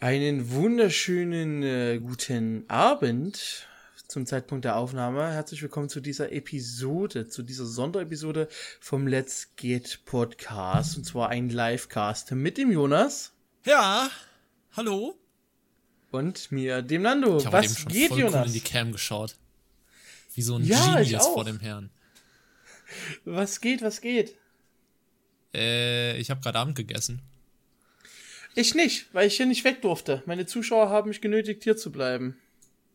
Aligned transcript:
Einen 0.00 0.52
wunderschönen 0.52 1.64
äh, 1.64 1.98
guten 1.98 2.70
Abend 2.70 3.66
zum 4.06 4.26
Zeitpunkt 4.26 4.64
der 4.64 4.76
Aufnahme. 4.76 5.32
Herzlich 5.32 5.60
willkommen 5.60 5.88
zu 5.88 5.98
dieser 6.00 6.30
Episode, 6.30 7.26
zu 7.26 7.42
dieser 7.42 7.66
Sonderepisode 7.66 8.46
vom 8.78 9.08
Let's 9.08 9.56
Get 9.56 10.04
Podcast. 10.04 10.96
Und 10.96 11.02
zwar 11.02 11.30
ein 11.30 11.48
Livecast 11.48 12.30
mit 12.30 12.58
dem 12.58 12.70
Jonas. 12.70 13.32
Ja, 13.64 14.08
hallo. 14.76 15.18
Und 16.12 16.52
mir, 16.52 16.82
dem 16.82 17.02
Nando. 17.02 17.38
Ich 17.38 17.46
habe 17.46 17.64
eben 17.64 17.74
schon 17.74 17.90
geht, 17.90 18.08
voll 18.10 18.20
Jonas? 18.20 18.34
Cool 18.42 18.46
in 18.46 18.52
die 18.52 18.60
Cam 18.60 18.92
geschaut. 18.92 19.34
Wie 20.32 20.42
so 20.42 20.54
ein 20.54 20.64
ja, 20.64 20.94
Genius 20.94 21.26
vor 21.26 21.44
dem 21.44 21.58
Herrn. 21.58 21.90
Was 23.24 23.60
geht, 23.60 23.82
was 23.82 24.00
geht? 24.00 24.36
Äh, 25.52 26.16
ich 26.18 26.30
habe 26.30 26.40
gerade 26.40 26.60
Abend 26.60 26.76
gegessen. 26.76 27.20
Ich 28.54 28.74
nicht, 28.74 29.12
weil 29.14 29.26
ich 29.26 29.36
hier 29.36 29.46
nicht 29.46 29.64
weg 29.64 29.82
durfte. 29.82 30.22
Meine 30.26 30.46
Zuschauer 30.46 30.88
haben 30.88 31.08
mich 31.08 31.20
genötigt, 31.20 31.64
hier 31.64 31.76
zu 31.76 31.92
bleiben. 31.92 32.36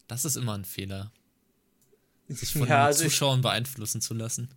Das 0.07 0.25
ist 0.25 0.35
immer 0.35 0.53
ein 0.53 0.65
Fehler. 0.65 1.11
Sich 2.27 2.51
von 2.53 2.61
ja, 2.61 2.67
den 2.67 2.85
also 2.85 3.03
Zuschauern 3.05 3.39
ich, 3.39 3.43
beeinflussen 3.43 4.01
zu 4.01 4.13
lassen. 4.13 4.49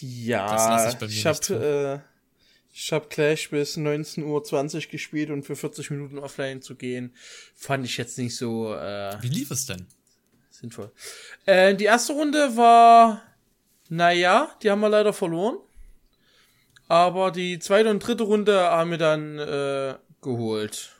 Ja, 0.00 0.88
ich, 0.88 1.10
ich 1.10 1.26
habe 1.26 2.02
äh, 2.02 2.12
ich 2.74 2.92
hab 2.92 3.10
Clash 3.10 3.50
bis 3.50 3.76
19.20 3.76 4.24
Uhr 4.24 4.90
gespielt 4.90 5.30
und 5.30 5.44
für 5.44 5.56
40 5.56 5.90
Minuten 5.90 6.18
offline 6.18 6.62
zu 6.62 6.74
gehen, 6.74 7.14
fand 7.54 7.84
ich 7.84 7.96
jetzt 7.96 8.18
nicht 8.18 8.36
so. 8.36 8.74
Äh, 8.74 9.16
Wie 9.22 9.28
lief 9.28 9.50
es 9.50 9.66
denn? 9.66 9.86
Sinnvoll. 10.50 10.90
Äh, 11.46 11.74
die 11.74 11.84
erste 11.84 12.14
Runde 12.14 12.56
war, 12.56 13.22
naja, 13.88 14.54
die 14.62 14.70
haben 14.70 14.80
wir 14.80 14.88
leider 14.88 15.12
verloren. 15.12 15.58
Aber 16.92 17.30
die 17.30 17.58
zweite 17.58 17.88
und 17.88 18.06
dritte 18.06 18.24
Runde 18.24 18.60
haben 18.60 18.90
wir 18.90 18.98
dann 18.98 19.38
äh, 19.38 19.94
geholt. 20.20 20.94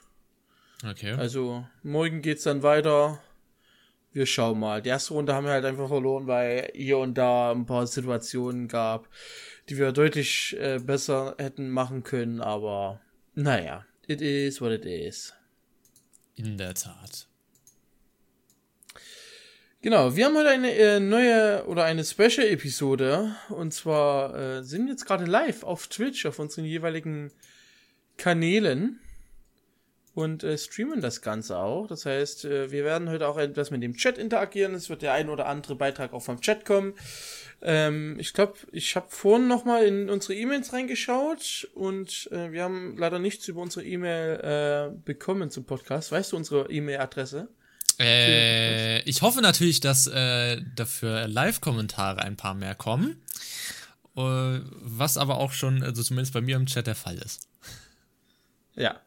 Okay. 0.89 1.13
Also 1.13 1.67
morgen 1.83 2.23
geht's 2.23 2.45
dann 2.45 2.63
weiter. 2.63 3.21
Wir 4.15 4.25
schauen 4.25 4.59
mal. 4.59 4.81
Die 4.81 4.89
erste 4.89 5.13
Runde 5.13 5.35
haben 5.35 5.45
wir 5.45 5.53
halt 5.53 5.67
einfach 5.67 5.89
verloren, 5.89 6.27
weil 6.27 6.71
hier 6.75 6.97
und 6.97 7.19
da 7.19 7.53
ein 7.53 7.67
paar 7.67 7.87
Situationen 7.87 8.69
gab, 8.69 9.07
die 9.69 9.77
wir 9.77 9.93
deutlich 9.93 10.57
äh, 10.59 10.79
besser 10.79 11.35
hätten 11.37 11.69
machen 11.69 12.05
können. 12.05 12.41
Aber 12.41 13.03
naja, 13.35 13.85
it 14.07 14.23
is 14.23 14.63
what 14.63 14.73
it 14.73 14.87
is. 14.87 15.35
In 16.37 16.57
der 16.57 16.73
Tat. 16.73 17.29
Genau, 19.83 20.15
wir 20.15 20.27
haben 20.27 20.37
heute 20.37 20.51
eine 20.51 20.73
äh, 20.73 21.01
neue 21.01 21.65
oder 21.67 21.83
eine 21.83 22.05
Special-Episode. 22.05 23.35
Und 23.49 23.75
zwar 23.75 24.33
äh, 24.33 24.63
sind 24.63 24.87
jetzt 24.87 25.05
gerade 25.07 25.25
live 25.25 25.65
auf 25.65 25.89
Twitch, 25.89 26.25
auf 26.25 26.39
unseren 26.39 26.65
jeweiligen 26.65 27.33
Kanälen. 28.17 29.01
Und 30.15 30.45
äh, 30.45 30.57
streamen 30.57 31.01
das 31.01 31.21
Ganze 31.21 31.59
auch. 31.59 31.89
Das 31.89 32.07
heißt, 32.07 32.45
äh, 32.45 32.71
wir 32.71 32.85
werden 32.85 33.11
heute 33.11 33.27
auch 33.27 33.39
etwas 33.39 33.73
mit 33.73 33.83
dem 33.83 33.97
Chat 33.97 34.19
interagieren. 34.19 34.75
Es 34.75 34.89
wird 34.89 35.03
der 35.03 35.15
ein 35.15 35.29
oder 35.29 35.47
andere 35.47 35.75
Beitrag 35.75 36.13
auch 36.13 36.23
vom 36.23 36.41
Chat 36.41 36.65
kommen. 36.65 36.95
Ähm, 37.61 38.21
ich 38.21 38.35
glaube, 38.35 38.59
ich 38.71 38.95
habe 38.95 39.07
vorhin 39.09 39.49
noch 39.49 39.65
mal 39.65 39.85
in 39.85 40.09
unsere 40.11 40.37
E-Mails 40.37 40.73
reingeschaut 40.73 41.69
und 41.75 42.29
äh, 42.31 42.53
wir 42.53 42.63
haben 42.63 42.97
leider 42.99 43.19
nichts 43.19 43.49
über 43.49 43.63
unsere 43.63 43.85
E-Mail 43.85 44.93
äh, 44.93 44.97
bekommen 45.05 45.51
zum 45.51 45.65
Podcast. 45.65 46.13
Weißt 46.13 46.31
du 46.31 46.37
unsere 46.37 46.71
E-Mail-Adresse? 46.71 47.49
Äh, 47.99 49.03
ich 49.03 49.23
hoffe 49.23 49.41
natürlich, 49.41 49.81
dass 49.81 50.07
äh, 50.07 50.61
dafür 50.75 51.29
Live-Kommentare 51.29 52.23
ein 52.23 52.37
paar 52.37 52.55
mehr 52.55 52.75
kommen. 52.75 53.23
Äh, 54.17 54.61
was 54.81 55.17
aber 55.17 55.37
auch 55.37 55.53
schon, 55.53 55.83
also 55.83 56.03
zumindest 56.03 56.35
bei 56.35 56.41
mir 56.41 56.57
im 56.57 56.67
Chat 56.67 56.87
der 56.87 56.95
Fall 56.95 57.19
ist. 57.19 57.49
Ja. 58.75 59.01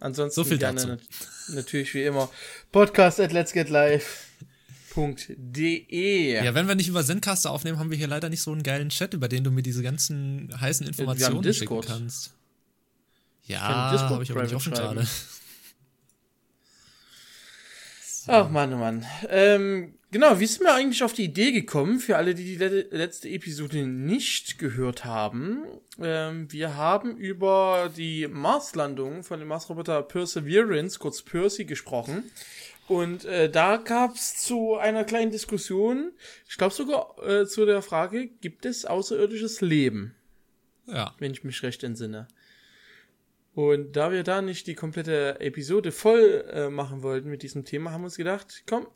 Ansonsten 0.00 0.34
so 0.34 0.44
viel 0.44 0.58
gerne 0.58 0.80
dazu. 0.80 1.54
natürlich 1.54 1.92
wie 1.92 2.04
immer 2.04 2.30
podcast 2.72 3.20
at 3.20 3.32
let's 3.32 3.52
get 3.52 3.68
live. 3.68 4.26
.de. 4.96 6.44
Ja, 6.44 6.52
wenn 6.54 6.66
wir 6.66 6.74
nicht 6.74 6.88
über 6.88 7.04
Zencaster 7.04 7.52
aufnehmen, 7.52 7.78
haben 7.78 7.90
wir 7.90 7.96
hier 7.96 8.08
leider 8.08 8.28
nicht 8.28 8.42
so 8.42 8.50
einen 8.50 8.64
geilen 8.64 8.88
Chat, 8.88 9.14
über 9.14 9.28
den 9.28 9.44
du 9.44 9.52
mir 9.52 9.62
diese 9.62 9.84
ganzen 9.84 10.50
heißen 10.60 10.84
Informationen 10.84 11.54
schicken 11.54 11.80
kannst. 11.80 12.34
Ja, 13.44 13.60
habe 13.60 14.24
ich 14.24 14.30
aber 14.32 14.42
nicht 14.42 14.54
offen 14.54 14.72
gerade. 14.72 15.06
Ach 18.32 18.48
Mann, 18.48 18.72
oh 18.72 18.76
Mann. 18.76 19.04
Ähm, 19.28 19.94
genau, 20.12 20.38
wie 20.38 20.46
sind 20.46 20.62
wir 20.62 20.72
eigentlich 20.72 21.02
auf 21.02 21.12
die 21.12 21.24
Idee 21.24 21.50
gekommen, 21.50 21.98
für 21.98 22.16
alle, 22.16 22.36
die 22.36 22.44
die 22.44 22.64
letzte 22.64 23.28
Episode 23.28 23.84
nicht 23.88 24.56
gehört 24.56 25.04
haben? 25.04 25.64
Ähm, 26.00 26.46
wir 26.52 26.76
haben 26.76 27.16
über 27.16 27.90
die 27.96 28.28
Marslandung 28.28 29.24
von 29.24 29.40
dem 29.40 29.48
Marsroboter 29.48 30.02
Perseverance, 30.02 31.00
kurz 31.00 31.22
Percy, 31.22 31.64
gesprochen. 31.64 32.30
Und 32.86 33.24
äh, 33.24 33.50
da 33.50 33.78
gab 33.78 34.14
es 34.14 34.36
zu 34.36 34.76
einer 34.76 35.02
kleinen 35.02 35.32
Diskussion, 35.32 36.12
ich 36.48 36.56
glaube 36.56 36.74
sogar 36.74 37.16
äh, 37.26 37.46
zu 37.46 37.66
der 37.66 37.82
Frage, 37.82 38.28
gibt 38.28 38.64
es 38.64 38.84
außerirdisches 38.84 39.60
Leben? 39.60 40.14
Ja. 40.86 41.16
Wenn 41.18 41.32
ich 41.32 41.42
mich 41.42 41.64
recht 41.64 41.82
entsinne. 41.82 42.28
Und 43.54 43.96
da 43.96 44.12
wir 44.12 44.22
da 44.22 44.42
nicht 44.42 44.66
die 44.66 44.74
komplette 44.74 45.40
Episode 45.40 45.92
voll 45.92 46.44
äh, 46.50 46.70
machen 46.70 47.02
wollten 47.02 47.30
mit 47.30 47.42
diesem 47.42 47.64
Thema, 47.64 47.90
haben 47.90 48.02
wir 48.02 48.06
uns 48.06 48.16
gedacht, 48.16 48.62
komm, 48.68 48.86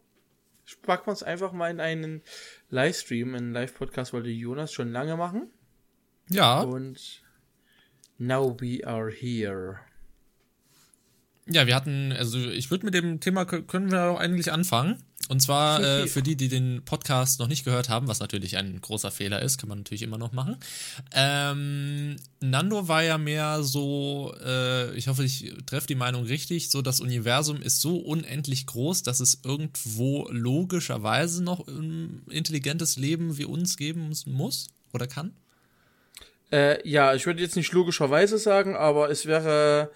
packen 0.83 1.07
wir 1.07 1.11
uns 1.11 1.23
einfach 1.23 1.53
mal 1.53 1.71
in 1.71 1.81
einen 1.81 2.23
Livestream, 2.71 3.35
einen 3.35 3.53
Live-Podcast 3.53 4.13
wollte 4.13 4.31
Jonas 4.31 4.73
schon 4.73 4.93
lange 4.93 5.17
machen. 5.17 5.51
Ja. 6.31 6.63
Und 6.63 7.23
now 8.19 8.57
we 8.61 8.87
are 8.87 9.11
here. 9.11 9.81
Ja, 11.47 11.67
wir 11.67 11.75
hatten, 11.75 12.13
also 12.13 12.39
ich 12.39 12.71
würde 12.71 12.87
mit 12.87 12.95
dem 12.95 13.21
Thema 13.21 13.45
können 13.45 13.91
wir 13.91 14.05
auch 14.05 14.19
eigentlich 14.19 14.51
anfangen. 14.51 15.03
Und 15.29 15.41
zwar 15.41 15.83
äh, 15.83 16.07
für 16.07 16.23
die, 16.23 16.37
die 16.37 16.49
den 16.49 16.85
Podcast 16.85 17.41
noch 17.41 17.49
nicht 17.49 17.65
gehört 17.65 17.89
haben, 17.89 18.09
was 18.09 18.21
natürlich 18.21 18.59
ein 18.59 18.79
großer 18.81 19.11
Fehler 19.11 19.41
ist, 19.41 19.59
kann 19.59 19.71
man 19.71 19.79
natürlich 19.79 20.03
immer 20.03 20.19
noch 20.19 20.33
machen. 20.33 20.57
Ähm, 21.15 22.17
Nando 22.41 22.89
war 22.89 23.03
ja 23.03 23.17
mehr 23.17 23.63
so, 23.63 24.35
äh, 24.45 24.95
ich 24.95 25.09
hoffe, 25.09 25.25
ich 25.25 25.55
treffe 25.65 25.87
die 25.87 25.95
Meinung 25.95 26.25
richtig, 26.25 26.71
so 26.71 26.83
das 26.83 27.01
Universum 27.01 27.63
ist 27.63 27.81
so 27.81 27.97
unendlich 27.97 28.67
groß, 28.67 29.03
dass 29.03 29.21
es 29.21 29.41
irgendwo 29.45 30.29
logischerweise 30.31 31.43
noch 31.43 31.67
ein 31.69 32.23
intelligentes 32.29 32.97
Leben 32.97 33.39
wie 33.39 33.47
uns 33.47 33.79
geben 33.79 34.13
muss 34.27 34.69
oder 34.93 35.07
kann. 35.07 35.33
Äh, 36.53 36.87
ja, 36.87 37.15
ich 37.15 37.25
würde 37.25 37.41
jetzt 37.41 37.57
nicht 37.57 37.73
logischerweise 37.73 38.37
sagen, 38.37 38.77
aber 38.77 39.09
es 39.11 39.25
wäre 39.25 39.91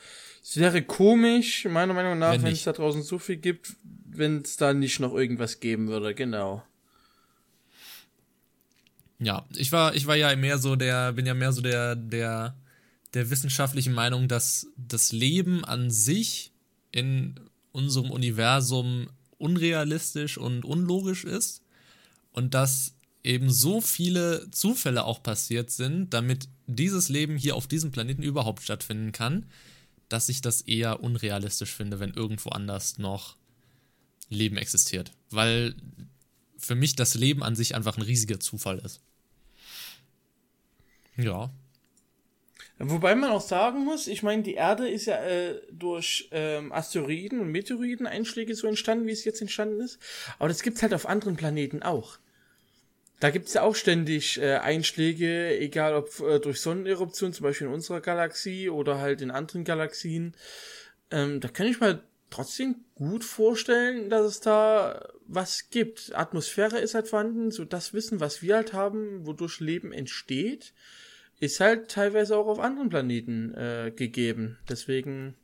es 0.49 0.57
wäre 0.57 0.83
komisch, 0.83 1.67
meiner 1.67 1.93
Meinung 1.93 2.19
nach, 2.19 2.33
wenn, 2.33 2.45
wenn 2.45 2.53
es 2.55 2.65
da 2.65 2.73
draußen 2.73 3.03
so 3.03 3.19
viel 3.19 3.37
gibt, 3.37 3.77
wenn 4.07 4.41
es 4.41 4.57
da 4.57 4.73
nicht 4.73 4.99
noch 4.99 5.13
irgendwas 5.13 5.61
geben 5.61 5.89
würde, 5.89 6.15
genau. 6.15 6.63
Ja, 9.19 9.45
ich 9.55 9.73
war, 9.73 9.95
ich 9.95 10.07
war 10.07 10.17
ja 10.17 10.35
mehr 10.37 10.57
so 10.57 10.75
der, 10.75 11.13
bin 11.13 11.27
ja 11.27 11.35
mehr 11.35 11.53
so 11.53 11.61
der, 11.61 11.97
der, 11.97 12.57
der 13.13 13.29
wissenschaftlichen 13.29 13.93
Meinung, 13.93 14.27
dass 14.27 14.69
das 14.79 15.13
Leben 15.13 15.67
an 15.67 15.91
sich 15.91 16.53
in 16.93 17.35
unserem 17.73 18.11
Universum 18.11 19.11
unrealistisch 19.37 20.39
und 20.39 20.65
unlogisch 20.65 21.25
ist 21.25 21.63
und 22.33 22.55
dass 22.55 22.95
eben 23.23 23.51
so 23.51 23.83
viele 23.83 24.51
Zufälle 24.51 25.05
auch 25.05 25.23
passiert 25.23 25.71
sind, 25.71 26.15
damit 26.15 26.49
dieses 26.67 27.11
Leben 27.11 27.37
hier 27.37 27.55
auf 27.55 27.67
diesem 27.67 27.91
Planeten 27.91 28.23
überhaupt 28.23 28.63
stattfinden 28.63 29.13
kann, 29.13 29.45
dass 30.09 30.29
ich 30.29 30.41
das 30.41 30.63
eher 30.63 31.01
unrealistisch 31.03 31.75
finde, 31.75 32.01
wenn 32.01 32.15
irgendwo 32.15 32.51
anders 32.51 32.99
noch 32.99 33.37
Leben 34.29 34.57
existiert. 34.57 35.13
Weil 35.31 35.75
für 36.57 36.75
mich 36.75 36.97
das 36.97 37.15
Leben 37.15 37.43
an 37.43 37.55
sich 37.55 37.75
einfach 37.75 37.97
ein 37.97 38.03
riesiger 38.03 38.41
Zufall 38.41 38.79
ist. 38.79 39.01
Ja. 41.17 41.51
Wobei 42.81 43.17
man 43.17 43.31
auch 43.31 43.41
sagen 43.41 43.85
muss, 43.85 44.07
ich 44.07 44.23
meine, 44.23 44.43
die 44.43 44.55
Erde 44.55 44.89
ist 44.89 45.07
ja 45.07 45.17
äh, 45.17 45.61
durch 45.73 46.29
ähm, 46.31 46.73
Asteroiden 46.73 47.41
und 47.41 47.51
Meteoriteneinschläge 47.51 48.55
so 48.55 48.69
entstanden, 48.69 49.07
wie 49.07 49.13
es 49.13 49.25
jetzt 49.25 49.41
entstanden 49.41 49.81
ist. 49.81 49.99
Aber 50.39 50.49
das 50.49 50.63
gibt's 50.63 50.83
halt 50.83 50.95
auf 50.95 51.07
anderen 51.07 51.37
Planeten 51.37 51.83
auch. 51.83 52.19
Da 53.21 53.31
gibt's 53.31 53.55
ja 53.55 53.63
auch 53.63 53.75
ständig 53.75 54.41
äh, 54.41 54.57
Einschläge, 54.57 55.59
egal 55.59 55.95
ob 55.95 56.21
äh, 56.21 56.39
durch 56.39 56.61
Sonneneruption, 56.61 57.33
zum 57.33 57.45
Beispiel 57.45 57.67
in 57.67 57.73
unserer 57.73 58.01
Galaxie 58.01 58.69
oder 58.69 58.99
halt 58.99 59.23
in 59.23 59.31
anderen 59.31 59.65
Galaxien. 59.65 60.35
Ähm, 61.11 61.41
da 61.41 61.49
kann 61.49 61.67
ich 61.67 61.81
mir 61.81 62.03
trotzdem 62.31 62.77
gut 62.95 63.25
vorstellen, 63.25 64.11
dass 64.11 64.25
es 64.25 64.41
da 64.41 65.09
was 65.27 65.71
gibt. 65.71 66.13
Atmosphäre 66.15 66.79
ist 66.79 66.95
halt 66.95 67.09
vorhanden, 67.09 67.51
so 67.51 67.65
das 67.65 67.93
Wissen, 67.93 68.21
was 68.21 68.43
wir 68.43 68.57
halt 68.57 68.73
haben, 68.73 69.27
wodurch 69.27 69.61
Leben 69.61 69.93
entsteht, 69.93 70.73
ist 71.41 71.61
halt 71.61 71.91
teilweise 71.91 72.37
auch 72.37 72.47
auf 72.47 72.59
anderen 72.61 72.89
Planeten 72.89 73.55
äh, 73.55 73.93
gegeben. 73.95 74.59
Deswegen, 74.69 75.35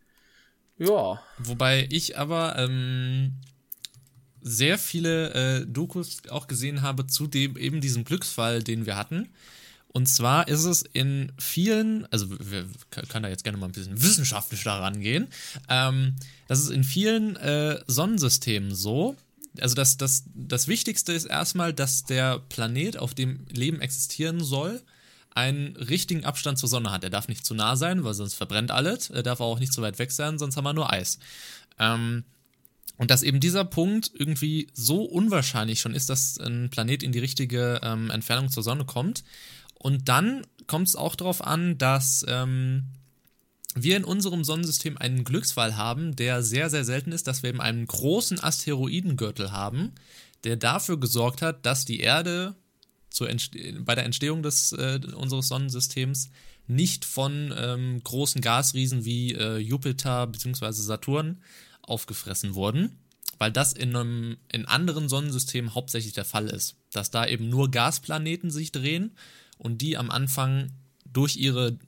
ja. 0.79 1.23
Wobei 1.39 1.89
ich 1.91 2.19
aber 2.19 2.57
ähm, 2.59 3.35
sehr 4.45 4.79
viele 4.79 5.33
äh, 5.33 5.67
Dokus 5.67 6.19
auch 6.29 6.47
gesehen 6.47 6.83
habe 6.83 7.07
zu 7.07 7.27
dem 7.27 7.57
eben 7.57 7.81
diesem 7.81 8.05
Glücksfall, 8.05 8.63
den 8.63 8.87
wir 8.87 8.97
hatten. 8.97 9.31
Und 9.89 10.07
zwar 10.07 10.49
ist 10.49 10.65
es 10.65 10.83
in 10.83 11.33
vielen, 11.39 12.07
also 12.13 12.27
wir 12.29 12.67
können 12.91 13.23
da 13.23 13.29
jetzt 13.29 13.45
gerne 13.45 13.59
mal 13.59 13.67
ein 13.67 13.73
bisschen 13.73 14.03
wissenschaftlich 14.03 14.63
daran 14.65 15.01
gehen, 15.01 15.29
ähm, 15.69 16.17
das 16.47 16.61
ist 16.61 16.71
in 16.71 16.85
vielen 16.85 17.37
äh, 17.37 17.81
Sonnensystemen 17.87 18.75
so. 18.75 19.17
Also 19.61 19.75
das, 19.77 19.97
das, 19.97 20.25
das 20.35 20.69
Wichtigste 20.69 21.13
ist 21.13 21.27
erstmal, 21.27 21.73
dass 21.73 22.05
der 22.05 22.41
Planet, 22.41 22.99
auf 22.99 23.15
dem 23.15 23.47
Leben 23.51 23.81
existieren 23.81 24.43
soll, 24.43 24.83
einen 25.31 25.77
richtigen 25.77 26.25
Abstand 26.25 26.59
zur 26.59 26.69
Sonne 26.69 26.91
hat. 26.91 27.05
Er 27.05 27.11
darf 27.11 27.29
nicht 27.29 27.47
zu 27.47 27.55
nah 27.55 27.77
sein, 27.77 28.05
weil 28.05 28.15
sonst 28.15 28.35
verbrennt 28.35 28.73
alles. 28.73 29.11
Er 29.11 29.23
darf 29.23 29.41
auch 29.41 29.59
nicht 29.59 29.73
zu 29.73 29.81
weit 29.81 29.99
weg 29.99 30.13
sein, 30.13 30.39
sonst 30.39 30.57
haben 30.57 30.65
wir 30.65 30.73
nur 30.73 30.93
Eis. 30.93 31.19
Ähm, 31.79 32.25
und 32.97 33.11
dass 33.11 33.23
eben 33.23 33.41
dieser 33.41 33.65
Punkt 33.65 34.11
irgendwie 34.15 34.69
so 34.73 35.03
unwahrscheinlich 35.03 35.81
schon 35.81 35.95
ist, 35.95 36.11
dass 36.11 36.39
ein 36.39 36.71
Planet 36.71 37.03
in 37.03 37.13
die 37.13 37.19
richtige 37.19 37.81
ähm, 37.83 38.11
Entfernung 38.11 38.51
zur 38.51 38.63
Sonne 38.63 38.85
kommt, 38.85 39.25
und 39.85 40.09
dann 40.09 40.47
kommt 40.67 40.89
es 40.89 40.97
auch 40.97 41.15
darauf 41.15 41.45
an, 41.45 41.77
dass 41.77 42.25
ähm, 42.27 42.85
wir 43.75 43.99
in 43.99 44.05
unserem 44.05 44.43
Sonnensystem 44.43 44.97
einen 44.97 45.25
Glücksfall 45.25 45.77
haben, 45.77 46.17
der 46.17 46.43
sehr, 46.43 46.71
sehr 46.71 46.87
selten 46.87 47.13
ist, 47.13 47.27
dass 47.27 47.43
wir 47.43 47.51
eben 47.51 47.61
einen 47.61 47.87
großen 47.87 48.43
Asteroidengürtel 48.43 49.53
haben, 49.53 49.93
der 50.45 50.57
dafür 50.57 50.99
gesorgt 50.99 51.43
hat, 51.43 51.67
dass 51.67 51.85
die 51.85 52.01
Erde 52.01 52.55
bei 53.81 53.95
der 53.95 54.07
Entstehung 54.07 54.43
des, 54.43 54.73
äh, 54.73 55.01
unseres 55.15 55.49
Sonnensystems 55.49 56.31
nicht 56.67 57.05
von 57.05 57.53
ähm, 57.55 58.01
großen 58.03 58.41
Gasriesen 58.41 59.05
wie 59.05 59.35
äh, 59.35 59.59
Jupiter 59.59 60.27
bzw. 60.27 60.73
Saturn 60.73 61.43
aufgefressen 61.87 62.55
wurden, 62.55 62.99
weil 63.39 63.53
das 63.53 63.73
in, 63.73 63.95
einem, 63.95 64.37
in 64.53 64.67
anderen 64.67 65.09
Sonnensystemen 65.09 65.75
hauptsächlich 65.75 66.13
der 66.13 66.25
Fall 66.25 66.49
ist. 66.49 66.77
Dass 66.93 67.11
da 67.11 67.27
eben 67.27 67.49
nur 67.49 67.71
Gasplaneten 67.71 68.51
sich 68.51 68.73
drehen 68.73 69.13
und 69.59 69.83
die 69.83 69.97
am 69.97 70.11
Anfang 70.11 70.71
durch 71.05 71.37
ihre 71.37 71.79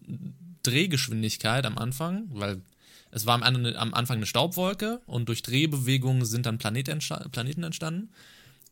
Drehgeschwindigkeit 0.62 1.66
am 1.66 1.78
Anfang, 1.78 2.26
weil 2.30 2.62
es 3.10 3.26
war 3.26 3.40
am, 3.42 3.94
Anfang 3.94 4.16
eine 4.16 4.26
Staubwolke 4.26 5.00
und 5.06 5.28
durch 5.28 5.42
Drehbewegungen 5.42 6.24
sind 6.24 6.46
dann 6.46 6.58
Planeten 6.58 7.62
entstanden 7.62 8.10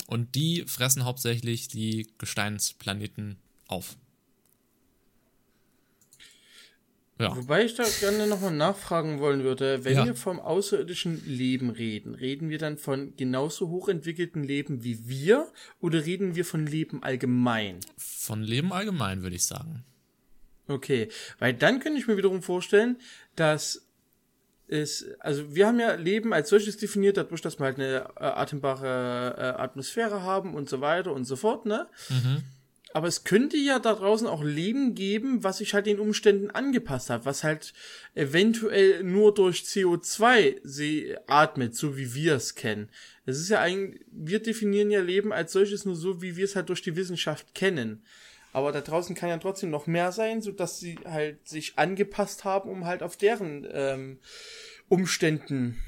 und 0.06 0.34
die 0.34 0.64
fressen 0.66 1.04
hauptsächlich 1.04 1.68
die 1.68 2.08
Gesteinsplaneten 2.18 3.36
auf. 3.68 3.96
Ja. 7.18 7.36
Wobei 7.36 7.64
ich 7.64 7.74
da 7.76 7.84
gerne 8.00 8.26
nochmal 8.26 8.52
nachfragen 8.52 9.20
wollen 9.20 9.44
würde, 9.44 9.84
wenn 9.84 9.96
ja. 9.96 10.04
wir 10.04 10.16
vom 10.16 10.40
außerirdischen 10.40 11.24
Leben 11.24 11.70
reden, 11.70 12.14
reden 12.14 12.48
wir 12.48 12.58
dann 12.58 12.76
von 12.76 13.14
genauso 13.16 13.68
hochentwickelten 13.68 14.42
Leben 14.42 14.82
wie 14.82 15.08
wir 15.08 15.46
oder 15.80 16.04
reden 16.04 16.34
wir 16.34 16.44
von 16.44 16.66
Leben 16.66 17.04
allgemein? 17.04 17.78
Von 17.96 18.42
Leben 18.42 18.72
allgemein, 18.72 19.22
würde 19.22 19.36
ich 19.36 19.44
sagen. 19.44 19.84
Okay, 20.66 21.08
weil 21.38 21.54
dann 21.54 21.78
könnte 21.78 22.00
ich 22.00 22.08
mir 22.08 22.16
wiederum 22.16 22.42
vorstellen, 22.42 22.96
dass 23.36 23.86
es, 24.66 25.06
also 25.20 25.54
wir 25.54 25.66
haben 25.66 25.78
ja 25.78 25.94
Leben 25.94 26.32
als 26.32 26.48
solches 26.48 26.78
definiert, 26.78 27.16
dadurch, 27.16 27.42
dass 27.42 27.60
wir 27.60 27.66
halt 27.66 27.78
eine 27.78 28.08
äh, 28.16 28.24
atembare 28.24 29.36
äh, 29.38 29.62
Atmosphäre 29.62 30.22
haben 30.22 30.54
und 30.54 30.68
so 30.68 30.80
weiter 30.80 31.12
und 31.12 31.26
so 31.26 31.36
fort, 31.36 31.66
ne? 31.66 31.86
Mhm. 32.08 32.42
Aber 32.94 33.08
es 33.08 33.24
könnte 33.24 33.56
ja 33.56 33.80
da 33.80 33.92
draußen 33.92 34.28
auch 34.28 34.44
Leben 34.44 34.94
geben, 34.94 35.42
was 35.42 35.58
sich 35.58 35.74
halt 35.74 35.86
den 35.86 35.98
Umständen 35.98 36.52
angepasst 36.52 37.10
hat, 37.10 37.24
was 37.24 37.42
halt 37.42 37.74
eventuell 38.14 39.02
nur 39.02 39.34
durch 39.34 39.62
CO2 39.62 40.60
sie 40.62 41.16
atmet, 41.26 41.74
so 41.74 41.96
wie 41.96 42.14
wir 42.14 42.36
es 42.36 42.54
kennen. 42.54 42.88
Es 43.26 43.40
ist 43.40 43.48
ja 43.48 43.60
eigentlich, 43.60 44.00
wir 44.12 44.40
definieren 44.40 44.92
ja 44.92 45.00
Leben 45.00 45.32
als 45.32 45.50
solches 45.50 45.84
nur 45.84 45.96
so, 45.96 46.22
wie 46.22 46.36
wir 46.36 46.44
es 46.44 46.54
halt 46.54 46.68
durch 46.68 46.82
die 46.82 46.94
Wissenschaft 46.94 47.52
kennen. 47.52 48.04
Aber 48.52 48.70
da 48.70 48.80
draußen 48.80 49.16
kann 49.16 49.28
ja 49.28 49.38
trotzdem 49.38 49.70
noch 49.70 49.88
mehr 49.88 50.12
sein, 50.12 50.40
so 50.40 50.52
dass 50.52 50.78
sie 50.78 50.96
halt 51.04 51.48
sich 51.48 51.76
angepasst 51.76 52.44
haben, 52.44 52.70
um 52.70 52.84
halt 52.84 53.02
auf 53.02 53.16
deren 53.16 53.66
ähm, 53.72 54.18
Umständen 54.88 55.82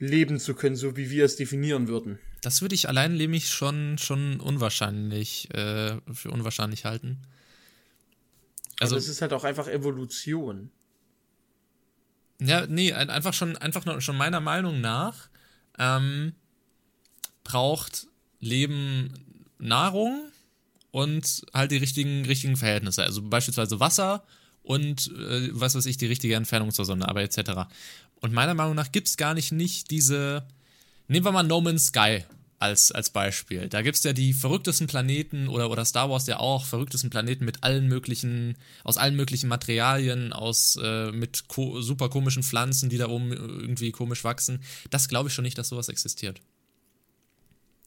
leben 0.00 0.40
zu 0.40 0.54
können, 0.54 0.74
so 0.74 0.96
wie 0.96 1.12
wir 1.12 1.24
es 1.24 1.36
definieren 1.36 1.86
würden. 1.86 2.18
Das 2.40 2.62
würde 2.62 2.74
ich 2.74 2.88
allein 2.88 3.16
nämlich 3.16 3.50
schon, 3.50 3.98
schon 3.98 4.40
unwahrscheinlich, 4.40 5.52
äh, 5.54 5.96
für 6.12 6.30
unwahrscheinlich 6.30 6.84
halten. 6.84 7.18
Also, 8.80 8.96
es 8.96 9.08
ist 9.08 9.22
halt 9.22 9.32
auch 9.32 9.44
einfach 9.44 9.66
Evolution. 9.66 10.70
Ja, 12.40 12.66
nee, 12.66 12.92
einfach 12.92 13.34
schon, 13.34 13.56
einfach 13.56 14.00
schon 14.00 14.16
meiner 14.16 14.40
Meinung 14.40 14.80
nach 14.80 15.28
ähm, 15.78 16.34
braucht 17.42 18.06
Leben 18.40 19.14
Nahrung 19.58 20.30
und 20.92 21.46
halt 21.52 21.72
die 21.72 21.78
richtigen, 21.78 22.24
richtigen 22.26 22.56
Verhältnisse. 22.56 23.02
Also 23.02 23.22
beispielsweise 23.22 23.80
Wasser 23.80 24.24
und 24.62 25.10
äh, 25.16 25.48
was 25.52 25.74
weiß 25.74 25.86
ich, 25.86 25.96
die 25.96 26.06
richtige 26.06 26.34
Entfernung 26.34 26.70
zur 26.70 26.84
Sonne, 26.84 27.08
aber 27.08 27.22
etc. 27.22 27.68
Und 28.20 28.32
meiner 28.32 28.54
Meinung 28.54 28.74
nach 28.74 28.92
gibt 28.92 29.08
es 29.08 29.16
gar 29.16 29.34
nicht, 29.34 29.50
nicht 29.50 29.90
diese, 29.90 30.46
Nehmen 31.08 31.24
wir 31.24 31.32
mal 31.32 31.42
No 31.42 31.60
Man's 31.60 31.86
Sky 31.86 32.24
als, 32.58 32.92
als 32.92 33.10
Beispiel. 33.10 33.68
Da 33.68 33.82
gibt 33.82 33.96
es 33.96 34.04
ja 34.04 34.12
die 34.12 34.34
verrücktesten 34.34 34.86
Planeten 34.86 35.48
oder, 35.48 35.70
oder 35.70 35.84
Star 35.84 36.10
Wars 36.10 36.26
ja 36.26 36.38
auch, 36.38 36.64
verrücktesten 36.64 37.08
Planeten 37.08 37.44
mit 37.44 37.62
allen 37.62 37.88
möglichen, 37.88 38.56
aus 38.84 38.98
allen 38.98 39.16
möglichen 39.16 39.48
Materialien, 39.48 40.32
aus 40.32 40.78
äh, 40.82 41.12
mit 41.12 41.48
ko 41.48 41.80
super 41.80 42.08
komischen 42.08 42.42
Pflanzen, 42.42 42.90
die 42.90 42.98
da 42.98 43.08
oben 43.08 43.32
irgendwie 43.32 43.90
komisch 43.90 44.24
wachsen. 44.24 44.60
Das 44.90 45.08
glaube 45.08 45.28
ich 45.28 45.34
schon 45.34 45.44
nicht, 45.44 45.56
dass 45.56 45.68
sowas 45.68 45.88
existiert. 45.88 46.40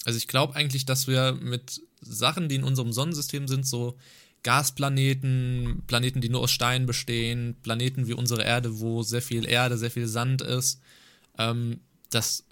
Also 0.06 0.18
ich 0.18 0.28
glaube 0.28 0.56
eigentlich, 0.56 0.86
dass 0.86 1.08
wir 1.08 1.34
mit 1.34 1.82
Sachen, 2.02 2.50
die 2.50 2.56
in 2.56 2.64
unserem 2.64 2.92
Sonnensystem 2.92 3.48
sind, 3.48 3.68
so 3.68 3.98
Gasplaneten, 4.42 5.84
Planeten, 5.86 6.22
die 6.22 6.30
nur 6.30 6.42
aus 6.42 6.52
Stein 6.52 6.88
bestehen, 6.88 7.56
Planeten 7.62 8.08
wie 8.08 8.14
unsere 8.14 8.44
Erde, 8.44 8.80
wo 8.80 9.04
sehr 9.04 9.22
viel 9.22 9.48
Erde, 9.48 9.78
sehr 9.78 9.92
viel 9.92 10.08
Sand 10.08 10.42
ist, 10.42 10.82
ähm, 11.38 11.82
das 12.10 12.46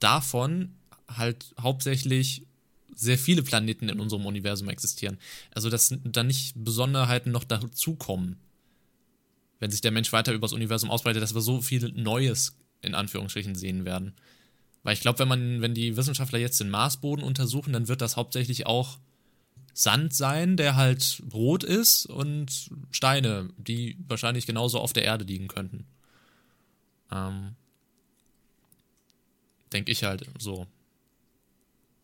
davon 0.00 0.74
halt 1.08 1.54
hauptsächlich 1.60 2.46
sehr 2.94 3.18
viele 3.18 3.42
Planeten 3.42 3.88
in 3.88 4.00
unserem 4.00 4.26
Universum 4.26 4.68
existieren. 4.68 5.18
Also, 5.54 5.70
dass 5.70 5.94
da 6.04 6.22
nicht 6.22 6.54
Besonderheiten 6.56 7.30
noch 7.30 7.44
dazukommen, 7.44 8.38
wenn 9.60 9.70
sich 9.70 9.82
der 9.82 9.90
Mensch 9.90 10.12
weiter 10.12 10.32
übers 10.32 10.52
Universum 10.52 10.90
ausbreitet, 10.90 11.22
dass 11.22 11.34
wir 11.34 11.42
so 11.42 11.60
viel 11.60 11.92
Neues 11.92 12.56
in 12.82 12.94
Anführungsstrichen 12.94 13.54
sehen 13.54 13.84
werden. 13.84 14.14
Weil 14.82 14.94
ich 14.94 15.00
glaube, 15.00 15.18
wenn 15.18 15.28
man, 15.28 15.60
wenn 15.60 15.74
die 15.74 15.96
Wissenschaftler 15.96 16.38
jetzt 16.38 16.60
den 16.60 16.70
Marsboden 16.70 17.24
untersuchen, 17.24 17.72
dann 17.72 17.88
wird 17.88 18.00
das 18.00 18.16
hauptsächlich 18.16 18.66
auch 18.66 18.98
Sand 19.74 20.14
sein, 20.14 20.56
der 20.56 20.76
halt 20.76 21.22
rot 21.34 21.64
ist 21.64 22.06
und 22.06 22.70
Steine, 22.90 23.50
die 23.58 23.98
wahrscheinlich 24.08 24.46
genauso 24.46 24.80
auf 24.80 24.92
der 24.92 25.04
Erde 25.04 25.24
liegen 25.24 25.48
könnten. 25.48 25.86
Ähm, 27.12 27.56
Denke 29.72 29.92
ich 29.92 30.04
halt 30.04 30.26
so. 30.38 30.66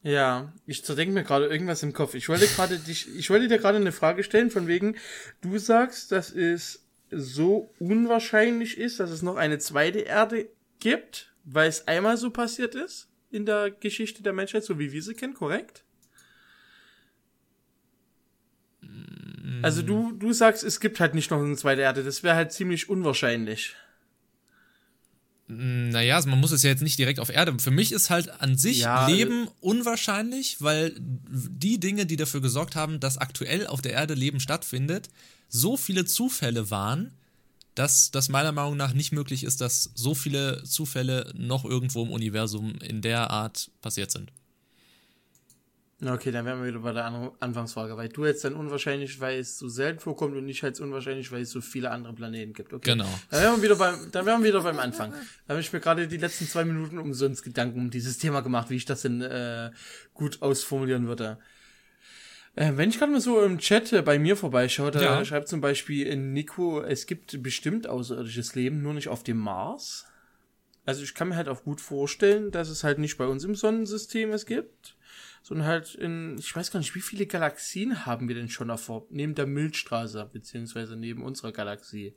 Ja, 0.03 0.53
ich 0.67 0.85
zerdenke 0.85 1.15
mir 1.15 1.23
gerade 1.23 1.47
irgendwas 1.47 1.83
im 1.83 1.93
Kopf. 1.93 2.15
Ich 2.15 2.29
wollte 2.29 2.47
gerade 2.47 2.79
dich, 2.79 3.15
ich 3.17 3.31
wollte 3.31 3.47
dir 3.47 3.59
gerade 3.59 3.79
eine 3.79 3.93
Frage 3.93 4.25
stellen, 4.25 4.51
von 4.51 4.67
wegen, 4.67 4.97
du 5.43 5.59
sagst, 5.59 6.11
dass 6.11 6.31
es 6.31 6.85
so 7.11 7.73
unwahrscheinlich 7.79 8.79
ist, 8.79 8.99
dass 8.99 9.11
es 9.11 9.23
noch 9.23 9.37
eine 9.37 9.59
zweite 9.59 10.01
Erde 10.01 10.49
gibt, 10.81 11.33
weil 11.45 11.69
es 11.69 11.87
einmal 11.87 12.17
so 12.17 12.31
passiert 12.31 12.75
ist 12.75 13.09
in 13.31 13.47
der 13.47 13.71
Geschichte 13.71 14.23
der 14.23 14.33
Menschheit, 14.33 14.65
so 14.65 14.79
wie 14.79 14.93
wir 14.93 15.03
sie 15.03 15.15
kennen, 15.15 15.35
korrekt? 15.35 15.85
Also 19.63 19.83
du, 19.83 20.13
du 20.13 20.33
sagst, 20.33 20.65
es 20.65 20.81
gibt 20.81 20.99
halt 20.99 21.15
nicht 21.15 21.31
noch 21.31 21.39
eine 21.39 21.57
zweite 21.57 21.83
Erde. 21.83 22.03
Das 22.03 22.23
wäre 22.25 22.35
halt 22.35 22.53
ziemlich 22.53 22.89
unwahrscheinlich. 22.89 23.77
Naja, 25.49 26.17
also 26.17 26.31
man 26.31 26.41
muss 26.41 26.53
es 26.53 26.63
ja 26.63 26.71
jetzt 26.71 26.83
nicht 26.83 26.99
direkt 26.99 27.21
auf 27.21 27.29
Erde. 27.29 27.55
Für 27.59 27.71
mich 27.71 27.93
ist 27.93 28.11
halt 28.11 28.41
an 28.41 28.57
sich 28.57 28.81
ja, 28.81 29.07
Leben 29.07 29.49
unwahrscheinlich, 29.61 30.61
weil 30.61 30.95
die 30.99 31.79
Dinge, 31.79 32.07
die 32.07 32.17
dafür 32.17 32.41
gesorgt 32.41 32.75
haben, 32.77 33.01
dass 33.01 33.19
aktuell 33.19 33.67
auf 33.67 33.83
der 33.83 33.93
Erde 33.93 34.15
Leben 34.15 34.41
stattfindet, 34.41 35.11
so 35.49 35.77
viele 35.77 36.05
Zufälle 36.07 36.71
waren, 36.71 37.13
dass 37.75 38.11
das 38.11 38.29
meiner 38.29 38.53
Meinung 38.53 38.77
nach 38.77 38.95
nicht 38.95 39.13
möglich 39.13 39.45
ist, 39.45 39.61
dass 39.61 39.91
so 39.95 40.15
viele 40.15 40.63
Zufälle 40.65 41.33
noch 41.37 41.65
irgendwo 41.65 42.03
im 42.03 42.11
Universum 42.11 42.75
in 42.77 43.03
der 43.03 43.31
Art 43.31 43.71
passiert 43.81 44.11
sind. 44.11 44.33
Okay, 46.05 46.33
dann 46.33 46.45
wären 46.45 46.61
wir 46.61 46.69
wieder 46.69 46.81
bei 46.81 46.93
der 46.93 47.33
Anfangsfrage, 47.39 47.97
weil 47.97 48.09
du 48.09 48.25
jetzt 48.25 48.45
dann 48.45 48.55
unwahrscheinlich, 48.55 49.21
weil 49.21 49.39
es 49.39 49.57
so 49.57 49.69
selten 49.69 50.01
vorkommt 50.01 50.37
und 50.37 50.45
nicht 50.45 50.65
halt 50.65 50.81
unwahrscheinlich, 50.81 51.31
weil 51.31 51.43
es 51.43 51.51
so 51.51 51.61
viele 51.61 51.93
andere 51.93 52.13
Planeten 52.13 52.55
gibt. 52.55 52.73
Okay. 52.73 52.91
Genau. 52.91 53.09
Dann 53.31 53.43
wären 53.43 53.57
wir 53.57 53.63
wieder 53.63 53.77
beim, 53.77 54.11
dann 54.11 54.27
wären 54.27 54.43
wir 54.43 54.49
wieder 54.49 54.63
beim 54.63 54.81
Anfang. 54.81 55.13
Da 55.47 55.53
habe 55.55 55.61
ich 55.61 55.73
mir 55.73 55.79
gerade 55.79 56.09
die 56.09 56.17
letzten 56.17 56.49
zwei 56.49 56.65
Minuten 56.65 56.99
umsonst 56.99 57.45
Gedanken 57.45 57.79
um 57.79 57.91
dieses 57.91 58.19
Thema 58.19 58.41
gemacht, 58.41 58.69
wie 58.69 58.77
ich 58.77 58.85
das 58.85 59.03
denn 59.03 59.21
äh, 59.21 59.71
gut 60.13 60.43
ausformulieren 60.43 61.07
würde. 61.07 61.39
Äh, 62.57 62.73
wenn 62.75 62.91
ich 62.91 62.99
gerade 62.99 63.13
mal 63.13 63.21
so 63.21 63.41
im 63.41 63.59
Chat 63.59 63.93
äh, 63.93 64.03
bei 64.03 64.19
mir 64.19 64.37
vorbeischaue, 64.37 64.91
da 64.91 65.01
ja. 65.01 65.25
schreibt 65.25 65.49
zum 65.49 65.61
Beispiel 65.61 66.15
Nico, 66.17 66.83
es 66.83 67.07
gibt 67.07 67.43
bestimmt 67.43 67.87
außerirdisches 67.87 68.57
Leben, 68.57 68.83
nur 68.83 68.95
nicht 68.95 69.09
auf 69.09 69.23
dem 69.23 69.39
Mars. 69.39 70.07
Also 70.85 71.05
ich 71.05 71.15
kann 71.15 71.29
mir 71.29 71.37
halt 71.37 71.49
auch 71.49 71.63
gut 71.63 71.81
vorstellen, 71.81 72.51
dass 72.51 72.69
es 72.69 72.83
halt 72.83 72.99
nicht 72.99 73.17
bei 73.17 73.27
uns 73.27 73.45
im 73.45 73.55
Sonnensystem 73.55 74.33
es 74.33 74.47
gibt, 74.47 74.97
sondern 75.43 75.67
halt 75.67 75.95
in, 75.95 76.39
ich 76.39 76.55
weiß 76.55 76.71
gar 76.71 76.79
nicht, 76.81 76.95
wie 76.95 77.01
viele 77.01 77.27
Galaxien 77.27 78.07
haben 78.07 78.29
wir 78.29 78.35
denn 78.35 78.49
schon 78.49 78.69
davor, 78.69 79.07
neben 79.11 79.35
der 79.35 79.47
Milchstraße, 79.47 80.31
beziehungsweise 80.33 80.97
neben 80.97 81.23
unserer 81.23 81.53
Galaxie. 81.53 82.15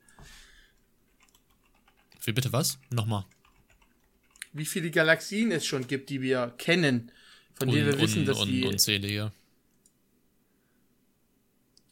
Wie 2.24 2.32
bitte 2.32 2.54
was? 2.54 2.80
Nochmal. 2.92 3.26
Wie 4.54 4.66
viele 4.66 4.90
Galaxien 4.92 5.52
es 5.52 5.66
schon 5.66 5.88
gibt, 5.88 6.10
die 6.10 6.22
wir 6.22 6.54
kennen, 6.58 7.12
von 7.56 7.70
denen 7.70 7.88
wir 7.88 8.00
wissen, 8.00 8.26
dass 8.26 8.40
un, 8.40 8.48
die... 8.48 8.64
Unzählige. 8.66 9.32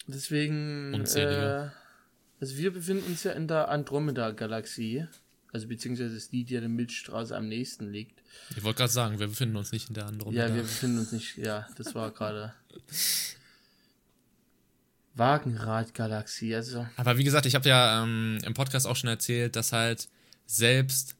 Deswegen, 0.07 0.93
Unzählige. 0.93 1.73
äh, 1.73 2.41
also 2.41 2.57
wir 2.57 2.71
befinden 2.71 3.05
uns 3.07 3.23
ja 3.23 3.31
in 3.31 3.47
der 3.47 3.69
Andromeda-Galaxie, 3.69 5.07
also 5.53 5.67
beziehungsweise 5.67 6.15
ist 6.15 6.31
die, 6.31 6.43
die 6.43 6.55
an 6.57 6.63
der 6.63 6.69
Milchstraße 6.69 7.37
am 7.37 7.47
nächsten 7.47 7.91
liegt. 7.91 8.23
Ich 8.57 8.63
wollte 8.63 8.79
gerade 8.79 8.91
sagen, 8.91 9.19
wir 9.19 9.27
befinden 9.27 9.55
uns 9.55 9.71
nicht 9.71 9.87
in 9.87 9.93
der 9.93 10.07
anderen. 10.07 10.33
Ja, 10.33 10.53
wir 10.53 10.63
befinden 10.63 10.97
uns 10.97 11.11
nicht, 11.11 11.37
ja, 11.37 11.67
das 11.77 11.93
war 11.93 12.09
gerade 12.11 12.53
Wagenrad-Galaxie, 15.13 16.55
also 16.55 16.87
Aber 16.95 17.19
wie 17.19 17.23
gesagt, 17.23 17.45
ich 17.45 17.53
habe 17.53 17.69
ja 17.69 18.03
ähm, 18.03 18.39
im 18.43 18.55
Podcast 18.55 18.87
auch 18.87 18.95
schon 18.95 19.11
erzählt, 19.11 19.55
dass 19.55 19.71
halt 19.71 20.09
selbst, 20.47 21.15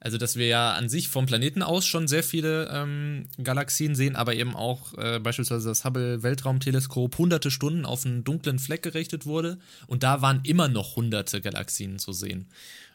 also 0.00 0.18
dass 0.18 0.36
wir 0.36 0.46
ja 0.46 0.74
an 0.74 0.90
sich 0.90 1.08
vom 1.08 1.24
Planeten 1.24 1.62
aus 1.62 1.86
schon 1.86 2.08
sehr 2.08 2.22
viele 2.22 2.68
ähm, 2.70 3.26
Galaxien 3.42 3.94
sehen, 3.94 4.16
aber 4.16 4.34
eben 4.34 4.54
auch 4.54 4.92
äh, 4.98 5.18
beispielsweise 5.18 5.66
das 5.66 5.86
Hubble 5.86 6.22
Weltraumteleskop 6.22 7.16
hunderte 7.16 7.50
Stunden 7.50 7.86
auf 7.86 8.04
einen 8.04 8.22
dunklen 8.22 8.58
Fleck 8.58 8.82
gerichtet 8.82 9.24
wurde 9.24 9.58
und 9.86 10.02
da 10.02 10.20
waren 10.20 10.42
immer 10.44 10.68
noch 10.68 10.96
hunderte 10.96 11.40
Galaxien 11.40 11.98
zu 11.98 12.12
sehen. 12.12 12.50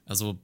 Also 0.05 0.37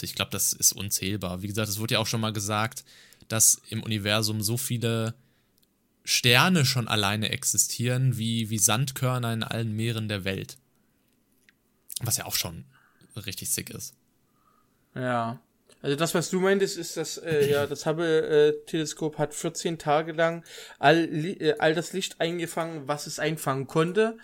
ich 0.00 0.14
glaube, 0.14 0.30
das 0.30 0.52
ist 0.52 0.72
unzählbar. 0.72 1.42
Wie 1.42 1.48
gesagt, 1.48 1.68
es 1.68 1.78
wurde 1.78 1.94
ja 1.94 2.00
auch 2.00 2.06
schon 2.06 2.20
mal 2.20 2.32
gesagt, 2.32 2.84
dass 3.28 3.60
im 3.68 3.82
Universum 3.82 4.42
so 4.42 4.56
viele 4.56 5.14
Sterne 6.04 6.64
schon 6.64 6.88
alleine 6.88 7.30
existieren, 7.30 8.18
wie, 8.18 8.50
wie 8.50 8.58
Sandkörner 8.58 9.32
in 9.32 9.42
allen 9.42 9.72
Meeren 9.72 10.08
der 10.08 10.24
Welt. 10.24 10.58
Was 12.00 12.16
ja 12.16 12.24
auch 12.24 12.34
schon 12.34 12.64
richtig 13.14 13.50
sick 13.50 13.70
ist. 13.70 13.94
Ja. 14.94 15.40
Also 15.80 15.96
das, 15.96 16.14
was 16.14 16.30
du 16.30 16.40
meintest, 16.40 16.76
ist, 16.78 16.96
dass 16.96 17.18
äh, 17.18 17.50
ja 17.50 17.66
das 17.68 17.86
Hubble-Teleskop 17.86 19.18
hat 19.18 19.34
14 19.34 19.78
Tage 19.78 20.12
lang 20.12 20.44
all, 20.78 21.08
äh, 21.14 21.54
all 21.58 21.74
das 21.74 21.92
Licht 21.92 22.20
eingefangen, 22.20 22.88
was 22.88 23.06
es 23.06 23.18
einfangen 23.18 23.66
konnte, 23.66 24.16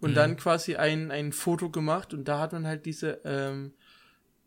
und 0.00 0.14
dann 0.14 0.36
quasi 0.36 0.74
ein, 0.74 1.12
ein 1.12 1.32
Foto 1.32 1.70
gemacht 1.70 2.12
und 2.12 2.24
da 2.24 2.40
hat 2.40 2.52
man 2.52 2.66
halt 2.66 2.86
diese 2.86 3.20
ähm, 3.24 3.72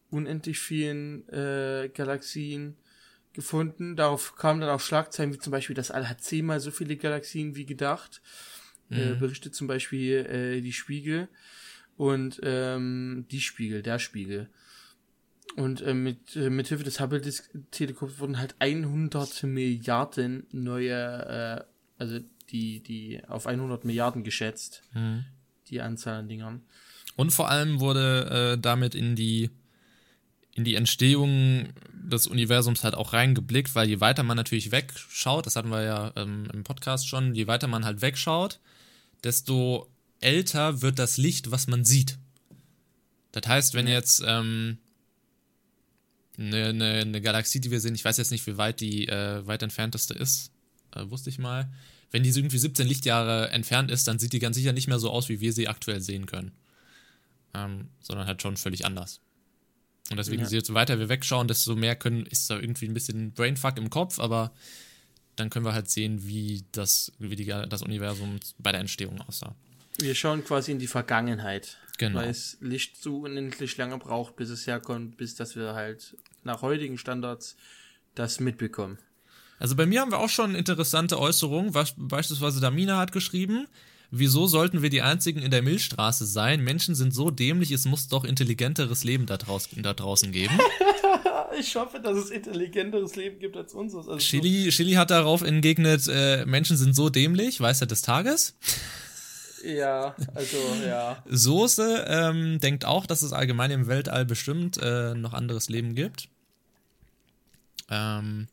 unendlich 0.10 0.60
vielen 0.60 1.28
äh, 1.30 1.90
Galaxien 1.94 2.76
gefunden. 3.34 3.96
Darauf 3.96 4.36
kamen 4.36 4.62
dann 4.62 4.70
auch 4.70 4.80
Schlagzeilen, 4.80 5.34
wie 5.34 5.40
zum 5.40 5.52
Beispiel, 5.52 5.76
das 5.76 5.92
All 5.92 6.10
hat 6.10 6.22
zehnmal 6.22 6.60
so 6.60 6.72
viele 6.72 6.96
Galaxien 6.96 7.56
wie 7.56 7.66
gedacht. 7.66 8.22
Äh, 8.92 9.16
berichtet 9.16 9.56
zum 9.56 9.66
Beispiel 9.66 10.18
äh, 10.26 10.62
die 10.62 10.72
Spiegel 10.72 11.28
und 11.98 12.40
ähm, 12.44 13.26
die 13.32 13.42
Spiegel, 13.42 13.82
der 13.82 13.98
Spiegel. 13.98 14.48
Und 15.56 15.82
äh, 15.82 15.96
mit, 15.96 16.36
äh, 16.36 16.52
mit 16.52 16.68
Hilfe 16.68 16.84
des 16.84 17.00
Hubble-Teleskops 17.00 18.20
wurden 18.20 18.38
halt 18.38 18.56
100 18.60 19.44
Milliarden 19.44 20.46
neue, 20.52 20.94
äh, 20.94 21.64
also 21.98 22.20
die, 22.52 22.82
die 22.82 23.22
auf 23.28 23.48
100 23.48 23.86
Milliarden 23.86 24.24
geschätzt, 24.24 24.84
die 25.70 25.82
Anzahl 25.82 26.20
an 26.20 26.28
Dingern. 26.28 26.62
Und 27.16 27.32
vor 27.32 27.50
allem 27.50 27.80
wurde 27.80 28.54
äh, 28.54 28.62
damit 28.62 28.94
in 28.94 29.16
die, 29.16 29.50
in 30.56 30.64
die 30.64 30.76
Entstehung 30.76 31.68
des 31.92 32.28
Universums 32.28 32.84
halt 32.84 32.96
auch 32.96 33.14
reingeblickt, 33.14 33.76
weil 33.76 33.90
je 33.90 34.00
weiter 34.00 34.24
man 34.24 34.38
natürlich 34.38 34.72
wegschaut, 34.72 35.46
das 35.46 35.56
hatten 35.56 35.70
wir 35.70 35.84
ja 35.84 36.14
ähm, 36.16 36.48
im 36.54 36.64
Podcast 36.64 37.08
schon, 37.08 37.36
je 37.36 37.46
weiter 37.46 37.68
man 37.68 37.86
halt 37.86 38.02
wegschaut, 38.02 38.60
desto 39.24 39.92
älter 40.22 40.82
wird 40.82 40.98
das 40.98 41.18
Licht, 41.18 41.52
was 41.52 41.68
man 41.68 41.84
sieht. 41.84 42.18
Das 43.34 43.48
heißt, 43.48 43.74
wenn 43.74 43.88
jetzt 43.88 44.24
ähm, 44.26 44.78
eine, 46.38 46.68
eine, 46.68 46.92
eine 47.02 47.22
Galaxie, 47.22 47.60
die 47.60 47.72
wir 47.72 47.82
sehen, 47.82 47.96
ich 47.96 48.06
weiß 48.06 48.18
jetzt 48.18 48.32
nicht, 48.32 48.48
wie 48.48 48.58
weit 48.58 48.80
die 48.80 49.10
äh, 49.10 49.46
weit 49.46 49.62
entfernteste 49.62 50.14
ist, 50.14 50.52
äh, 50.96 51.10
wusste 51.10 51.30
ich 51.30 51.38
mal. 51.38 51.70
Wenn 52.12 52.24
die 52.24 52.32
so 52.32 52.40
irgendwie 52.40 52.60
17 52.60 52.88
Lichtjahre 52.88 53.50
entfernt 53.50 53.92
ist, 53.92 54.08
dann 54.08 54.20
sieht 54.20 54.32
die 54.32 54.40
ganz 54.40 54.56
sicher 54.56 54.72
nicht 54.72 54.88
mehr 54.88 55.00
so 55.00 55.10
aus, 55.10 55.28
wie 55.28 55.42
wir 55.42 55.52
sie 55.52 55.68
aktuell 55.68 56.00
sehen 56.00 56.28
können. 56.28 56.54
Ähm, 57.54 57.90
sondern 58.00 58.26
halt 58.26 58.42
schon 58.42 58.56
völlig 58.56 58.86
anders. 58.86 59.20
Und 60.12 60.18
deswegen, 60.18 60.44
Ja. 60.44 60.50
je 60.50 60.62
weiter 60.74 61.00
wir 61.00 61.10
wegschauen, 61.10 61.48
desto 61.48 61.76
mehr 61.76 61.96
können, 61.96 62.26
ist 62.26 62.50
da 62.50 62.60
irgendwie 62.60 62.88
ein 62.88 62.94
bisschen 62.94 63.32
Brainfuck 63.34 63.78
im 63.78 63.90
Kopf, 63.90 64.20
aber 64.20 64.52
dann 65.36 65.50
können 65.50 65.66
wir 65.66 65.74
halt 65.74 65.90
sehen, 65.90 66.26
wie 66.28 66.64
das, 66.72 67.12
wie 67.20 67.36
die, 67.36 67.46
das 67.46 67.82
Universum 67.82 68.40
bei 68.60 68.72
der 68.72 68.82
Entstehung 68.82 69.20
aussah. 69.22 69.56
Wir 69.98 70.14
schauen 70.16 70.44
quasi 70.44 70.72
in 70.72 70.80
die 70.80 70.88
Vergangenheit. 70.88 71.78
Genau. 71.98 72.20
Weil 72.20 72.30
es 72.30 72.58
Licht 72.60 73.02
so 73.02 73.20
unendlich 73.20 73.78
lange 73.78 73.98
braucht, 73.98 74.36
bis 74.36 74.50
es 74.50 74.68
herkommt, 74.68 75.18
bis 75.18 75.36
dass 75.36 75.56
wir 75.56 75.74
halt 75.74 76.16
nach 76.44 76.62
heutigen 76.62 76.98
Standards 76.98 77.56
das 78.16 78.40
mitbekommen. 78.40 78.98
Also 79.60 79.76
bei 79.76 79.86
mir 79.86 80.02
haben 80.02 80.12
wir 80.12 80.20
auch 80.20 80.30
schon 80.30 80.56
interessante 80.56 81.18
Äußerungen. 81.18 81.74
Was, 81.74 81.94
beispielsweise 81.98 82.60
Damina 82.60 82.98
hat 82.98 83.14
geschrieben, 83.14 83.68
wieso 84.12 84.48
sollten 84.48 84.82
wir 84.82 84.90
die 84.90 85.02
Einzigen 85.02 85.42
in 85.42 85.52
der 85.52 85.62
Milchstraße 85.62 86.26
sein? 86.26 86.64
Menschen 86.64 86.96
sind 86.96 87.14
so 87.14 87.32
dämlich, 87.32 87.72
es 87.72 87.86
muss 87.86 88.08
doch 88.08 88.24
intelligenteres 88.24 89.04
Leben 89.04 89.26
da, 89.26 89.38
draus, 89.38 89.70
da 89.76 89.94
draußen 89.94 90.32
geben. 90.32 90.58
Ich 91.58 91.76
hoffe, 91.78 92.02
dass 92.02 92.18
es 92.18 92.32
intelligenteres 92.32 93.16
Leben 93.16 93.40
gibt 93.40 93.56
als 93.56 93.74
unseres. 93.74 94.10
Also 94.10 94.20
Chili, 94.20 94.70
Chili 94.72 94.94
hat 94.94 95.10
darauf 95.10 95.42
entgegnet, 95.42 96.06
äh, 96.10 96.46
Menschen 96.46 96.76
sind 96.76 96.94
so 96.94 97.10
dämlich, 97.10 97.62
Weisheit 97.62 97.92
des 97.92 98.02
Tages. 98.02 98.58
Ja, 99.66 100.16
also 100.36 100.58
ja. 100.86 101.24
Soße 101.28 102.06
ähm, 102.08 102.60
denkt 102.60 102.86
auch, 102.86 103.08
dass 103.08 103.24
es 103.24 103.34
allgemein 103.34 103.72
im 103.72 103.88
Weltall 103.88 104.24
bestimmt 104.24 104.78
äh, 104.78 105.16
noch 105.16 105.34
anderes 105.34 105.70
Leben 105.70 105.96
gibt. 105.96 106.30
Ähm, 107.90 108.48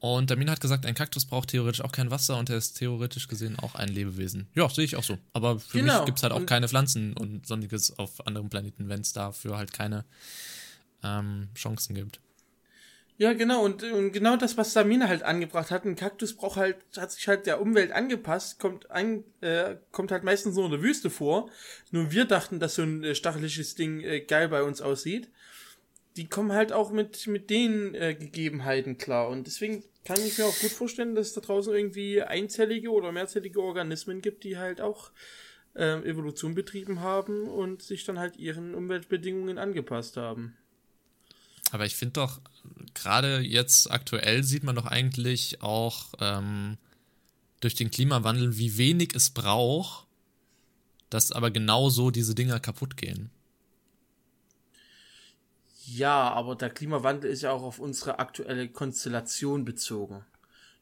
und 0.00 0.30
Damina 0.30 0.52
hat 0.52 0.60
gesagt, 0.60 0.86
ein 0.86 0.94
Kaktus 0.94 1.24
braucht 1.26 1.48
theoretisch 1.50 1.80
auch 1.80 1.92
kein 1.92 2.10
Wasser 2.10 2.38
und 2.38 2.50
er 2.50 2.56
ist 2.56 2.74
theoretisch 2.74 3.26
gesehen 3.28 3.58
auch 3.58 3.74
ein 3.74 3.88
Lebewesen. 3.88 4.46
Ja, 4.54 4.68
sehe 4.68 4.84
ich 4.84 4.94
auch 4.96 5.02
so. 5.02 5.18
Aber 5.32 5.58
für 5.58 5.78
Genau. 5.78 5.96
mich 5.98 6.06
gibt 6.06 6.18
es 6.18 6.22
halt 6.22 6.32
auch 6.32 6.38
Und- 6.40 6.46
keine 6.46 6.68
Pflanzen 6.68 7.14
und 7.16 7.46
sonstiges 7.46 7.98
auf 7.98 8.26
anderen 8.26 8.48
Planeten, 8.48 8.88
wenn 8.88 9.00
es 9.00 9.12
dafür 9.12 9.56
halt 9.56 9.72
keine 9.72 10.04
ähm, 11.02 11.48
Chancen 11.56 11.94
gibt. 11.94 12.20
Ja, 13.16 13.32
genau, 13.32 13.64
und, 13.64 13.82
und 13.82 14.12
genau 14.12 14.36
das, 14.36 14.56
was 14.56 14.72
Samina 14.72 15.08
halt 15.08 15.24
angebracht 15.24 15.72
hat, 15.72 15.84
ein 15.84 15.96
Kaktus 15.96 16.36
braucht 16.36 16.56
halt, 16.56 16.76
hat 16.96 17.10
sich 17.10 17.26
halt 17.26 17.46
der 17.46 17.60
Umwelt 17.60 17.90
angepasst, 17.90 18.60
kommt 18.60 18.88
ein, 18.92 19.24
äh, 19.40 19.74
kommt 19.90 20.12
halt 20.12 20.22
meistens 20.22 20.54
nur 20.54 20.66
in 20.66 20.70
der 20.70 20.82
Wüste 20.82 21.10
vor. 21.10 21.50
Nur 21.90 22.12
wir 22.12 22.26
dachten, 22.26 22.60
dass 22.60 22.76
so 22.76 22.82
ein 22.82 23.02
äh, 23.02 23.16
stacheliges 23.16 23.74
Ding 23.74 24.00
äh, 24.02 24.20
geil 24.20 24.48
bei 24.48 24.62
uns 24.62 24.80
aussieht. 24.80 25.28
Die 26.18 26.28
kommen 26.28 26.52
halt 26.52 26.72
auch 26.72 26.90
mit, 26.90 27.26
mit 27.28 27.48
den 27.48 27.94
äh, 27.94 28.14
Gegebenheiten 28.14 28.98
klar. 28.98 29.28
Und 29.28 29.46
deswegen 29.46 29.84
kann 30.04 30.20
ich 30.20 30.36
mir 30.36 30.46
auch 30.46 30.58
gut 30.58 30.70
vorstellen, 30.70 31.14
dass 31.14 31.28
es 31.28 31.32
da 31.34 31.40
draußen 31.40 31.72
irgendwie 31.72 32.22
einzellige 32.22 32.90
oder 32.90 33.12
mehrzellige 33.12 33.62
Organismen 33.62 34.20
gibt, 34.20 34.42
die 34.42 34.58
halt 34.58 34.80
auch 34.80 35.12
ähm, 35.76 36.04
Evolution 36.04 36.54
betrieben 36.54 37.00
haben 37.00 37.46
und 37.46 37.82
sich 37.82 38.04
dann 38.04 38.18
halt 38.18 38.36
ihren 38.36 38.74
Umweltbedingungen 38.74 39.58
angepasst 39.58 40.16
haben. 40.16 40.56
Aber 41.70 41.86
ich 41.86 41.94
finde 41.94 42.14
doch, 42.14 42.40
gerade 42.94 43.38
jetzt 43.38 43.90
aktuell 43.90 44.42
sieht 44.42 44.64
man 44.64 44.74
doch 44.74 44.86
eigentlich 44.86 45.62
auch 45.62 46.14
ähm, 46.20 46.78
durch 47.60 47.74
den 47.74 47.90
Klimawandel, 47.90 48.58
wie 48.58 48.76
wenig 48.76 49.14
es 49.14 49.30
braucht, 49.30 50.06
dass 51.10 51.32
aber 51.32 51.50
genau 51.50 51.90
so 51.90 52.10
diese 52.10 52.34
Dinger 52.34 52.60
kaputt 52.60 52.96
gehen. 52.96 53.30
Ja, 55.94 56.32
aber 56.32 56.54
der 56.54 56.70
Klimawandel 56.70 57.30
ist 57.30 57.42
ja 57.42 57.52
auch 57.52 57.62
auf 57.62 57.78
unsere 57.78 58.18
aktuelle 58.18 58.68
Konstellation 58.68 59.64
bezogen. 59.64 60.24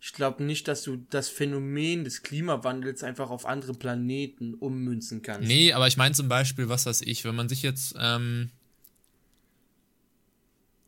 Ich 0.00 0.12
glaube 0.12 0.44
nicht, 0.44 0.68
dass 0.68 0.82
du 0.82 1.04
das 1.10 1.28
Phänomen 1.28 2.04
des 2.04 2.22
Klimawandels 2.22 3.02
einfach 3.02 3.30
auf 3.30 3.46
andere 3.46 3.74
Planeten 3.74 4.54
ummünzen 4.54 5.22
kannst. 5.22 5.48
Nee, 5.48 5.72
aber 5.72 5.86
ich 5.86 5.96
meine 5.96 6.14
zum 6.14 6.28
Beispiel, 6.28 6.68
was 6.68 6.86
weiß 6.86 7.02
ich, 7.02 7.24
wenn 7.24 7.34
man 7.34 7.48
sich 7.48 7.62
jetzt, 7.62 7.94
ähm, 7.98 8.50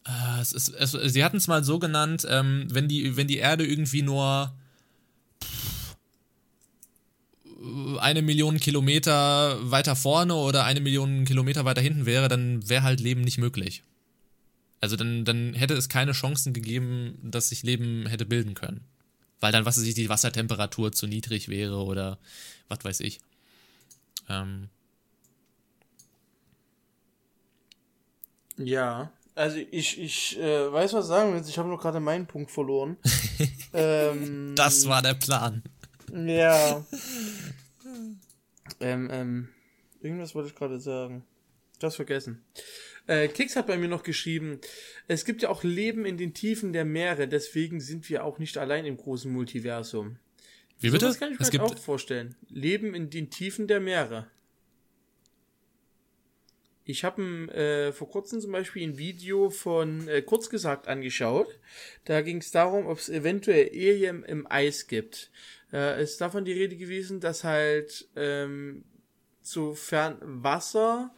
äh, 0.06 0.40
es 0.40 0.52
ist, 0.52 0.68
es, 0.68 0.92
sie 0.92 1.24
hatten 1.24 1.38
es 1.38 1.48
mal 1.48 1.64
so 1.64 1.78
genannt, 1.78 2.26
ähm, 2.28 2.66
wenn 2.70 2.88
die, 2.88 3.16
wenn 3.16 3.28
die 3.28 3.38
Erde 3.38 3.66
irgendwie 3.66 4.02
nur 4.02 4.54
eine 8.00 8.22
Million 8.22 8.58
Kilometer 8.60 9.58
weiter 9.70 9.96
vorne 9.96 10.34
oder 10.34 10.64
eine 10.64 10.80
Million 10.80 11.24
Kilometer 11.24 11.64
weiter 11.64 11.80
hinten 11.80 12.06
wäre, 12.06 12.28
dann 12.28 12.68
wäre 12.68 12.82
halt 12.82 13.00
Leben 13.00 13.22
nicht 13.22 13.38
möglich. 13.38 13.82
Also 14.80 14.96
dann, 14.96 15.24
dann 15.24 15.54
hätte 15.54 15.74
es 15.74 15.88
keine 15.88 16.12
Chancen 16.12 16.52
gegeben, 16.52 17.18
dass 17.22 17.48
sich 17.48 17.62
Leben 17.62 18.06
hätte 18.06 18.26
bilden 18.26 18.54
können. 18.54 18.84
Weil 19.40 19.52
dann, 19.52 19.64
was 19.64 19.78
weiß 19.78 19.84
ich, 19.84 19.94
die 19.94 20.08
Wassertemperatur 20.08 20.92
zu 20.92 21.06
niedrig 21.06 21.48
wäre 21.48 21.82
oder 21.84 22.18
was 22.68 22.84
weiß 22.84 23.00
ich. 23.00 23.20
Ähm, 24.28 24.68
Ja, 28.58 29.12
Also 29.36 29.58
ich, 29.70 30.00
ich 30.00 30.38
äh, 30.38 30.72
weiß, 30.72 30.92
was 30.94 31.06
sagen 31.06 31.32
willst. 31.32 31.48
Ich 31.48 31.58
habe 31.58 31.68
nur 31.68 31.78
gerade 31.78 32.00
meinen 32.00 32.26
Punkt 32.26 32.50
verloren. 32.50 32.96
ähm, 33.72 34.54
das 34.56 34.88
war 34.88 35.00
der 35.00 35.14
Plan. 35.14 35.62
Ja. 36.12 36.84
ähm, 38.80 39.08
ähm, 39.12 39.48
irgendwas 40.00 40.34
wollte 40.34 40.48
ich 40.48 40.56
gerade 40.56 40.80
sagen. 40.80 41.24
Das 41.78 41.94
vergessen. 41.94 42.44
Äh, 43.08 43.28
Kix 43.28 43.56
hat 43.56 43.66
bei 43.66 43.78
mir 43.78 43.88
noch 43.88 44.02
geschrieben, 44.02 44.60
es 45.08 45.24
gibt 45.24 45.42
ja 45.42 45.48
auch 45.48 45.64
Leben 45.64 46.04
in 46.04 46.18
den 46.18 46.34
Tiefen 46.34 46.72
der 46.74 46.84
Meere, 46.84 47.26
deswegen 47.26 47.80
sind 47.80 48.08
wir 48.10 48.22
auch 48.22 48.38
nicht 48.38 48.58
allein 48.58 48.84
im 48.84 48.98
großen 48.98 49.32
Multiversum. 49.32 50.18
Wie 50.78 50.90
bitte? 50.90 51.06
Das 51.06 51.18
kann 51.18 51.32
ich 51.32 51.38
mir 51.38 51.46
halt 51.46 51.60
auch 51.60 51.78
vorstellen. 51.78 52.36
Leben 52.48 52.94
in 52.94 53.08
den 53.08 53.30
Tiefen 53.30 53.66
der 53.66 53.80
Meere. 53.80 54.30
Ich 56.84 57.02
habe 57.02 57.22
äh, 57.52 57.92
vor 57.92 58.10
kurzem 58.10 58.40
zum 58.40 58.52
Beispiel 58.52 58.86
ein 58.86 58.98
Video 58.98 59.50
von 59.50 60.06
äh, 60.08 60.22
kurz 60.22 60.50
gesagt 60.50 60.86
angeschaut. 60.86 61.58
Da 62.04 62.20
ging 62.20 62.38
es 62.38 62.50
darum, 62.50 62.86
ob 62.86 62.98
es 62.98 63.08
eventuell 63.08 63.68
Alien 63.68 64.22
im 64.22 64.46
Eis 64.50 64.86
gibt. 64.86 65.30
Äh, 65.72 66.02
ist 66.02 66.20
davon 66.20 66.44
die 66.44 66.52
Rede 66.52 66.76
gewesen, 66.76 67.20
dass 67.20 67.44
halt 67.44 68.08
ähm, 68.16 68.84
sofern 69.42 70.18
Wasser 70.20 71.14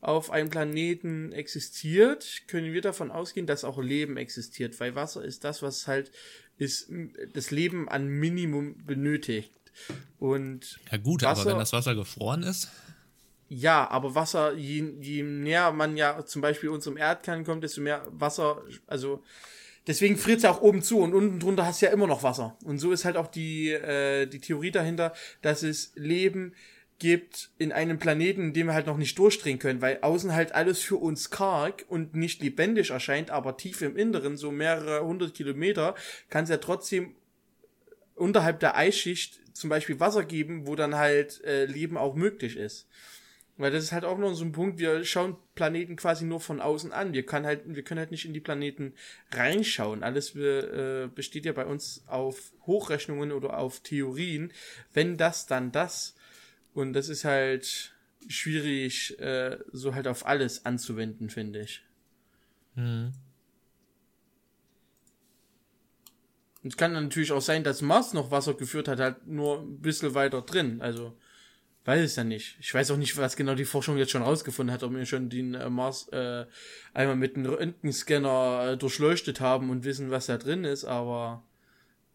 auf 0.00 0.30
einem 0.30 0.48
Planeten 0.50 1.32
existiert, 1.32 2.42
können 2.46 2.72
wir 2.72 2.82
davon 2.82 3.10
ausgehen, 3.10 3.46
dass 3.46 3.64
auch 3.64 3.78
Leben 3.78 4.16
existiert, 4.16 4.78
weil 4.80 4.94
Wasser 4.94 5.24
ist 5.24 5.44
das, 5.44 5.62
was 5.62 5.86
halt 5.86 6.12
ist, 6.56 6.90
das 7.32 7.50
Leben 7.50 7.88
an 7.88 8.08
Minimum 8.08 8.84
benötigt. 8.84 9.52
Und 10.18 10.78
ja 10.90 10.98
gut, 10.98 11.22
Wasser, 11.22 11.42
aber 11.42 11.50
wenn 11.52 11.58
das 11.58 11.72
Wasser 11.72 11.94
gefroren 11.94 12.42
ist? 12.42 12.70
Ja, 13.48 13.88
aber 13.90 14.14
Wasser, 14.14 14.54
je, 14.54 14.92
je 15.00 15.22
näher 15.22 15.72
man 15.72 15.96
ja 15.96 16.24
zum 16.26 16.42
Beispiel 16.42 16.68
unserem 16.68 16.96
Erdkern 16.96 17.44
kommt, 17.44 17.64
desto 17.64 17.80
mehr 17.80 18.06
Wasser, 18.10 18.62
also 18.86 19.22
deswegen 19.86 20.16
friert 20.18 20.38
es 20.38 20.42
ja 20.42 20.50
auch 20.50 20.60
oben 20.60 20.82
zu 20.82 20.98
und 20.98 21.14
unten 21.14 21.40
drunter 21.40 21.64
hast 21.64 21.80
du 21.80 21.86
ja 21.86 21.92
immer 21.92 22.06
noch 22.06 22.22
Wasser. 22.22 22.56
Und 22.64 22.78
so 22.78 22.92
ist 22.92 23.04
halt 23.04 23.16
auch 23.16 23.28
die, 23.28 23.70
äh, 23.70 24.26
die 24.26 24.40
Theorie 24.40 24.70
dahinter, 24.70 25.14
dass 25.42 25.62
es 25.62 25.92
Leben 25.94 26.52
gibt 26.98 27.50
in 27.58 27.72
einem 27.72 27.98
Planeten, 27.98 28.42
in 28.42 28.52
dem 28.52 28.66
wir 28.66 28.74
halt 28.74 28.86
noch 28.86 28.96
nicht 28.96 29.18
durchdringen 29.18 29.58
können, 29.58 29.80
weil 29.80 29.98
außen 30.00 30.34
halt 30.34 30.52
alles 30.52 30.80
für 30.80 30.96
uns 30.96 31.30
karg 31.30 31.84
und 31.88 32.14
nicht 32.14 32.42
lebendig 32.42 32.90
erscheint, 32.90 33.30
aber 33.30 33.56
tief 33.56 33.82
im 33.82 33.96
Inneren, 33.96 34.36
so 34.36 34.50
mehrere 34.50 35.04
hundert 35.04 35.34
Kilometer, 35.34 35.94
kann 36.28 36.44
es 36.44 36.50
ja 36.50 36.56
trotzdem 36.56 37.14
unterhalb 38.14 38.60
der 38.60 38.76
Eisschicht 38.76 39.40
zum 39.54 39.70
Beispiel 39.70 40.00
Wasser 40.00 40.24
geben, 40.24 40.66
wo 40.66 40.74
dann 40.74 40.96
halt 40.96 41.42
äh, 41.44 41.66
Leben 41.66 41.96
auch 41.96 42.14
möglich 42.14 42.56
ist. 42.56 42.88
Weil 43.58 43.72
das 43.72 43.82
ist 43.82 43.92
halt 43.92 44.04
auch 44.04 44.18
noch 44.18 44.34
so 44.34 44.44
ein 44.44 44.52
Punkt, 44.52 44.78
wir 44.78 45.04
schauen 45.04 45.36
Planeten 45.56 45.96
quasi 45.96 46.24
nur 46.24 46.40
von 46.40 46.60
außen 46.60 46.92
an. 46.92 47.12
Wir 47.12 47.26
können 47.26 47.44
halt, 47.44 47.62
wir 47.66 47.82
können 47.82 47.98
halt 47.98 48.12
nicht 48.12 48.24
in 48.24 48.32
die 48.32 48.40
Planeten 48.40 48.94
reinschauen. 49.32 50.04
Alles 50.04 50.36
äh, 50.36 51.08
besteht 51.12 51.44
ja 51.44 51.52
bei 51.52 51.66
uns 51.66 52.04
auf 52.06 52.52
Hochrechnungen 52.66 53.32
oder 53.32 53.58
auf 53.58 53.80
Theorien. 53.80 54.52
Wenn 54.94 55.16
das, 55.16 55.46
dann 55.46 55.72
das. 55.72 56.14
Und 56.78 56.92
das 56.92 57.08
ist 57.08 57.24
halt 57.24 57.92
schwierig, 58.28 59.18
äh, 59.18 59.58
so 59.72 59.96
halt 59.96 60.06
auf 60.06 60.26
alles 60.26 60.64
anzuwenden, 60.64 61.28
finde 61.28 61.62
ich. 61.62 61.82
Mhm. 62.76 63.14
Es 66.62 66.76
kann 66.76 66.92
natürlich 66.92 67.32
auch 67.32 67.40
sein, 67.40 67.64
dass 67.64 67.82
Mars 67.82 68.12
noch 68.12 68.30
Wasser 68.30 68.54
geführt 68.54 68.86
hat, 68.86 69.00
halt 69.00 69.26
nur 69.26 69.58
ein 69.58 69.80
bisschen 69.80 70.14
weiter 70.14 70.40
drin. 70.40 70.80
Also, 70.80 71.18
weiß 71.84 72.00
es 72.00 72.14
ja 72.14 72.22
nicht. 72.22 72.56
Ich 72.60 72.72
weiß 72.72 72.92
auch 72.92 72.96
nicht, 72.96 73.16
was 73.16 73.34
genau 73.34 73.56
die 73.56 73.64
Forschung 73.64 73.98
jetzt 73.98 74.12
schon 74.12 74.22
rausgefunden 74.22 74.72
hat, 74.72 74.84
ob 74.84 74.94
wir 74.94 75.04
schon 75.04 75.30
den 75.30 75.54
äh, 75.54 75.68
Mars 75.68 76.06
äh, 76.12 76.46
einmal 76.94 77.16
mit 77.16 77.34
einem 77.34 77.46
Röntgenscanner 77.46 78.74
äh, 78.74 78.76
durchleuchtet 78.76 79.40
haben 79.40 79.70
und 79.70 79.82
wissen, 79.82 80.12
was 80.12 80.26
da 80.26 80.38
drin 80.38 80.62
ist, 80.62 80.84
aber 80.84 81.42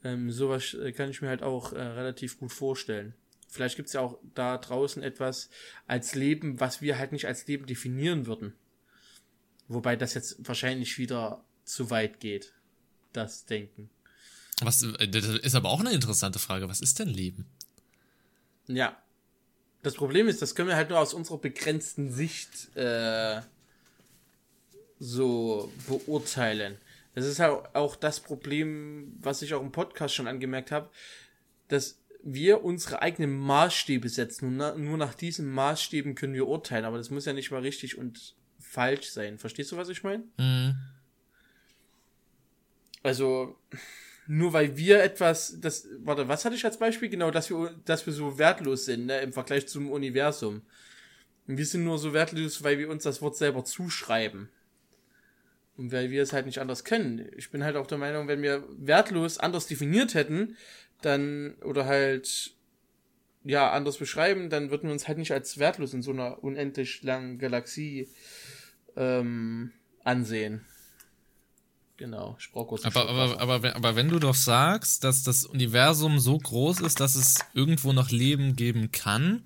ähm, 0.05 0.32
sowas 0.32 0.74
äh, 0.74 0.93
kann 0.93 1.10
ich 1.10 1.22
mir 1.22 1.27
halt 1.27 1.43
auch 1.43 1.74
äh, 1.74 1.82
relativ 1.82 2.39
gut 2.39 2.53
vorstellen. 2.53 3.13
Vielleicht 3.53 3.75
gibt 3.75 3.88
es 3.88 3.93
ja 3.93 4.01
auch 4.01 4.17
da 4.33 4.57
draußen 4.57 5.03
etwas 5.03 5.51
als 5.86 6.15
Leben, 6.15 6.60
was 6.60 6.81
wir 6.81 6.98
halt 6.98 7.12
nicht 7.12 7.27
als 7.27 7.45
Leben 7.45 7.67
definieren 7.67 8.25
würden. 8.25 8.53
Wobei 9.67 9.95
das 9.95 10.15
jetzt 10.15 10.48
wahrscheinlich 10.48 10.98
wieder 10.98 11.43
zu 11.63 11.91
weit 11.91 12.19
geht, 12.19 12.53
das 13.13 13.45
Denken. 13.45 13.91
Was, 14.62 14.81
äh, 14.81 15.07
das 15.07 15.25
ist 15.25 15.54
aber 15.54 15.69
auch 15.69 15.82
eine 15.82 15.91
interessante 15.91 16.39
Frage. 16.39 16.67
Was 16.67 16.82
ist 16.82 16.97
denn 16.97 17.10
Leben? 17.10 17.45
Ja. 18.65 18.97
Das 19.84 19.93
Problem 19.93 20.27
ist, 20.27 20.41
das 20.41 20.56
können 20.56 20.69
wir 20.69 20.75
halt 20.75 20.89
nur 20.89 20.99
aus 20.99 21.13
unserer 21.13 21.38
begrenzten 21.38 22.12
Sicht 22.12 22.75
äh, 22.75 23.41
so 24.97 25.71
beurteilen. 25.88 26.80
Das 27.13 27.25
ist 27.25 27.38
halt 27.38 27.75
auch 27.75 27.95
das 27.95 28.19
Problem, 28.19 29.13
was 29.19 29.43
ich 29.43 29.54
auch 29.54 29.62
im 29.62 29.71
Podcast 29.71 30.15
schon 30.15 30.27
angemerkt 30.27 30.71
habe, 30.71 30.89
dass 31.67 31.99
wir 32.23 32.63
unsere 32.63 33.01
eigenen 33.01 33.38
Maßstäbe 33.38 34.07
setzen 34.07 34.47
und 34.47 34.57
na, 34.57 34.75
nur 34.75 34.97
nach 34.97 35.13
diesen 35.13 35.51
Maßstäben 35.51 36.15
können 36.15 36.33
wir 36.33 36.47
urteilen, 36.47 36.86
aber 36.86 36.97
das 36.97 37.09
muss 37.09 37.25
ja 37.25 37.33
nicht 37.33 37.51
mal 37.51 37.62
richtig 37.62 37.97
und 37.97 38.36
falsch 38.59 39.12
sein. 39.12 39.38
Verstehst 39.38 39.71
du, 39.71 39.77
was 39.77 39.89
ich 39.89 40.03
meine? 40.03 40.23
Mhm. 40.38 40.75
Also, 43.03 43.59
nur 44.27 44.53
weil 44.53 44.77
wir 44.77 45.03
etwas, 45.03 45.59
das, 45.59 45.86
warte, 45.99 46.29
was 46.29 46.45
hatte 46.45 46.55
ich 46.55 46.63
als 46.63 46.79
Beispiel? 46.79 47.09
Genau, 47.09 47.29
dass 47.29 47.49
wir, 47.49 47.75
dass 47.83 48.05
wir 48.05 48.13
so 48.13 48.38
wertlos 48.38 48.86
sind, 48.86 49.07
ne, 49.07 49.19
im 49.19 49.33
Vergleich 49.33 49.67
zum 49.67 49.91
Universum. 49.91 50.62
Wir 51.45 51.65
sind 51.65 51.83
nur 51.83 51.99
so 51.99 52.13
wertlos, 52.13 52.63
weil 52.63 52.79
wir 52.79 52.89
uns 52.89 53.03
das 53.03 53.21
Wort 53.21 53.36
selber 53.36 53.65
zuschreiben. 53.65 54.49
Und 55.75 55.91
weil 55.91 56.09
wir 56.09 56.23
es 56.23 56.31
halt 56.31 56.45
nicht 56.45 56.59
anders 56.59 56.86
können. 56.86 57.27
Ich 57.36 57.49
bin 57.49 57.63
halt 57.63 57.75
auch 57.75 57.88
der 57.88 57.97
Meinung, 57.97 58.27
wenn 58.29 58.41
wir 58.41 58.63
wertlos 58.77 59.39
anders 59.39 59.67
definiert 59.67 60.13
hätten, 60.13 60.55
dann, 61.05 61.55
oder 61.63 61.85
halt, 61.85 62.55
ja, 63.43 63.71
anders 63.71 63.97
beschreiben, 63.97 64.49
dann 64.49 64.71
würden 64.71 64.87
wir 64.87 64.93
uns 64.93 65.07
halt 65.07 65.17
nicht 65.17 65.31
als 65.31 65.57
wertlos 65.57 65.93
in 65.93 66.01
so 66.01 66.11
einer 66.11 66.43
unendlich 66.43 67.03
langen 67.03 67.39
Galaxie 67.39 68.09
ähm, 68.95 69.71
ansehen. 70.03 70.65
Genau, 71.97 72.35
ich 72.39 72.51
brauche 72.51 72.69
kurz. 72.69 72.85
Aber, 72.85 73.07
aber, 73.07 73.39
aber, 73.39 73.75
aber 73.75 73.95
wenn 73.95 74.09
du 74.09 74.19
doch 74.19 74.35
sagst, 74.35 75.03
dass 75.03 75.23
das 75.23 75.45
Universum 75.45 76.19
so 76.19 76.37
groß 76.37 76.81
ist, 76.81 76.99
dass 76.99 77.15
es 77.15 77.39
irgendwo 77.53 77.93
noch 77.93 78.09
Leben 78.09 78.55
geben 78.55 78.91
kann, 78.91 79.43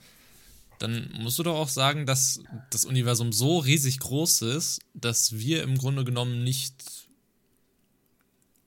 dann 0.79 1.11
musst 1.19 1.39
du 1.39 1.43
doch 1.43 1.55
auch 1.55 1.69
sagen, 1.69 2.05
dass 2.05 2.41
das 2.69 2.85
Universum 2.85 3.33
so 3.33 3.57
riesig 3.57 3.99
groß 3.99 4.43
ist, 4.43 4.79
dass 4.93 5.37
wir 5.37 5.63
im 5.63 5.77
Grunde 5.77 6.05
genommen 6.05 6.43
nicht 6.43 7.07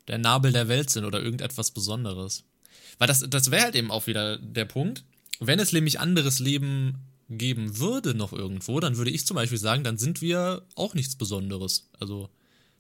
der 0.09 0.18
Nabel 0.18 0.53
der 0.53 0.68
Welt 0.68 0.90
sind 0.90 1.05
oder 1.05 1.22
irgendetwas 1.22 1.70
Besonderes. 1.70 2.44
Weil 3.01 3.09
das, 3.09 3.25
das 3.29 3.51
wäre 3.51 3.63
halt 3.63 3.75
eben 3.75 3.91
auch 3.91 4.07
wieder 4.07 4.37
der 4.37 4.67
Punkt. 4.67 5.05
Wenn 5.41 5.59
es 5.59 5.73
nämlich 5.73 5.99
anderes 5.99 6.39
Leben 6.39 6.99
geben 7.31 7.79
würde 7.79 8.15
noch 8.15 8.35
irgendwo, 8.35 8.79
dann 8.79 8.99
würde 8.99 9.11
ich 9.11 9.27
zum 9.27 9.37
Beispiel 9.37 9.57
sagen, 9.57 9.83
dann 9.83 9.97
sind 9.97 10.21
wir 10.21 10.63
auch 10.75 10.93
nichts 10.93 11.17
Besonderes. 11.17 11.89
Also, 11.99 12.29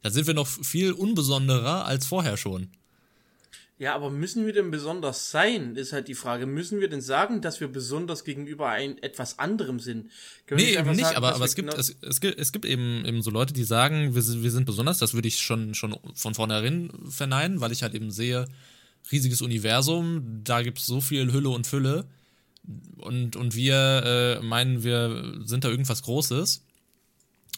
dann 0.02 0.12
sind 0.12 0.26
wir 0.26 0.34
noch 0.34 0.46
viel 0.46 0.92
unbesonderer 0.92 1.86
als 1.86 2.06
vorher 2.06 2.36
schon. 2.36 2.68
Ja, 3.78 3.94
aber 3.94 4.10
müssen 4.10 4.44
wir 4.44 4.52
denn 4.52 4.70
besonders 4.70 5.30
sein, 5.30 5.74
ist 5.74 5.94
halt 5.94 6.06
die 6.06 6.14
Frage. 6.14 6.44
Müssen 6.44 6.80
wir 6.80 6.90
denn 6.90 7.00
sagen, 7.00 7.40
dass 7.40 7.60
wir 7.60 7.68
besonders 7.68 8.24
gegenüber 8.24 8.68
ein 8.68 9.02
etwas 9.02 9.38
anderem 9.38 9.80
sind? 9.80 10.10
Können 10.44 10.60
nee, 10.60 10.76
eben 10.76 10.90
nicht, 10.90 11.00
sagen, 11.00 11.16
aber, 11.16 11.34
aber 11.34 11.46
es, 11.46 11.54
gibt, 11.54 11.70
genau 11.70 11.80
es, 11.80 11.96
es, 12.02 12.20
gibt, 12.20 12.38
es 12.38 12.52
gibt 12.52 12.66
eben, 12.66 13.06
eben 13.06 13.22
so 13.22 13.30
Leute, 13.30 13.54
die 13.54 13.64
sagen, 13.64 14.14
wir, 14.14 14.22
wir 14.22 14.50
sind 14.50 14.66
besonders. 14.66 14.98
Das 14.98 15.14
würde 15.14 15.28
ich 15.28 15.38
schon, 15.38 15.74
schon 15.74 15.96
von 16.14 16.34
vornherein 16.34 16.90
verneinen, 17.08 17.62
weil 17.62 17.72
ich 17.72 17.82
halt 17.82 17.94
eben 17.94 18.10
sehe, 18.10 18.44
riesiges 19.10 19.42
Universum, 19.42 20.42
da 20.44 20.62
gibt 20.62 20.78
es 20.78 20.86
so 20.86 21.00
viel 21.00 21.32
Hülle 21.32 21.50
und 21.50 21.66
Fülle. 21.66 22.06
Und, 22.98 23.36
und 23.36 23.54
wir 23.54 24.38
äh, 24.40 24.44
meinen, 24.44 24.82
wir 24.84 25.40
sind 25.44 25.64
da 25.64 25.68
irgendwas 25.68 26.02
Großes. 26.02 26.62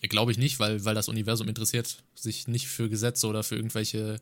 Glaube 0.03 0.33
ich 0.33 0.39
nicht, 0.39 0.59
weil, 0.59 0.85
weil 0.85 0.95
das 0.95 1.09
Universum 1.09 1.49
interessiert 1.49 2.03
sich 2.15 2.49
nicht 2.49 2.69
für 2.69 2.89
Gesetze 2.89 3.27
oder 3.27 3.43
für 3.43 3.57
irgendwelche 3.57 4.21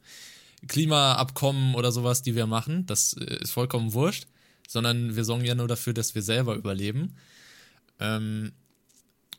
Klimaabkommen 0.66 1.74
oder 1.74 1.92
sowas, 1.92 2.22
die 2.22 2.34
wir 2.34 2.46
machen. 2.46 2.86
Das 2.86 3.14
äh, 3.14 3.38
ist 3.42 3.52
vollkommen 3.52 3.92
wurscht. 3.92 4.26
Sondern 4.68 5.16
wir 5.16 5.24
sorgen 5.24 5.44
ja 5.44 5.54
nur 5.54 5.68
dafür, 5.68 5.94
dass 5.94 6.14
wir 6.14 6.22
selber 6.22 6.54
überleben. 6.54 7.16
Ähm, 7.98 8.52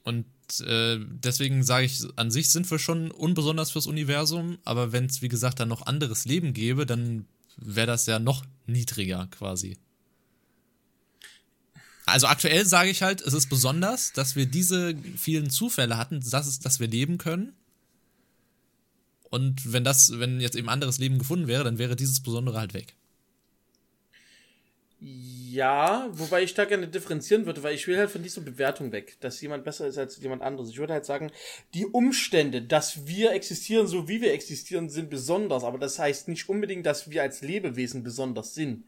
und 0.04 0.26
äh, 0.62 1.00
deswegen 1.00 1.64
sage 1.64 1.86
ich, 1.86 2.02
an 2.16 2.32
sich 2.32 2.50
sind 2.50 2.70
wir 2.70 2.80
schon 2.80 3.12
unbesonders 3.12 3.72
fürs 3.72 3.88
Universum, 3.88 4.58
aber 4.66 4.92
wenn 4.92 5.06
es, 5.06 5.22
wie 5.22 5.30
gesagt, 5.30 5.60
dann 5.60 5.70
noch 5.70 5.86
anderes 5.86 6.26
Leben 6.26 6.54
gäbe, 6.54 6.86
dann 6.86 7.26
wäre 7.58 7.88
das 7.88 8.06
ja 8.06 8.20
noch 8.20 8.46
niedriger 8.66 9.28
quasi. 9.28 9.78
Also 12.06 12.28
aktuell 12.28 12.66
sage 12.66 12.90
ich 12.90 13.04
halt, 13.04 13.22
es 13.22 13.34
ist 13.34 13.48
besonders, 13.50 14.12
dass 14.12 14.36
wir 14.36 14.46
diese 14.46 14.96
vielen 15.18 15.50
Zufälle 15.50 15.98
hatten, 15.98 16.20
dass, 16.20 16.48
es, 16.48 16.60
dass 16.60 16.80
wir 16.80 16.88
leben 16.88 17.18
können. 17.18 17.54
Und 19.30 19.72
wenn 19.72 19.84
das, 19.84 20.20
wenn 20.20 20.42
jetzt 20.42 20.58
eben 20.58 20.68
anderes 20.68 20.98
Leben 20.98 21.20
gefunden 21.20 21.48
wäre, 21.48 21.64
dann 21.64 21.78
wäre 21.78 21.96
dieses 21.96 22.20
Besondere 22.20 22.60
halt 22.60 22.74
weg. 22.74 22.96
Ja 25.52 26.10
wobei 26.14 26.44
ich 26.44 26.54
da 26.54 26.66
gerne 26.66 26.88
differenzieren 26.88 27.46
würde, 27.46 27.62
weil 27.64 27.76
ich 27.76 27.88
will 27.88 27.98
halt 27.98 28.10
von 28.10 28.24
dieser 28.24 28.42
Bewertung 28.42 28.92
weg, 28.92 29.18
dass 29.20 29.42
jemand 29.42 29.64
besser 29.64 29.88
ist 29.88 29.98
als 29.98 30.22
jemand 30.22 30.42
anderes. 30.42 30.70
Ich 30.70 30.78
würde 30.78 30.94
halt 30.94 31.06
sagen, 31.06 31.32
die 31.74 31.86
Umstände, 31.86 32.62
dass 32.62 33.06
wir 33.06 33.34
existieren, 33.34 33.88
so 33.88 34.08
wie 34.08 34.22
wir 34.22 34.34
existieren, 34.34 34.90
sind 34.90 35.10
besonders, 35.10 35.64
aber 35.64 35.78
das 35.78 36.00
heißt 36.00 36.28
nicht 36.28 36.48
unbedingt, 36.48 36.86
dass 36.86 37.10
wir 37.10 37.22
als 37.22 37.42
Lebewesen 37.42 38.04
besonders 38.04 38.54
sind. 38.54 38.86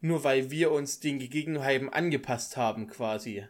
Nur 0.00 0.24
weil 0.24 0.50
wir 0.50 0.72
uns 0.72 1.00
den 1.00 1.18
Gegebenheiten 1.18 1.88
angepasst 1.88 2.56
haben, 2.56 2.88
quasi. 2.88 3.44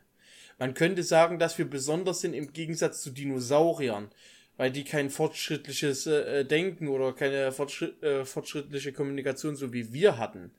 Man 0.58 0.74
könnte 0.74 1.02
sagen, 1.02 1.38
dass 1.38 1.58
wir 1.58 1.68
besonders 1.68 2.20
sind 2.20 2.34
im 2.34 2.52
Gegensatz 2.52 3.02
zu 3.02 3.10
Dinosauriern, 3.10 4.10
weil 4.56 4.70
die 4.70 4.84
kein 4.84 5.10
fortschrittliches 5.10 6.06
äh, 6.06 6.44
Denken 6.44 6.88
oder 6.88 7.12
keine 7.14 7.50
fortschritt, 7.50 8.02
äh, 8.02 8.24
fortschrittliche 8.24 8.92
Kommunikation 8.92 9.56
so 9.56 9.72
wie 9.72 9.92
wir 9.92 10.18
hatten. 10.18 10.52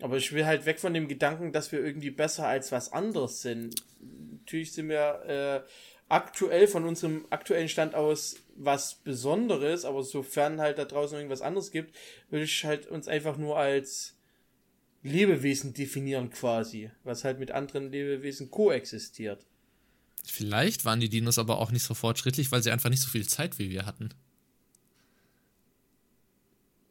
Aber 0.00 0.16
ich 0.16 0.32
will 0.32 0.46
halt 0.46 0.64
weg 0.64 0.78
von 0.78 0.94
dem 0.94 1.08
Gedanken, 1.08 1.52
dass 1.52 1.72
wir 1.72 1.84
irgendwie 1.84 2.10
besser 2.10 2.46
als 2.46 2.70
was 2.70 2.92
anderes 2.92 3.42
sind. 3.42 3.74
Natürlich 4.40 4.72
sind 4.72 4.88
wir 4.88 5.64
äh, 5.66 5.68
aktuell 6.08 6.68
von 6.68 6.84
unserem 6.84 7.26
aktuellen 7.30 7.68
Stand 7.68 7.94
aus 7.94 8.36
was 8.56 8.94
Besonderes, 8.96 9.84
aber 9.84 10.02
sofern 10.02 10.60
halt 10.60 10.78
da 10.78 10.84
draußen 10.84 11.16
irgendwas 11.16 11.42
anderes 11.42 11.70
gibt, 11.70 11.94
würde 12.30 12.44
ich 12.44 12.64
halt 12.64 12.86
uns 12.86 13.08
einfach 13.08 13.36
nur 13.36 13.58
als 13.58 14.16
Lebewesen 15.02 15.74
definieren 15.74 16.30
quasi, 16.30 16.90
was 17.04 17.24
halt 17.24 17.38
mit 17.38 17.50
anderen 17.50 17.90
Lebewesen 17.90 18.50
koexistiert. 18.50 19.46
Vielleicht 20.24 20.84
waren 20.84 21.00
die 21.00 21.08
Dinos 21.08 21.38
aber 21.38 21.58
auch 21.58 21.70
nicht 21.70 21.84
so 21.84 21.94
fortschrittlich, 21.94 22.50
weil 22.52 22.62
sie 22.62 22.70
einfach 22.70 22.90
nicht 22.90 23.02
so 23.02 23.08
viel 23.08 23.26
Zeit 23.26 23.58
wie 23.58 23.70
wir 23.70 23.86
hatten. 23.86 24.10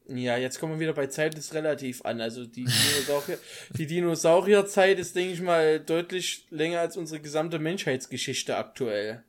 Ja, 0.10 0.38
jetzt 0.38 0.60
kommen 0.60 0.74
wir 0.74 0.80
wieder 0.80 0.94
bei 0.94 1.08
Zeit 1.08 1.38
ist 1.38 1.54
relativ 1.54 2.06
an. 2.06 2.22
Also 2.22 2.46
die, 2.46 2.64
Dinosaurier, 2.64 3.38
die 3.78 3.88
Dinosaurierzeit 3.88 5.00
ist, 5.00 5.16
denke 5.16 5.34
ich 5.34 5.42
mal, 5.42 5.82
deutlich 5.82 6.46
länger 6.50 6.80
als 6.80 6.96
unsere 6.96 7.20
gesamte 7.20 7.60
Menschheitsgeschichte 7.60 8.56
aktuell. 8.56 9.24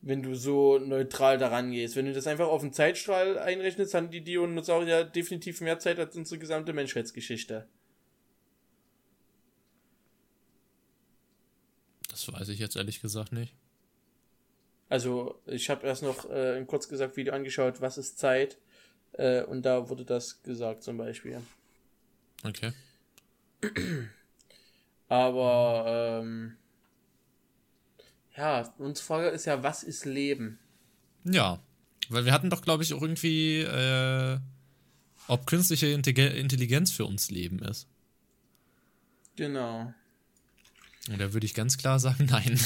Wenn 0.00 0.22
du 0.22 0.36
so 0.36 0.78
neutral 0.78 1.38
daran 1.38 1.72
gehst. 1.72 1.96
Wenn 1.96 2.06
du 2.06 2.12
das 2.12 2.28
einfach 2.28 2.46
auf 2.46 2.60
den 2.60 2.72
Zeitstrahl 2.72 3.38
einrechnest, 3.38 3.94
haben 3.94 4.10
die 4.10 4.22
Dinosaurier 4.22 5.02
definitiv 5.02 5.60
mehr 5.60 5.80
Zeit 5.80 5.98
als 5.98 6.14
unsere 6.14 6.38
gesamte 6.38 6.72
Menschheitsgeschichte. 6.72 7.66
Das 12.08 12.32
weiß 12.32 12.48
ich 12.50 12.60
jetzt 12.60 12.76
ehrlich 12.76 13.02
gesagt 13.02 13.32
nicht. 13.32 13.52
Also, 14.88 15.40
ich 15.46 15.68
habe 15.70 15.86
erst 15.86 16.02
noch 16.04 16.30
äh, 16.30 16.56
ein 16.56 16.66
kurz 16.68 16.88
gesagt 16.88 17.16
Video 17.16 17.34
angeschaut, 17.34 17.80
was 17.80 17.98
ist 17.98 18.18
Zeit? 18.18 18.58
Äh, 19.12 19.42
und 19.42 19.62
da 19.62 19.88
wurde 19.88 20.04
das 20.04 20.42
gesagt 20.42 20.82
zum 20.82 20.96
Beispiel. 20.96 21.40
Okay. 22.44 22.72
Aber 25.08 26.20
ähm, 26.22 26.56
ja, 28.36 28.72
unsere 28.78 29.06
Frage 29.06 29.28
ist 29.28 29.46
ja, 29.46 29.62
was 29.62 29.82
ist 29.82 30.04
Leben? 30.04 30.58
Ja, 31.24 31.60
weil 32.08 32.24
wir 32.24 32.32
hatten 32.32 32.50
doch, 32.50 32.62
glaube 32.62 32.82
ich, 32.82 32.94
auch 32.94 33.02
irgendwie, 33.02 33.60
äh, 33.60 34.38
ob 35.26 35.46
künstliche 35.46 35.88
Intelligenz 35.88 36.92
für 36.92 37.04
uns 37.04 37.30
Leben 37.30 37.58
ist. 37.60 37.88
Genau. 39.36 39.92
Und 41.08 41.20
da 41.20 41.32
würde 41.32 41.46
ich 41.46 41.54
ganz 41.54 41.78
klar 41.78 41.98
sagen, 41.98 42.26
nein. 42.30 42.58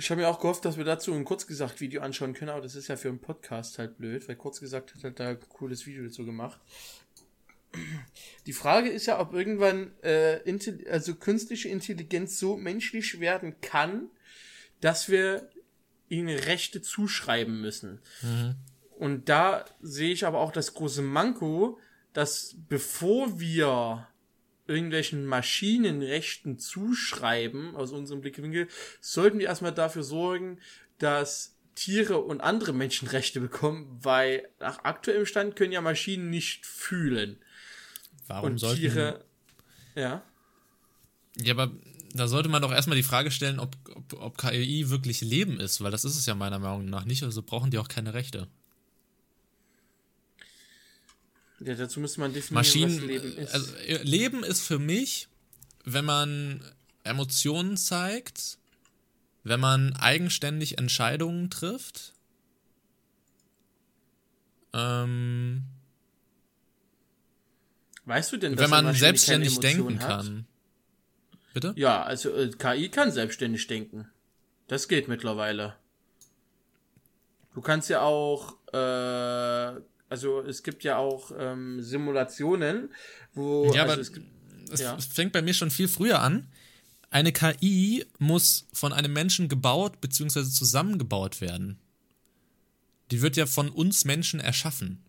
Ich 0.00 0.10
habe 0.10 0.22
mir 0.22 0.28
auch 0.28 0.40
gehofft, 0.40 0.64
dass 0.64 0.78
wir 0.78 0.84
dazu 0.84 1.12
ein 1.12 1.26
kurzgesagt 1.26 1.82
Video 1.82 2.00
anschauen 2.00 2.32
können, 2.32 2.50
aber 2.50 2.62
das 2.62 2.74
ist 2.74 2.88
ja 2.88 2.96
für 2.96 3.10
einen 3.10 3.18
Podcast 3.18 3.78
halt 3.78 3.98
blöd, 3.98 4.26
weil 4.26 4.34
kurzgesagt 4.34 4.94
hat 4.94 5.04
halt 5.04 5.20
da 5.20 5.28
ein 5.28 5.40
cooles 5.50 5.84
Video 5.84 6.04
dazu 6.04 6.24
gemacht. 6.24 6.58
Die 8.46 8.54
Frage 8.54 8.88
ist 8.88 9.04
ja, 9.04 9.20
ob 9.20 9.34
irgendwann 9.34 9.92
äh, 10.00 10.40
also 10.88 11.16
künstliche 11.16 11.68
Intelligenz 11.68 12.38
so 12.38 12.56
menschlich 12.56 13.20
werden 13.20 13.60
kann, 13.60 14.08
dass 14.80 15.10
wir 15.10 15.50
ihnen 16.08 16.38
Rechte 16.38 16.80
zuschreiben 16.80 17.60
müssen. 17.60 18.00
Mhm. 18.22 18.54
Und 18.96 19.28
da 19.28 19.66
sehe 19.82 20.12
ich 20.12 20.24
aber 20.24 20.38
auch 20.38 20.50
das 20.50 20.72
große 20.72 21.02
Manko, 21.02 21.78
dass 22.14 22.56
bevor 22.70 23.38
wir 23.38 24.08
irgendwelchen 24.70 25.26
Maschinenrechten 25.26 26.58
zuschreiben, 26.58 27.74
aus 27.74 27.90
unserem 27.92 28.20
Blickwinkel, 28.20 28.68
sollten 29.00 29.38
wir 29.38 29.46
erstmal 29.46 29.74
dafür 29.74 30.04
sorgen, 30.04 30.60
dass 30.98 31.56
Tiere 31.74 32.18
und 32.18 32.40
andere 32.40 32.72
Menschenrechte 32.72 33.40
bekommen, 33.40 33.98
weil 34.02 34.48
nach 34.60 34.84
aktuellem 34.84 35.26
Stand 35.26 35.56
können 35.56 35.72
ja 35.72 35.80
Maschinen 35.80 36.30
nicht 36.30 36.66
fühlen. 36.66 37.38
Warum 38.26 38.52
und 38.52 38.58
sollten 38.58 38.80
Tiere, 38.80 39.24
ja. 39.94 40.22
Ja, 41.42 41.54
aber 41.54 41.72
da 42.12 42.28
sollte 42.28 42.48
man 42.48 42.62
doch 42.62 42.72
erstmal 42.72 42.96
die 42.96 43.02
Frage 43.02 43.30
stellen, 43.30 43.58
ob, 43.58 43.76
ob, 43.94 44.12
ob 44.20 44.38
KI 44.38 44.90
wirklich 44.90 45.20
Leben 45.20 45.58
ist, 45.58 45.80
weil 45.80 45.90
das 45.90 46.04
ist 46.04 46.16
es 46.16 46.26
ja 46.26 46.34
meiner 46.34 46.58
Meinung 46.58 46.86
nach 46.86 47.04
nicht, 47.04 47.22
also 47.22 47.42
brauchen 47.42 47.70
die 47.70 47.78
auch 47.78 47.88
keine 47.88 48.14
Rechte. 48.14 48.48
Ja, 51.60 51.74
dazu 51.74 52.00
müsste 52.00 52.20
man 52.20 52.32
definieren, 52.32 52.54
Maschinen, 52.54 52.96
was 52.96 53.06
Leben 53.06 53.36
ist. 53.36 53.54
Also, 53.54 53.74
äh, 53.76 54.02
Leben 54.02 54.44
ist 54.44 54.60
für 54.62 54.78
mich, 54.78 55.28
wenn 55.84 56.04
man 56.04 56.64
Emotionen 57.04 57.76
zeigt, 57.76 58.58
wenn 59.44 59.60
man 59.60 59.94
eigenständig 59.96 60.78
Entscheidungen 60.78 61.50
trifft, 61.50 62.14
ähm, 64.72 65.64
Weißt 68.04 68.32
du 68.32 68.36
denn, 68.38 68.56
dass 68.56 68.62
wenn 68.62 68.70
man 68.70 68.94
selbstständig 68.94 69.58
denken 69.60 70.00
hat? 70.00 70.08
kann? 70.08 70.46
Bitte? 71.52 71.72
Ja, 71.76 72.02
also 72.02 72.34
äh, 72.34 72.50
KI 72.50 72.88
kann 72.88 73.12
selbstständig 73.12 73.66
denken. 73.66 74.08
Das 74.68 74.88
geht 74.88 75.08
mittlerweile. 75.08 75.76
Du 77.54 77.60
kannst 77.60 77.88
ja 77.88 78.02
auch 78.02 78.56
äh, 78.72 79.80
also 80.10 80.40
es 80.40 80.62
gibt 80.64 80.82
ja 80.84 80.98
auch 80.98 81.30
ähm, 81.38 81.80
Simulationen, 81.80 82.90
wo. 83.32 83.72
Ja, 83.72 83.82
also 83.82 83.92
aber 83.92 84.00
es, 84.00 84.12
gibt, 84.12 84.26
es 84.70 84.80
ja. 84.80 84.98
fängt 84.98 85.32
bei 85.32 85.40
mir 85.40 85.54
schon 85.54 85.70
viel 85.70 85.88
früher 85.88 86.20
an. 86.20 86.48
Eine 87.10 87.32
KI 87.32 88.04
muss 88.18 88.66
von 88.72 88.92
einem 88.92 89.12
Menschen 89.12 89.48
gebaut 89.48 90.00
bzw. 90.00 90.44
zusammengebaut 90.44 91.40
werden. 91.40 91.78
Die 93.10 93.22
wird 93.22 93.36
ja 93.36 93.46
von 93.46 93.68
uns 93.68 94.04
Menschen 94.04 94.40
erschaffen. 94.40 95.02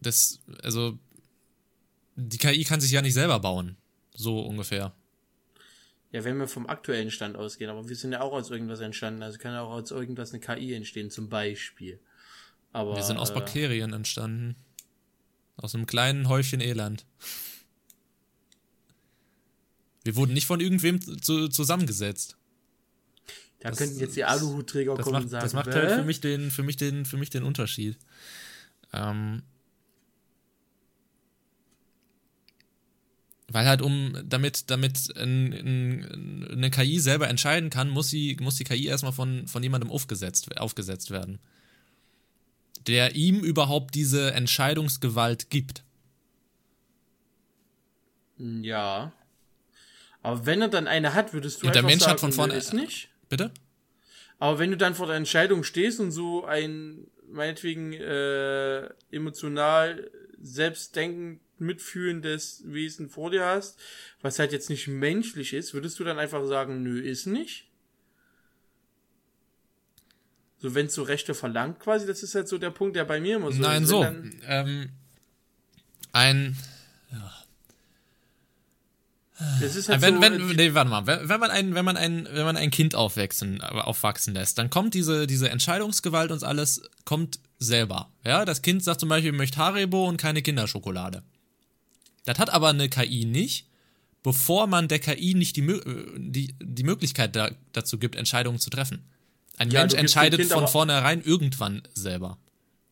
Das, 0.00 0.40
also, 0.62 0.98
die 2.16 2.38
KI 2.38 2.64
kann 2.64 2.80
sich 2.80 2.90
ja 2.90 3.02
nicht 3.02 3.14
selber 3.14 3.38
bauen. 3.38 3.76
So 4.14 4.40
ungefähr. 4.40 4.92
Ja, 6.10 6.24
wenn 6.24 6.36
wir 6.36 6.48
vom 6.48 6.66
aktuellen 6.66 7.10
Stand 7.10 7.36
ausgehen, 7.36 7.70
aber 7.70 7.88
wir 7.88 7.96
sind 7.96 8.12
ja 8.12 8.20
auch 8.20 8.32
aus 8.32 8.50
irgendwas 8.50 8.80
entstanden. 8.80 9.22
Also 9.22 9.38
kann 9.38 9.54
ja 9.54 9.62
auch 9.62 9.70
aus 9.70 9.90
irgendwas 9.90 10.32
eine 10.32 10.40
KI 10.40 10.74
entstehen, 10.74 11.10
zum 11.10 11.28
Beispiel. 11.28 12.00
Aber, 12.72 12.96
wir 12.96 13.02
sind 13.02 13.18
aus 13.18 13.30
äh, 13.30 13.34
Bakterien 13.34 13.92
entstanden. 13.92 14.56
Aus 15.56 15.74
einem 15.74 15.86
kleinen 15.86 16.28
Häufchen 16.28 16.60
Elend. 16.60 17.04
Wir 20.04 20.16
wurden 20.16 20.32
nicht 20.32 20.46
von 20.46 20.60
irgendwem 20.60 21.00
zu, 21.22 21.48
zusammengesetzt. 21.48 22.36
Da 23.60 23.68
das, 23.68 23.78
könnten 23.78 24.00
jetzt 24.00 24.16
die 24.16 24.24
Aluhutträger 24.24 24.96
kommen 24.96 25.12
macht, 25.12 25.22
und 25.24 25.28
sagen. 25.28 25.44
Das 25.44 25.52
macht 25.52 25.68
halt 25.68 25.92
für 25.92 26.04
mich 26.04 26.20
den, 26.20 26.50
für 26.50 26.62
mich 26.64 26.76
den, 26.76 27.04
für 27.04 27.16
mich 27.16 27.30
den 27.30 27.44
Unterschied. 27.44 27.96
Ähm, 28.92 29.42
weil 33.48 33.66
halt 33.66 33.82
um, 33.82 34.16
damit, 34.24 34.70
damit 34.70 35.14
ein, 35.16 35.52
ein, 35.52 36.48
eine 36.50 36.70
KI 36.70 36.98
selber 36.98 37.28
entscheiden 37.28 37.70
kann, 37.70 37.90
muss, 37.90 38.08
sie, 38.08 38.36
muss 38.40 38.56
die 38.56 38.64
KI 38.64 38.86
erstmal 38.86 39.12
von, 39.12 39.46
von 39.46 39.62
jemandem 39.62 39.90
aufgesetzt, 39.90 40.56
aufgesetzt 40.58 41.10
werden 41.10 41.38
der 42.86 43.14
ihm 43.14 43.40
überhaupt 43.40 43.94
diese 43.94 44.32
Entscheidungsgewalt 44.32 45.50
gibt. 45.50 45.84
Ja. 48.38 49.12
Aber 50.22 50.46
wenn 50.46 50.62
er 50.62 50.68
dann 50.68 50.86
eine 50.86 51.14
hat, 51.14 51.32
würdest 51.32 51.62
du 51.62 51.66
und 51.66 51.74
der 51.74 51.82
Mensch 51.82 52.02
sagen, 52.02 52.12
hat 52.12 52.20
von 52.20 52.32
vorne 52.32 52.54
ist 52.54 52.72
nicht. 52.72 53.08
Bitte? 53.28 53.50
Aber 54.38 54.58
wenn 54.58 54.70
du 54.70 54.76
dann 54.76 54.94
vor 54.94 55.06
der 55.06 55.16
Entscheidung 55.16 55.64
stehst 55.64 56.00
und 56.00 56.10
so 56.10 56.44
ein 56.44 57.06
meinetwegen 57.28 57.92
äh, 57.92 58.88
emotional 59.10 60.10
selbstdenkend 60.40 61.40
mitfühlendes 61.62 62.62
Wesen 62.66 63.08
vor 63.08 63.30
dir 63.30 63.46
hast, 63.46 63.78
was 64.20 64.38
halt 64.38 64.52
jetzt 64.52 64.68
nicht 64.68 64.88
menschlich 64.88 65.54
ist, 65.54 65.72
würdest 65.72 65.98
du 65.98 66.04
dann 66.04 66.18
einfach 66.18 66.44
sagen, 66.46 66.82
nö, 66.82 67.00
ist 67.00 67.26
nicht? 67.26 67.68
So, 70.62 70.74
wenn 70.76 70.86
es 70.86 70.94
so 70.94 71.02
Rechte 71.02 71.34
verlangt 71.34 71.80
quasi, 71.80 72.06
das 72.06 72.22
ist 72.22 72.36
halt 72.36 72.46
so 72.46 72.56
der 72.56 72.70
Punkt, 72.70 72.94
der 72.94 73.04
bei 73.04 73.20
mir 73.20 73.36
immer 73.36 73.50
so 73.50 73.60
Nein, 73.60 73.82
ist. 73.82 73.88
so. 73.88 74.06
Ähm, 74.46 74.90
ein. 76.12 76.56
Ja. 77.10 77.32
Das 79.60 79.74
ist 79.74 79.88
halt 79.88 80.00
wenn, 80.02 80.14
so, 80.14 80.20
wenn, 80.20 80.46
nee, 80.54 80.72
warte 80.72 80.88
mal, 80.88 81.06
wenn, 81.08 81.28
wenn, 81.28 81.40
man 81.40 81.50
ein, 81.50 81.74
wenn 81.74 81.84
man 81.84 81.96
ein, 81.96 82.28
wenn 82.30 82.44
man 82.44 82.56
ein 82.56 82.70
Kind 82.70 82.94
aufwachsen, 82.94 83.60
aufwachsen 83.60 84.34
lässt, 84.34 84.56
dann 84.58 84.70
kommt 84.70 84.94
diese, 84.94 85.26
diese 85.26 85.50
Entscheidungsgewalt 85.50 86.30
und 86.30 86.44
alles 86.44 86.82
kommt 87.04 87.40
selber. 87.58 88.12
Ja, 88.24 88.44
das 88.44 88.62
Kind 88.62 88.84
sagt 88.84 89.00
zum 89.00 89.08
Beispiel, 89.08 89.32
möchte 89.32 89.58
Haribo 89.58 90.08
und 90.08 90.16
keine 90.16 90.42
Kinderschokolade. 90.42 91.24
Das 92.24 92.38
hat 92.38 92.50
aber 92.50 92.68
eine 92.68 92.88
KI 92.88 93.24
nicht, 93.24 93.66
bevor 94.22 94.68
man 94.68 94.86
der 94.86 95.00
KI 95.00 95.34
nicht 95.34 95.56
die, 95.56 95.80
die, 96.16 96.54
die 96.60 96.84
Möglichkeit 96.84 97.34
da, 97.34 97.50
dazu 97.72 97.98
gibt, 97.98 98.14
Entscheidungen 98.14 98.60
zu 98.60 98.70
treffen. 98.70 99.04
Ein 99.58 99.70
ja, 99.70 99.80
Mensch 99.80 99.94
entscheidet 99.94 100.44
von 100.46 100.66
vornherein 100.66 101.22
irgendwann 101.22 101.82
selber. 101.94 102.38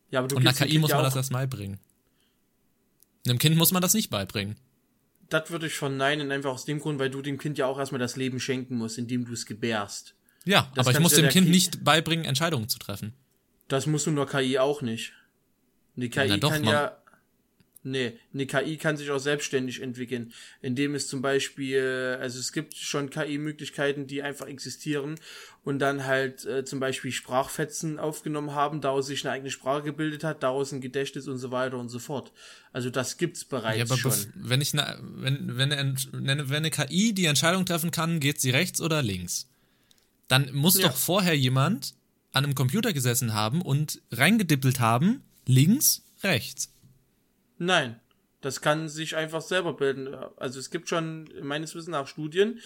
Ja, 0.09 0.19
aber 0.19 0.27
du 0.27 0.35
Und 0.35 0.47
einer 0.47 0.53
KI 0.53 0.77
muss 0.77 0.91
man 0.91 1.03
das 1.03 1.15
erst 1.15 1.31
beibringen. 1.31 1.79
Einem 3.25 3.39
Kind 3.39 3.55
muss 3.55 3.71
man 3.71 3.81
das 3.81 3.93
nicht 3.93 4.09
beibringen. 4.09 4.57
Das 5.29 5.49
würde 5.49 5.67
ich 5.67 5.73
verneinen, 5.73 6.31
einfach 6.31 6.51
aus 6.51 6.65
dem 6.65 6.79
Grund, 6.79 6.99
weil 6.99 7.09
du 7.09 7.21
dem 7.21 7.37
Kind 7.37 7.57
ja 7.57 7.65
auch 7.65 7.79
erstmal 7.79 7.99
das 7.99 8.17
Leben 8.17 8.39
schenken 8.39 8.77
musst, 8.77 8.97
indem 8.97 9.25
du 9.25 9.33
es 9.33 9.45
gebärst. 9.45 10.15
Ja, 10.43 10.69
das 10.75 10.87
aber 10.87 10.95
ich 10.95 11.01
muss 11.01 11.13
dem 11.13 11.29
Kind, 11.29 11.45
kind 11.45 11.49
nicht 11.49 11.83
beibringen, 11.83 12.25
Entscheidungen 12.25 12.67
zu 12.67 12.79
treffen. 12.79 13.13
Das 13.67 13.85
musst 13.85 14.07
du 14.07 14.11
nur 14.11 14.27
KI 14.27 14.59
auch 14.59 14.81
nicht. 14.81 15.13
Die 15.95 16.09
KI 16.09 16.39
doch, 16.39 16.51
kann 16.51 16.63
man. 16.63 16.73
ja. 16.73 17.00
Nee, 17.83 18.13
eine 18.31 18.45
KI 18.45 18.77
kann 18.77 18.95
sich 18.95 19.09
auch 19.09 19.19
selbstständig 19.19 19.81
entwickeln, 19.81 20.33
indem 20.61 20.93
es 20.93 21.07
zum 21.07 21.23
Beispiel, 21.23 22.17
also 22.21 22.39
es 22.39 22.51
gibt 22.51 22.75
schon 22.75 23.09
KI-Möglichkeiten, 23.09 24.05
die 24.05 24.21
einfach 24.21 24.45
existieren 24.45 25.15
und 25.63 25.79
dann 25.79 26.05
halt 26.05 26.45
äh, 26.45 26.63
zum 26.63 26.79
Beispiel 26.79 27.11
Sprachfetzen 27.11 27.97
aufgenommen 27.97 28.53
haben, 28.53 28.81
daraus 28.81 29.07
sich 29.07 29.25
eine 29.25 29.33
eigene 29.33 29.49
Sprache 29.49 29.81
gebildet 29.81 30.23
hat, 30.23 30.43
daraus 30.43 30.71
ein 30.71 30.81
Gedächtnis 30.81 31.27
und 31.27 31.39
so 31.39 31.49
weiter 31.49 31.79
und 31.79 31.89
so 31.89 31.97
fort. 31.97 32.31
Also 32.71 32.91
das 32.91 33.17
gibt's 33.17 33.45
bereits 33.45 33.77
ja, 33.79 33.85
aber 33.85 33.97
schon. 33.97 34.13
Wenn 34.35 34.61
ich 34.61 34.75
ne, 34.75 34.99
wenn, 35.01 35.57
wenn, 35.57 35.71
eine, 35.71 35.95
wenn 36.11 36.51
eine 36.51 36.69
KI 36.69 37.13
die 37.13 37.25
Entscheidung 37.25 37.65
treffen 37.65 37.89
kann, 37.89 38.19
geht 38.19 38.39
sie 38.39 38.51
rechts 38.51 38.79
oder 38.79 39.01
links, 39.01 39.49
dann 40.27 40.53
muss 40.53 40.77
ja. 40.77 40.87
doch 40.87 40.95
vorher 40.95 41.35
jemand 41.35 41.95
an 42.31 42.43
einem 42.43 42.55
Computer 42.55 42.93
gesessen 42.93 43.33
haben 43.33 43.61
und 43.61 44.01
reingedippelt 44.11 44.79
haben, 44.79 45.23
links, 45.47 46.03
rechts. 46.23 46.70
Nein, 47.63 47.99
das 48.41 48.61
kann 48.61 48.89
sich 48.89 49.15
einfach 49.15 49.41
selber 49.41 49.73
bilden. 49.73 50.15
Also 50.37 50.59
es 50.59 50.71
gibt 50.71 50.89
schon 50.89 51.29
meines 51.43 51.75
Wissens 51.75 51.91
nach 51.91 52.07
Studien, 52.07 52.59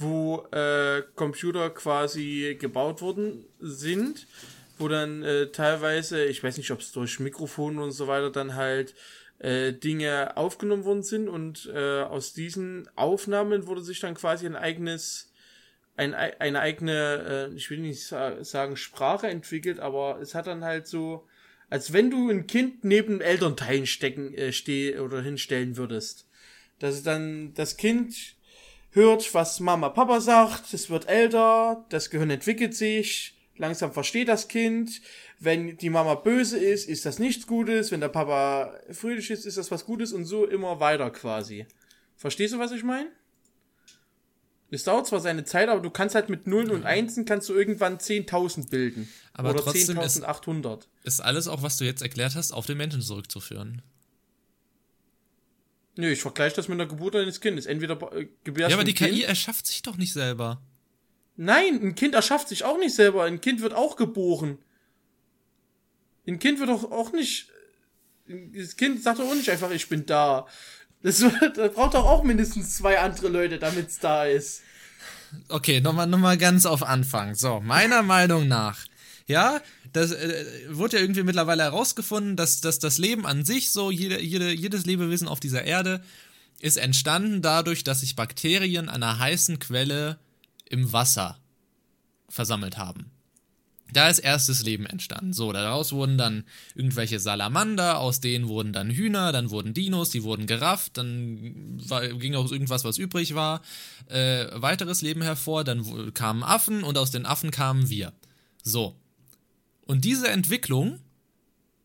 wo 0.00 0.44
äh, 0.50 1.04
Computer 1.14 1.70
quasi 1.70 2.56
gebaut 2.60 3.00
worden 3.00 3.44
sind, 3.60 4.26
wo 4.76 4.88
dann 4.88 5.22
äh, 5.22 5.52
teilweise, 5.52 6.24
ich 6.24 6.42
weiß 6.42 6.56
nicht, 6.56 6.72
ob 6.72 6.80
es 6.80 6.90
durch 6.90 7.20
Mikrofone 7.20 7.80
und 7.80 7.92
so 7.92 8.08
weiter 8.08 8.30
dann 8.30 8.56
halt 8.56 8.96
äh, 9.38 9.72
Dinge 9.72 10.36
aufgenommen 10.36 10.84
worden 10.84 11.04
sind 11.04 11.28
und 11.28 11.70
äh, 11.72 12.02
aus 12.02 12.32
diesen 12.32 12.90
Aufnahmen 12.96 13.68
wurde 13.68 13.82
sich 13.82 14.00
dann 14.00 14.14
quasi 14.14 14.46
ein 14.46 14.56
eigenes 14.56 15.30
ein, 15.96 16.12
eine 16.12 16.58
eigene, 16.58 17.50
äh, 17.52 17.54
ich 17.54 17.70
will 17.70 17.78
nicht 17.78 18.04
sagen 18.04 18.76
Sprache 18.76 19.28
entwickelt, 19.28 19.78
aber 19.78 20.18
es 20.20 20.34
hat 20.34 20.48
dann 20.48 20.64
halt 20.64 20.88
so 20.88 21.28
als 21.70 21.92
wenn 21.92 22.10
du 22.10 22.28
ein 22.28 22.46
Kind 22.46 22.84
neben 22.84 23.20
Elternteilen 23.20 23.86
stecken 23.86 24.34
äh, 24.34 24.52
steh 24.52 24.98
oder 24.98 25.22
hinstellen 25.22 25.76
würdest. 25.76 26.26
Dass 26.80 27.02
dann 27.02 27.54
das 27.54 27.76
Kind 27.76 28.34
hört, 28.90 29.32
was 29.34 29.60
Mama 29.60 29.88
Papa 29.88 30.20
sagt, 30.20 30.74
es 30.74 30.90
wird 30.90 31.08
älter, 31.08 31.86
das 31.88 32.10
Gehirn 32.10 32.30
entwickelt 32.30 32.74
sich, 32.74 33.34
langsam 33.56 33.92
versteht 33.92 34.28
das 34.28 34.48
Kind. 34.48 35.00
Wenn 35.38 35.76
die 35.76 35.90
Mama 35.90 36.16
böse 36.16 36.58
ist, 36.58 36.88
ist 36.88 37.06
das 37.06 37.18
nichts 37.18 37.46
Gutes. 37.46 37.92
Wenn 37.92 38.00
der 38.00 38.08
Papa 38.08 38.74
fröhlich 38.90 39.30
ist, 39.30 39.46
ist 39.46 39.56
das 39.56 39.70
was 39.70 39.86
Gutes 39.86 40.12
und 40.12 40.24
so 40.24 40.46
immer 40.46 40.80
weiter 40.80 41.10
quasi. 41.10 41.66
Verstehst 42.16 42.52
du, 42.52 42.58
was 42.58 42.72
ich 42.72 42.82
meine? 42.82 43.10
Es 44.72 44.84
dauert 44.84 45.06
zwar 45.06 45.20
seine 45.20 45.44
Zeit, 45.44 45.68
aber 45.68 45.80
du 45.80 45.90
kannst 45.90 46.14
halt 46.14 46.28
mit 46.28 46.46
Nullen 46.46 46.70
und 46.70 46.84
Einsen 46.84 47.24
kannst 47.24 47.48
du 47.48 47.54
irgendwann 47.54 47.98
10.000 47.98 48.70
bilden. 48.70 49.08
Aber 49.32 49.50
oder 49.50 49.62
10.800. 49.62 50.78
Ist, 50.78 50.88
ist 51.02 51.20
alles 51.20 51.48
auch, 51.48 51.62
was 51.62 51.76
du 51.76 51.84
jetzt 51.84 52.02
erklärt 52.02 52.36
hast, 52.36 52.52
auf 52.52 52.66
den 52.66 52.76
Menschen 52.76 53.02
zurückzuführen. 53.02 53.82
Nö, 55.96 56.10
ich 56.10 56.20
vergleiche 56.20 56.56
das 56.56 56.68
mit 56.68 56.78
der 56.78 56.86
Geburt 56.86 57.16
eines 57.16 57.40
Kindes. 57.40 57.66
Entweder 57.66 57.94
äh, 58.12 58.28
gebärst 58.44 58.70
Ja, 58.70 58.76
aber 58.76 58.84
die 58.84 58.94
kind. 58.94 59.10
KI 59.10 59.24
erschafft 59.24 59.66
sich 59.66 59.82
doch 59.82 59.96
nicht 59.96 60.12
selber. 60.12 60.62
Nein, 61.36 61.80
ein 61.82 61.94
Kind 61.94 62.14
erschafft 62.14 62.48
sich 62.48 62.64
auch 62.64 62.78
nicht 62.78 62.94
selber. 62.94 63.24
Ein 63.24 63.40
Kind 63.40 63.60
wird 63.60 63.74
auch 63.74 63.96
geboren. 63.96 64.58
Ein 66.26 66.38
Kind 66.38 66.60
wird 66.60 66.70
doch 66.70 66.90
auch 66.92 67.12
nicht. 67.12 67.48
Das 68.26 68.76
Kind 68.76 69.02
sagt 69.02 69.18
doch 69.18 69.26
auch 69.26 69.34
nicht 69.34 69.50
einfach, 69.50 69.70
ich 69.72 69.88
bin 69.88 70.06
da. 70.06 70.46
Das, 71.02 71.24
das 71.56 71.72
braucht 71.74 71.94
doch 71.94 72.04
auch 72.04 72.22
mindestens 72.22 72.76
zwei 72.76 72.98
andere 72.98 73.28
Leute, 73.28 73.58
damit 73.58 73.88
es 73.88 73.98
da 73.98 74.24
ist. 74.24 74.62
Okay, 75.48 75.80
nochmal 75.80 76.06
noch 76.06 76.18
mal 76.18 76.36
ganz 76.36 76.66
auf 76.66 76.82
Anfang. 76.82 77.34
So, 77.34 77.60
meiner 77.60 78.02
Meinung 78.02 78.48
nach, 78.48 78.78
ja, 79.26 79.60
das 79.92 80.12
äh, 80.12 80.44
wurde 80.70 80.96
ja 80.96 81.02
irgendwie 81.02 81.22
mittlerweile 81.22 81.62
herausgefunden, 81.62 82.36
dass, 82.36 82.60
dass 82.60 82.78
das 82.78 82.98
Leben 82.98 83.26
an 83.26 83.44
sich, 83.44 83.70
so 83.70 83.90
jede, 83.90 84.20
jede, 84.20 84.50
jedes 84.52 84.86
Lebewesen 84.86 85.28
auf 85.28 85.40
dieser 85.40 85.64
Erde, 85.64 86.02
ist 86.60 86.76
entstanden 86.76 87.40
dadurch, 87.40 87.84
dass 87.84 88.00
sich 88.00 88.16
Bakterien 88.16 88.88
an 88.88 89.02
einer 89.02 89.18
heißen 89.18 89.58
Quelle 89.58 90.18
im 90.68 90.92
Wasser 90.92 91.38
versammelt 92.28 92.76
haben. 92.76 93.10
Da 93.92 94.08
ist 94.08 94.18
erstes 94.18 94.62
Leben 94.62 94.86
entstanden. 94.86 95.32
So, 95.32 95.52
daraus 95.52 95.92
wurden 95.92 96.18
dann 96.18 96.44
irgendwelche 96.74 97.20
Salamander, 97.20 97.98
aus 97.98 98.20
denen 98.20 98.48
wurden 98.48 98.72
dann 98.72 98.90
Hühner, 98.90 99.32
dann 99.32 99.50
wurden 99.50 99.74
Dinos, 99.74 100.10
die 100.10 100.22
wurden 100.22 100.46
gerafft, 100.46 100.96
dann 100.96 101.80
war, 101.88 102.06
ging 102.08 102.34
aus 102.34 102.52
irgendwas, 102.52 102.84
was 102.84 102.98
übrig 102.98 103.34
war, 103.34 103.62
äh, 104.06 104.46
weiteres 104.54 105.02
Leben 105.02 105.22
hervor, 105.22 105.64
dann 105.64 106.14
kamen 106.14 106.42
Affen 106.42 106.82
und 106.82 106.98
aus 106.98 107.10
den 107.10 107.26
Affen 107.26 107.50
kamen 107.50 107.88
wir. 107.88 108.12
So. 108.62 108.96
Und 109.86 110.04
diese 110.04 110.28
Entwicklung 110.28 111.00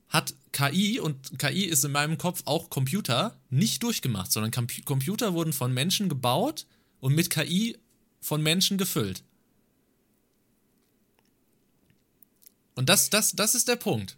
hat 0.09 0.33
KI, 0.51 0.99
und 0.99 1.39
KI 1.39 1.65
ist 1.65 1.83
in 1.83 1.91
meinem 1.91 2.17
Kopf 2.17 2.43
auch 2.45 2.69
Computer, 2.69 3.37
nicht 3.49 3.83
durchgemacht, 3.83 4.31
sondern 4.31 4.51
Computer 4.85 5.33
wurden 5.33 5.53
von 5.53 5.73
Menschen 5.73 6.07
gebaut 6.07 6.65
und 6.99 7.13
mit 7.13 7.29
KI 7.29 7.77
von 8.21 8.41
Menschen 8.41 8.77
gefüllt. 8.77 9.23
Und 12.75 12.89
das, 12.89 13.09
das, 13.09 13.31
das 13.31 13.55
ist 13.55 13.67
der 13.67 13.77
Punkt. 13.77 14.17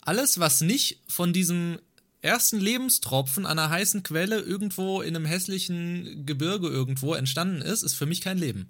Alles, 0.00 0.38
was 0.38 0.60
nicht 0.60 1.00
von 1.08 1.32
diesem 1.32 1.78
ersten 2.20 2.58
Lebenstropfen 2.58 3.46
an 3.46 3.58
einer 3.58 3.70
heißen 3.70 4.02
Quelle 4.02 4.40
irgendwo 4.40 5.00
in 5.00 5.14
einem 5.14 5.24
hässlichen 5.24 6.26
Gebirge 6.26 6.68
irgendwo 6.68 7.14
entstanden 7.14 7.62
ist, 7.62 7.82
ist 7.82 7.94
für 7.94 8.06
mich 8.06 8.20
kein 8.20 8.38
Leben. 8.38 8.66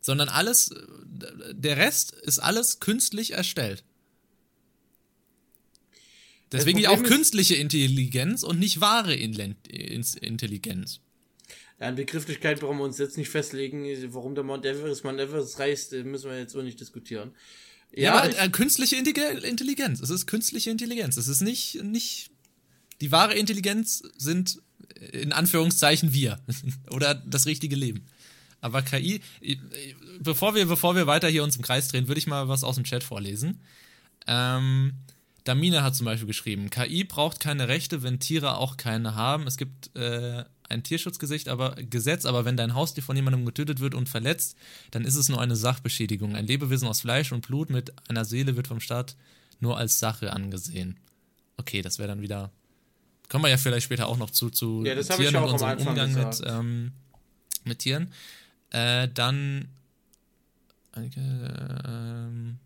Sondern 0.00 0.28
alles, 0.28 0.74
der 1.52 1.76
Rest 1.76 2.12
ist 2.12 2.38
alles 2.38 2.80
künstlich 2.80 3.32
erstellt. 3.32 3.82
Deswegen 6.52 6.86
auch 6.86 7.02
künstliche 7.02 7.56
Intelligenz 7.56 8.44
und 8.44 8.60
nicht 8.60 8.80
wahre 8.80 9.14
Intelligenz. 9.14 11.00
Ja, 11.78 11.88
an 11.88 11.96
Begrifflichkeit 11.96 12.60
brauchen 12.60 12.78
wir 12.78 12.84
uns 12.84 12.98
jetzt 12.98 13.18
nicht 13.18 13.28
festlegen. 13.28 13.84
Warum 14.14 14.34
der 14.34 14.44
Mount 14.44 14.64
Everest 14.64 15.04
Mount 15.04 15.20
Everest 15.20 15.58
reist, 15.58 15.92
müssen 15.92 16.30
wir 16.30 16.38
jetzt 16.38 16.52
so 16.52 16.62
nicht 16.62 16.80
diskutieren. 16.80 17.32
Ja, 17.92 18.02
ja 18.02 18.22
aber 18.22 18.38
äh, 18.38 18.48
künstliche 18.48 18.96
Intelligenz. 18.96 20.00
Es 20.00 20.10
ist 20.10 20.26
künstliche 20.26 20.70
Intelligenz. 20.70 21.16
Es 21.16 21.28
ist 21.28 21.42
nicht, 21.42 21.82
nicht. 21.82 22.30
Die 23.00 23.12
wahre 23.12 23.34
Intelligenz 23.34 24.02
sind 24.16 24.58
in 25.12 25.32
Anführungszeichen 25.32 26.12
wir. 26.12 26.38
Oder 26.90 27.14
das 27.14 27.46
richtige 27.46 27.76
Leben. 27.76 28.06
Aber 28.60 28.82
KI, 28.82 29.20
bevor 30.18 30.54
wir, 30.54 30.66
bevor 30.66 30.96
wir 30.96 31.06
weiter 31.06 31.28
hier 31.28 31.44
uns 31.44 31.56
im 31.56 31.62
Kreis 31.62 31.88
drehen, 31.88 32.08
würde 32.08 32.18
ich 32.18 32.26
mal 32.26 32.48
was 32.48 32.64
aus 32.64 32.76
dem 32.76 32.84
Chat 32.84 33.04
vorlesen. 33.04 33.60
Ähm, 34.26 34.94
Damina 35.44 35.82
hat 35.82 35.94
zum 35.94 36.06
Beispiel 36.06 36.26
geschrieben, 36.26 36.70
KI 36.70 37.04
braucht 37.04 37.38
keine 37.38 37.68
Rechte, 37.68 38.02
wenn 38.02 38.18
Tiere 38.18 38.56
auch 38.56 38.76
keine 38.76 39.14
haben. 39.14 39.46
Es 39.46 39.56
gibt 39.56 39.94
äh, 39.94 40.44
ein 40.68 40.82
Tierschutzgesetz, 40.82 41.46
aber 41.46 41.76
Gesetz, 41.76 42.24
aber 42.24 42.44
wenn 42.44 42.56
dein 42.56 42.74
Haustier 42.74 43.02
von 43.02 43.16
jemandem 43.16 43.44
getötet 43.44 43.80
wird 43.80 43.94
und 43.94 44.08
verletzt, 44.08 44.56
dann 44.90 45.04
ist 45.04 45.16
es 45.16 45.28
nur 45.28 45.40
eine 45.40 45.56
Sachbeschädigung. 45.56 46.34
Ein 46.34 46.46
Lebewesen 46.46 46.88
aus 46.88 47.00
Fleisch 47.00 47.32
und 47.32 47.46
Blut 47.46 47.70
mit 47.70 47.92
einer 48.08 48.24
Seele 48.24 48.56
wird 48.56 48.66
vom 48.66 48.80
Staat 48.80 49.16
nur 49.60 49.78
als 49.78 49.98
Sache 49.98 50.32
angesehen. 50.32 50.96
Okay, 51.56 51.82
das 51.82 51.98
wäre 51.98 52.08
dann 52.08 52.20
wieder. 52.20 52.50
Kommen 53.28 53.44
wir 53.44 53.50
ja 53.50 53.56
vielleicht 53.56 53.84
später 53.84 54.06
auch 54.06 54.18
noch 54.18 54.30
zu, 54.30 54.50
zu 54.50 54.84
ja, 54.84 55.00
Tieren 55.02 55.36
und 55.36 55.50
unserem 55.50 55.78
Umgang 55.86 56.12
mit, 56.12 56.42
ähm, 56.46 56.92
mit 57.64 57.80
Tieren. 57.80 58.12
Äh, 58.70 59.08
dann. 59.12 59.68
Ähm, 60.96 62.58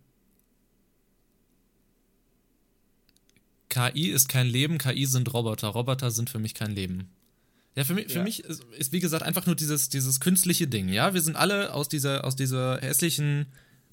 KI 3.69 4.09
ist 4.09 4.29
kein 4.29 4.47
Leben, 4.47 4.79
KI 4.79 5.07
sind 5.07 5.33
Roboter. 5.33 5.69
Roboter 5.69 6.11
sind 6.11 6.31
für 6.31 6.39
mich 6.39 6.55
kein 6.55 6.73
Leben. 6.73 7.11
Ja, 7.77 7.85
für 7.85 7.95
mich, 7.95 8.09
für 8.09 8.19
ja. 8.19 8.25
mich 8.25 8.45
ist, 8.45 8.65
ist, 8.77 8.93
wie 8.93 9.01
gesagt, 9.01 9.23
einfach 9.23 9.47
nur 9.47 9.55
dieses, 9.55 9.89
dieses 9.89 10.21
künstliche 10.21 10.67
Ding, 10.67 10.89
ja. 10.89 11.15
Wir 11.15 11.21
sind 11.21 11.37
alle 11.37 11.73
aus 11.73 11.89
dieser, 11.89 12.25
aus 12.25 12.37
dieser 12.37 12.79
hässlichen 12.81 13.47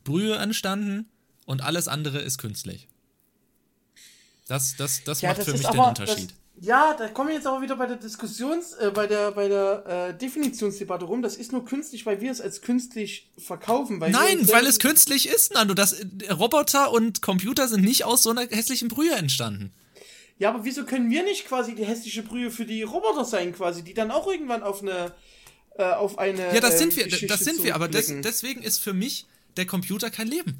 Brühe 0.03 0.35
entstanden 0.35 1.05
und 1.45 1.61
alles 1.61 1.87
andere 1.87 2.19
ist 2.19 2.37
künstlich. 2.37 2.87
Das, 4.47 4.75
das, 4.77 5.03
das 5.03 5.21
ja, 5.21 5.29
macht 5.29 5.39
das 5.39 5.45
für 5.45 5.53
mich 5.53 5.67
den 5.67 5.79
Unterschied. 5.79 6.29
Das, 6.29 6.37
ja, 6.59 6.95
da 6.97 7.07
kommen 7.09 7.29
wir 7.29 7.35
jetzt 7.35 7.45
aber 7.45 7.61
wieder 7.61 7.75
bei 7.75 7.85
der 7.85 7.97
Diskussions-, 7.97 8.73
äh, 8.73 8.91
bei 8.91 9.05
der, 9.05 9.31
bei 9.31 9.47
der 9.47 9.85
äh, 9.85 10.17
Definitionsdebatte 10.17 11.05
rum. 11.05 11.21
Das 11.21 11.35
ist 11.35 11.51
nur 11.51 11.65
künstlich, 11.65 12.05
weil 12.05 12.19
wir 12.19 12.31
es 12.31 12.41
als 12.41 12.61
künstlich 12.61 13.29
verkaufen. 13.37 14.01
Weil 14.01 14.11
Nein, 14.11 14.47
weil 14.49 14.65
es 14.65 14.79
künstlich 14.79 15.29
ist, 15.29 15.53
Nando. 15.53 15.75
Das, 15.75 15.93
äh, 15.93 16.31
Roboter 16.31 16.91
und 16.91 17.21
Computer 17.21 17.67
sind 17.67 17.83
nicht 17.83 18.05
aus 18.05 18.23
so 18.23 18.31
einer 18.31 18.41
hässlichen 18.41 18.87
Brühe 18.87 19.13
entstanden. 19.13 19.71
Ja, 20.39 20.49
aber 20.49 20.63
wieso 20.63 20.85
können 20.85 21.09
wir 21.09 21.23
nicht 21.23 21.47
quasi 21.47 21.73
die 21.73 21.85
hässliche 21.85 22.23
Brühe 22.23 22.51
für 22.51 22.65
die 22.65 22.83
Roboter 22.83 23.25
sein, 23.25 23.53
quasi, 23.53 23.83
die 23.83 23.93
dann 23.93 24.11
auch 24.11 24.27
irgendwann 24.27 24.63
auf 24.63 24.81
eine 24.81 25.13
äh, 25.77 25.83
auf 25.83 26.17
eine 26.17 26.53
Ja, 26.53 26.59
das 26.59 26.73
ähm, 26.73 26.79
sind 26.79 26.95
wir, 26.95 27.03
Geschichte 27.05 27.27
das 27.27 27.39
sind 27.39 27.63
wir, 27.63 27.75
aber 27.75 27.87
des, 27.87 28.13
deswegen 28.21 28.61
ist 28.61 28.79
für 28.79 28.93
mich 28.93 29.25
der 29.57 29.65
Computer 29.65 30.09
kein 30.09 30.27
Leben. 30.27 30.59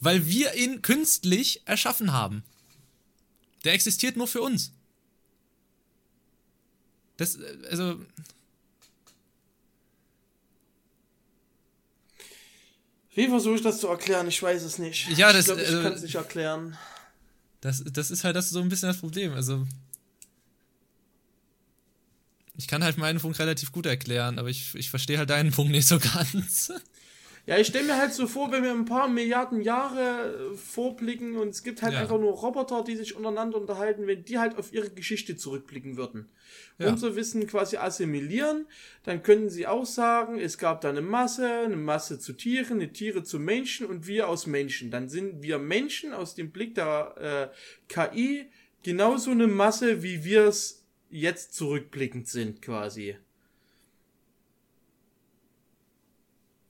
Weil 0.00 0.26
wir 0.26 0.54
ihn 0.54 0.82
künstlich 0.82 1.62
erschaffen 1.64 2.12
haben. 2.12 2.44
Der 3.64 3.72
existiert 3.72 4.16
nur 4.16 4.28
für 4.28 4.42
uns. 4.42 4.72
Das, 7.16 7.36
äh, 7.36 7.56
also, 7.70 7.98
Wie 13.14 13.28
versuche 13.28 13.54
ich 13.54 13.62
das 13.62 13.80
zu 13.80 13.88
erklären? 13.88 14.28
Ich 14.28 14.42
weiß 14.42 14.62
es 14.62 14.78
nicht. 14.78 15.08
Ja, 15.16 15.32
das, 15.32 15.40
ich 15.40 15.46
glaube, 15.46 15.62
ich 15.62 15.70
äh, 15.70 15.82
kann 15.82 15.92
es 15.94 16.02
nicht 16.02 16.16
erklären. 16.16 16.76
Das, 17.60 17.82
das 17.84 18.10
ist 18.10 18.24
halt 18.24 18.36
das 18.36 18.50
so 18.50 18.60
ein 18.60 18.68
bisschen 18.68 18.88
das 18.88 18.98
Problem. 18.98 19.32
Also, 19.34 19.66
ich 22.56 22.66
kann 22.66 22.82
halt 22.82 22.96
meinen 22.96 23.20
Punkt 23.20 23.38
relativ 23.38 23.72
gut 23.72 23.86
erklären, 23.86 24.38
aber 24.38 24.48
ich, 24.48 24.74
ich 24.74 24.90
verstehe 24.90 25.18
halt 25.18 25.30
deinen 25.30 25.50
Punkt 25.50 25.72
nicht 25.72 25.86
so 25.86 25.98
ganz. 26.14 26.72
Ja, 27.46 27.56
ich 27.58 27.68
stelle 27.68 27.86
mir 27.86 27.96
halt 27.96 28.12
so 28.12 28.26
vor, 28.26 28.50
wenn 28.50 28.64
wir 28.64 28.72
ein 28.72 28.86
paar 28.86 29.08
Milliarden 29.08 29.60
Jahre 29.60 30.50
äh, 30.52 30.56
vorblicken 30.56 31.36
und 31.36 31.50
es 31.50 31.62
gibt 31.62 31.80
halt 31.80 31.92
Ja. 31.94 32.00
einfach 32.00 32.18
nur 32.18 32.32
Roboter, 32.32 32.82
die 32.82 32.96
sich 32.96 33.14
untereinander 33.14 33.58
unterhalten, 33.60 34.08
wenn 34.08 34.24
die 34.24 34.38
halt 34.38 34.58
auf 34.58 34.72
ihre 34.72 34.90
Geschichte 34.90 35.36
zurückblicken 35.36 35.96
würden. 35.96 36.28
Ja. 36.78 36.88
Unser 36.88 37.14
Wissen 37.14 37.46
quasi 37.46 37.76
assimilieren, 37.76 38.66
dann 39.04 39.22
könnten 39.22 39.48
sie 39.48 39.66
auch 39.68 39.86
sagen, 39.86 40.40
es 40.40 40.58
gab 40.58 40.80
da 40.80 40.88
eine 40.90 41.02
Masse, 41.02 41.48
eine 41.48 41.76
Masse 41.76 42.18
zu 42.18 42.32
Tieren, 42.32 42.80
eine 42.80 42.92
Tiere 42.92 43.22
zu 43.22 43.38
Menschen 43.38 43.86
und 43.86 44.08
wir 44.08 44.28
aus 44.28 44.46
Menschen. 44.48 44.90
Dann 44.90 45.08
sind 45.08 45.42
wir 45.42 45.58
Menschen 45.58 46.12
aus 46.12 46.34
dem 46.34 46.50
Blick 46.50 46.74
der 46.74 47.52
äh, 47.52 47.56
KI 47.88 48.46
genauso 48.82 49.30
eine 49.30 49.46
Masse, 49.46 50.02
wie 50.02 50.24
wir 50.24 50.46
es 50.46 50.84
jetzt 51.10 51.54
zurückblickend 51.54 52.26
sind 52.26 52.60
quasi. 52.60 53.16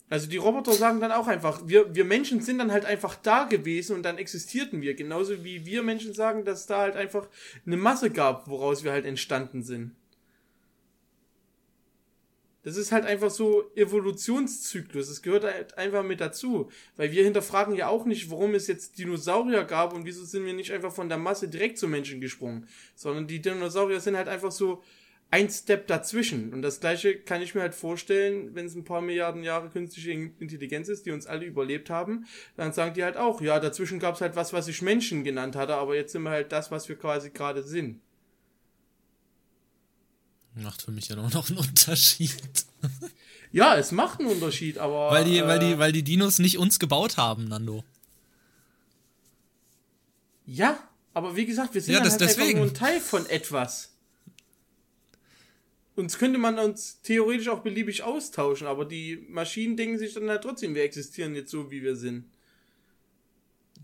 Also 0.09 0.29
die 0.29 0.37
Roboter 0.37 0.73
sagen 0.73 1.01
dann 1.01 1.11
auch 1.11 1.27
einfach, 1.27 1.63
wir, 1.67 1.95
wir 1.95 2.05
Menschen 2.05 2.41
sind 2.41 2.59
dann 2.59 2.71
halt 2.71 2.85
einfach 2.85 3.17
da 3.17 3.45
gewesen 3.45 3.97
und 3.97 4.05
dann 4.05 4.19
existierten 4.19 4.81
wir. 4.81 4.95
Genauso 4.95 5.43
wie 5.43 5.67
wir 5.67 5.83
Menschen 5.83 6.15
sagen, 6.15 6.45
dass 6.45 6.67
da 6.67 6.79
halt 6.79 6.97
einfach 6.97 7.29
eine 7.67 7.77
Masse 7.77 8.11
gab, 8.11 8.49
woraus 8.49 8.85
wir 8.85 8.93
halt 8.93 9.05
entstanden 9.05 9.63
sind. 9.65 9.93
Das 12.67 12.77
ist 12.77 12.91
halt 12.91 13.05
einfach 13.05 13.31
so 13.31 13.71
Evolutionszyklus. 13.77 15.09
Es 15.09 15.23
gehört 15.23 15.45
halt 15.45 15.79
einfach 15.79 16.03
mit 16.03 16.21
dazu. 16.21 16.69
Weil 16.97 17.13
wir 17.13 17.23
hinterfragen 17.23 17.77
ja 17.77 17.87
auch 17.87 18.05
nicht, 18.07 18.29
warum 18.29 18.55
es 18.57 18.67
jetzt 18.67 18.99
Dinosaurier 18.99 19.63
gab 19.63 19.93
und 19.93 20.05
wieso 20.05 20.25
sind 20.25 20.45
wir 20.45 20.53
nicht 20.53 20.73
einfach 20.73 20.93
von 20.93 21.09
der 21.09 21.19
Masse 21.19 21.49
direkt 21.49 21.79
zu 21.79 21.87
Menschen 21.87 22.21
gesprungen. 22.21 22.67
Sondern 22.97 23.29
die 23.29 23.41
Dinosaurier 23.41 24.01
sind 24.01 24.17
halt 24.17 24.27
einfach 24.27 24.51
so 24.51 24.83
ein 25.31 25.51
Step 25.51 25.87
dazwischen. 25.89 26.53
Und 26.53 26.63
das 26.63 26.81
gleiche 26.81 27.19
kann 27.19 27.43
ich 27.43 27.55
mir 27.55 27.61
halt 27.63 27.75
vorstellen, 27.75 28.55
wenn 28.55 28.67
es 28.67 28.75
ein 28.75 28.85
paar 28.85 29.01
Milliarden 29.01 29.43
Jahre 29.43 29.69
künstliche 29.71 30.13
Intelligenz 30.13 30.89
ist, 30.89 31.05
die 31.05 31.11
uns 31.11 31.27
alle 31.27 31.45
überlebt 31.45 31.91
haben, 31.91 32.27
dann 32.57 32.73
sagen 32.73 32.95
die 32.95 33.03
halt 33.05 33.17
auch, 33.17 33.41
ja, 33.41 33.59
dazwischen 33.61 33.99
gab 33.99 34.15
es 34.15 34.21
halt 34.21 34.37
was, 34.37 34.53
was 34.53 34.69
ich 34.69 34.83
Menschen 34.83 35.25
genannt 35.25 35.57
hatte, 35.57 35.75
aber 35.75 35.97
jetzt 35.97 36.13
sind 36.13 36.23
wir 36.23 36.31
halt 36.31 36.53
das, 36.53 36.71
was 36.71 36.89
wir 36.89 36.97
quasi 36.97 37.31
gerade 37.31 37.63
sind. 37.63 38.01
Macht 40.55 40.81
für 40.81 40.91
mich 40.91 41.09
ja 41.09 41.17
nur 41.17 41.29
noch 41.31 41.51
einen 41.51 41.59
Unterschied. 41.59 42.35
Ja, 43.53 43.77
es 43.77 43.93
macht 43.93 44.21
einen 44.21 44.31
Unterschied, 44.31 44.79
aber. 44.79 45.11
Weil 45.11 45.25
die, 45.25 45.39
äh, 45.39 45.47
weil 45.47 45.59
die, 45.59 45.79
weil 45.79 45.93
die 45.93 46.03
Dinos 46.03 46.39
nicht 46.39 46.57
uns 46.57 46.79
gebaut 46.79 47.17
haben, 47.19 47.45
Nando. 47.47 47.85
Ja, 50.47 50.79
aber 51.13 51.37
wie 51.37 51.47
gesagt, 51.47 51.75
wir 51.75 51.81
sind 51.83 51.95
Ja, 51.95 52.01
das- 52.01 52.13
halt 52.13 52.23
einfach 52.23 52.37
deswegen. 52.37 52.59
nur 52.61 52.69
ein 52.69 52.75
Teil 52.75 53.01
von 53.01 53.27
etwas. 53.29 53.96
Uns 55.97 56.19
könnte 56.19 56.39
man 56.39 56.59
uns 56.59 57.01
theoretisch 57.01 57.49
auch 57.49 57.61
beliebig 57.61 58.03
austauschen, 58.03 58.67
aber 58.67 58.85
die 58.85 59.27
Maschinen 59.29 59.77
denken 59.77 59.99
sich 59.99 60.13
dann 60.15 60.29
halt 60.29 60.43
trotzdem, 60.43 60.75
wir 60.75 60.85
existieren 60.85 61.35
jetzt 61.35 61.51
so, 61.51 61.71
wie 61.71 61.83
wir 61.83 61.97
sind. 61.97 62.27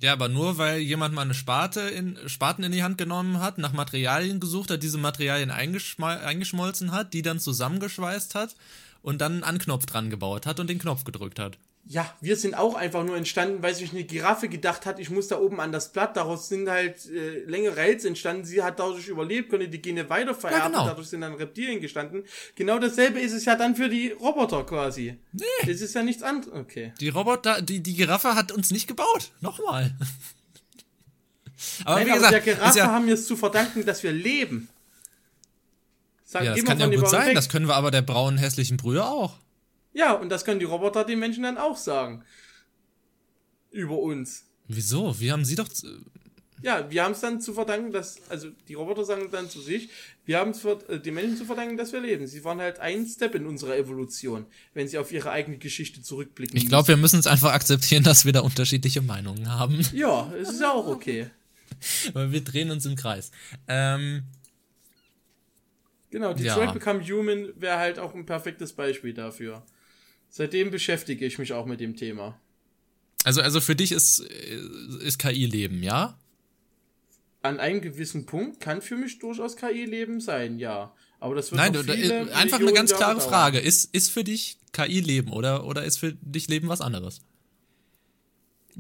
Ja, 0.01 0.13
aber 0.13 0.29
nur 0.29 0.59
weil 0.59 0.81
jemand 0.81 1.15
mal 1.15 1.23
eine 1.23 1.33
Sparte 1.33 1.81
in, 1.81 2.19
Spaten 2.27 2.65
in 2.65 2.73
die 2.73 2.83
Hand 2.83 2.99
genommen 2.99 3.41
hat, 3.41 3.59
nach 3.59 3.73
Materialien 3.73 4.41
gesucht 4.41 4.71
hat, 4.71 4.83
diese 4.83 4.99
Materialien 4.99 5.51
eingeschmol 5.51 6.11
eingeschmolzen 6.11 6.93
hat, 6.93 7.15
die 7.15 7.23
dann 7.23 7.41
zusammengeschweißt 7.41 8.35
hat 8.35 8.57
und 9.01 9.21
dann 9.21 9.33
einen 9.33 9.45
Anknopf 9.45 9.87
dran 9.87 10.11
gebaut 10.11 10.45
hat 10.45 10.61
und 10.61 10.69
den 10.69 10.81
Knopf 10.81 11.05
gedrückt 11.05 11.39
hat. 11.39 11.57
Ja, 11.85 12.15
wir 12.21 12.37
sind 12.37 12.55
auch 12.55 12.77
einfach 12.77 13.05
nur 13.05 13.17
entstanden, 13.17 13.61
weil 13.63 13.75
sich 13.75 13.91
eine 13.91 14.05
Giraffe 14.05 14.49
gedacht 14.49 14.87
hat, 14.87 15.01
ich 15.01 15.11
muss 15.11 15.27
da 15.27 15.39
oben 15.39 15.61
an 15.61 15.73
das 15.73 15.93
Blatt. 15.93 16.17
Daraus 16.17 16.49
sind 16.49 16.69
halt 16.71 17.07
äh, 17.07 17.41
längere 17.41 17.81
Hälse 17.81 18.07
entstanden. 18.07 18.45
Sie 18.45 18.63
hat 18.63 18.79
dadurch 18.79 19.09
überlebt, 19.09 19.51
konnte 19.51 19.69
die 19.69 19.83
Gene 19.83 20.09
weiter 20.09 20.33
vererben. 20.35 20.73
genau. 20.73 20.87
Dadurch 20.87 21.09
sind 21.09 21.23
dann 21.23 21.35
Reptilien 21.35 21.81
gestanden. 21.81 22.23
Genau 22.55 22.79
dasselbe 22.79 23.19
ist 23.19 23.33
es 23.33 23.45
ja 23.47 23.57
dann 23.57 23.75
für 23.75 23.89
die 23.89 24.13
Roboter 24.13 24.65
quasi. 24.65 25.19
Nee. 25.33 25.45
Das 25.67 25.81
ist 25.81 25.95
ja 25.95 26.05
nichts 26.05 26.23
anderes. 26.23 26.55
Okay. 26.55 26.93
Die 27.01 27.09
Roboter, 27.09 27.61
die, 27.61 27.83
die 27.83 27.95
Giraffe 27.95 28.37
hat 28.37 28.53
uns 28.53 28.71
nicht 28.71 28.87
gebaut. 28.87 29.33
Nochmal. 29.41 29.93
Aber 31.85 31.97
Nein, 31.97 32.07
wie 32.07 32.11
aber 32.11 32.19
gesagt, 32.19 32.33
der 32.33 32.39
ist 32.39 32.59
Giraffe 32.59 32.79
ja, 32.79 32.87
haben 32.87 33.07
wir 33.07 33.15
es 33.15 33.27
zu 33.27 33.37
verdanken, 33.37 33.85
dass 33.85 34.05
wir 34.05 34.13
leben. 34.13 34.69
Sag 36.25 36.45
ja, 36.45 36.55
das 36.55 36.65
kann 36.65 36.79
ja 36.79 36.87
gut 36.87 37.09
sein. 37.09 37.35
Das 37.35 37.49
können 37.49 37.67
wir 37.67 37.75
aber 37.75 37.91
der 37.91 38.03
braunen, 38.03 38.39
hässlichen 38.39 38.77
Brühe 38.77 39.05
auch. 39.05 39.42
Ja, 39.95 40.13
und 40.15 40.29
das 40.31 40.45
können 40.45 40.59
die 40.61 40.65
Roboter 40.67 41.05
den 41.05 41.19
Menschen 41.19 41.43
dann 41.43 41.59
auch 41.59 41.77
sagen. 41.77 42.25
Über 43.71 43.99
uns. 43.99 44.45
Wieso? 44.69 45.19
Wir 45.21 45.33
haben 45.33 45.45
sie 45.45 45.55
doch. 45.55 45.69
z- 45.69 45.89
Ja, 46.63 46.91
wir 46.91 47.03
haben 47.05 47.13
es 47.13 47.21
dann 47.21 47.41
zu 47.41 47.53
verdanken, 47.55 47.91
dass, 47.93 48.21
also 48.31 48.49
die 48.69 48.75
Roboter 48.75 49.05
sagen 49.05 49.29
dann 49.33 49.51
zu 49.51 49.61
sich, 49.61 49.89
wir 50.25 50.39
haben 50.39 50.53
es 50.53 50.65
äh, 50.65 51.01
den 51.01 51.15
Menschen 51.15 51.37
zu 51.37 51.45
verdanken, 51.45 51.77
dass 51.77 51.93
wir 51.93 52.01
leben. 52.01 52.27
Sie 52.27 52.45
waren 52.45 52.61
halt 52.61 52.79
ein 52.81 53.05
Step 53.07 53.35
in 53.35 53.47
unserer 53.47 53.77
Evolution, 53.77 54.47
wenn 54.73 54.89
sie 54.89 54.99
auf 54.99 55.11
ihre 55.13 55.31
eigene 55.31 55.59
Geschichte 55.59 56.03
zurückblicken. 56.03 56.57
Ich 56.57 56.69
glaube, 56.69 56.89
wir 56.89 56.97
müssen 56.97 57.19
es 57.19 57.27
einfach 57.27 57.53
akzeptieren, 57.53 58.03
dass 58.05 58.25
wir 58.25 58.33
da 58.33 58.41
unterschiedliche 58.41 59.03
Meinungen 59.03 59.51
haben. 59.51 59.81
Ja, 59.93 60.33
es 60.41 60.51
ist 60.51 60.61
ja 60.61 60.71
auch 60.73 60.87
okay. 60.87 61.29
Weil 62.13 62.31
wir 62.33 62.43
drehen 62.45 62.71
uns 62.71 62.87
im 62.87 62.97
Kreis. 62.97 63.31
Ähm, 63.69 64.23
Genau, 66.11 66.29
Ja. 66.33 66.35
Detroit 66.35 66.75
Become 66.75 67.03
Human 67.09 67.49
wäre 67.57 67.79
halt 67.79 67.99
auch 67.99 68.15
ein 68.15 68.27
perfektes 68.27 68.75
Beispiel 68.75 69.15
dafür. 69.15 69.65
Seitdem 70.35 70.71
beschäftige 70.71 71.27
ich 71.27 71.39
mich 71.39 71.53
auch 71.53 71.67
mit 71.67 71.79
dem 71.81 71.95
Thema. 71.95 72.41
also, 73.23 73.43
also 73.43 73.61
für 73.61 73.77
dich 73.77 73.93
ist, 73.93 74.21
ist 74.21 75.19
KI 75.19 75.45
Leben, 75.45 75.83
ja? 75.83 76.19
An 77.43 77.61
einem 77.61 77.83
gewissen 77.83 78.25
Punkt 78.25 78.59
kann 78.59 78.81
für 78.81 78.97
mich 78.97 79.19
durchaus 79.19 79.57
KI-Leben 79.57 80.21
sein, 80.21 80.59
ja. 80.59 80.95
Aber 81.21 81.35
das 81.35 81.51
wird 81.51 81.61
Nein, 81.61 81.73
du, 81.75 81.83
viele 81.83 82.31
äh, 82.31 82.33
einfach 82.33 82.61
eine 82.61 82.73
ganz 82.73 82.93
Jahre 82.93 83.03
klare 83.03 83.19
dauern. 83.19 83.29
Frage. 83.29 83.59
Ist, 83.59 83.93
ist 83.95 84.09
für 84.11 84.25
dich 84.25 84.59
KI 84.73 85.01
Leben 85.01 85.33
oder, 85.33 85.67
oder 85.67 85.85
ist 85.85 85.99
für 85.99 86.13
dich 86.15 86.49
Leben 86.49 86.69
was 86.69 86.81
anderes? 86.81 87.21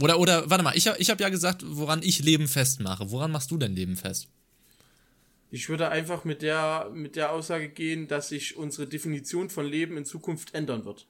Oder, 0.01 0.19
oder, 0.19 0.49
warte 0.49 0.65
mal, 0.65 0.75
ich, 0.77 0.89
hab- 0.89 0.99
ich 0.99 1.11
habe 1.11 1.23
ja 1.23 1.29
gesagt, 1.29 1.65
woran 1.67 2.03
ich 2.03 2.21
Leben 2.21 2.49
festmache. 2.49 3.11
Woran 3.11 3.31
machst 3.31 3.51
du 3.51 3.59
denn 3.59 3.75
Leben 3.75 3.97
fest? 3.97 4.29
Ich 5.51 5.69
würde 5.69 5.91
einfach 5.91 6.25
mit 6.25 6.41
der, 6.41 6.89
mit 6.95 7.15
der 7.17 7.33
Aussage 7.33 7.69
gehen, 7.69 8.09
dass 8.09 8.31
sich 8.31 8.57
unsere 8.57 8.87
Definition 8.87 9.51
von 9.51 9.67
Leben 9.67 9.97
in 9.99 10.07
Zukunft 10.07 10.55
ändern 10.55 10.85
wird. 10.87 11.07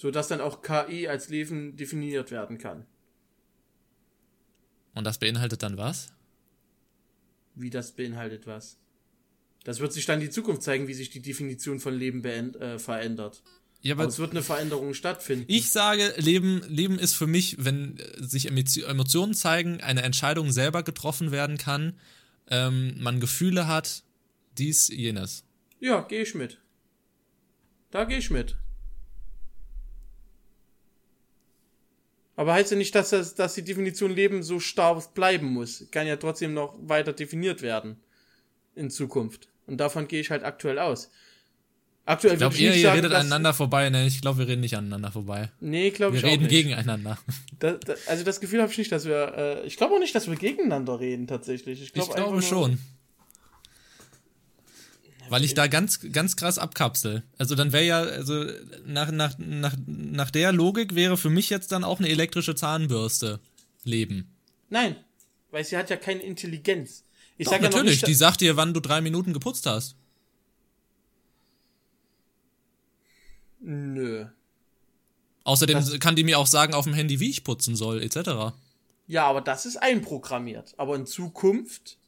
So 0.00 0.10
dass 0.10 0.28
dann 0.28 0.40
auch 0.40 0.62
KI 0.62 1.08
als 1.08 1.28
Leben 1.28 1.76
definiert 1.76 2.30
werden 2.30 2.56
kann. 2.56 2.86
Und 4.94 5.04
das 5.04 5.18
beinhaltet 5.18 5.62
dann 5.62 5.76
was? 5.76 6.10
Wie 7.54 7.68
das 7.68 7.92
beinhaltet 7.92 8.46
was. 8.46 8.78
Das 9.64 9.78
wird 9.80 9.92
sich 9.92 10.06
dann 10.06 10.20
die 10.20 10.30
Zukunft 10.30 10.62
zeigen, 10.62 10.88
wie 10.88 10.94
sich 10.94 11.10
die 11.10 11.20
Definition 11.20 11.80
von 11.80 11.92
Leben 11.94 12.24
äh, 12.24 12.78
verändert. 12.78 13.42
Ja, 13.82 13.92
Aber 13.92 14.04
aber 14.04 14.08
es 14.10 14.18
wird 14.18 14.30
eine 14.30 14.42
Veränderung 14.42 14.94
stattfinden. 14.94 15.44
ich 15.48 15.70
sage, 15.70 16.14
Leben, 16.16 16.62
Leben 16.66 16.98
ist 16.98 17.12
für 17.12 17.26
mich, 17.26 17.62
wenn 17.62 17.98
äh, 17.98 18.22
sich 18.24 18.48
Emo- 18.48 18.82
Emotionen 18.86 19.34
zeigen, 19.34 19.82
eine 19.82 20.00
Entscheidung 20.00 20.50
selber 20.50 20.82
getroffen 20.82 21.30
werden 21.30 21.58
kann, 21.58 21.92
ähm, 22.48 22.94
man 23.02 23.20
Gefühle 23.20 23.66
hat, 23.66 24.02
dies, 24.56 24.88
jenes. 24.88 25.44
Ja, 25.78 26.00
gehe 26.00 26.22
ich 26.22 26.34
mit. 26.34 26.58
Da 27.90 28.04
gehe 28.04 28.16
ich 28.16 28.30
mit. 28.30 28.56
Aber 32.40 32.54
heißt 32.54 32.70
ja 32.70 32.78
nicht, 32.78 32.94
dass, 32.94 33.10
das, 33.10 33.34
dass 33.34 33.52
die 33.52 33.62
Definition 33.62 34.10
Leben 34.10 34.42
so 34.42 34.60
starr 34.60 34.98
bleiben 35.12 35.48
muss. 35.48 35.84
Kann 35.90 36.06
ja 36.06 36.16
trotzdem 36.16 36.54
noch 36.54 36.74
weiter 36.80 37.12
definiert 37.12 37.60
werden. 37.60 37.98
In 38.74 38.88
Zukunft. 38.88 39.48
Und 39.66 39.76
davon 39.76 40.08
gehe 40.08 40.22
ich 40.22 40.30
halt 40.30 40.42
aktuell 40.42 40.78
aus. 40.78 41.10
Aktuell 42.06 42.32
Ich 42.32 42.38
glaube, 42.38 42.56
ihr, 42.56 42.74
ihr 42.74 42.80
sagen, 42.80 42.96
redet 42.96 43.12
aneinander 43.12 43.52
vorbei. 43.52 43.90
Ne, 43.90 44.06
ich 44.06 44.22
glaube, 44.22 44.38
wir 44.38 44.48
reden 44.48 44.62
nicht 44.62 44.74
aneinander 44.74 45.12
vorbei. 45.12 45.50
Nee, 45.60 45.90
glaube 45.90 46.14
Wir 46.14 46.20
ich 46.20 46.24
auch 46.24 46.30
reden 46.30 46.44
nicht. 46.44 46.52
gegeneinander. 46.52 47.18
Da, 47.58 47.72
da, 47.72 47.92
also 48.06 48.24
das 48.24 48.40
Gefühl 48.40 48.62
habe 48.62 48.72
ich 48.72 48.78
nicht, 48.78 48.90
dass 48.90 49.04
wir. 49.04 49.34
Äh, 49.36 49.66
ich 49.66 49.76
glaube 49.76 49.96
auch 49.96 50.00
nicht, 50.00 50.14
dass 50.14 50.26
wir 50.26 50.34
gegeneinander 50.36 50.98
reden 50.98 51.26
tatsächlich. 51.26 51.82
Ich, 51.82 51.92
glaub 51.92 52.08
Ich 52.08 52.14
glaube 52.14 52.40
schon. 52.40 52.78
Weil 55.30 55.44
ich 55.44 55.54
da 55.54 55.66
ganz, 55.68 56.00
ganz 56.12 56.36
krass 56.36 56.58
abkapsel. 56.58 57.22
Also 57.38 57.54
dann 57.54 57.72
wäre 57.72 57.84
ja, 57.84 58.00
also 58.00 58.44
nach, 58.84 59.10
nach, 59.12 59.38
nach, 59.38 59.74
nach 59.86 60.30
der 60.30 60.52
Logik 60.52 60.94
wäre 60.94 61.16
für 61.16 61.30
mich 61.30 61.48
jetzt 61.50 61.72
dann 61.72 61.84
auch 61.84 61.98
eine 62.00 62.08
elektrische 62.08 62.54
Zahnbürste 62.54 63.40
Leben. 63.84 64.28
Nein. 64.68 64.96
weil 65.52 65.64
sie 65.64 65.76
hat 65.76 65.88
ja 65.90 65.96
keine 65.96 66.22
Intelligenz. 66.22 67.04
Ich 67.38 67.46
Doch, 67.46 67.52
sag 67.52 67.62
ja 67.62 67.68
natürlich, 67.70 67.92
nicht, 68.02 68.06
die 68.06 68.14
sagt 68.14 68.40
dir, 68.40 68.56
wann 68.56 68.74
du 68.74 68.80
drei 68.80 69.00
Minuten 69.00 69.32
geputzt 69.32 69.66
hast. 69.66 69.96
Nö. 73.60 74.26
Außerdem 75.44 75.76
Das- 75.78 75.98
kann 76.00 76.16
die 76.16 76.24
mir 76.24 76.38
auch 76.38 76.46
sagen 76.46 76.74
auf 76.74 76.84
dem 76.84 76.94
Handy, 76.94 77.20
wie 77.20 77.30
ich 77.30 77.44
putzen 77.44 77.76
soll, 77.76 78.02
etc. 78.02 78.52
Ja, 79.06 79.26
aber 79.26 79.40
das 79.40 79.66
ist 79.66 79.76
einprogrammiert. 79.76 80.74
Aber 80.76 80.96
in 80.96 81.06
Zukunft 81.06 81.98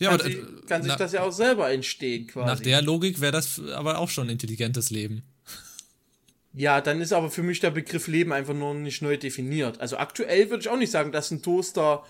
Ja, 0.00 0.10
kann, 0.10 0.20
aber 0.20 0.30
sie, 0.30 0.36
äh, 0.38 0.66
kann 0.66 0.82
sich 0.82 0.90
na- 0.90 0.96
das 0.96 1.12
ja 1.12 1.22
auch 1.22 1.30
selber 1.32 1.70
entstehen 1.70 2.26
quasi. 2.26 2.46
nach 2.48 2.60
der 2.60 2.82
Logik 2.82 3.20
wäre 3.20 3.32
das 3.32 3.60
aber 3.60 3.98
auch 3.98 4.08
schon 4.08 4.28
intelligentes 4.28 4.90
Leben. 4.90 5.22
Ja, 6.52 6.80
dann 6.80 7.00
ist 7.00 7.12
aber 7.12 7.30
für 7.30 7.44
mich 7.44 7.60
der 7.60 7.70
Begriff 7.70 8.08
Leben 8.08 8.32
einfach 8.32 8.54
nur 8.54 8.74
nicht 8.74 9.02
neu 9.02 9.16
definiert. 9.16 9.80
Also 9.80 9.98
aktuell 9.98 10.50
würde 10.50 10.62
ich 10.62 10.68
auch 10.68 10.76
nicht 10.78 10.90
sagen, 10.90 11.12
dass 11.12 11.30
ein 11.30 11.42
Toaster, 11.42 12.02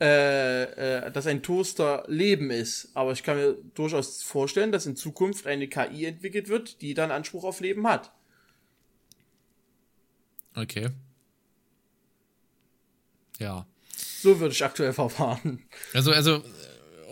äh, 0.00 1.06
äh, 1.06 1.10
dass 1.10 1.26
ein 1.26 1.42
Toaster 1.42 2.04
Leben 2.06 2.50
ist. 2.52 2.90
Aber 2.94 3.10
ich 3.12 3.24
kann 3.24 3.36
mir 3.38 3.56
durchaus 3.74 4.22
vorstellen, 4.22 4.70
dass 4.70 4.86
in 4.86 4.94
Zukunft 4.94 5.46
eine 5.48 5.66
KI 5.66 6.04
entwickelt 6.04 6.48
wird, 6.48 6.80
die 6.80 6.94
dann 6.94 7.10
Anspruch 7.10 7.42
auf 7.42 7.58
Leben 7.60 7.86
hat. 7.88 8.12
Okay. 10.54 10.90
Ja. 13.38 13.66
So 13.96 14.38
würde 14.38 14.52
ich 14.54 14.64
aktuell 14.64 14.92
verfahren. 14.92 15.62
Also, 15.94 16.12
also, 16.12 16.44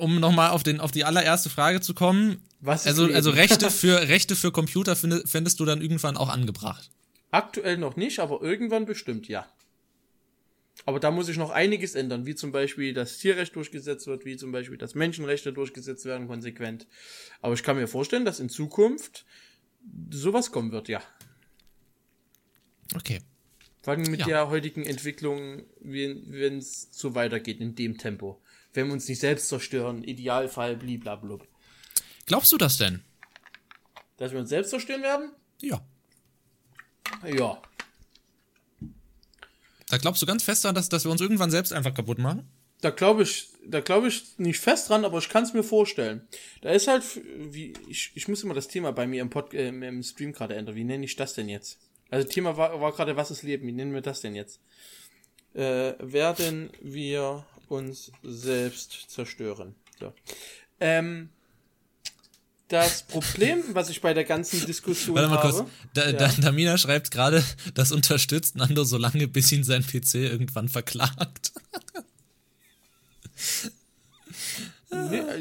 um 0.01 0.19
nochmal 0.21 0.51
auf, 0.51 0.63
den, 0.63 0.81
auf 0.81 0.91
die 0.91 1.05
allererste 1.05 1.51
Frage 1.51 1.81
zu 1.81 1.95
kommen. 1.95 2.43
Was 2.61 2.87
Also, 2.87 3.07
also 3.07 3.31
Rechte 3.31 3.71
für 3.71 4.09
Rechte 4.09 4.37
für 4.37 4.51
Computer 4.53 4.97
finde, 4.97 5.23
fändest 5.27 5.61
du 5.61 5.65
dann 5.65 5.81
irgendwann 5.81 6.17
auch 6.17 6.29
angebracht. 6.29 6.91
Aktuell 7.31 7.77
noch 7.79 7.97
nicht, 7.97 8.19
aber 8.19 8.43
irgendwann 8.43 8.87
bestimmt 8.87 9.29
ja. 9.29 9.47
Aber 10.87 10.99
da 10.99 11.11
muss 11.11 11.29
ich 11.29 11.37
noch 11.37 11.51
einiges 11.51 11.95
ändern, 11.95 12.25
wie 12.27 12.35
zum 12.35 12.53
Beispiel 12.53 12.95
das 12.95 13.19
Tierrecht 13.19 13.55
durchgesetzt 13.55 14.07
wird, 14.07 14.25
wie 14.25 14.37
zum 14.37 14.51
Beispiel 14.51 14.79
dass 14.79 14.95
Menschenrechte 14.95 15.53
durchgesetzt 15.53 16.05
werden 16.07 16.27
konsequent. 16.27 16.87
Aber 17.43 17.55
ich 17.55 17.63
kann 17.63 17.77
mir 17.77 17.87
vorstellen, 17.87 18.25
dass 18.25 18.41
in 18.41 18.49
Zukunft 18.49 19.27
sowas 20.11 20.51
kommen 20.53 20.73
wird, 20.73 20.89
ja. 20.89 21.03
Okay. 22.95 23.21
Vor 23.83 23.95
allem 23.95 24.03
mit 24.11 24.21
Ja. 24.21 24.27
der 24.27 24.49
heutigen 24.51 24.85
Entwicklung, 24.85 25.63
wenn 25.81 26.59
es 26.59 26.89
so 26.91 27.15
weitergeht 27.15 27.61
in 27.61 27.75
dem 27.75 27.97
Tempo. 27.99 28.41
Wenn 28.73 28.87
wir 28.87 28.93
uns 28.93 29.09
nicht 29.09 29.21
selbst 29.21 29.49
zerstören, 29.49 30.05
Idealfall, 30.05 30.77
bliblablub. 30.77 31.47
Glaubst 32.27 32.53
du 32.53 32.57
das 32.57 32.79
denn? 32.79 33.03
Dass 34.17 34.33
wir 34.33 34.39
uns 34.39 34.51
selbst 34.51 34.71
zerstören 34.71 35.03
werden? 35.03 35.33
Ja. 35.61 35.81
Ja. 37.27 37.61
Da 39.89 39.99
glaubst 39.99 40.23
du 40.23 40.27
ganz 40.27 40.45
fest 40.45 40.65
daran, 40.65 40.77
dass, 40.77 40.89
dass 40.89 41.05
wir 41.05 41.11
uns 41.11 41.21
irgendwann 41.21 41.51
selbst 41.51 41.73
einfach 41.73 41.95
kaputt 41.95 42.19
machen? 42.19 42.49
Da 42.81 42.91
glaube 42.91 43.25
ich, 43.25 43.49
da 43.67 43.81
glaube 43.81 44.09
ich 44.09 44.39
nicht 44.39 44.61
fest 44.61 44.89
dran, 44.89 45.05
aber 45.05 45.19
ich 45.19 45.29
kann 45.29 45.45
es 45.45 45.53
mir 45.53 45.63
vorstellen. 45.63 46.27
Da 46.63 46.71
ist 46.71 46.87
halt, 46.87 47.03
wie, 47.37 47.75
ich, 47.89 48.13
ich 48.15 48.29
muss 48.29 48.43
immer 48.43 48.55
das 48.55 48.69
Thema 48.69 48.93
bei 48.93 49.07
mir 49.07 49.21
im, 49.21 49.31
Pod, 49.31 49.53
äh, 49.53 49.69
im 49.69 50.03
Stream 50.03 50.33
gerade 50.33 50.55
ändern. 50.55 50.77
Wie 50.77 50.85
nenne 50.85 51.05
ich 51.05 51.17
das 51.17 51.35
denn 51.35 51.49
jetzt? 51.49 51.79
Also 52.09 52.27
Thema 52.27 52.57
war, 52.57 52.81
war 52.81 52.93
gerade, 52.93 53.17
was 53.17 53.31
ist 53.31 53.43
Leben? 53.43 53.67
Wie 53.67 53.73
nennen 53.73 53.93
wir 53.93 54.01
das 54.01 54.21
denn 54.21 54.35
jetzt? 54.35 54.61
Äh, 55.53 55.95
werden 55.99 56.71
wir 56.81 57.45
uns 57.71 58.13
selbst 58.23 59.11
zerstören? 59.11 59.75
So. 59.99 60.13
Ähm, 60.81 61.31
das 62.69 63.03
Problem, 63.03 63.65
was 63.73 63.91
ich 63.91 64.01
bei 64.01 64.15
der 64.15 64.25
ganzen 64.25 64.65
Diskussion 64.65 65.17
Warte 65.17 65.29
mal 65.29 65.43
habe, 65.43 65.53
kurz. 65.53 65.71
Da, 65.93 66.07
Ja. 66.07 66.13
da, 66.13 66.29
Damina 66.29 66.79
schreibt 66.79 67.11
gerade, 67.11 67.45
das 67.75 67.91
unterstützt 67.91 68.55
Nando 68.57 68.85
so 68.85 68.97
lange, 68.97 69.27
bis 69.27 69.51
ihn 69.51 69.65
sein 69.65 69.85
PC 69.85 70.15
irgendwann 70.15 70.69
verklagt. 70.69 71.53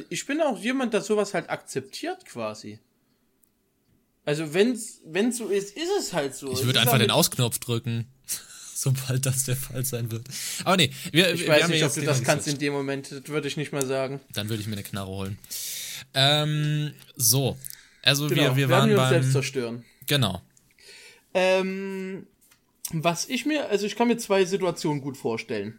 Ich 0.09 0.25
bin 0.25 0.41
auch 0.41 0.59
jemand, 0.59 0.93
der 0.93 1.01
sowas 1.01 1.33
halt 1.33 1.49
akzeptiert 1.49 2.25
quasi. 2.25 2.79
Also 4.25 4.53
wenn's 4.53 5.01
wenn's 5.05 5.37
so 5.37 5.47
ist, 5.47 5.75
ist 5.75 5.89
es 5.99 6.13
halt 6.13 6.35
so. 6.35 6.51
Ich 6.51 6.59
Es 6.59 6.65
würde 6.65 6.79
einfach 6.79 6.93
auch 6.93 6.99
den 6.99 7.11
Ausknopf 7.11 7.57
drücken, 7.59 8.07
sobald 8.83 9.25
das 9.25 9.43
der 9.43 9.57
Fall 9.57 9.83
sein 9.83 10.09
wird. 10.09 10.25
Aber 10.63 10.77
nee, 10.77 10.91
wir, 11.11 11.33
Ich 11.33 11.41
wir 11.41 11.49
weiß 11.49 11.67
nicht, 11.67 11.83
ob 11.83 11.93
du 11.93 12.01
das 12.01 12.23
kannst 12.23 12.47
in 12.47 12.57
dem 12.59 12.71
Moment, 12.71 13.11
das 13.11 13.27
würde 13.27 13.49
ich 13.49 13.57
nicht 13.57 13.73
mal 13.73 13.85
sagen. 13.85 14.21
Dann 14.33 14.47
würde 14.47 14.61
ich 14.61 14.67
mir 14.67 14.75
eine 14.75 14.83
Knarre 14.83 15.09
holen. 15.09 15.37
Ähm, 16.13 16.93
so. 17.17 17.57
Also 18.03 18.27
Genau, 18.27 18.41
wir, 18.41 18.55
wir 18.55 18.69
werden 18.69 18.79
waren 18.79 18.89
wir 18.91 18.99
uns 19.01 19.09
selbst 19.09 19.25
beim... 19.27 19.33
zerstören. 19.33 19.85
Genau. 20.07 20.41
Ähm, 21.33 22.25
was 22.93 23.27
ich 23.27 23.45
mir, 23.45 23.67
also 23.67 23.85
ich 23.85 23.97
kann 23.97 24.07
mir 24.07 24.17
zwei 24.17 24.45
Situationen 24.45 25.01
gut 25.01 25.17
vorstellen. 25.17 25.77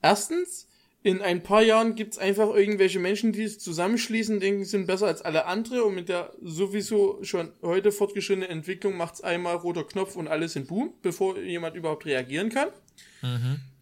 Erstens, 0.00 0.67
in 1.02 1.22
ein 1.22 1.42
paar 1.42 1.62
Jahren 1.62 1.94
gibt's 1.94 2.18
einfach 2.18 2.54
irgendwelche 2.54 2.98
Menschen, 2.98 3.32
die 3.32 3.46
sich 3.46 3.60
zusammenschließen, 3.60 4.40
denken, 4.40 4.64
sie 4.64 4.70
sind 4.70 4.86
besser 4.86 5.06
als 5.06 5.22
alle 5.22 5.46
andere 5.46 5.84
und 5.84 5.94
mit 5.94 6.08
der 6.08 6.32
sowieso 6.42 7.22
schon 7.22 7.52
heute 7.62 7.92
fortgeschrittenen 7.92 8.50
Entwicklung 8.50 8.96
macht's 8.96 9.20
einmal 9.20 9.56
roter 9.56 9.84
Knopf 9.84 10.16
und 10.16 10.26
alles 10.28 10.56
in 10.56 10.66
Boom, 10.66 10.92
bevor 11.02 11.38
jemand 11.38 11.76
überhaupt 11.76 12.04
reagieren 12.04 12.48
kann. 12.50 12.68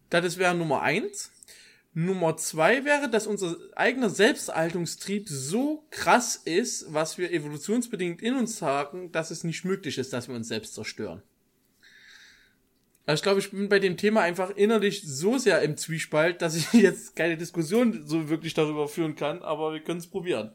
Das 0.09 0.37
wäre 0.37 0.55
Nummer 0.55 0.81
eins. 0.81 1.31
Nummer 1.93 2.37
zwei 2.37 2.85
wäre, 2.85 3.09
dass 3.09 3.25
unser 3.25 3.55
eigener 3.75 4.11
Selbsterhaltungstrieb 4.11 5.27
so 5.27 5.87
krass 5.89 6.35
ist, 6.35 6.93
was 6.93 7.17
wir 7.17 7.31
evolutionsbedingt 7.31 8.21
in 8.21 8.35
uns 8.35 8.59
tragen, 8.59 9.11
dass 9.11 9.31
es 9.31 9.43
nicht 9.43 9.65
möglich 9.65 9.97
ist, 9.97 10.13
dass 10.13 10.27
wir 10.27 10.35
uns 10.35 10.47
selbst 10.47 10.75
zerstören. 10.75 11.23
Also 13.07 13.21
ich 13.21 13.23
glaube, 13.23 13.39
ich 13.39 13.51
bin 13.51 13.69
bei 13.69 13.79
dem 13.79 13.95
Thema 13.95 14.21
einfach 14.21 14.49
innerlich 14.49 15.01
so 15.01 15.37
sehr 15.37 15.61
im 15.61 15.77
Zwiespalt, 15.77 16.41
dass 16.41 16.55
ich 16.55 16.73
jetzt 16.73 17.15
keine 17.15 17.37
Diskussion 17.37 18.05
so 18.05 18.27
wirklich 18.27 18.53
darüber 18.53 18.89
führen 18.89 19.15
kann, 19.15 19.41
aber 19.41 19.71
wir 19.71 19.79
können 19.79 19.99
es 19.99 20.07
probieren. 20.07 20.51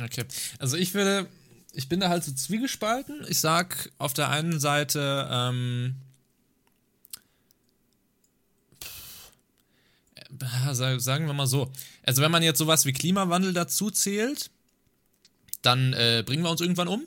Okay. 0.00 0.24
Also 0.60 0.76
ich 0.76 0.94
würde, 0.94 1.26
ich 1.72 1.88
bin 1.88 1.98
da 1.98 2.08
halt 2.08 2.22
so 2.22 2.32
zwiegespalten. 2.32 3.26
Ich 3.28 3.40
sag 3.40 3.90
auf 3.98 4.14
der 4.14 4.30
einen 4.30 4.60
Seite, 4.60 5.28
ähm, 5.28 5.96
äh, 10.40 10.72
sagen 10.72 11.26
wir 11.26 11.34
mal 11.34 11.48
so. 11.48 11.72
Also 12.04 12.22
wenn 12.22 12.30
man 12.30 12.44
jetzt 12.44 12.58
sowas 12.58 12.86
wie 12.86 12.92
Klimawandel 12.92 13.54
dazu 13.54 13.90
zählt, 13.90 14.52
dann 15.62 15.94
äh, 15.94 16.22
bringen 16.24 16.44
wir 16.44 16.50
uns 16.50 16.60
irgendwann 16.60 16.88
um. 16.88 17.02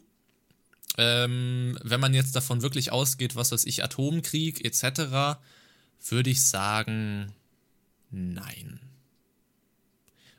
Ähm, 0.97 1.77
wenn 1.83 1.99
man 1.99 2.13
jetzt 2.13 2.35
davon 2.35 2.61
wirklich 2.61 2.91
ausgeht, 2.91 3.35
was 3.35 3.51
weiß 3.51 3.65
ich, 3.65 3.83
Atomkrieg 3.83 4.65
etc., 4.65 5.39
würde 6.09 6.29
ich 6.29 6.43
sagen, 6.43 7.33
nein. 8.09 8.79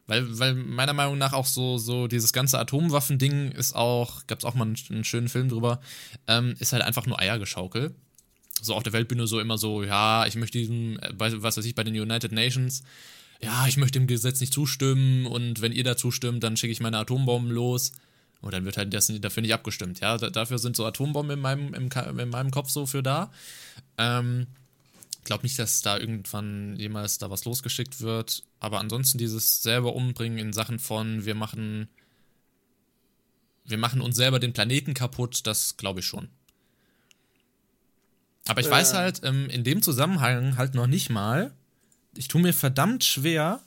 Weil, 0.08 0.38
weil 0.38 0.54
meiner 0.54 0.94
Meinung 0.94 1.18
nach 1.18 1.34
auch 1.34 1.46
so, 1.46 1.76
so 1.76 2.08
dieses 2.08 2.32
ganze 2.32 2.58
Atomwaffending 2.58 3.52
ist 3.52 3.76
auch, 3.76 4.26
gab 4.26 4.38
es 4.38 4.44
auch 4.44 4.54
mal 4.54 4.64
einen, 4.64 4.76
einen 4.90 5.04
schönen 5.04 5.28
Film 5.28 5.50
drüber, 5.50 5.80
ähm, 6.26 6.54
ist 6.58 6.72
halt 6.72 6.82
einfach 6.82 7.06
nur 7.06 7.20
Eiergeschaukel. 7.20 7.94
So 8.60 8.74
auf 8.74 8.82
der 8.82 8.94
Weltbühne 8.94 9.26
so 9.26 9.38
immer 9.38 9.58
so, 9.58 9.84
ja, 9.84 10.26
ich 10.26 10.34
möchte 10.34 10.58
diesem, 10.58 10.98
äh, 11.00 11.10
was 11.12 11.56
weiß 11.56 11.64
ich, 11.66 11.74
bei 11.74 11.84
den 11.84 11.94
United 11.94 12.32
Nations, 12.32 12.82
ja, 13.40 13.66
ich 13.68 13.76
möchte 13.76 14.00
dem 14.00 14.08
Gesetz 14.08 14.40
nicht 14.40 14.52
zustimmen 14.52 15.26
und 15.26 15.60
wenn 15.60 15.72
ihr 15.72 15.84
da 15.84 15.96
zustimmt, 15.96 16.42
dann 16.42 16.56
schicke 16.56 16.72
ich 16.72 16.80
meine 16.80 16.98
Atombomben 16.98 17.52
los. 17.52 17.92
Und 18.40 18.54
dann 18.54 18.64
wird 18.64 18.76
halt 18.76 18.94
das 18.94 19.12
dafür 19.20 19.42
nicht 19.42 19.54
abgestimmt, 19.54 20.00
ja. 20.00 20.16
Da, 20.16 20.30
dafür 20.30 20.58
sind 20.58 20.76
so 20.76 20.86
Atombomben 20.86 21.36
in 21.38 21.40
meinem, 21.40 21.74
im, 21.74 21.88
in 22.18 22.28
meinem 22.28 22.50
Kopf 22.50 22.70
so 22.70 22.86
für 22.86 23.02
da. 23.02 23.32
Ähm, 23.96 24.46
glaube 25.28 25.44
nicht, 25.44 25.58
dass 25.58 25.82
da 25.82 25.98
irgendwann 25.98 26.74
jemals 26.76 27.18
da 27.18 27.30
was 27.30 27.44
losgeschickt 27.44 28.00
wird. 28.00 28.42
Aber 28.60 28.80
ansonsten 28.80 29.18
dieses 29.18 29.62
selber 29.62 29.94
umbringen 29.94 30.38
in 30.38 30.52
Sachen 30.52 30.78
von, 30.78 31.24
wir 31.24 31.34
machen, 31.34 31.88
wir 33.64 33.78
machen 33.78 34.00
uns 34.00 34.16
selber 34.16 34.40
den 34.40 34.54
Planeten 34.54 34.94
kaputt, 34.94 35.46
das 35.46 35.76
glaube 35.76 36.00
ich 36.00 36.06
schon. 36.06 36.28
Aber 38.46 38.60
ich 38.60 38.68
Äh. 38.68 38.70
weiß 38.70 38.94
halt 38.94 39.20
ähm, 39.22 39.50
in 39.50 39.64
dem 39.64 39.82
Zusammenhang 39.82 40.56
halt 40.56 40.74
noch 40.74 40.86
nicht 40.86 41.10
mal, 41.10 41.52
ich 42.16 42.28
tue 42.28 42.40
mir 42.40 42.54
verdammt 42.54 43.04
schwer, 43.04 43.60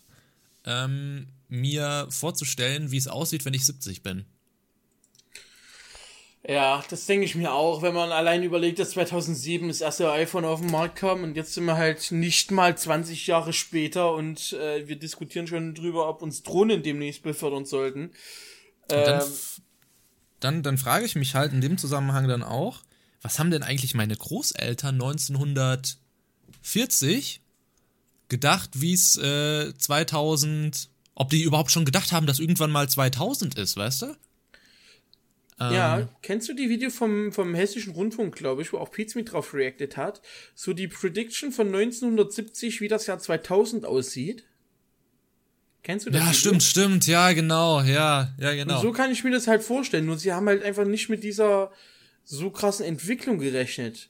ähm, 0.66 1.28
mir 1.48 2.08
vorzustellen, 2.10 2.90
wie 2.92 2.98
es 2.98 3.08
aussieht, 3.08 3.46
wenn 3.46 3.54
ich 3.54 3.66
70 3.66 4.02
bin. 4.02 4.26
Ja, 6.48 6.84
das 6.90 7.06
denke 7.06 7.26
ich 7.26 7.36
mir 7.36 7.54
auch, 7.54 7.84
wenn 7.84 7.94
man 7.94 8.12
allein 8.12 8.42
überlegt, 8.42 8.80
dass 8.80 8.92
2007 8.92 9.68
das 9.68 9.82
erste 9.82 10.12
iPhone 10.12 10.44
auf 10.44 10.60
den 10.62 10.72
Markt 10.72 10.96
kam 10.96 11.24
und 11.24 11.36
jetzt 11.36 11.54
sind 11.54 11.66
wir 11.66 11.78
halt 11.78 12.12
nicht 12.12 12.50
mal 12.50 12.76
20 12.76 13.28
Jahre 13.28 13.54
später 13.54 14.16
und 14.16 14.54
äh, 14.54 14.88
wir 14.88 14.96
diskutieren 14.98 15.46
schon 15.46 15.76
drüber, 15.76 16.10
ob 16.10 16.24
uns 16.24 16.42
Drohnen 16.42 16.82
demnächst 16.82 17.22
befördern 17.22 17.66
sollten. 17.66 18.10
Dann, 18.88 19.06
Ähm, 19.06 19.18
f- 19.20 19.62
dann, 20.40 20.64
dann 20.64 20.80
frage 20.80 21.06
ich 21.06 21.14
mich 21.16 21.36
halt 21.36 21.54
in 21.54 21.62
dem 21.62 21.78
Zusammenhang 21.78 22.28
dann 22.28 22.42
auch, 22.42 22.80
was 23.22 23.38
haben 23.38 23.52
denn 23.52 23.62
eigentlich 23.62 23.94
meine 23.94 24.16
Großeltern 24.16 24.96
1940 24.96 27.42
gedacht, 28.30 28.70
wie 28.74 28.94
es 28.94 29.16
äh, 29.18 29.74
2000, 29.78 30.90
ob 31.14 31.30
die 31.30 31.44
überhaupt 31.44 31.70
schon 31.72 31.86
gedacht 31.86 32.12
haben, 32.12 32.26
dass 32.26 32.40
irgendwann 32.40 32.72
mal 32.72 32.90
2000 32.90 33.60
ist, 33.60 33.78
weißt 33.78 34.02
du? 34.04 34.16
Ähm, 35.62 35.74
Ja, 35.74 36.10
kennst 36.24 36.50
du 36.50 36.54
die 36.54 36.70
Video 36.70 36.90
vom, 36.90 37.32
vom 37.32 37.54
Hessischen 37.54 37.94
Rundfunk, 37.94 38.36
glaube 38.36 38.64
ich, 38.64 38.74
wo 38.74 38.78
auch 38.78 38.92
Pizza 38.92 39.20
mit 39.20 39.32
drauf 39.32 39.54
reacted 39.54 39.96
hat? 39.96 40.22
So 40.56 40.74
die 40.74 40.88
Prediction 40.88 41.52
von 41.52 41.68
1970, 41.68 42.82
wie 42.82 42.88
das 42.88 43.06
Jahr 43.06 43.20
2000 43.20 43.86
aussieht. 43.86 44.44
Kennst 45.84 46.06
du 46.06 46.10
das? 46.10 46.20
ja, 46.20 46.28
Video? 46.28 46.40
stimmt, 46.40 46.64
stimmt, 46.64 47.08
ja, 47.08 47.32
genau, 47.34 47.82
ja, 47.82 48.34
ja, 48.40 48.54
genau. 48.54 48.76
Und 48.76 48.82
so 48.82 48.92
kann 48.92 49.12
ich 49.12 49.24
mir 49.24 49.32
das 49.32 49.48
halt 49.48 49.64
vorstellen. 49.64 50.06
Nur 50.06 50.18
sie 50.18 50.34
haben 50.34 50.48
halt 50.48 50.64
einfach 50.64 50.86
nicht 50.86 51.10
mit 51.10 51.24
dieser 51.24 51.72
so 52.24 52.50
krassen 52.50 52.86
Entwicklung 52.86 53.40
gerechnet. 53.40 54.10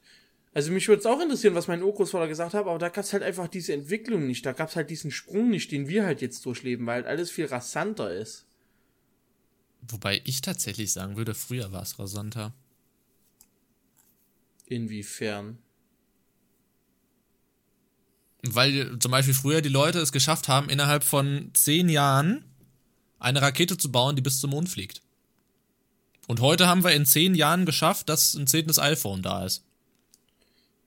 Also 0.53 0.71
mich 0.71 0.87
würde 0.89 0.99
es 0.99 1.05
auch 1.05 1.21
interessieren, 1.21 1.55
was 1.55 1.69
mein 1.69 1.81
Urgroßvater 1.81 2.27
gesagt 2.27 2.53
hat, 2.53 2.65
aber 2.65 2.77
da 2.77 2.89
gab 2.89 3.05
es 3.05 3.13
halt 3.13 3.23
einfach 3.23 3.47
diese 3.47 3.73
Entwicklung 3.73 4.27
nicht. 4.27 4.45
Da 4.45 4.51
gab 4.51 4.69
es 4.69 4.75
halt 4.75 4.89
diesen 4.89 5.09
Sprung 5.11 5.49
nicht, 5.49 5.71
den 5.71 5.87
wir 5.87 6.05
halt 6.05 6.21
jetzt 6.21 6.45
durchleben, 6.45 6.85
weil 6.85 6.95
halt 6.95 7.07
alles 7.07 7.31
viel 7.31 7.45
rasanter 7.45 8.13
ist. 8.13 8.47
Wobei 9.87 10.21
ich 10.25 10.41
tatsächlich 10.41 10.91
sagen 10.93 11.17
würde, 11.17 11.33
früher 11.33 11.71
war 11.71 11.81
es 11.81 11.97
rasanter. 11.99 12.53
Inwiefern? 14.67 15.57
Weil 18.43 18.97
zum 18.99 19.11
Beispiel 19.11 19.33
früher 19.33 19.61
die 19.61 19.69
Leute 19.69 19.99
es 19.99 20.11
geschafft 20.11 20.47
haben, 20.47 20.69
innerhalb 20.69 21.03
von 21.03 21.51
zehn 21.53 21.89
Jahren 21.89 22.43
eine 23.19 23.41
Rakete 23.41 23.77
zu 23.77 23.91
bauen, 23.91 24.15
die 24.15 24.21
bis 24.23 24.39
zum 24.39 24.49
Mond 24.49 24.67
fliegt. 24.69 25.01
Und 26.27 26.39
heute 26.39 26.67
haben 26.67 26.83
wir 26.83 26.91
in 26.93 27.05
zehn 27.05 27.35
Jahren 27.35 27.65
geschafft, 27.65 28.09
dass 28.09 28.33
ein 28.33 28.47
zehntes 28.47 28.79
iPhone 28.79 29.21
da 29.21 29.45
ist. 29.45 29.63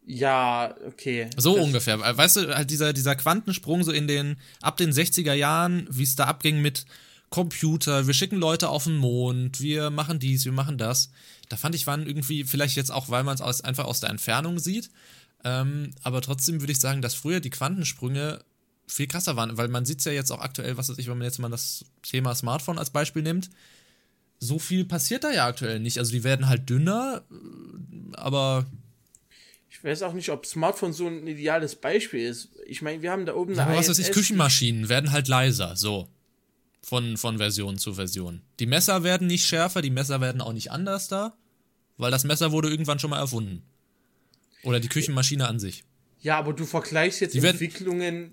Ja, 0.06 0.74
okay. 0.86 1.30
So 1.36 1.54
Das- 1.56 1.64
ungefähr. 1.64 1.98
Weißt 2.00 2.36
du, 2.36 2.54
halt 2.54 2.70
dieser, 2.70 2.92
dieser 2.92 3.14
Quantensprung 3.14 3.84
so 3.84 3.92
in 3.92 4.08
den, 4.08 4.36
ab 4.60 4.76
den 4.76 4.90
60er 4.92 5.32
Jahren, 5.32 5.86
wie 5.90 6.02
es 6.02 6.16
da 6.16 6.24
abging 6.24 6.60
mit 6.60 6.84
Computer, 7.30 8.06
wir 8.06 8.14
schicken 8.14 8.36
Leute 8.36 8.68
auf 8.68 8.84
den 8.84 8.96
Mond, 8.96 9.60
wir 9.60 9.90
machen 9.90 10.18
dies, 10.18 10.44
wir 10.44 10.52
machen 10.52 10.78
das. 10.78 11.10
Da 11.48 11.56
fand 11.56 11.74
ich, 11.74 11.86
waren 11.86 12.06
irgendwie, 12.06 12.44
vielleicht 12.44 12.76
jetzt 12.76 12.92
auch, 12.92 13.08
weil 13.08 13.24
man 13.24 13.36
es 13.36 13.60
einfach 13.60 13.84
aus 13.84 14.00
der 14.00 14.10
Entfernung 14.10 14.58
sieht, 14.58 14.90
ähm, 15.44 15.90
aber 16.02 16.20
trotzdem 16.22 16.60
würde 16.60 16.72
ich 16.72 16.80
sagen, 16.80 17.02
dass 17.02 17.14
früher 17.14 17.40
die 17.40 17.50
Quantensprünge 17.50 18.44
viel 18.86 19.06
krasser 19.06 19.36
waren, 19.36 19.56
weil 19.56 19.68
man 19.68 19.84
sieht 19.84 19.98
es 19.98 20.04
ja 20.04 20.12
jetzt 20.12 20.30
auch 20.30 20.40
aktuell, 20.40 20.76
was 20.76 20.88
weiß 20.88 20.98
ich, 20.98 21.08
wenn 21.08 21.18
man 21.18 21.26
jetzt 21.26 21.38
mal 21.38 21.50
das 21.50 21.84
Thema 22.02 22.34
Smartphone 22.34 22.78
als 22.78 22.90
Beispiel 22.90 23.22
nimmt, 23.22 23.50
so 24.38 24.58
viel 24.58 24.84
passiert 24.84 25.24
da 25.24 25.30
ja 25.32 25.46
aktuell 25.46 25.80
nicht. 25.80 25.98
Also 25.98 26.12
die 26.12 26.24
werden 26.24 26.48
halt 26.48 26.68
dünner, 26.68 27.22
äh, 27.30 28.16
aber 28.16 28.66
Ich 29.70 29.82
weiß 29.82 30.02
auch 30.02 30.12
nicht, 30.12 30.30
ob 30.30 30.46
Smartphone 30.46 30.92
so 30.92 31.06
ein 31.08 31.26
ideales 31.26 31.74
Beispiel 31.74 32.28
ist. 32.28 32.50
Ich 32.66 32.80
meine, 32.82 33.02
wir 33.02 33.10
haben 33.10 33.26
da 33.26 33.34
oben 33.34 33.54
Ja, 33.54 33.64
aber 33.64 33.76
was 33.76 33.88
weiß 33.88 33.98
ich, 33.98 34.12
Küchenmaschinen 34.12 34.88
werden 34.88 35.12
halt 35.12 35.28
leiser, 35.28 35.76
so. 35.76 36.08
Von, 36.84 37.16
von 37.16 37.38
Version 37.38 37.78
zu 37.78 37.94
Version. 37.94 38.42
Die 38.60 38.66
Messer 38.66 39.02
werden 39.02 39.26
nicht 39.26 39.46
schärfer, 39.46 39.80
die 39.80 39.90
Messer 39.90 40.20
werden 40.20 40.42
auch 40.42 40.52
nicht 40.52 40.70
anders 40.70 41.08
da, 41.08 41.34
weil 41.96 42.10
das 42.10 42.24
Messer 42.24 42.52
wurde 42.52 42.68
irgendwann 42.68 42.98
schon 42.98 43.10
mal 43.10 43.18
erfunden. 43.18 43.62
Oder 44.64 44.80
die 44.80 44.88
Küchenmaschine 44.88 45.48
an 45.48 45.58
sich. 45.58 45.84
Ja, 46.20 46.38
aber 46.38 46.52
du 46.52 46.64
vergleichst 46.64 47.20
jetzt 47.20 47.34
Die 47.34 47.38
Entwicklungen, 47.38 48.32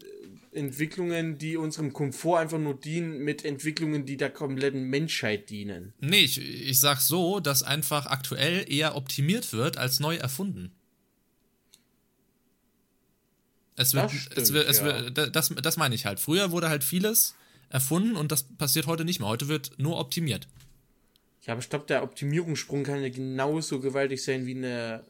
Entwicklungen, 0.52 1.38
die 1.38 1.56
unserem 1.56 1.94
Komfort 1.94 2.40
einfach 2.40 2.58
nur 2.58 2.78
dienen, 2.78 3.20
mit 3.20 3.46
Entwicklungen, 3.46 4.06
die 4.06 4.18
der 4.18 4.30
kompletten 4.30 4.84
Menschheit 4.84 5.50
dienen. 5.50 5.94
Nee, 6.00 6.22
ich, 6.22 6.40
ich 6.40 6.80
sag 6.80 7.00
so, 7.00 7.40
dass 7.40 7.64
einfach 7.64 8.06
aktuell 8.06 8.66
eher 8.70 8.96
optimiert 8.96 9.54
wird 9.54 9.78
als 9.78 10.00
neu 10.00 10.16
erfunden. 10.16 10.72
Es 13.78 13.94
wird, 13.94 14.06
Das 14.06 14.14
stimmt, 14.14 14.38
es 14.38 14.54
wird, 14.54 14.70
es 14.70 14.78
ja. 14.80 14.86
wird, 14.86 15.36
das, 15.36 15.50
das 15.50 15.78
meine 15.78 15.96
ich 15.96 16.06
halt. 16.06 16.20
Früher 16.20 16.52
wurde 16.52 16.70
halt 16.70 16.84
vieles 16.84 17.36
erfunden 17.72 18.16
und 18.16 18.32
das 18.32 18.44
passiert 18.44 18.88
heute 18.88 19.06
nicht 19.06 19.20
mehr. 19.20 19.30
Heute 19.30 19.48
wird 19.48 19.72
nur 19.78 20.00
optimiert. 20.00 20.48
Ja, 21.44 21.54
aber 21.54 21.62
ich 21.62 21.70
glaube, 21.70 21.86
der 21.88 22.04
Optimierungssprung 22.04 22.84
kann 22.84 23.02
ja 23.02 23.10
genauso 23.10 23.80
gewaltig 23.80 24.24
sein 24.24 24.46
wie 24.46 24.56
eine, 24.56 25.04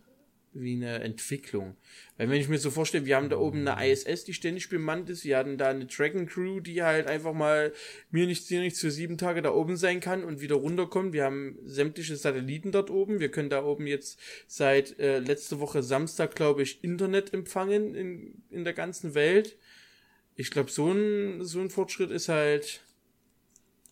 wie 0.53 0.76
eine 0.76 1.01
Entwicklung. 1.01 1.76
Weil 2.18 2.30
wenn 2.30 2.39
ich 2.39 2.47
mir 2.47 2.57
so 2.57 2.72
vorstelle, 2.72 3.05
wir 3.05 3.18
haben 3.18 3.30
da 3.30 3.38
oben 3.38 3.68
eine 3.68 3.91
ISS, 3.91 4.24
die 4.24 4.34
ständig 4.34 4.70
bemannt 4.70 5.09
ist, 5.09 5.26
wir 5.26 5.38
hatten 5.38 5.57
da 5.57 5.70
eine 5.70 5.88
Dragon 5.88 6.28
Crew, 6.28 6.62
die 6.62 6.84
halt 6.84 7.07
einfach 7.07 7.34
mal 7.34 7.74
mir 8.12 8.28
nichts, 8.28 8.47
dir 8.47 8.62
nichts 8.62 8.80
für 8.80 8.91
sieben 8.91 9.18
Tage 9.18 9.41
da 9.41 9.51
oben 9.51 9.76
sein 9.76 9.99
kann 9.99 10.24
und 10.24 10.39
wieder 10.39 10.55
runterkommt. 10.55 11.12
Wir 11.12 11.26
haben 11.26 11.57
sämtliche 11.66 12.16
Satelliten 12.16 12.72
dort 12.72 12.89
oben. 12.89 13.20
Wir 13.20 13.30
können 13.30 13.49
da 13.49 13.66
oben 13.66 13.88
jetzt 13.88 14.18
seit 14.47 14.99
äh, 14.99 15.20
letzte 15.20 15.59
Woche 15.59 15.84
Samstag, 15.84 16.36
glaube 16.36 16.64
ich, 16.64 16.82
Internet 16.82 17.34
empfangen 17.34 17.93
in, 17.93 18.43
in 18.49 18.64
der 18.64 18.74
ganzen 18.74 19.16
Welt. 19.16 19.57
Ich 20.36 20.51
glaube, 20.51 20.71
so 20.71 20.91
ein, 20.91 21.43
so 21.43 21.59
ein 21.59 21.69
Fortschritt 21.69 22.11
ist 22.11 22.29
halt 22.29 22.82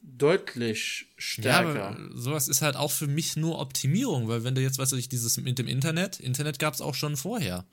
deutlich 0.01 1.07
stärker. 1.17 1.75
Ja, 1.75 1.87
aber 1.89 2.17
sowas 2.17 2.47
ist 2.47 2.61
halt 2.61 2.75
auch 2.75 2.91
für 2.91 3.07
mich 3.07 3.35
nur 3.35 3.59
Optimierung, 3.59 4.27
weil 4.27 4.43
wenn 4.43 4.55
du 4.55 4.61
jetzt, 4.61 4.79
weißt 4.79 4.93
du, 4.93 4.95
ich 4.95 5.09
dieses 5.09 5.37
mit 5.37 5.59
dem 5.59 5.67
Internet, 5.67 6.19
Internet 6.19 6.59
gab 6.59 6.73
es 6.73 6.81
auch 6.81 6.95
schon 6.95 7.17
vorher. 7.17 7.65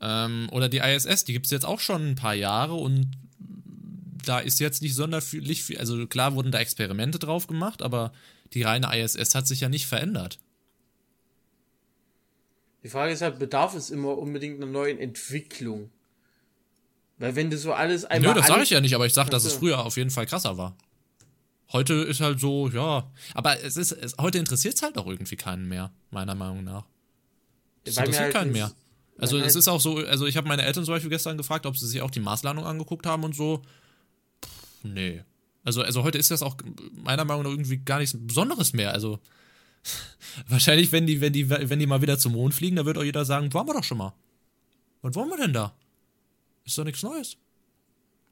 Ähm, 0.00 0.48
oder 0.52 0.68
die 0.68 0.78
ISS, 0.78 1.24
die 1.24 1.32
gibt 1.32 1.46
es 1.46 1.52
jetzt 1.52 1.64
auch 1.64 1.80
schon 1.80 2.10
ein 2.10 2.14
paar 2.14 2.34
Jahre 2.34 2.74
und 2.74 3.10
da 4.24 4.38
ist 4.38 4.60
jetzt 4.60 4.82
nicht 4.82 4.94
sonderlich 4.94 5.64
viel, 5.64 5.78
also 5.78 6.06
klar 6.06 6.34
wurden 6.34 6.52
da 6.52 6.60
Experimente 6.60 7.18
drauf 7.18 7.46
gemacht, 7.46 7.82
aber 7.82 8.12
die 8.52 8.62
reine 8.62 8.96
ISS 8.96 9.34
hat 9.34 9.46
sich 9.46 9.60
ja 9.60 9.68
nicht 9.68 9.86
verändert. 9.86 10.38
Die 12.84 12.88
Frage 12.88 13.12
ist 13.12 13.22
halt, 13.22 13.38
bedarf 13.38 13.74
es 13.74 13.90
immer 13.90 14.16
unbedingt 14.16 14.62
einer 14.62 14.70
neuen 14.70 14.98
Entwicklung? 14.98 15.90
Weil 17.18 17.34
wenn 17.36 17.50
du 17.50 17.58
so 17.58 17.72
alles 17.72 18.04
einmal. 18.04 18.32
Nö, 18.34 18.40
das 18.40 18.46
sage 18.48 18.62
ich 18.62 18.70
ja 18.70 18.80
nicht, 18.80 18.94
aber 18.94 19.06
ich 19.06 19.12
sage, 19.14 19.30
dass 19.30 19.44
es 19.44 19.54
früher 19.54 19.84
auf 19.84 19.96
jeden 19.96 20.10
Fall 20.10 20.26
krasser 20.26 20.56
war. 20.56 20.76
Heute 21.72 21.94
ist 21.94 22.20
halt 22.20 22.40
so, 22.40 22.68
ja. 22.68 23.10
Aber 23.34 23.60
es 23.62 23.76
ist, 23.76 23.92
es, 23.92 24.16
heute 24.18 24.38
interessiert 24.38 24.74
es 24.74 24.82
halt 24.82 24.96
auch 24.96 25.06
irgendwie 25.06 25.36
keinen 25.36 25.68
mehr, 25.68 25.90
meiner 26.10 26.34
Meinung 26.34 26.64
nach. 26.64 26.84
Es 27.84 27.96
Weil 27.96 28.04
interessiert 28.06 28.24
halt 28.24 28.32
keinen 28.34 28.48
ein- 28.50 28.52
mehr. 28.52 28.72
Also 29.18 29.36
es 29.36 29.42
halt- 29.42 29.56
ist 29.56 29.68
auch 29.68 29.80
so, 29.80 29.96
also 29.98 30.26
ich 30.26 30.36
habe 30.36 30.46
meine 30.48 30.62
Eltern 30.62 30.84
zum 30.84 30.94
Beispiel 30.94 31.10
gestern 31.10 31.36
gefragt, 31.36 31.66
ob 31.66 31.76
sie 31.76 31.86
sich 31.88 32.00
auch 32.02 32.10
die 32.10 32.20
Marslandung 32.20 32.64
angeguckt 32.64 33.04
haben 33.04 33.24
und 33.24 33.34
so. 33.34 33.62
Pff, 34.44 34.84
nee. 34.84 35.22
Also, 35.64 35.82
also 35.82 36.04
heute 36.04 36.16
ist 36.18 36.30
das 36.30 36.40
auch 36.42 36.56
meiner 36.92 37.24
Meinung 37.24 37.42
nach 37.42 37.50
irgendwie 37.50 37.78
gar 37.78 37.98
nichts 37.98 38.16
Besonderes 38.18 38.72
mehr. 38.72 38.92
Also 38.92 39.18
wahrscheinlich, 40.48 40.92
wenn 40.92 41.06
die, 41.06 41.20
wenn 41.20 41.32
die, 41.32 41.50
wenn 41.50 41.78
die 41.80 41.86
mal 41.86 42.00
wieder 42.00 42.18
zum 42.18 42.32
Mond 42.32 42.54
fliegen, 42.54 42.76
da 42.76 42.86
wird 42.86 42.96
auch 42.96 43.02
jeder 43.02 43.24
sagen, 43.24 43.52
waren 43.52 43.66
wir 43.66 43.74
doch 43.74 43.84
schon 43.84 43.98
mal. 43.98 44.14
Was 45.02 45.14
wollen 45.16 45.28
wir 45.30 45.36
denn 45.36 45.52
da? 45.52 45.74
Ist 46.68 46.76
doch 46.76 46.84
nichts 46.84 47.02
Neues. 47.02 47.38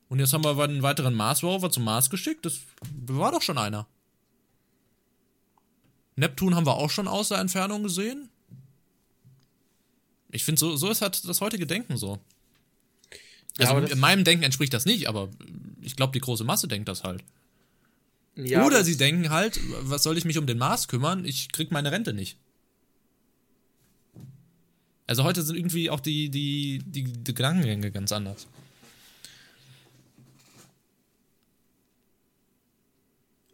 Und 0.09 0.21
jetzt 0.21 0.33
haben 0.35 0.45
wir 0.45 0.57
einen 0.63 0.83
weiteren 0.83 1.15
Mars-Rover 1.15 1.71
zum 1.71 1.85
Mars 1.85 2.11
geschickt. 2.11 2.45
Das 2.45 2.61
war 3.07 3.33
doch 3.33 3.41
schon 3.41 3.57
einer. 3.57 3.87
Neptun 6.17 6.55
haben 6.55 6.67
wir 6.67 6.75
auch 6.75 6.91
schon 6.91 7.09
aus 7.09 7.31
der 7.31 7.39
Entfernung 7.39 7.83
gesehen. 7.83 8.29
Ich 10.31 10.45
finde, 10.45 10.59
so, 10.59 10.77
so 10.77 10.91
ist 10.91 11.01
halt 11.01 11.27
das 11.27 11.41
heutige 11.41 11.67
Denken 11.67 11.97
so. 11.97 12.19
Ja, 13.59 13.71
Also 13.73 13.93
in 13.93 13.99
meinem 13.99 14.25
Denken 14.25 14.45
entspricht 14.45 14.75
das 14.75 14.85
nicht, 14.85 15.09
aber 15.09 15.31
ich 15.81 15.97
glaube, 15.97 16.13
die 16.13 16.21
große 16.21 16.45
Masse 16.45 16.69
denkt 16.69 16.89
das 16.89 17.05
halt. 17.05 17.25
Ja, 18.35 18.67
Oder 18.67 18.85
sie 18.85 18.99
denken 18.99 19.31
halt, 19.31 19.59
was 19.81 20.03
soll 20.03 20.19
ich 20.19 20.27
mich 20.27 20.37
um 20.37 20.47
den 20.47 20.59
Mars 20.59 20.89
kümmern? 20.89 21.25
Ich 21.25 21.51
krieg 21.53 21.71
meine 21.71 21.91
Rente 21.91 22.13
nicht. 22.13 22.37
Also 25.07 25.23
heute 25.25 25.43
sind 25.43 25.57
irgendwie 25.57 25.89
auch 25.91 26.01
die, 26.01 26.29
die, 26.31 26.83
die, 26.85 27.05
die 27.05 27.35
Gedankengänge 27.35 27.91
ganz 27.93 28.11
anders. 28.13 28.47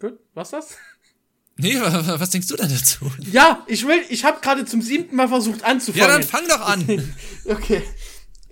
Gut, 0.01 0.19
was 0.35 0.51
das? 0.51 0.77
Nee, 1.59 1.79
wa- 1.79 2.07
wa- 2.07 2.19
was 2.19 2.31
denkst 2.31 2.49
du 2.49 2.57
denn 2.57 2.71
dazu? 2.71 3.13
Ja, 3.31 3.63
ich 3.69 3.87
will, 3.87 4.03
ich 4.09 4.25
habe 4.25 4.41
gerade 4.41 4.65
zum 4.65 4.81
siebten 4.83 5.15
Mal 5.15 5.29
versucht 5.29 5.61
Ja, 5.61 5.67
anzufangen. 5.67 6.09
dann 6.09 6.23
fang 6.23 6.49
doch 6.49 6.61
an. 6.61 7.15
Okay. 7.45 7.83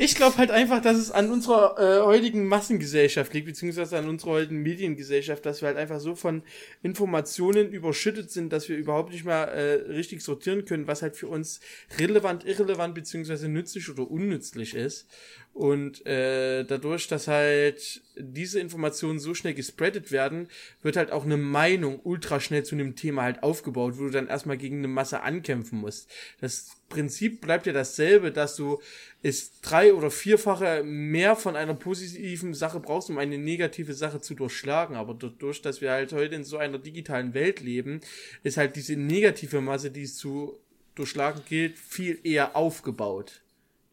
Ich 0.03 0.14
glaube 0.14 0.38
halt 0.38 0.51
einfach, 0.51 0.80
dass 0.80 0.96
es 0.96 1.11
an 1.11 1.30
unserer 1.30 1.78
äh, 1.78 2.01
heutigen 2.01 2.46
Massengesellschaft 2.46 3.34
liegt, 3.34 3.44
beziehungsweise 3.44 3.98
an 3.98 4.09
unserer 4.09 4.30
heutigen 4.30 4.62
Mediengesellschaft, 4.62 5.44
dass 5.44 5.61
wir 5.61 5.68
halt 5.68 5.76
einfach 5.76 6.01
so 6.01 6.14
von 6.14 6.42
Informationen 6.82 7.70
überschüttet 7.70 8.30
sind, 8.30 8.51
dass 8.51 8.70
wir 8.70 8.78
überhaupt 8.78 9.12
nicht 9.12 9.26
mehr 9.26 9.48
äh, 9.48 9.74
richtig 9.92 10.22
sortieren 10.22 10.64
können, 10.64 10.86
was 10.86 11.03
halt 11.03 11.16
für 11.16 11.28
uns 11.28 11.61
relevant, 11.98 12.46
irrelevant, 12.46 12.94
beziehungsweise 12.94 13.51
nützlich 13.51 13.90
oder 13.90 14.11
unnützlich 14.11 14.74
ist. 14.74 15.07
Und 15.53 16.07
äh, 16.07 16.64
dadurch, 16.64 17.09
dass 17.09 17.26
halt 17.26 18.03
diese 18.16 18.61
Informationen 18.61 19.18
so 19.18 19.34
schnell 19.34 19.53
gespreadet 19.53 20.12
werden, 20.12 20.48
wird 20.80 20.96
halt 20.96 21.11
auch 21.11 21.24
eine 21.24 21.36
Meinung 21.36 22.01
ultra 22.05 22.40
schnell 22.40 22.64
zu 22.64 22.76
einem 22.76 22.94
Thema 22.94 23.24
halt 23.24 23.42
aufgebaut, 23.42 23.98
wo 23.98 24.05
du 24.05 24.11
dann 24.11 24.28
erstmal 24.28 24.57
gegen 24.57 24.78
eine 24.78 24.88
Masse 24.88 25.22
ankämpfen 25.22 25.80
musst. 25.80 26.09
Das 26.40 26.76
Prinzip 26.88 27.40
bleibt 27.40 27.66
ja 27.66 27.72
dasselbe, 27.72 28.30
dass 28.30 28.57
du 28.57 28.80
es 29.22 29.61
drei- 29.61 29.92
oder 29.92 30.11
vierfache 30.11 30.82
mehr 30.84 31.34
von 31.34 31.57
einer 31.57 31.74
positiven 31.74 32.55
Sache 32.55 32.80
brauchst, 32.80 33.11
um 33.11 33.18
eine 33.18 33.36
negative 33.36 33.92
Sache 33.92 34.20
zu 34.20 34.34
durchschlagen. 34.34 34.96
Aber 34.96 35.14
dadurch, 35.14 35.62
dass 35.62 35.80
wir 35.80 35.90
halt 35.90 36.12
heute 36.12 36.36
in 36.36 36.44
so 36.44 36.59
einer 36.59 36.78
digitalen 36.78 37.34
Welt 37.34 37.61
leben, 37.61 38.01
ist 38.44 38.57
halt 38.57 38.76
diese 38.76 38.96
negative 38.96 39.61
Masse, 39.61 39.90
die 39.90 40.03
es 40.03 40.16
zu 40.16 40.59
durchschlagen 40.94 41.42
gilt, 41.48 41.78
viel 41.78 42.18
eher 42.22 42.57
aufgebaut. 42.57 43.42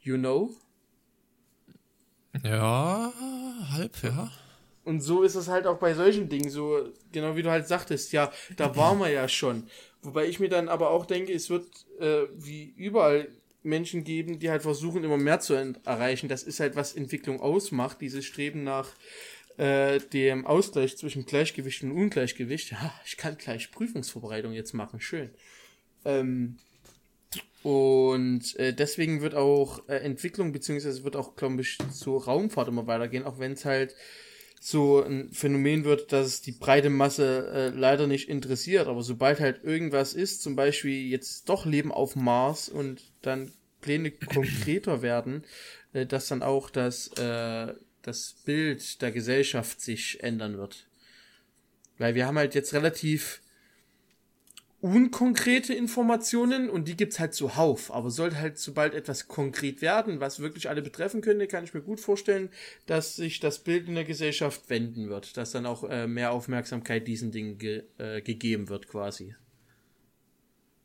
You 0.02 0.18
know? 0.18 0.56
Ja, 2.44 3.14
halb, 3.72 4.04
ja. 4.04 4.32
Und 4.84 5.02
so 5.02 5.24
ist 5.24 5.36
es 5.36 5.50
halt 5.50 5.68
auch 5.68 5.80
bei 5.80 5.94
solchen 5.94 6.30
Dingen 6.30 6.50
so, 6.50 6.90
genau 7.12 7.36
wie 7.36 7.44
du 7.44 7.52
halt 7.52 7.68
sagtest, 7.68 8.14
ja, 8.14 8.32
da 8.56 8.76
waren 8.76 9.00
wir 9.00 9.10
ja 9.10 9.28
schon. 9.28 9.68
Wobei 10.02 10.28
ich 10.28 10.40
mir 10.40 10.48
dann 10.48 10.70
aber 10.70 10.92
auch 10.92 11.06
denke, 11.06 11.34
es 11.34 11.50
wird 11.50 11.66
äh, 12.00 12.24
wie 12.36 12.74
überall 12.78 13.28
Menschen 13.64 14.04
geben, 14.04 14.40
die 14.40 14.50
halt 14.50 14.62
versuchen, 14.62 15.04
immer 15.04 15.18
mehr 15.18 15.42
zu 15.42 15.54
erreichen. 15.84 16.30
Das 16.30 16.44
ist 16.44 16.62
halt, 16.62 16.76
was 16.76 16.94
Entwicklung 16.94 17.42
ausmacht, 17.42 18.00
dieses 18.00 18.24
Streben 18.24 18.64
nach 18.64 18.90
äh, 19.58 20.00
dem 20.00 20.46
Ausgleich 20.46 20.98
zwischen 20.98 21.26
Gleichgewicht 21.26 21.84
und 21.84 21.92
Ungleichgewicht. 21.92 22.72
Ja, 22.72 22.94
ich 23.06 23.18
kann 23.18 23.38
gleich 23.38 23.72
Prüfungsvorbereitung 23.72 24.54
jetzt 24.54 24.74
machen, 24.74 25.02
schön. 25.02 25.32
Ähm, 26.06 26.58
und 27.68 28.56
äh, 28.56 28.74
deswegen 28.74 29.20
wird 29.20 29.36
auch 29.36 29.90
äh, 29.90 29.98
Entwicklung, 29.98 30.54
beziehungsweise 30.54 31.04
wird 31.04 31.18
auch, 31.18 31.36
glaube 31.36 31.60
ich, 31.60 31.78
zur 31.92 32.24
Raumfahrt 32.24 32.70
immer 32.70 32.88
weitergehen, 32.88 33.26
auch 33.26 33.40
wenn 33.40 33.52
es 33.52 33.66
halt 33.66 33.94
so 34.62 35.04
ein 35.04 35.34
Phänomen 35.34 35.84
wird, 35.84 36.14
dass 36.14 36.28
es 36.28 36.42
die 36.42 36.54
breite 36.54 36.90
Masse 36.90 37.52
äh, 37.54 37.78
leider 37.78 38.08
nicht 38.08 38.30
interessiert. 38.30 38.88
Aber 38.88 39.04
sobald 39.04 39.42
halt 39.42 39.66
irgendwas 39.66 40.14
ist, 40.14 40.44
zum 40.44 40.56
Beispiel 40.56 41.10
jetzt 41.10 41.50
doch 41.50 41.66
Leben 41.66 41.92
auf 41.92 42.16
Mars 42.16 42.70
und 42.70 43.02
dann 43.22 43.52
Pläne 43.82 44.12
konkreter 44.34 45.02
werden, 45.02 45.44
äh, 45.92 46.06
dass 46.06 46.30
dann 46.30 46.44
auch 46.44 46.70
das, 46.70 47.10
äh, 47.18 47.74
das 48.02 48.38
Bild 48.46 49.02
der 49.02 49.12
Gesellschaft 49.12 49.82
sich 49.82 50.24
ändern 50.24 50.58
wird. 50.58 50.88
Weil 51.98 52.16
wir 52.16 52.28
haben 52.28 52.38
halt 52.38 52.56
jetzt 52.56 52.74
relativ 52.74 53.42
unkonkrete 54.80 55.74
Informationen 55.74 56.70
und 56.70 56.88
die 56.88 56.96
gibt's 56.96 57.20
halt 57.20 57.34
zuhauf. 57.34 57.92
Aber 57.92 58.12
sollte 58.12 58.40
halt 58.40 58.60
sobald 58.60 58.94
etwas 58.94 59.28
konkret 59.28 59.82
werden, 59.82 60.20
was 60.20 60.40
wirklich 60.40 60.70
alle 60.70 60.82
betreffen 60.82 61.22
könnte, 61.22 61.48
kann 61.48 61.64
ich 61.64 61.74
mir 61.74 61.82
gut 61.82 62.00
vorstellen, 62.00 62.50
dass 62.86 63.16
sich 63.16 63.40
das 63.40 63.60
Bild 63.60 63.88
in 63.88 63.96
der 63.96 64.06
Gesellschaft 64.06 64.70
wenden 64.70 65.10
wird, 65.10 65.36
dass 65.38 65.52
dann 65.52 65.66
auch 65.66 65.84
äh, 65.90 66.08
mehr 66.08 66.32
Aufmerksamkeit 66.32 67.08
diesen 67.08 67.32
Dingen 67.32 67.58
ge 67.58 67.84
äh, 67.98 68.22
gegeben 68.22 68.70
wird 68.70 68.88
quasi. 68.88 69.36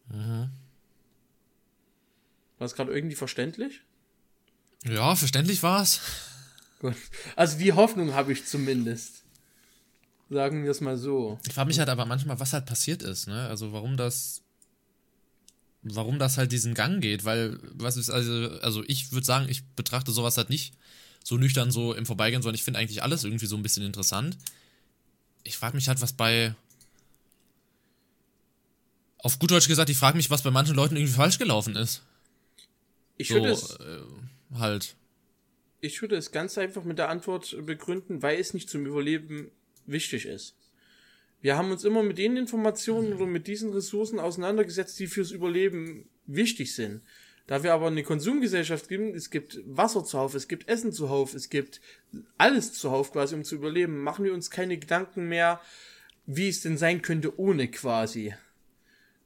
Mhm. 0.08 0.50
War 2.58 2.66
es 2.66 2.74
gerade 2.74 2.94
irgendwie 2.94 3.16
verständlich? 3.16 3.82
Ja, 4.84 5.14
verständlich 5.16 5.62
war's. 5.62 6.00
Gut. 6.80 6.96
Also 7.36 7.58
die 7.58 7.72
Hoffnung 7.72 8.14
habe 8.14 8.32
ich 8.32 8.46
zumindest. 8.46 9.21
Sagen 10.32 10.64
wir 10.64 10.70
es 10.70 10.80
mal 10.80 10.96
so. 10.96 11.38
Ich 11.46 11.52
frage 11.52 11.68
mich 11.68 11.78
halt 11.78 11.90
aber 11.90 12.06
manchmal, 12.06 12.40
was 12.40 12.54
halt 12.54 12.64
passiert 12.64 13.02
ist, 13.02 13.28
ne? 13.28 13.48
Also 13.48 13.72
warum 13.72 13.98
das. 13.98 14.40
Warum 15.82 16.18
das 16.18 16.38
halt 16.38 16.52
diesen 16.52 16.74
Gang 16.74 17.02
geht, 17.02 17.24
weil, 17.24 17.58
was 17.74 17.96
ist, 17.96 18.08
also, 18.08 18.48
also 18.60 18.84
ich 18.86 19.10
würde 19.10 19.26
sagen, 19.26 19.48
ich 19.48 19.64
betrachte 19.74 20.12
sowas 20.12 20.36
halt 20.36 20.48
nicht 20.48 20.74
so 21.24 21.36
nüchtern 21.36 21.72
so 21.72 21.92
im 21.92 22.06
Vorbeigehen, 22.06 22.40
sondern 22.40 22.54
ich 22.54 22.62
finde 22.62 22.78
eigentlich 22.78 23.02
alles 23.02 23.24
irgendwie 23.24 23.46
so 23.46 23.56
ein 23.56 23.62
bisschen 23.62 23.84
interessant. 23.84 24.38
Ich 25.42 25.58
frage 25.58 25.76
mich 25.76 25.88
halt, 25.88 26.00
was 26.00 26.12
bei. 26.12 26.54
Auf 29.18 29.38
gut 29.38 29.50
Deutsch 29.50 29.68
gesagt, 29.68 29.90
ich 29.90 29.98
frage 29.98 30.16
mich, 30.16 30.30
was 30.30 30.42
bei 30.42 30.50
manchen 30.50 30.76
Leuten 30.76 30.96
irgendwie 30.96 31.12
falsch 31.12 31.38
gelaufen 31.38 31.76
ist. 31.76 32.02
Ich 33.18 33.28
so, 33.28 33.34
würde 33.34 33.50
es. 33.50 33.72
Äh, 33.72 34.58
halt. 34.58 34.94
Ich 35.80 36.00
würde 36.00 36.16
es 36.16 36.30
ganz 36.30 36.56
einfach 36.56 36.84
mit 36.84 36.98
der 36.98 37.08
Antwort 37.10 37.56
begründen, 37.66 38.22
weil 38.22 38.38
es 38.38 38.54
nicht 38.54 38.70
zum 38.70 38.86
Überleben 38.86 39.50
wichtig 39.86 40.26
ist. 40.26 40.56
Wir 41.42 41.56
haben 41.56 41.72
uns 41.72 41.84
immer 41.84 42.04
mit 42.04 42.18
den 42.18 42.36
Informationen 42.36 43.12
oder 43.12 43.26
mit 43.26 43.48
diesen 43.48 43.72
Ressourcen 43.72 44.20
auseinandergesetzt, 44.20 44.98
die 45.00 45.08
fürs 45.08 45.32
Überleben 45.32 46.08
wichtig 46.26 46.74
sind. 46.74 47.02
Da 47.48 47.64
wir 47.64 47.74
aber 47.74 47.88
eine 47.88 48.04
Konsumgesellschaft 48.04 48.88
geben, 48.88 49.12
es 49.14 49.30
gibt 49.30 49.60
Wasser 49.66 50.04
zuhauf, 50.04 50.34
es 50.34 50.46
gibt 50.46 50.68
Essen 50.68 50.92
zuhauf, 50.92 51.34
es 51.34 51.50
gibt 51.50 51.80
alles 52.38 52.72
zuhauf 52.72 53.12
quasi, 53.12 53.34
um 53.34 53.42
zu 53.42 53.56
überleben, 53.56 54.02
machen 54.02 54.24
wir 54.24 54.32
uns 54.32 54.50
keine 54.50 54.78
Gedanken 54.78 55.28
mehr, 55.28 55.60
wie 56.26 56.48
es 56.48 56.60
denn 56.60 56.78
sein 56.78 57.02
könnte 57.02 57.36
ohne 57.40 57.68
quasi. 57.68 58.34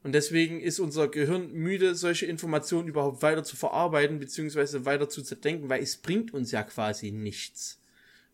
Und 0.03 0.13
deswegen 0.13 0.61
ist 0.61 0.79
unser 0.79 1.09
Gehirn 1.09 1.53
müde, 1.53 1.95
solche 1.95 2.25
Informationen 2.25 2.89
überhaupt 2.89 3.21
weiter 3.21 3.45
zu 3.45 3.57
verarbeiten, 3.57 4.19
beziehungsweise 4.19 4.87
weiter 4.87 5.11
zu 5.11 5.23
zerdenken, 5.23 5.69
weil 5.69 5.83
es 5.83 5.99
bringt 5.99 6.33
uns 6.33 6.51
ja 6.53 6.63
quasi 6.63 7.11
nichts 7.11 7.79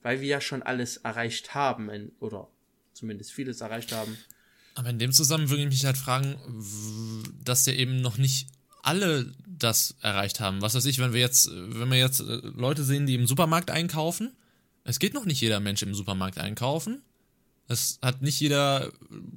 weil 0.02 0.20
wir 0.20 0.28
ja 0.28 0.40
schon 0.40 0.62
alles 0.62 0.98
erreicht 0.98 1.54
haben 1.54 1.88
in, 1.90 2.12
oder 2.20 2.48
zumindest 2.92 3.32
vieles 3.32 3.60
erreicht 3.60 3.92
haben. 3.92 4.16
Aber 4.74 4.90
in 4.90 4.98
dem 4.98 5.12
Zusammenhang 5.12 5.50
würde 5.50 5.62
ich 5.62 5.68
mich 5.68 5.84
halt 5.84 5.98
fragen, 5.98 6.36
dass 7.44 7.66
ja 7.66 7.74
eben 7.74 8.00
noch 8.00 8.18
nicht 8.18 8.48
alle 8.82 9.32
das 9.46 9.96
erreicht 10.00 10.40
haben. 10.40 10.60
Was 10.60 10.74
weiß 10.74 10.86
ich, 10.86 10.98
wenn 10.98 11.12
wir 11.12 11.20
jetzt, 11.20 11.50
wenn 11.52 11.90
wir 11.90 11.98
jetzt 11.98 12.20
äh, 12.20 12.40
Leute 12.56 12.82
sehen, 12.82 13.06
die 13.06 13.14
im 13.14 13.26
Supermarkt 13.26 13.70
einkaufen, 13.70 14.32
es 14.84 14.98
geht 14.98 15.14
noch 15.14 15.24
nicht 15.24 15.40
jeder 15.40 15.60
Mensch 15.60 15.82
im 15.82 15.94
Supermarkt 15.94 16.38
einkaufen. 16.38 17.02
Es 17.68 17.98
hat 18.02 18.22
nicht 18.22 18.40
jeder 18.40 18.92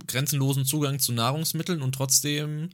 grenzenlosen 0.08 0.66
Zugang 0.66 1.00
zu 1.00 1.14
Nahrungsmitteln 1.14 1.84
und 1.84 1.94
trotzdem 1.94 2.70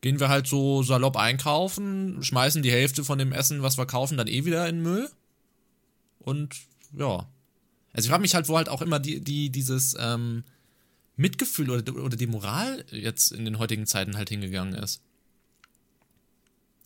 gehen 0.00 0.20
wir 0.20 0.28
halt 0.28 0.46
so 0.46 0.82
salopp 0.82 1.16
einkaufen, 1.16 2.22
schmeißen 2.22 2.62
die 2.62 2.70
Hälfte 2.70 3.04
von 3.04 3.18
dem 3.18 3.32
Essen, 3.32 3.62
was 3.62 3.78
wir 3.78 3.86
kaufen, 3.86 4.16
dann 4.16 4.28
eh 4.28 4.44
wieder 4.44 4.68
in 4.68 4.82
Müll 4.82 5.10
und 6.18 6.54
ja. 6.96 7.28
Also 7.92 8.06
ich 8.06 8.10
frage 8.10 8.22
mich 8.22 8.34
halt, 8.34 8.48
wo 8.48 8.56
halt 8.56 8.68
auch 8.68 8.82
immer 8.82 8.98
die, 8.98 9.20
die, 9.20 9.50
dieses 9.50 9.96
ähm, 9.98 10.42
Mitgefühl 11.16 11.70
oder, 11.70 11.94
oder 11.94 12.16
die 12.16 12.26
Moral 12.26 12.84
jetzt 12.90 13.30
in 13.30 13.44
den 13.44 13.58
heutigen 13.58 13.86
Zeiten 13.86 14.16
halt 14.16 14.28
hingegangen 14.28 14.74
ist. 14.74 15.00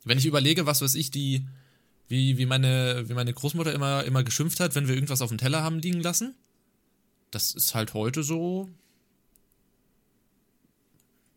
Wenn 0.04 0.18
ich 0.18 0.26
überlege, 0.26 0.66
was 0.66 0.82
weiß 0.82 0.94
ich, 0.96 1.10
die, 1.10 1.46
wie, 2.08 2.36
wie, 2.36 2.46
meine, 2.46 3.08
wie 3.08 3.14
meine 3.14 3.32
Großmutter 3.32 3.72
immer, 3.72 4.04
immer 4.04 4.22
geschimpft 4.22 4.60
hat, 4.60 4.74
wenn 4.74 4.86
wir 4.86 4.94
irgendwas 4.94 5.22
auf 5.22 5.30
dem 5.30 5.38
Teller 5.38 5.62
haben 5.62 5.78
liegen 5.78 6.00
lassen. 6.00 6.34
Das 7.30 7.52
ist 7.52 7.74
halt 7.74 7.94
heute 7.94 8.22
so. 8.22 8.68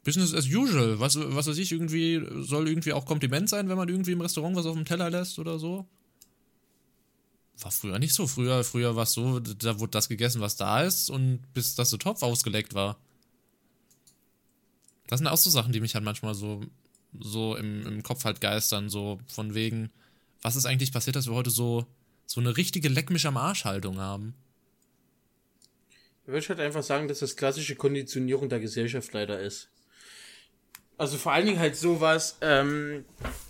Business 0.03 0.34
as 0.34 0.47
usual. 0.47 0.99
Was, 0.99 1.18
was 1.18 1.47
weiß 1.47 1.57
ich, 1.57 1.72
irgendwie, 1.72 2.22
soll 2.39 2.68
irgendwie 2.68 2.93
auch 2.93 3.05
Kompliment 3.05 3.47
sein, 3.47 3.70
wenn 3.70 3.78
man 3.78 3.88
irgendwie 3.88 4.12
im 4.12 4.22
Restaurant 4.22 4.55
was 4.55 4.66
auf 4.66 4.76
dem 4.76 4.86
Teller 4.86 5.09
lässt 5.09 5.39
oder 5.39 5.59
so 5.59 5.88
war 7.59 7.71
früher 7.71 7.99
nicht 7.99 8.13
so. 8.13 8.27
Früher, 8.27 8.63
früher 8.63 8.95
war 8.95 9.03
es 9.03 9.13
so, 9.13 9.39
da 9.39 9.79
wurde 9.79 9.91
das 9.91 10.09
gegessen, 10.09 10.41
was 10.41 10.55
da 10.55 10.81
ist, 10.83 11.09
und 11.09 11.41
bis 11.53 11.75
das 11.75 11.89
so 11.89 11.97
Topf 11.97 12.23
ausgeleckt 12.23 12.73
war. 12.73 12.97
Das 15.07 15.19
sind 15.19 15.27
auch 15.27 15.37
so 15.37 15.49
Sachen, 15.49 15.73
die 15.73 15.81
mich 15.81 15.95
halt 15.95 16.05
manchmal 16.05 16.35
so, 16.35 16.61
so 17.19 17.55
im, 17.55 17.85
im 17.85 18.03
Kopf 18.03 18.23
halt 18.23 18.39
geistern, 18.41 18.89
so 18.89 19.19
von 19.27 19.53
wegen, 19.53 19.91
was 20.41 20.55
ist 20.55 20.65
eigentlich 20.65 20.93
passiert, 20.93 21.15
dass 21.15 21.27
wir 21.27 21.33
heute 21.33 21.49
so, 21.49 21.85
so 22.25 22.39
eine 22.39 22.55
richtige 22.55 22.87
Leck 22.87 23.09
mich 23.09 23.27
am 23.27 23.37
Arsch-Haltung 23.37 23.99
haben. 23.99 24.33
Ich 26.23 26.31
würde 26.31 26.47
halt 26.49 26.59
einfach 26.59 26.83
sagen, 26.83 27.07
dass 27.07 27.19
das 27.19 27.35
klassische 27.35 27.75
Konditionierung 27.75 28.47
der 28.47 28.59
Gesellschaft 28.59 29.11
leider 29.11 29.39
ist. 29.39 29.70
Also 31.01 31.17
vor 31.17 31.31
allen 31.31 31.47
Dingen 31.47 31.59
halt 31.59 31.75
sowas, 31.75 32.37
ähm, 32.41 33.05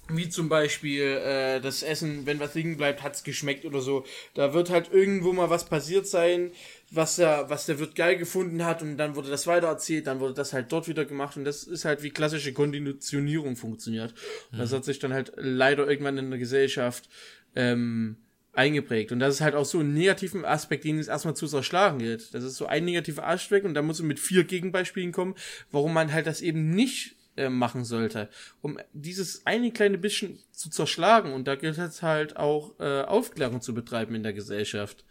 wie 0.08 0.30
zum 0.30 0.48
Beispiel 0.48 1.02
äh, 1.02 1.60
das 1.60 1.84
Essen, 1.84 2.26
wenn 2.26 2.40
was 2.40 2.56
liegen 2.56 2.78
bleibt, 2.78 3.04
hat's 3.04 3.26
geschmeckt 3.26 3.66
oder 3.66 3.82
so. 3.82 4.06
Da 4.36 4.54
wird 4.54 4.70
halt 4.70 4.94
irgendwo 4.94 5.34
mal 5.34 5.50
was 5.50 5.66
passiert 5.66 6.08
sein, 6.08 6.52
was 6.92 7.18
der, 7.18 7.50
was 7.50 7.66
der 7.66 7.78
Wirt 7.78 7.96
geil 7.96 8.16
gefunden 8.16 8.64
hat 8.64 8.82
und 8.82 8.96
dann 8.96 9.18
wurde 9.18 9.30
das 9.30 9.48
weiter 9.48 9.68
erzählt, 9.68 10.08
dann 10.08 10.22
wurde 10.22 10.34
das 10.34 10.54
halt 10.54 10.72
dort 10.72 10.88
wieder 10.88 11.04
gemacht 11.04 11.36
und 11.36 11.44
das 11.44 11.64
ist 11.64 11.84
halt 11.84 12.04
wie 12.04 12.12
klassische 12.12 12.54
Konditionierung 12.54 13.58
funktioniert. 13.58 14.14
Mhm. 14.52 14.58
Das 14.58 14.72
hat 14.72 14.86
sich 14.86 15.00
dann 15.00 15.12
halt 15.12 15.34
leider 15.36 15.90
irgendwann 15.90 16.18
in 16.18 16.30
der 16.30 16.40
Gesellschaft 16.40 17.10
ähm, 17.58 18.16
eingeprägt. 18.54 19.12
Und 19.12 19.20
das 19.20 19.34
ist 19.34 19.42
halt 19.42 19.56
auch 19.56 19.66
so 19.66 19.82
ein 19.82 19.94
negativen 19.94 20.46
Aspekt, 20.46 20.86
den 20.86 21.00
es 21.00 21.10
erstmal 21.10 21.36
zu 21.36 21.48
zerschlagen 21.48 22.00
gilt. 22.00 22.34
Das 22.34 22.46
ist 22.46 22.56
so 22.56 22.66
ein 22.66 22.86
negativer 22.86 23.28
Aspekt 23.28 23.66
und 23.66 23.74
da 23.74 23.82
muss 23.82 24.00
man 24.00 24.08
mit 24.08 24.22
vier 24.22 24.46
Gegenbeispielen 24.46 25.12
kommen, 25.12 25.36
warum 25.70 25.94
man 25.94 26.14
halt 26.14 26.28
das 26.28 26.40
eben 26.40 26.70
nicht 26.70 27.18
äh, 27.38 27.50
machen 27.50 27.86
sollte, 27.86 28.30
um 28.62 28.80
dieses 28.94 29.46
eine 29.46 29.72
kleine 29.72 29.98
bisschen 29.98 30.40
zu 30.52 30.70
zerschlagen. 30.70 31.34
Und 31.34 31.48
da 31.48 31.56
gilt 31.56 31.78
es 31.78 32.02
halt 32.02 32.38
auch 32.38 32.80
äh, 32.80 33.02
Aufklärung 33.04 33.62
zu 33.62 33.74
betreiben 33.74 34.16
in 34.16 34.24
der 34.24 34.34
Gesellschaft. 34.34 35.04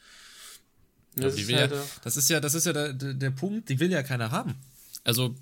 Das, 1.16 1.36
ja, 1.36 1.42
ist, 1.42 1.52
halt, 1.52 1.72
ja, 1.72 1.82
das 2.04 2.16
ist 2.16 2.30
ja, 2.30 2.40
das 2.40 2.54
ist 2.54 2.66
ja 2.66 2.72
der, 2.72 2.92
der 2.92 3.30
Punkt, 3.30 3.68
die 3.68 3.80
will 3.80 3.90
ja 3.90 4.02
keiner 4.02 4.30
haben. 4.30 4.54
Also 5.02 5.34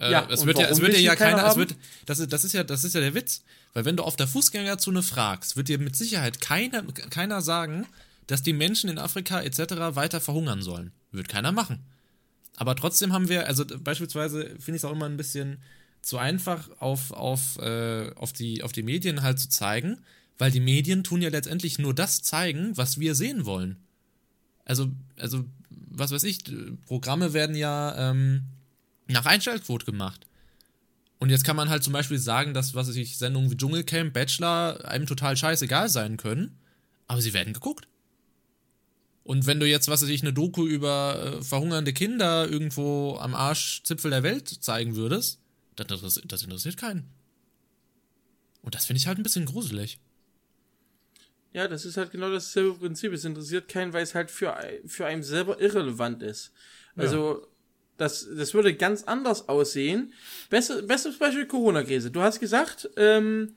äh, 0.00 0.10
ja, 0.10 0.26
es 0.30 0.46
wird 0.46 0.58
ja, 0.58 0.68
es 0.68 0.80
wird 0.80 0.96
ja 0.98 1.14
keiner, 1.14 1.46
es 1.46 1.56
wird, 1.56 1.76
das 2.06 2.20
ist, 2.20 2.32
das 2.32 2.44
ist 2.44 2.52
ja, 2.52 2.64
das 2.64 2.84
ist 2.84 2.94
ja 2.94 3.00
der 3.00 3.14
Witz, 3.14 3.42
weil 3.74 3.84
wenn 3.84 3.96
du 3.96 4.02
auf 4.02 4.16
der 4.16 4.26
Fußgängerzone 4.26 5.02
fragst, 5.02 5.56
wird 5.56 5.68
dir 5.68 5.78
mit 5.78 5.94
Sicherheit 5.94 6.40
keiner, 6.40 6.84
keiner 7.10 7.42
sagen, 7.42 7.86
dass 8.26 8.42
die 8.42 8.52
Menschen 8.52 8.88
in 8.88 8.98
Afrika 8.98 9.40
etc. 9.40 9.96
weiter 9.96 10.20
verhungern 10.20 10.62
sollen. 10.62 10.92
Wird 11.12 11.28
keiner 11.28 11.52
machen. 11.52 11.84
Aber 12.56 12.76
trotzdem 12.76 13.12
haben 13.12 13.28
wir, 13.28 13.46
also 13.46 13.64
beispielsweise 13.66 14.44
finde 14.60 14.76
ich 14.76 14.82
es 14.82 14.84
auch 14.84 14.92
immer 14.92 15.06
ein 15.06 15.16
bisschen 15.16 15.62
zu 16.02 16.18
einfach 16.18 16.68
auf, 16.80 17.10
auf, 17.12 17.58
äh, 17.58 18.10
auf, 18.14 18.32
die, 18.32 18.62
auf 18.62 18.72
die 18.72 18.82
Medien 18.82 19.22
halt 19.22 19.38
zu 19.38 19.48
zeigen, 19.48 19.98
weil 20.38 20.50
die 20.50 20.60
Medien 20.60 21.04
tun 21.04 21.22
ja 21.22 21.28
letztendlich 21.28 21.78
nur 21.78 21.94
das 21.94 22.22
zeigen, 22.22 22.76
was 22.76 22.98
wir 22.98 23.14
sehen 23.14 23.44
wollen. 23.44 23.76
Also, 24.64 24.90
also 25.18 25.44
was 25.68 26.10
weiß 26.10 26.24
ich, 26.24 26.44
Programme 26.86 27.32
werden 27.32 27.56
ja 27.56 28.10
ähm, 28.10 28.42
nach 29.08 29.26
Einschaltquote 29.26 29.84
gemacht. 29.84 30.26
Und 31.18 31.28
jetzt 31.28 31.44
kann 31.44 31.56
man 31.56 31.68
halt 31.68 31.84
zum 31.84 31.92
Beispiel 31.92 32.18
sagen, 32.18 32.54
dass, 32.54 32.74
was 32.74 32.88
weiß 32.88 32.96
ich, 32.96 33.18
Sendungen 33.18 33.50
wie 33.50 33.56
Dschungelcamp, 33.56 34.14
Bachelor 34.14 34.82
einem 34.86 35.06
total 35.06 35.36
scheißegal 35.36 35.90
sein 35.90 36.16
können, 36.16 36.58
aber 37.06 37.20
sie 37.20 37.34
werden 37.34 37.52
geguckt. 37.52 37.86
Und 39.22 39.46
wenn 39.46 39.60
du 39.60 39.66
jetzt, 39.66 39.88
was 39.88 40.00
weiß 40.00 40.08
ich, 40.08 40.22
eine 40.22 40.32
Doku 40.32 40.66
über 40.66 41.36
äh, 41.38 41.42
verhungernde 41.42 41.92
Kinder 41.92 42.48
irgendwo 42.48 43.18
am 43.20 43.34
Arschzipfel 43.34 44.10
der 44.10 44.22
Welt 44.22 44.48
zeigen 44.48 44.96
würdest, 44.96 45.40
das, 45.76 46.20
das 46.24 46.42
interessiert 46.42 46.76
keinen. 46.76 47.08
Und 48.62 48.74
das 48.74 48.86
finde 48.86 48.98
ich 48.98 49.06
halt 49.06 49.18
ein 49.18 49.22
bisschen 49.22 49.46
gruselig. 49.46 49.98
Ja, 51.52 51.66
das 51.66 51.84
ist 51.84 51.96
halt 51.96 52.12
genau 52.12 52.30
dasselbe 52.30 52.74
Prinzip. 52.74 53.12
Es 53.12 53.24
interessiert 53.24 53.68
keinen, 53.68 53.92
weil 53.92 54.02
es 54.02 54.14
halt 54.14 54.30
für, 54.30 54.56
für 54.86 55.06
einen 55.06 55.22
selber 55.22 55.60
irrelevant 55.60 56.22
ist. 56.22 56.52
Also, 56.96 57.40
ja. 57.40 57.46
das, 57.96 58.28
das 58.36 58.54
würde 58.54 58.74
ganz 58.74 59.04
anders 59.04 59.48
aussehen. 59.48 60.12
Beste, 60.48 60.82
bestes 60.82 61.18
Beispiel 61.18 61.46
Corona-Krise. 61.46 62.10
Du 62.10 62.20
hast 62.20 62.38
gesagt, 62.38 62.88
ähm, 62.96 63.56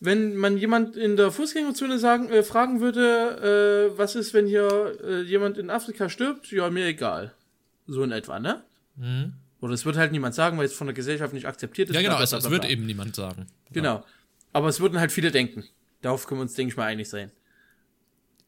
wenn 0.00 0.36
man 0.36 0.58
jemand 0.58 0.96
in 0.96 1.16
der 1.16 1.32
Fußgängerzone 1.32 1.98
sagen, 1.98 2.28
äh, 2.28 2.42
fragen 2.42 2.80
würde, 2.80 3.90
äh, 3.92 3.98
was 3.98 4.14
ist, 4.14 4.34
wenn 4.34 4.46
hier 4.46 4.98
äh, 5.02 5.22
jemand 5.22 5.58
in 5.58 5.70
Afrika 5.70 6.08
stirbt, 6.08 6.52
ja, 6.52 6.70
mir 6.70 6.86
egal. 6.86 7.34
So 7.86 8.02
in 8.02 8.12
etwa, 8.12 8.38
ne? 8.38 8.62
Mhm. 8.96 9.34
Oder 9.60 9.74
es 9.74 9.84
wird 9.84 9.96
halt 9.96 10.12
niemand 10.12 10.34
sagen, 10.34 10.58
weil 10.58 10.66
es 10.66 10.74
von 10.74 10.86
der 10.86 10.94
Gesellschaft 10.94 11.32
nicht 11.32 11.46
akzeptiert 11.46 11.88
ist. 11.88 11.94
Ja, 11.94 12.02
genau, 12.02 12.20
es, 12.20 12.32
es 12.32 12.50
wird 12.50 12.64
eben 12.64 12.86
niemand 12.86 13.16
sagen. 13.16 13.46
Genau. 13.72 13.96
Ja. 13.96 14.04
Aber 14.52 14.68
es 14.68 14.80
würden 14.80 14.98
halt 15.00 15.10
viele 15.10 15.30
denken. 15.30 15.64
Darauf 16.02 16.26
können 16.26 16.40
wir 16.40 16.42
uns, 16.42 16.54
denke 16.54 16.72
ich 16.72 16.76
mal, 16.76 16.86
einig 16.86 17.08
sein. 17.08 17.32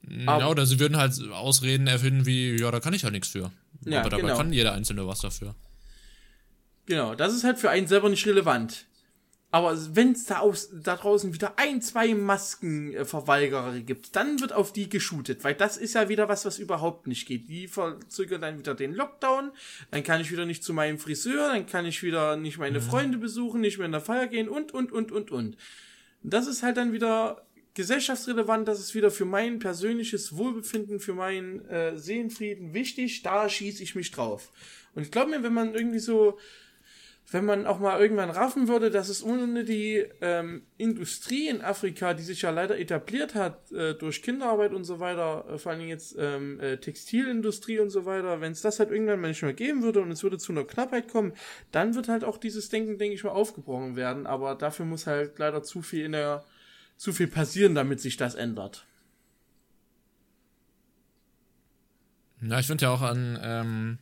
Ja, 0.09 0.47
oder 0.47 0.67
sie 0.67 0.79
würden 0.79 0.97
halt 0.97 1.21
Ausreden 1.33 1.87
erfinden 1.87 2.27
wie, 2.27 2.61
ja, 2.61 2.71
da 2.71 2.81
kann 2.81 2.95
ich 2.95 3.03
ja 3.03 3.11
nichts 3.11 3.29
für. 3.29 3.51
Ja, 3.85 4.01
Aber 4.01 4.11
dabei 4.11 4.23
genau. 4.23 4.37
kann 4.37 4.53
jeder 4.53 4.73
Einzelne 4.73 5.07
was 5.07 5.21
dafür. 5.21 5.55
Genau, 6.87 7.15
das 7.15 7.35
ist 7.35 7.43
halt 7.43 7.59
für 7.59 7.71
einen 7.71 7.89
selber 7.89 8.09
nicht 8.09 8.27
relevant. 8.27 8.87
Aber 9.53 9.79
wenn 9.95 10.13
es 10.13 10.25
da, 10.25 10.43
da 10.83 10.97
draußen 10.97 11.33
wieder 11.33 11.59
ein, 11.59 11.81
zwei 11.81 12.15
Maskenverweigerer 12.15 13.79
gibt, 13.81 14.17
dann 14.17 14.41
wird 14.41 14.53
auf 14.53 14.73
die 14.73 14.89
geshootet, 14.89 15.45
weil 15.45 15.55
das 15.55 15.77
ist 15.77 15.95
ja 15.95 16.09
wieder 16.09 16.29
was, 16.29 16.45
was 16.45 16.59
überhaupt 16.59 17.07
nicht 17.07 17.27
geht. 17.27 17.49
Die 17.49 17.69
verzögern 17.69 18.41
dann 18.41 18.59
wieder 18.59 18.75
den 18.75 18.93
Lockdown, 18.93 19.53
dann 19.93 20.03
kann 20.03 20.21
ich 20.21 20.33
wieder 20.33 20.47
nicht 20.47 20.65
zu 20.65 20.75
meinem 20.75 20.99
Friseur, 20.99 21.49
dann 21.49 21.67
kann 21.67 21.87
ich 21.87 22.03
wieder 22.03 22.37
nicht 22.37 22.59
meine 22.59 22.81
mhm. 22.81 22.85
Freunde 22.85 23.19
besuchen, 23.19 23.61
nicht 23.61 23.79
mehr 23.79 23.87
in 23.87 23.93
der 23.93 24.01
Feier 24.01 24.27
gehen 24.27 24.49
und, 24.49 24.75
und, 24.75 24.91
und, 24.91 25.13
und, 25.13 25.31
und. 25.31 25.57
Das 26.23 26.49
ist 26.49 26.65
halt 26.65 26.77
dann 26.77 26.93
wieder 26.93 27.47
gesellschaftsrelevant, 27.75 28.67
das 28.67 28.81
ist 28.81 28.95
wieder 28.95 29.11
für 29.11 29.27
mein 29.27 29.59
persönliches 29.59 30.37
Wohlbefinden, 30.37 30.99
für 30.99 31.13
meinen 31.15 31.65
äh, 31.69 31.97
Seelenfrieden 31.97 32.75
wichtig, 32.75 33.23
da 33.23 33.49
schieße 33.49 33.83
ich 33.83 33.95
mich 33.95 34.11
drauf. 34.11 34.51
Und 34.95 35.03
ich 35.03 35.11
glaube 35.11 35.31
mir, 35.31 35.43
wenn 35.43 35.53
man 35.53 35.75
irgendwie 35.75 35.99
so 35.99 36.39
wenn 37.29 37.45
man 37.45 37.67
auch 37.67 37.81
mal 37.81 38.01
irgendwann 38.01 38.31
raffen 38.31 38.69
würde, 38.69 38.91
dass 38.91 39.09
es 39.09 39.23
ohne 39.23 39.65
die 39.65 40.05
ähm, 40.21 40.63
Industrie 40.79 41.49
in 41.49 41.61
Afrika, 41.61 42.15
die 42.15 42.23
sich 42.23 42.43
ja 42.43 42.51
leider 42.51 42.79
etabliert 42.79 43.35
hat 43.35 43.73
äh, 43.73 43.95
durch 43.95 44.23
Kinderarbeit 44.23 44.73
und 44.73 44.85
so 44.85 45.01
weiter, 45.01 45.45
äh, 45.49 45.59
vor 45.59 45.73
allen 45.73 45.81
Dingen 45.81 45.91
jetzt 45.91 46.15
ähm, 46.19 46.61
äh, 46.61 46.77
Textilindustrie 46.77 47.81
und 47.81 47.91
so 47.91 48.05
weiter, 48.05 48.41
wenn 48.41 48.53
es 48.53 48.63
das 48.63 48.79
halt 48.79 48.93
irgendwann 48.93 49.21
mal 49.21 49.29
nicht 49.29 49.43
mehr 49.43 49.55
geben 49.55 49.83
würde 49.83 50.01
und 50.03 50.13
es 50.13 50.23
würde 50.23 50.39
zu 50.39 50.53
einer 50.53 50.65
Knappheit 50.65 51.09
kommen, 51.09 51.33
dann 51.73 51.97
wird 51.97 52.09
halt 52.09 52.23
auch 52.23 52.39
dieses 52.39 52.69
Denken, 52.69 52.97
denke 52.97 53.17
ich 53.17 53.25
mal, 53.25 53.31
aufgebrochen 53.31 53.97
werden. 53.97 54.29
Aber 54.29 54.55
dafür 54.55 54.87
muss 54.87 55.09
halt 55.09 55.39
leider 55.41 55.65
zu 55.65 55.83
viel 55.83 56.05
in 56.05 56.13
der 56.13 56.45
zu 56.97 57.13
viel 57.13 57.27
passieren, 57.27 57.75
damit 57.75 58.01
sich 58.01 58.17
das 58.17 58.35
ändert. 58.37 58.87
Na, 62.41 62.61
ich 62.61 62.67
finde 62.67 62.85
ja 62.85 62.91
auch 62.91 63.03
an 63.03 63.39
ähm 63.43 63.99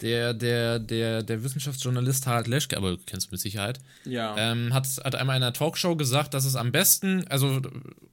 der, 0.00 0.34
der, 0.34 0.78
der, 0.78 1.22
der 1.22 1.42
Wissenschaftsjournalist 1.42 2.26
Harald 2.26 2.48
Leschke, 2.48 2.76
aber 2.76 2.92
du 2.92 2.98
kennst 3.06 3.28
du 3.28 3.30
mit 3.32 3.40
Sicherheit, 3.40 3.78
ja. 4.04 4.36
ähm, 4.36 4.74
hat, 4.74 4.86
hat 5.04 5.14
einmal 5.14 5.36
in 5.36 5.42
einer 5.42 5.52
Talkshow 5.52 5.96
gesagt, 5.96 6.34
dass 6.34 6.44
es 6.44 6.56
am 6.56 6.72
besten, 6.72 7.26
also 7.28 7.60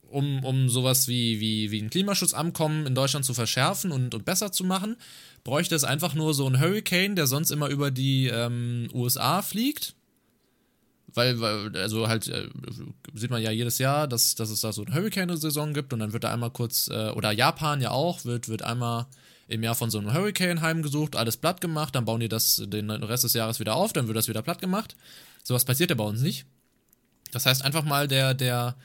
um, 0.10 0.46
um 0.46 0.70
sowas 0.70 1.08
wie, 1.08 1.40
wie, 1.40 1.72
wie 1.72 1.82
ein 1.82 1.90
Klimaschutzabkommen 1.90 2.86
in 2.86 2.96
Deutschland 2.96 3.26
zu 3.26 3.34
verschärfen 3.34 3.92
und, 3.92 4.14
und 4.14 4.26
besser 4.26 4.52
zu 4.52 4.64
machen, 4.64 4.96
bräuchte 5.44 5.76
es 5.76 5.84
einfach 5.84 6.14
nur 6.14 6.34
so 6.34 6.48
ein 6.48 6.60
Hurricane, 6.60 7.16
der 7.16 7.28
sonst 7.28 7.52
immer 7.52 7.68
über 7.70 7.92
die 7.92 8.28
ähm, 8.28 8.90
USA 8.94 9.42
fliegt. 9.42 9.96
Weil, 11.16 11.40
weil, 11.42 11.76
also 11.78 12.08
halt, 12.08 12.28
äh, 12.28 12.48
sieht 13.14 13.30
man 13.30 13.42
ja 13.42 13.52
jedes 13.52 13.78
Jahr, 13.78 14.08
dass, 14.08 14.36
dass 14.36 14.50
es 14.50 14.62
da 14.62 14.72
so 14.72 14.84
eine 14.84 14.96
Hurricane-Saison 14.96 15.74
gibt 15.74 15.94
und 15.94 16.00
dann 16.00 16.14
wird 16.14 16.24
da 16.24 16.34
einmal 16.34 16.50
kurz, 16.52 16.88
äh, 16.88 17.10
oder 17.10 17.32
Japan 17.32 17.82
ja 17.82 17.92
auch, 17.92 18.26
wird, 18.26 18.50
wird 18.50 18.64
einmal 18.64 19.06
im 19.54 19.64
Jahr 19.64 19.76
von 19.76 19.90
so 19.90 20.00
einem 20.00 20.14
Hurricane 20.14 20.62
heimgesucht, 20.62 21.16
alles 21.16 21.38
platt 21.38 21.62
gemacht, 21.62 21.96
dann 21.96 22.06
bauen 22.06 22.20
die 22.20 22.28
das 22.28 22.62
den 22.66 22.90
Rest 22.90 23.24
des 23.24 23.34
Jahres 23.34 23.60
wieder 23.60 23.76
auf, 23.76 23.94
dann 23.94 24.08
wird 24.08 24.18
das 24.18 24.28
wieder 24.28 24.42
platt 24.42 24.60
gemacht. 24.60 24.96
Sowas 25.44 25.64
passiert 25.64 25.92
ja 25.92 25.96
bei 25.96 26.04
uns 26.04 26.22
nicht. 26.22 26.46
Das 27.32 27.46
heißt, 27.46 27.64
einfach 27.64 27.84
mal 27.84 28.08
der, 28.08 28.34
der, 28.34 28.76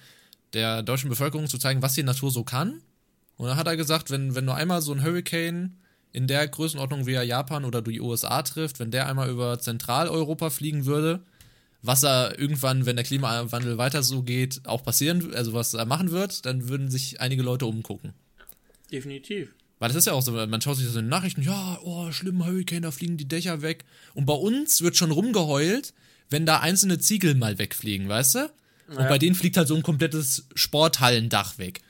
der 0.53 0.83
deutschen 0.83 1.09
Bevölkerung 1.09 1.49
zu 1.49 1.59
zeigen, 1.59 1.83
was 1.83 1.95
die 1.95 2.03
Natur 2.03 2.31
so 2.31 2.45
kann. 2.45 2.83
Und 3.37 3.47
dann 3.47 3.57
hat 3.57 3.67
er 3.67 3.77
gesagt, 3.77 4.11
wenn, 4.11 4.35
wenn 4.35 4.45
nur 4.45 4.57
einmal 4.57 4.83
so 4.83 4.93
ein 4.93 5.03
Hurricane 5.03 5.77
in 6.13 6.27
der 6.27 6.47
Größenordnung 6.47 7.07
wie 7.07 7.15
er 7.15 7.23
Japan 7.23 7.65
oder 7.65 7.81
die 7.81 8.01
USA 8.01 8.43
trifft, 8.43 8.79
wenn 8.79 8.91
der 8.91 9.09
einmal 9.09 9.31
über 9.31 9.59
Zentraleuropa 9.59 10.51
fliegen 10.51 10.85
würde, 10.85 11.21
was 11.81 12.03
er 12.03 12.39
irgendwann, 12.39 12.87
wenn 12.87 12.97
der 12.97 13.05
Klimawandel 13.05 13.79
weiter 13.79 14.03
so 14.03 14.23
geht, 14.23 14.63
auch 14.67 14.83
passieren, 14.83 15.33
also 15.35 15.53
was 15.53 15.75
er 15.75 15.87
machen 15.87 16.11
wird, 16.11 16.45
dann 16.45 16.69
würden 16.69 16.91
sich 16.91 17.21
einige 17.21 17.43
Leute 17.43 17.67
umgucken. 17.67 18.13
Definitiv. 18.91 19.55
Weil 19.79 19.89
das 19.89 19.97
ist 19.97 20.07
ja 20.07 20.13
auch 20.13 20.23
so, 20.23 20.33
man 20.33 20.61
schaut 20.61 20.77
sich 20.77 20.87
das 20.87 20.97
in 20.97 21.03
den 21.03 21.09
Nachrichten, 21.09 21.43
ja, 21.43 21.79
oh, 21.83 22.11
schlimmer 22.11 22.47
Hurricane, 22.47 22.83
da 22.83 22.91
fliegen 22.91 23.17
die 23.17 23.29
Dächer 23.29 23.63
weg. 23.63 23.85
Und 24.15 24.27
bei 24.27 24.35
uns 24.35 24.83
wird 24.83 24.97
schon 24.97 25.11
rumgeheult, 25.13 25.95
wenn 26.31 26.47
da 26.47 26.61
einzelne 26.61 26.99
Ziegel 26.99 27.35
mal 27.35 27.59
wegfliegen, 27.59 28.09
weißt 28.09 28.35
du? 28.35 28.51
Und 28.89 29.09
bei 29.09 29.19
denen 29.19 29.35
fliegt 29.35 29.57
halt 29.57 29.69
so 29.69 29.75
ein 29.75 29.83
komplettes 29.83 30.47
Sporthallendach 30.55 31.59
weg. 31.59 31.83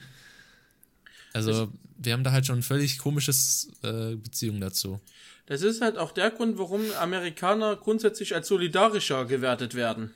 Also, 1.33 1.67
das 1.67 1.69
wir 1.99 2.13
haben 2.13 2.25
da 2.25 2.33
halt 2.33 2.47
schon 2.47 2.61
ein 2.61 2.63
völlig 2.63 2.99
komisches 2.99 3.71
äh, 3.83 4.15
Beziehung 4.15 4.61
dazu. 4.61 5.01
Das 5.47 5.63
ist 5.63 5.81
halt 5.81 5.99
auch 5.99 6.13
der 6.13 6.31
Grund, 6.31 6.59
warum 6.59 6.83
Amerikaner 6.99 7.77
grundsätzlich 7.77 8.35
als 8.35 8.49
solidarischer 8.49 9.25
gewertet 9.25 9.75
werden. 9.75 10.15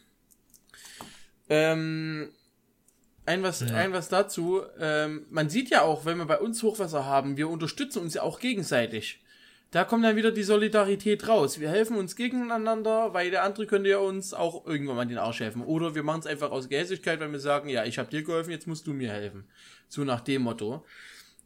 Ähm, 1.49 2.31
ein 3.25 3.43
was, 3.43 3.61
ja. 3.61 3.69
ein 3.75 3.93
was 3.93 4.09
dazu. 4.09 4.63
Ähm, 4.79 5.27
man 5.31 5.49
sieht 5.49 5.71
ja 5.71 5.83
auch, 5.83 6.05
wenn 6.05 6.19
wir 6.19 6.27
bei 6.27 6.39
uns 6.39 6.63
Hochwasser 6.63 7.05
haben, 7.05 7.37
wir 7.37 7.49
unterstützen 7.49 8.01
uns 8.01 8.15
ja 8.15 8.23
auch 8.23 8.41
gegenseitig. 8.41 9.21
Da 9.71 9.85
kommt 9.85 10.05
dann 10.05 10.17
wieder 10.17 10.33
die 10.33 10.43
Solidarität 10.43 11.27
raus. 11.29 11.59
Wir 11.59 11.71
helfen 11.71 11.97
uns 11.97 12.15
gegeneinander, 12.15 13.15
weil 13.15 13.31
der 13.31 13.43
andere 13.43 13.67
könnte 13.67 13.89
ja 13.89 13.99
uns 13.99 14.35
auch 14.35 14.67
irgendwann 14.67 14.97
mal 14.97 15.07
den 15.07 15.17
Arsch 15.17 15.41
helfen. 15.41 15.63
Oder 15.63 15.95
wir 15.95 16.03
machen 16.03 16.21
es 16.21 16.27
einfach 16.27 16.51
aus 16.51 16.69
Gehässigkeit, 16.69 17.21
wenn 17.21 17.33
wir 17.33 17.41
sagen, 17.41 17.71
ja, 17.71 17.85
ich 17.87 17.99
habe 17.99 18.11
dir 18.11 18.23
geholfen, 18.23 18.51
jetzt 18.51 18.67
musst 18.67 18.87
du 18.87 18.93
mir 18.93 19.11
helfen. 19.11 19.45
So 19.89 20.05
nach 20.05 20.21
dem 20.21 20.43
Motto. 20.43 20.85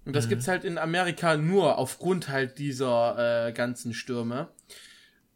Und 0.05 0.17
das 0.17 0.25
mhm. 0.27 0.31
gibt's 0.31 0.49
halt 0.49 0.65
in 0.65 0.77
Amerika 0.77 1.37
nur 1.37 1.79
aufgrund 1.79 2.29
halt 2.29 2.59
dieser 2.59 3.49
äh, 3.49 3.53
ganzen 3.53 3.95
Stürme. 3.95 4.49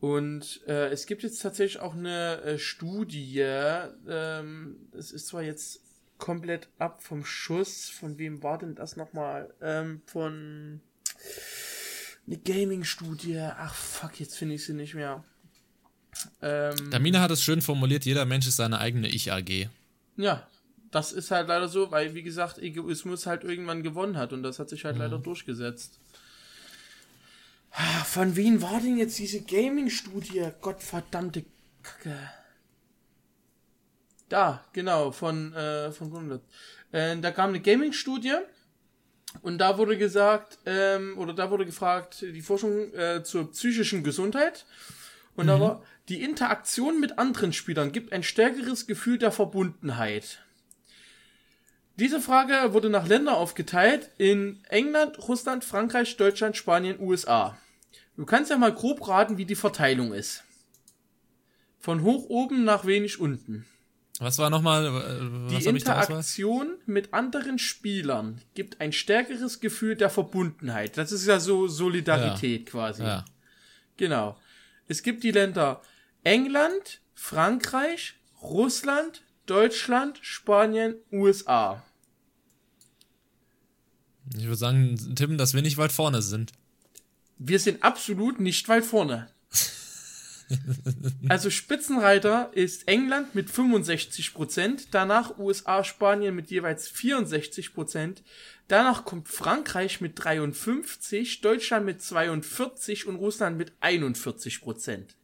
Und 0.00 0.62
äh, 0.66 0.88
es 0.88 1.06
gibt 1.06 1.22
jetzt 1.22 1.42
tatsächlich 1.42 1.80
auch 1.80 1.94
eine 1.94 2.40
äh, 2.42 2.58
Studie, 2.58 3.44
ähm, 4.08 4.88
es 4.92 5.12
ist 5.12 5.28
zwar 5.28 5.42
jetzt 5.42 5.82
komplett 6.20 6.68
ab 6.78 7.02
vom 7.02 7.24
Schuss. 7.24 7.88
Von 7.88 8.18
wem 8.18 8.44
war 8.44 8.58
denn 8.58 8.76
das 8.76 8.96
nochmal? 8.96 9.52
Ähm, 9.60 10.02
von 10.06 10.80
eine 12.26 12.38
Gaming-Studie. 12.38 13.40
Ach 13.40 13.74
fuck, 13.74 14.20
jetzt 14.20 14.36
finde 14.36 14.54
ich 14.54 14.64
sie 14.64 14.74
nicht 14.74 14.94
mehr. 14.94 15.24
Ähm, 16.42 16.90
Damina 16.90 17.20
hat 17.20 17.30
es 17.30 17.42
schön 17.42 17.62
formuliert, 17.62 18.04
jeder 18.04 18.24
Mensch 18.24 18.46
ist 18.46 18.56
seine 18.56 18.78
eigene 18.78 19.08
Ich-AG. 19.08 19.68
Ja, 20.16 20.46
das 20.90 21.12
ist 21.12 21.30
halt 21.30 21.48
leider 21.48 21.68
so, 21.68 21.90
weil, 21.90 22.14
wie 22.14 22.22
gesagt, 22.22 22.58
Egoismus 22.58 23.26
halt 23.26 23.44
irgendwann 23.44 23.82
gewonnen 23.82 24.16
hat 24.16 24.32
und 24.32 24.42
das 24.42 24.58
hat 24.58 24.68
sich 24.68 24.84
halt 24.84 24.96
mhm. 24.96 25.02
leider 25.02 25.18
durchgesetzt. 25.18 25.98
Ah, 27.72 28.04
von 28.04 28.36
wem 28.36 28.62
war 28.62 28.80
denn 28.80 28.98
jetzt 28.98 29.18
diese 29.18 29.42
Gaming-Studie? 29.42 30.48
Gottverdammte 30.60 31.44
Kacke. 31.82 32.18
Da, 34.30 34.64
genau, 34.72 35.10
von, 35.10 35.52
äh, 35.54 35.90
von 35.92 36.10
Grundlet. 36.10 36.40
Äh, 36.92 37.18
da 37.18 37.32
kam 37.32 37.50
eine 37.50 37.60
Gaming-Studie 37.60 38.36
und 39.42 39.58
da 39.58 39.76
wurde 39.76 39.98
gesagt, 39.98 40.58
ähm, 40.66 41.18
oder 41.18 41.34
da 41.34 41.50
wurde 41.50 41.66
gefragt, 41.66 42.22
die 42.22 42.40
Forschung 42.40 42.94
äh, 42.94 43.22
zur 43.24 43.50
psychischen 43.50 44.04
Gesundheit. 44.04 44.66
Und 45.34 45.46
mhm. 45.46 45.48
da 45.48 45.60
war, 45.60 45.82
die 46.08 46.22
Interaktion 46.22 47.00
mit 47.00 47.18
anderen 47.18 47.52
Spielern 47.52 47.92
gibt 47.92 48.12
ein 48.12 48.22
stärkeres 48.22 48.86
Gefühl 48.86 49.18
der 49.18 49.32
Verbundenheit. 49.32 50.38
Diese 51.96 52.20
Frage 52.20 52.72
wurde 52.72 52.88
nach 52.88 53.08
Ländern 53.08 53.34
aufgeteilt 53.34 54.10
in 54.16 54.62
England, 54.68 55.18
Russland, 55.28 55.64
Frankreich, 55.64 56.16
Deutschland, 56.16 56.56
Spanien, 56.56 57.00
USA. 57.00 57.58
Du 58.16 58.24
kannst 58.26 58.50
ja 58.50 58.58
mal 58.58 58.72
grob 58.72 59.06
raten, 59.08 59.38
wie 59.38 59.44
die 59.44 59.56
Verteilung 59.56 60.12
ist. 60.12 60.44
Von 61.78 62.02
hoch 62.02 62.28
oben 62.28 62.64
nach 62.64 62.86
wenig 62.86 63.18
unten. 63.18 63.66
Was 64.20 64.36
war 64.36 64.50
nochmal? 64.50 64.86
Äh, 64.86 65.58
die 65.58 65.64
Interaktion 65.64 66.76
mit 66.84 67.14
anderen 67.14 67.58
Spielern 67.58 68.40
gibt 68.54 68.80
ein 68.80 68.92
stärkeres 68.92 69.60
Gefühl 69.60 69.96
der 69.96 70.10
Verbundenheit. 70.10 70.98
Das 70.98 71.10
ist 71.10 71.26
ja 71.26 71.40
so 71.40 71.66
Solidarität 71.66 72.66
ja. 72.66 72.70
quasi. 72.70 73.02
Ja. 73.02 73.24
Genau. 73.96 74.38
Es 74.88 75.02
gibt 75.02 75.24
die 75.24 75.30
Länder 75.30 75.80
England, 76.22 77.00
Frankreich, 77.14 78.14
Russland, 78.42 79.22
Deutschland, 79.46 80.18
Spanien, 80.20 80.96
USA. 81.10 81.82
Ich 84.36 84.44
würde 84.44 84.56
sagen, 84.56 85.14
Tim, 85.16 85.38
dass 85.38 85.54
wir 85.54 85.62
nicht 85.62 85.78
weit 85.78 85.92
vorne 85.92 86.20
sind. 86.20 86.52
Wir 87.38 87.58
sind 87.58 87.82
absolut 87.82 88.38
nicht 88.38 88.68
weit 88.68 88.84
vorne. 88.84 89.30
Also 91.28 91.50
Spitzenreiter 91.50 92.50
ist 92.54 92.88
England 92.88 93.34
mit 93.34 93.48
65%, 93.48 94.88
danach 94.90 95.38
USA, 95.38 95.84
Spanien 95.84 96.34
mit 96.34 96.50
jeweils 96.50 96.90
64%, 96.90 98.16
danach 98.68 99.04
kommt 99.04 99.28
Frankreich 99.28 100.00
mit 100.00 100.22
53, 100.22 101.40
Deutschland 101.40 101.86
mit 101.86 102.02
42 102.02 103.06
und 103.06 103.16
Russland 103.16 103.58
mit 103.58 103.72
41%. 103.80 105.14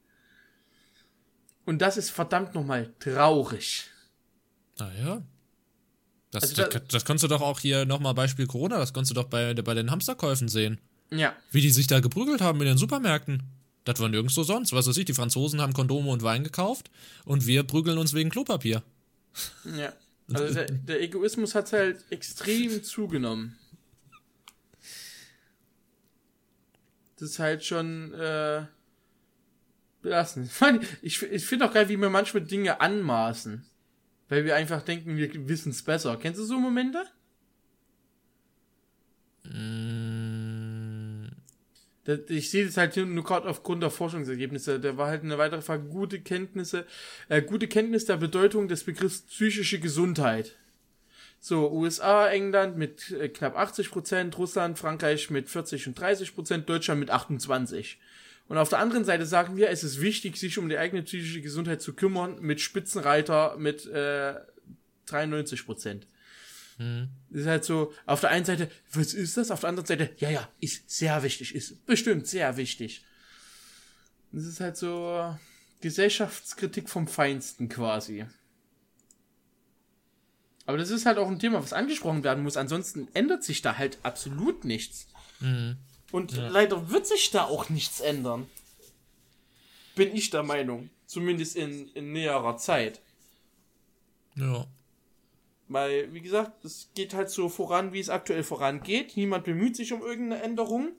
Und 1.64 1.82
das 1.82 1.96
ist 1.96 2.10
verdammt 2.10 2.54
nochmal 2.54 2.94
traurig. 3.00 3.90
Naja. 4.78 5.22
Das, 6.30 6.44
also 6.44 6.62
da, 6.62 6.68
das, 6.68 6.82
das 6.88 7.04
kannst 7.04 7.24
du 7.24 7.28
doch 7.28 7.40
auch 7.40 7.60
hier 7.60 7.84
nochmal 7.86 8.14
Beispiel 8.14 8.46
Corona, 8.46 8.78
das 8.78 8.92
kannst 8.92 9.10
du 9.10 9.14
doch 9.14 9.24
bei, 9.24 9.54
bei 9.54 9.74
den 9.74 9.90
Hamsterkäufen 9.90 10.48
sehen. 10.48 10.80
Ja. 11.10 11.34
Wie 11.50 11.60
die 11.60 11.70
sich 11.70 11.86
da 11.86 12.00
geprügelt 12.00 12.40
haben 12.40 12.60
in 12.60 12.66
den 12.66 12.78
Supermärkten. 12.78 13.42
Das 13.86 14.00
war 14.00 14.08
nirgendwo 14.08 14.42
sonst. 14.42 14.72
Was 14.72 14.88
weiß 14.88 14.96
ich, 14.96 15.04
die 15.04 15.14
Franzosen 15.14 15.60
haben 15.60 15.72
Kondome 15.72 16.10
und 16.10 16.22
Wein 16.24 16.42
gekauft 16.42 16.90
und 17.24 17.46
wir 17.46 17.62
prügeln 17.62 17.98
uns 17.98 18.12
wegen 18.12 18.28
Klopapier. 18.28 18.82
Ja. 19.74 19.92
Also 20.28 20.54
der, 20.54 20.64
der 20.64 21.02
Egoismus 21.02 21.54
hat 21.54 21.72
halt 21.72 22.04
extrem 22.10 22.82
zugenommen. 22.82 23.56
Das 27.14 27.30
ist 27.30 27.38
halt 27.38 27.64
schon 27.64 28.12
äh, 28.12 28.66
belastend. 30.02 30.50
Ich, 31.00 31.22
ich 31.22 31.46
finde 31.46 31.66
auch 31.66 31.72
geil, 31.72 31.88
wie 31.88 31.96
wir 31.96 32.10
manchmal 32.10 32.42
Dinge 32.42 32.80
anmaßen. 32.80 33.64
Weil 34.28 34.44
wir 34.44 34.56
einfach 34.56 34.82
denken, 34.82 35.16
wir 35.16 35.48
wissen 35.48 35.70
es 35.70 35.84
besser. 35.84 36.16
Kennst 36.16 36.40
du 36.40 36.44
so 36.44 36.58
Momente? 36.58 37.04
Mm. 39.44 40.05
Ich 42.28 42.50
sehe 42.50 42.64
das 42.64 42.76
halt 42.76 42.96
nur 42.96 43.24
gerade 43.24 43.48
aufgrund 43.48 43.82
der 43.82 43.90
Forschungsergebnisse. 43.90 44.78
Da 44.78 44.96
war 44.96 45.08
halt 45.08 45.22
eine 45.22 45.38
weitere 45.38 45.62
Frage, 45.62 45.84
gute 45.84 46.20
Kenntnisse, 46.20 46.86
äh, 47.28 47.42
gute 47.42 47.68
Kenntnis 47.68 48.04
der 48.04 48.16
Bedeutung 48.16 48.68
des 48.68 48.84
Begriffs 48.84 49.22
psychische 49.22 49.80
Gesundheit. 49.80 50.56
So, 51.40 51.70
USA, 51.70 52.28
England 52.28 52.76
mit 52.76 53.10
äh, 53.12 53.28
knapp 53.28 53.56
80 53.56 53.90
Prozent, 53.90 54.38
Russland, 54.38 54.78
Frankreich 54.78 55.30
mit 55.30 55.48
40 55.48 55.88
und 55.88 55.98
30 55.98 56.34
Prozent, 56.34 56.68
Deutschland 56.68 57.00
mit 57.00 57.10
28. 57.10 57.98
Und 58.48 58.58
auf 58.58 58.68
der 58.68 58.78
anderen 58.78 59.04
Seite 59.04 59.26
sagen 59.26 59.56
wir, 59.56 59.70
es 59.70 59.82
ist 59.82 60.00
wichtig, 60.00 60.36
sich 60.36 60.58
um 60.58 60.68
die 60.68 60.78
eigene 60.78 61.02
psychische 61.02 61.42
Gesundheit 61.42 61.82
zu 61.82 61.94
kümmern, 61.94 62.38
mit 62.40 62.60
Spitzenreiter 62.60 63.56
mit 63.58 63.86
äh, 63.86 64.34
93 65.06 65.66
Prozent. 65.66 66.06
Hm. 66.78 67.08
Das 67.30 67.42
ist 67.42 67.46
halt 67.46 67.64
so, 67.64 67.92
auf 68.04 68.20
der 68.20 68.30
einen 68.30 68.44
Seite, 68.44 68.70
was 68.92 69.14
ist 69.14 69.36
das? 69.36 69.50
Auf 69.50 69.60
der 69.60 69.70
anderen 69.70 69.86
Seite, 69.86 70.14
ja, 70.18 70.30
ja, 70.30 70.48
ist 70.60 70.90
sehr 70.90 71.22
wichtig, 71.22 71.54
ist 71.54 71.86
bestimmt 71.86 72.26
sehr 72.26 72.56
wichtig. 72.56 73.04
Das 74.32 74.44
ist 74.44 74.60
halt 74.60 74.76
so 74.76 75.34
Gesellschaftskritik 75.80 76.88
vom 76.88 77.08
Feinsten 77.08 77.68
quasi. 77.68 78.26
Aber 80.66 80.78
das 80.78 80.90
ist 80.90 81.06
halt 81.06 81.18
auch 81.18 81.28
ein 81.28 81.38
Thema, 81.38 81.62
was 81.62 81.72
angesprochen 81.72 82.24
werden 82.24 82.42
muss. 82.42 82.56
Ansonsten 82.56 83.08
ändert 83.14 83.44
sich 83.44 83.62
da 83.62 83.78
halt 83.78 83.98
absolut 84.02 84.64
nichts. 84.64 85.06
Mhm. 85.40 85.76
Und 86.10 86.32
ja. 86.32 86.48
leider 86.48 86.90
wird 86.90 87.06
sich 87.06 87.30
da 87.30 87.44
auch 87.44 87.68
nichts 87.68 88.00
ändern. 88.00 88.48
Bin 89.94 90.14
ich 90.14 90.30
der 90.30 90.42
Meinung. 90.42 90.90
Zumindest 91.06 91.54
in, 91.54 91.88
in 91.90 92.12
näherer 92.12 92.56
Zeit. 92.56 93.00
Ja. 94.34 94.66
Weil, 95.68 96.12
wie 96.12 96.20
gesagt, 96.20 96.64
es 96.64 96.90
geht 96.94 97.14
halt 97.14 97.30
so 97.30 97.48
voran, 97.48 97.92
wie 97.92 98.00
es 98.00 98.08
aktuell 98.08 98.44
vorangeht. 98.44 99.16
Niemand 99.16 99.44
bemüht 99.44 99.76
sich 99.76 99.92
um 99.92 100.02
irgendeine 100.02 100.42
Änderung. 100.42 100.92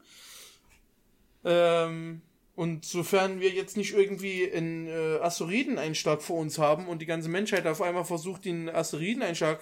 Ähm, 1.46 2.22
und 2.56 2.86
sofern 2.86 3.40
wir 3.40 3.52
jetzt 3.52 3.78
nicht 3.78 3.94
irgendwie 3.94 4.52
einen 4.52 4.88
äh, 4.88 5.20
Asteroideneinschlag 5.22 6.22
vor 6.22 6.40
uns 6.40 6.58
haben 6.58 6.88
und 6.88 7.02
die 7.02 7.06
ganze 7.06 7.30
Menschheit 7.30 7.68
auf 7.68 7.82
einmal 7.82 8.04
versucht, 8.04 8.46
den 8.46 8.68
Asteroideneinschlag 8.68 9.60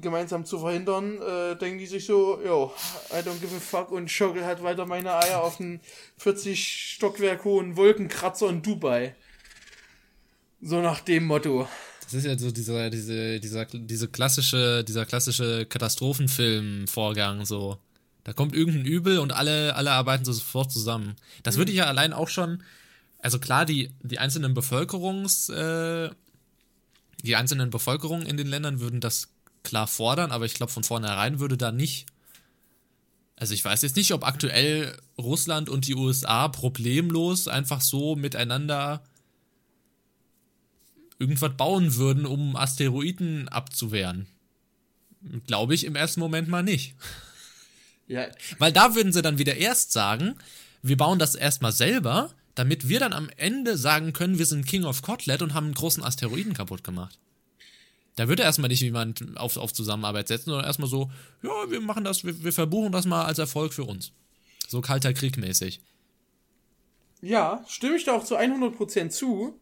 gemeinsam 0.00 0.44
zu 0.44 0.58
verhindern, 0.58 1.20
äh, 1.20 1.56
denken 1.56 1.78
die 1.78 1.86
sich 1.86 2.06
so, 2.06 2.40
yo, 2.42 2.72
I 3.10 3.16
don't 3.16 3.40
give 3.40 3.54
a 3.54 3.60
fuck 3.60 3.92
und 3.92 4.10
schaukel 4.10 4.44
halt 4.44 4.62
weiter 4.62 4.86
meine 4.86 5.14
Eier 5.14 5.42
auf 5.42 5.60
einen 5.60 5.80
40 6.18 6.94
Stockwerk 6.94 7.44
hohen 7.44 7.76
Wolkenkratzer 7.76 8.48
in 8.48 8.62
Dubai. 8.62 9.14
So 10.60 10.80
nach 10.80 11.00
dem 11.00 11.26
Motto. 11.26 11.68
Das 12.12 12.18
ist 12.18 12.26
ja 12.26 12.38
so 12.38 12.50
dieser, 12.50 12.90
diese, 12.90 13.40
dieser, 13.40 13.64
diese 13.64 14.06
klassische, 14.06 14.84
dieser 14.84 15.06
klassische 15.06 15.64
Katastrophenfilm-Vorgang, 15.64 17.46
so. 17.46 17.78
Da 18.24 18.34
kommt 18.34 18.54
irgendein 18.54 18.84
Übel 18.84 19.18
und 19.18 19.32
alle, 19.32 19.74
alle 19.76 19.92
arbeiten 19.92 20.26
so 20.26 20.32
sofort 20.32 20.70
zusammen. 20.70 21.16
Das 21.42 21.54
mhm. 21.54 21.60
würde 21.60 21.72
ich 21.72 21.78
ja 21.78 21.86
allein 21.86 22.12
auch 22.12 22.28
schon, 22.28 22.62
also 23.18 23.38
klar, 23.38 23.64
die, 23.64 23.92
die 24.02 24.18
einzelnen 24.18 24.52
Bevölkerungs, 24.52 25.48
äh, 25.48 26.10
die 27.22 27.34
einzelnen 27.34 27.70
Bevölkerungen 27.70 28.26
in 28.26 28.36
den 28.36 28.46
Ländern 28.46 28.80
würden 28.80 29.00
das 29.00 29.28
klar 29.62 29.86
fordern, 29.86 30.32
aber 30.32 30.44
ich 30.44 30.52
glaube, 30.52 30.70
von 30.70 30.84
vornherein 30.84 31.40
würde 31.40 31.56
da 31.56 31.72
nicht. 31.72 32.04
Also 33.36 33.54
ich 33.54 33.64
weiß 33.64 33.80
jetzt 33.80 33.96
nicht, 33.96 34.12
ob 34.12 34.26
aktuell 34.26 34.98
Russland 35.16 35.70
und 35.70 35.86
die 35.86 35.94
USA 35.94 36.48
problemlos 36.48 37.48
einfach 37.48 37.80
so 37.80 38.16
miteinander 38.16 39.02
irgendwas 41.22 41.56
bauen 41.56 41.94
würden, 41.94 42.26
um 42.26 42.56
Asteroiden 42.56 43.48
abzuwehren. 43.48 44.26
Glaube 45.46 45.74
ich 45.74 45.84
im 45.84 45.94
ersten 45.94 46.18
Moment 46.18 46.48
mal 46.48 46.64
nicht. 46.64 46.96
Ja. 48.08 48.26
Weil 48.58 48.72
da 48.72 48.96
würden 48.96 49.12
sie 49.12 49.22
dann 49.22 49.38
wieder 49.38 49.56
erst 49.56 49.92
sagen, 49.92 50.34
wir 50.82 50.96
bauen 50.96 51.20
das 51.20 51.36
erstmal 51.36 51.70
selber, 51.70 52.34
damit 52.56 52.88
wir 52.88 52.98
dann 52.98 53.12
am 53.12 53.30
Ende 53.36 53.78
sagen 53.78 54.12
können, 54.12 54.38
wir 54.38 54.46
sind 54.46 54.66
King 54.66 54.84
of 54.84 55.02
Kotlet 55.02 55.40
und 55.40 55.54
haben 55.54 55.66
einen 55.66 55.74
großen 55.74 56.02
Asteroiden 56.02 56.54
kaputt 56.54 56.82
gemacht. 56.82 57.18
Da 58.16 58.28
würde 58.28 58.42
erstmal 58.42 58.68
nicht 58.68 58.80
jemand 58.80 59.38
auf, 59.38 59.56
auf 59.56 59.72
Zusammenarbeit 59.72 60.28
setzen, 60.28 60.50
sondern 60.50 60.66
erstmal 60.66 60.90
so, 60.90 61.10
ja, 61.42 61.70
wir 61.70 61.80
machen 61.80 62.04
das, 62.04 62.24
wir, 62.24 62.42
wir 62.42 62.52
verbuchen 62.52 62.92
das 62.92 63.06
mal 63.06 63.24
als 63.24 63.38
Erfolg 63.38 63.72
für 63.72 63.84
uns. 63.84 64.12
So 64.68 64.80
kalter 64.80 65.14
Krieg 65.14 65.38
mäßig. 65.38 65.80
Ja, 67.22 67.64
stimme 67.68 67.96
ich 67.96 68.04
da 68.04 68.12
auch 68.12 68.24
zu 68.24 68.36
100% 68.36 69.10
zu. 69.10 69.58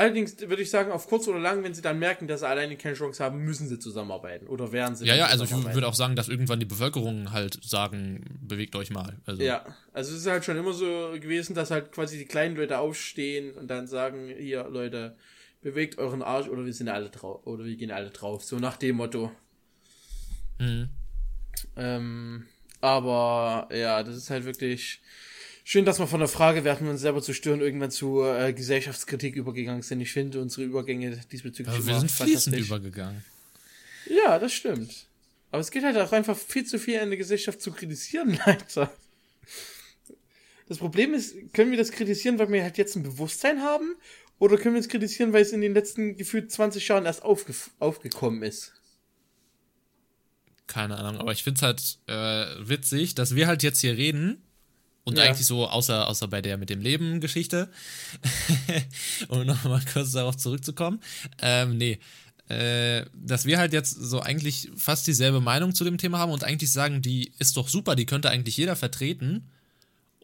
Allerdings 0.00 0.40
würde 0.40 0.62
ich 0.62 0.70
sagen, 0.70 0.92
auf 0.92 1.08
kurz 1.08 1.28
oder 1.28 1.38
lang, 1.38 1.62
wenn 1.62 1.74
sie 1.74 1.82
dann 1.82 1.98
merken, 1.98 2.26
dass 2.26 2.40
sie 2.40 2.48
alleine 2.48 2.78
keine 2.78 2.94
Chance 2.94 3.22
haben, 3.22 3.44
müssen 3.44 3.68
sie 3.68 3.78
zusammenarbeiten. 3.78 4.46
Oder 4.46 4.72
werden 4.72 4.96
sie. 4.96 5.04
Ja, 5.04 5.14
ja, 5.14 5.26
also 5.26 5.44
ich 5.44 5.52
würde 5.52 5.86
auch 5.86 5.94
sagen, 5.94 6.16
dass 6.16 6.30
irgendwann 6.30 6.58
die 6.58 6.64
Bevölkerung 6.64 7.32
halt 7.32 7.62
sagen, 7.62 8.24
bewegt 8.40 8.74
euch 8.76 8.88
mal. 8.88 9.18
Also. 9.26 9.42
Ja, 9.42 9.62
also 9.92 10.12
es 10.12 10.20
ist 10.20 10.26
halt 10.26 10.42
schon 10.42 10.56
immer 10.56 10.72
so 10.72 11.10
gewesen, 11.20 11.54
dass 11.54 11.70
halt 11.70 11.92
quasi 11.92 12.16
die 12.16 12.24
kleinen 12.24 12.56
Leute 12.56 12.78
aufstehen 12.78 13.52
und 13.52 13.68
dann 13.68 13.86
sagen, 13.86 14.32
hier, 14.38 14.66
Leute, 14.70 15.16
bewegt 15.60 15.98
euren 15.98 16.22
Arsch 16.22 16.48
oder 16.48 16.64
wir 16.64 16.72
sind 16.72 16.88
alle 16.88 17.10
drauf 17.10 17.46
oder 17.46 17.66
wir 17.66 17.76
gehen 17.76 17.90
alle 17.90 18.08
drauf. 18.08 18.42
So 18.42 18.58
nach 18.58 18.78
dem 18.78 18.96
Motto. 18.96 19.30
Mhm. 20.58 20.88
Ähm, 21.76 22.46
aber 22.80 23.68
ja, 23.70 24.02
das 24.02 24.16
ist 24.16 24.30
halt 24.30 24.46
wirklich 24.46 25.02
schön, 25.70 25.84
dass 25.84 26.00
wir 26.00 26.08
von 26.08 26.18
der 26.18 26.28
Frage, 26.28 26.64
wir 26.64 26.72
hatten 26.72 26.88
uns 26.88 27.00
selber 27.00 27.22
zu 27.22 27.32
stören, 27.32 27.60
irgendwann 27.60 27.92
zu 27.92 28.24
äh, 28.24 28.52
Gesellschaftskritik 28.52 29.36
übergegangen 29.36 29.82
sind. 29.82 30.00
Ich 30.00 30.12
finde 30.12 30.40
unsere 30.40 30.64
Übergänge 30.64 31.16
diesbezüglich. 31.30 31.76
Aber 31.76 31.86
wir 31.86 32.00
sind 32.00 32.10
fließend 32.10 32.56
übergegangen. 32.56 33.24
Ja, 34.06 34.40
das 34.40 34.52
stimmt. 34.52 35.06
Aber 35.52 35.60
es 35.60 35.70
geht 35.70 35.84
halt 35.84 35.96
auch 35.96 36.10
einfach 36.10 36.36
viel 36.36 36.66
zu 36.66 36.80
viel 36.80 36.98
in 36.98 37.10
der 37.10 37.18
Gesellschaft 37.18 37.62
zu 37.62 37.70
kritisieren, 37.70 38.36
leider. 38.46 38.92
Das 40.66 40.78
Problem 40.78 41.14
ist, 41.14 41.36
können 41.52 41.70
wir 41.70 41.78
das 41.78 41.92
kritisieren, 41.92 42.40
weil 42.40 42.50
wir 42.50 42.64
halt 42.64 42.76
jetzt 42.76 42.96
ein 42.96 43.04
Bewusstsein 43.04 43.62
haben 43.62 43.94
oder 44.40 44.56
können 44.56 44.74
wir 44.74 44.80
es 44.80 44.88
kritisieren, 44.88 45.32
weil 45.32 45.42
es 45.42 45.52
in 45.52 45.60
den 45.60 45.74
letzten 45.74 46.16
gefühlt 46.16 46.50
20 46.50 46.88
Jahren 46.88 47.06
erst 47.06 47.22
aufge 47.22 47.54
aufgekommen 47.78 48.42
ist? 48.42 48.72
Keine 50.66 50.96
Ahnung, 50.98 51.20
aber 51.20 51.30
ich 51.30 51.44
finde 51.44 51.58
es 51.58 51.62
halt 51.62 51.98
äh, 52.08 52.68
witzig, 52.68 53.14
dass 53.14 53.36
wir 53.36 53.46
halt 53.46 53.62
jetzt 53.62 53.80
hier 53.80 53.96
reden 53.96 54.42
und 55.04 55.18
ja. 55.18 55.24
eigentlich 55.24 55.46
so, 55.46 55.66
außer, 55.66 56.08
außer 56.08 56.28
bei 56.28 56.42
der 56.42 56.58
mit 56.58 56.70
dem 56.70 56.80
Leben-Geschichte, 56.80 57.70
um 59.28 59.44
nochmal 59.44 59.82
kurz 59.92 60.12
darauf 60.12 60.36
zurückzukommen, 60.36 61.00
ähm, 61.40 61.78
nee, 61.78 61.98
äh, 62.48 63.06
dass 63.14 63.44
wir 63.44 63.58
halt 63.58 63.72
jetzt 63.72 63.92
so 63.92 64.20
eigentlich 64.20 64.70
fast 64.76 65.06
dieselbe 65.06 65.40
Meinung 65.40 65.74
zu 65.74 65.84
dem 65.84 65.98
Thema 65.98 66.18
haben 66.18 66.32
und 66.32 66.44
eigentlich 66.44 66.72
sagen, 66.72 67.00
die 67.00 67.32
ist 67.38 67.56
doch 67.56 67.68
super, 67.68 67.94
die 67.94 68.06
könnte 68.06 68.28
eigentlich 68.28 68.56
jeder 68.56 68.76
vertreten. 68.76 69.48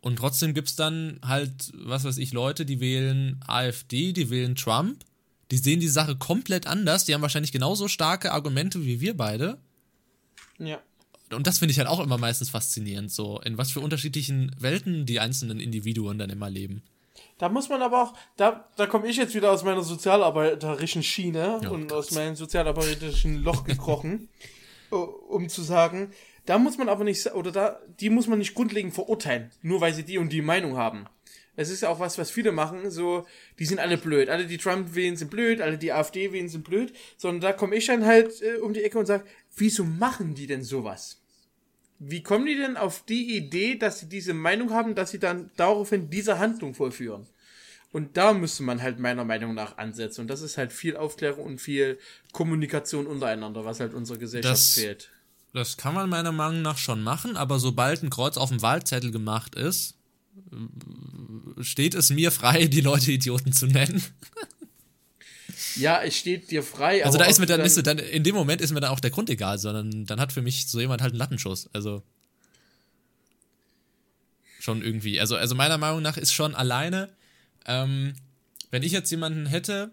Und 0.03 0.17
trotzdem 0.17 0.53
gibt 0.53 0.69
es 0.69 0.77
dann 0.77 1.21
halt, 1.25 1.73
was 1.75 2.05
weiß 2.05 2.19
ich, 2.19 2.33
Leute, 2.33 2.67
die 2.67 2.81
wählen 2.81 3.41
AfD, 3.47 4.13
die 4.13 4.29
wählen 4.31 4.57
Trump. 4.57 5.05
Die 5.53 5.57
sehen 5.57 5.79
die 5.79 5.89
Sache 5.89 6.17
komplett 6.17 6.67
anders. 6.67 7.05
Die 7.05 7.15
haben 7.15 7.23
wahrscheinlich 7.23 7.53
genauso 7.53 7.89
starke 7.89 8.33
Argumente 8.33 8.85
wie 8.85 9.01
wir 9.01 9.17
beide. 9.17 9.59
Ja. 10.59 10.81
Und 11.33 11.47
das 11.47 11.59
finde 11.59 11.73
ich 11.73 11.79
halt 11.79 11.89
auch 11.89 12.01
immer 12.01 12.19
meistens 12.19 12.51
faszinierend, 12.51 13.11
so 13.11 13.41
in 13.41 13.59
was 13.59 13.73
für 13.73 13.81
unterschiedlichen 13.81 14.55
Welten 14.59 15.07
die 15.07 15.19
einzelnen 15.19 15.59
Individuen 15.59 16.19
dann 16.19 16.31
immer 16.31 16.49
leben. 16.49 16.83
Da 17.39 17.49
muss 17.49 17.69
man 17.69 17.83
aber 17.83 18.03
auch, 18.03 18.15
da, 18.37 18.69
da 18.77 18.87
komme 18.87 19.09
ich 19.09 19.17
jetzt 19.17 19.35
wieder 19.35 19.51
aus 19.51 19.65
meiner 19.65 19.83
sozialarbeiterischen 19.83 21.03
Schiene 21.03 21.61
oh, 21.65 21.75
und 21.75 21.89
Gott. 21.89 21.99
aus 21.99 22.11
meinem 22.13 22.37
sozialarbeiterischen 22.37 23.43
Loch 23.43 23.65
gekrochen, 23.65 24.29
um 24.91 25.49
zu 25.49 25.63
sagen, 25.63 26.13
da 26.47 26.59
muss 26.59 26.79
man 26.79 26.89
aber 26.89 27.05
nicht, 27.05 27.27
oder 27.35 27.51
da, 27.51 27.81
die 28.01 28.11
muss 28.11 28.29
man 28.29 28.39
nicht 28.39 28.55
grundlegend 28.55 28.95
verurteilen, 28.95 29.51
nur 29.63 29.81
weil 29.81 29.95
sie 29.95 30.05
die 30.05 30.19
und 30.19 30.33
die 30.33 30.43
Meinung 30.43 30.77
haben. 30.77 31.07
Es 31.57 31.71
ist 31.71 31.85
auch 31.85 31.99
was, 32.01 32.19
was 32.19 32.31
viele 32.31 32.53
machen, 32.53 32.91
so, 32.91 33.27
die 33.59 33.65
sind 33.65 33.79
alle 33.79 33.97
blöd. 33.97 34.29
Alle, 34.29 34.47
die 34.47 34.59
Trump 34.59 34.95
wählen, 34.95 35.17
sind 35.17 35.31
blöd, 35.31 35.61
alle, 35.63 35.79
die 35.79 35.93
AfD 35.93 36.33
wählen, 36.33 36.49
sind 36.49 36.65
blöd. 36.65 36.93
Sondern 37.17 37.41
da 37.41 37.53
komme 37.53 37.77
ich 37.77 37.87
dann 37.87 38.05
halt 38.05 38.43
äh, 38.43 38.57
um 38.59 38.75
die 38.75 38.85
Ecke 38.85 38.99
und 38.99 39.07
sage, 39.07 39.25
wieso 39.57 39.85
machen 39.85 40.35
die 40.35 40.47
denn 40.47 40.63
sowas? 40.63 41.23
Wie 41.99 42.23
kommen 42.23 42.45
die 42.45 42.57
denn 42.57 42.77
auf 42.77 43.05
die 43.07 43.37
Idee, 43.37 43.77
dass 43.77 44.01
sie 44.01 44.09
diese 44.09 44.35
Meinung 44.35 44.71
haben, 44.71 44.95
dass 44.95 45.11
sie 45.13 45.19
dann 45.19 45.51
daraufhin 45.57 46.11
diese 46.11 46.39
Handlung 46.39 46.75
vollführen? 46.75 47.27
Und 47.91 48.19
da 48.19 48.35
müsste 48.35 48.63
man 48.63 48.83
halt 48.83 48.99
meiner 48.99 49.25
Meinung 49.25 49.55
nach 49.55 49.79
ansetzen. 49.79 50.21
Und 50.23 50.29
das 50.29 50.43
ist 50.43 50.59
halt 50.59 50.73
viel 50.75 50.99
Aufklärung 50.99 51.45
und 51.47 51.61
viel 51.63 51.99
Kommunikation 52.33 53.07
untereinander, 53.07 53.65
was 53.65 53.81
halt 53.81 53.95
unserer 53.95 54.19
Gesellschaft 54.19 54.53
Das- 54.55 54.75
fehlt. 54.75 55.11
Das 55.55 55.79
kann 55.79 55.95
man 55.95 56.11
meiner 56.11 56.33
Meinung 56.33 56.61
nach 56.61 56.77
schon 56.77 57.03
machen, 57.03 57.39
aber 57.39 57.59
sobald 57.59 58.03
ein 58.03 58.11
Kreuz 58.11 58.37
auf 58.37 58.51
dem 58.51 58.61
Wahlzettel 58.61 59.11
gemacht 59.11 59.55
ist, 59.55 59.96
steht 61.61 61.95
es 61.95 62.11
mir 62.11 62.31
frei, 62.31 62.67
die 62.67 62.81
Leute 62.81 63.13
Idioten 63.13 63.53
zu 63.53 63.67
nennen. 63.67 64.03
Ja, 65.77 66.03
es 66.03 66.17
steht 66.17 66.51
dir 66.51 66.63
frei. 66.63 67.05
Also 67.05 67.19
da 67.19 67.25
ist 67.25 67.39
mir 67.39 67.47
du 67.47 67.57
dann, 67.57 67.67
ist, 67.67 67.87
dann, 67.87 67.99
in 67.99 68.25
dem 68.25 68.35
Moment 68.35 68.61
ist 68.61 68.73
mir 68.73 68.81
dann 68.81 68.91
auch 68.91 69.01
der 69.01 69.11
Grund 69.11 69.31
egal, 69.31 69.59
sondern 69.59 70.07
dann 70.07 70.21
hat 70.21 70.33
für 70.33 70.43
mich 70.43 70.67
so 70.67 70.81
jemand 70.81 71.03
halt 71.03 71.13
einen 71.13 71.19
Lattenschuss. 71.19 71.69
Also 71.73 72.03
schon 74.61 74.83
irgendwie. 74.83 75.21
Also, 75.21 75.37
also 75.37 75.55
meiner 75.55 75.79
Meinung 75.79 76.03
nach 76.03 76.17
ist 76.17 76.33
schon 76.33 76.55
alleine, 76.55 77.09
ähm, 77.67 78.15
wenn 78.71 78.83
ich 78.83 78.93
jetzt 78.93 79.11
jemanden 79.11 79.47
hätte 79.47 79.93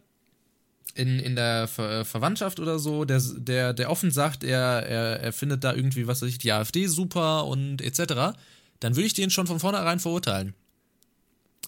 in, 0.96 1.20
in 1.20 1.36
der 1.36 1.68
Ver 1.68 2.06
Verwandtschaft 2.06 2.60
oder 2.60 2.80
so, 2.80 3.06
der, 3.06 3.22
der, 3.38 3.74
der 3.74 3.90
offen 3.90 4.12
sagt, 4.12 4.44
er, 4.44 4.60
er, 4.60 5.20
er 5.20 5.34
findet 5.34 5.64
da 5.64 5.74
irgendwie, 5.74 6.08
was 6.08 6.22
weiß 6.22 6.30
ich, 6.30 6.38
die 6.38 6.52
AfD 6.52 6.88
super 6.88 7.46
und 7.46 7.82
etc., 7.82 8.38
dann 8.84 8.96
würde 8.96 9.08
ich 9.08 9.14
den 9.14 9.30
schon 9.30 9.48
von 9.48 9.60
vornherein 9.60 10.00
verurteilen. 10.00 10.54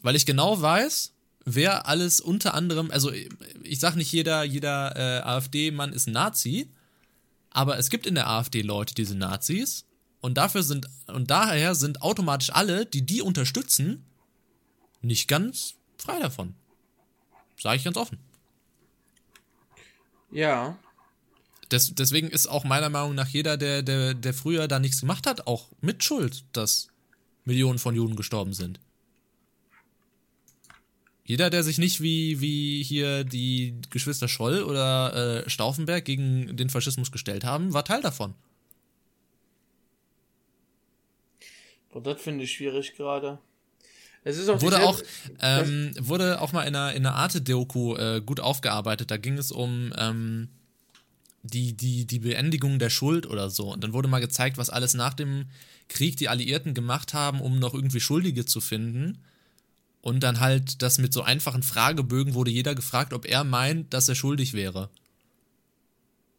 Weil 0.01 0.18
ich 0.18 0.26
genau 0.26 0.61
weiß, 0.61 1.13
wer 1.45 1.88
alles 1.88 2.20
unter 2.20 2.53
anderem, 2.53 2.91
also 2.91 3.11
ich 3.63 3.80
sag 3.80 3.95
nicht 3.95 4.11
jeder, 4.11 4.43
jeder 4.43 4.95
äh, 4.95 5.22
AfD-Mann 5.24 5.93
ist 5.93 6.07
ein 6.07 6.13
Nazi, 6.13 6.70
aber 7.51 7.78
es 7.78 7.89
gibt 7.89 8.05
in 8.05 8.16
der 8.16 8.28
AfD 8.28 8.61
Leute, 8.61 8.93
die 8.93 9.05
sind 9.05 9.20
Nazis 9.20 9.86
und 10.20 10.38
dafür 10.38 10.61
sind 10.61 10.89
und 11.07 11.32
daher 11.32 11.74
sind 11.74 12.01
automatisch 12.01 12.49
alle, 12.49 12.86
die 12.86 13.05
die 13.05 13.22
unterstützen, 13.22 14.03
nicht 15.01 15.30
ganz 15.30 15.76
frei 15.97 16.20
davon. 16.20 16.53
Sage 17.57 17.78
ich 17.78 17.86
ganz 17.86 17.95
offen. 17.95 18.20
Ja. 20.32 20.78
Des, 21.72 21.95
deswegen 21.95 22.28
ist 22.28 22.47
auch 22.47 22.66
meiner 22.66 22.89
Meinung 22.89 23.16
nach 23.16 23.30
jeder, 23.30 23.55
der, 23.55 23.84
der, 23.84 24.13
der 24.13 24.34
früher 24.34 24.68
da 24.68 24.80
nichts 24.80 24.99
gemacht 24.99 25.26
hat, 25.26 25.47
auch 25.47 25.70
mit 25.80 26.03
Schuld, 26.03 26.43
dass 26.51 26.89
Millionen 27.45 27.79
von 27.79 27.95
Juden 27.95 28.15
gestorben 28.15 28.53
sind. 28.53 28.79
Jeder, 31.23 31.49
der 31.49 31.63
sich 31.63 31.79
nicht 31.79 32.01
wie, 32.01 32.39
wie 32.39 32.83
hier 32.83 33.23
die 33.23 33.79
Geschwister 33.89 34.27
Scholl 34.27 34.61
oder 34.61 35.45
äh, 35.45 35.49
Stauffenberg 35.49 36.05
gegen 36.05 36.55
den 36.55 36.69
Faschismus 36.69 37.11
gestellt 37.11 37.43
haben, 37.43 37.73
war 37.73 37.83
Teil 37.83 38.01
davon. 38.01 38.35
Boah, 41.89 42.03
das 42.03 42.21
finde 42.21 42.43
ich 42.43 42.51
schwierig 42.51 42.95
gerade. 42.95 43.39
Es 44.23 44.37
ist 44.37 44.49
auch 44.49 44.61
Wurde 44.61 44.83
auch, 44.83 45.01
ähm, 45.39 45.93
wurde 45.99 46.41
auch 46.41 46.51
mal 46.51 46.63
in 46.63 46.75
einer, 46.75 46.93
in 46.93 47.05
einer 47.05 47.15
Arte-Doku 47.15 47.95
äh, 47.95 48.21
gut 48.23 48.39
aufgearbeitet. 48.39 49.09
Da 49.09 49.17
ging 49.17 49.37
es 49.37 49.51
um 49.51 49.93
ähm, 49.97 50.49
die, 51.43 51.73
die, 51.73 52.05
die 52.05 52.19
Beendigung 52.19 52.77
der 52.79 52.89
Schuld 52.89 53.27
oder 53.27 53.49
so. 53.49 53.71
Und 53.71 53.83
dann 53.83 53.93
wurde 53.93 54.07
mal 54.07 54.19
gezeigt, 54.19 54.57
was 54.57 54.69
alles 54.69 54.93
nach 54.93 55.13
dem 55.13 55.45
Krieg 55.88 56.17
die 56.17 56.29
Alliierten 56.29 56.73
gemacht 56.73 57.13
haben, 57.13 57.41
um 57.41 57.59
noch 57.59 57.73
irgendwie 57.73 57.99
Schuldige 57.99 58.45
zu 58.45 58.61
finden. 58.61 59.19
Und 60.01 60.21
dann 60.21 60.39
halt 60.39 60.81
das 60.81 60.97
mit 60.97 61.13
so 61.13 61.23
einfachen 61.23 61.63
Fragebögen 61.63 62.33
wurde 62.33 62.51
jeder 62.51 62.75
gefragt, 62.75 63.13
ob 63.13 63.25
er 63.25 63.43
meint, 63.43 63.93
dass 63.93 64.07
er 64.07 64.15
schuldig 64.15 64.53
wäre. 64.53 64.89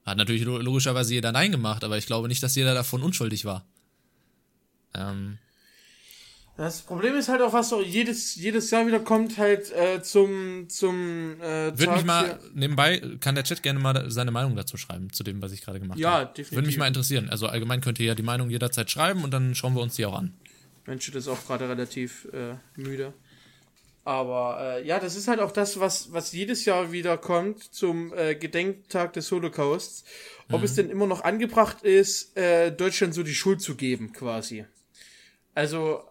Hat 0.04 0.18
natürlich 0.18 0.44
lo- 0.44 0.58
logischerweise 0.58 1.14
jeder 1.14 1.32
Nein 1.32 1.50
gemacht, 1.50 1.82
aber 1.82 1.98
ich 1.98 2.06
glaube 2.06 2.28
nicht, 2.28 2.42
dass 2.42 2.54
jeder 2.54 2.74
davon 2.74 3.02
unschuldig 3.02 3.44
war. 3.44 3.66
Ähm, 4.94 5.38
Das 6.56 6.80
Problem 6.80 7.14
ist 7.16 7.28
halt 7.28 7.42
auch, 7.42 7.52
was 7.52 7.68
so 7.68 7.82
jedes, 7.82 8.34
jedes 8.34 8.70
Jahr 8.70 8.86
wieder 8.86 9.00
kommt, 9.00 9.36
halt 9.36 9.70
äh, 9.72 10.00
zum, 10.02 10.68
zum 10.70 11.38
äh, 11.42 11.78
Würde 11.78 11.92
mich 11.92 12.04
mal 12.04 12.24
hier- 12.24 12.38
nebenbei, 12.54 13.02
kann 13.20 13.34
der 13.34 13.44
Chat 13.44 13.62
gerne 13.62 13.78
mal 13.78 14.10
seine 14.10 14.30
Meinung 14.30 14.56
dazu 14.56 14.78
schreiben, 14.78 15.12
zu 15.12 15.22
dem, 15.22 15.42
was 15.42 15.52
ich 15.52 15.60
gerade 15.60 15.80
gemacht 15.80 15.98
Ja, 15.98 16.12
habe. 16.12 16.26
definitiv. 16.28 16.52
Würde 16.56 16.66
mich 16.68 16.78
mal 16.78 16.86
interessieren. 16.88 17.28
Also 17.28 17.46
allgemein 17.46 17.82
könnt 17.82 17.98
ihr 18.00 18.06
ja 18.06 18.14
die 18.14 18.22
Meinung 18.22 18.48
jederzeit 18.48 18.90
schreiben 18.90 19.22
und 19.22 19.32
dann 19.32 19.54
schauen 19.54 19.74
wir 19.74 19.82
uns 19.82 19.96
die 19.96 20.06
auch 20.06 20.16
an. 20.16 20.32
Mensch, 20.86 21.06
das 21.10 21.24
ist 21.24 21.28
auch 21.28 21.44
gerade 21.46 21.68
relativ 21.68 22.26
äh, 22.32 22.54
müde. 22.80 23.12
Aber 24.04 24.58
äh, 24.78 24.86
ja, 24.86 24.98
das 25.00 25.16
ist 25.16 25.26
halt 25.28 25.40
auch 25.40 25.50
das, 25.52 25.80
was, 25.80 26.12
was 26.12 26.32
jedes 26.32 26.64
Jahr 26.64 26.92
wieder 26.92 27.18
kommt 27.18 27.62
zum 27.74 28.14
äh, 28.14 28.34
Gedenktag 28.36 29.12
des 29.14 29.30
Holocausts. 29.32 30.04
Ob 30.52 30.62
es 30.62 30.74
denn 30.76 30.88
immer 30.90 31.08
noch 31.08 31.24
angebracht 31.24 31.82
ist, 31.82 32.36
äh, 32.36 32.70
Deutschland 32.70 33.14
so 33.14 33.24
die 33.24 33.34
Schuld 33.34 33.60
zu 33.60 33.74
geben, 33.74 34.12
quasi. 34.12 34.64
Also, 35.54 36.04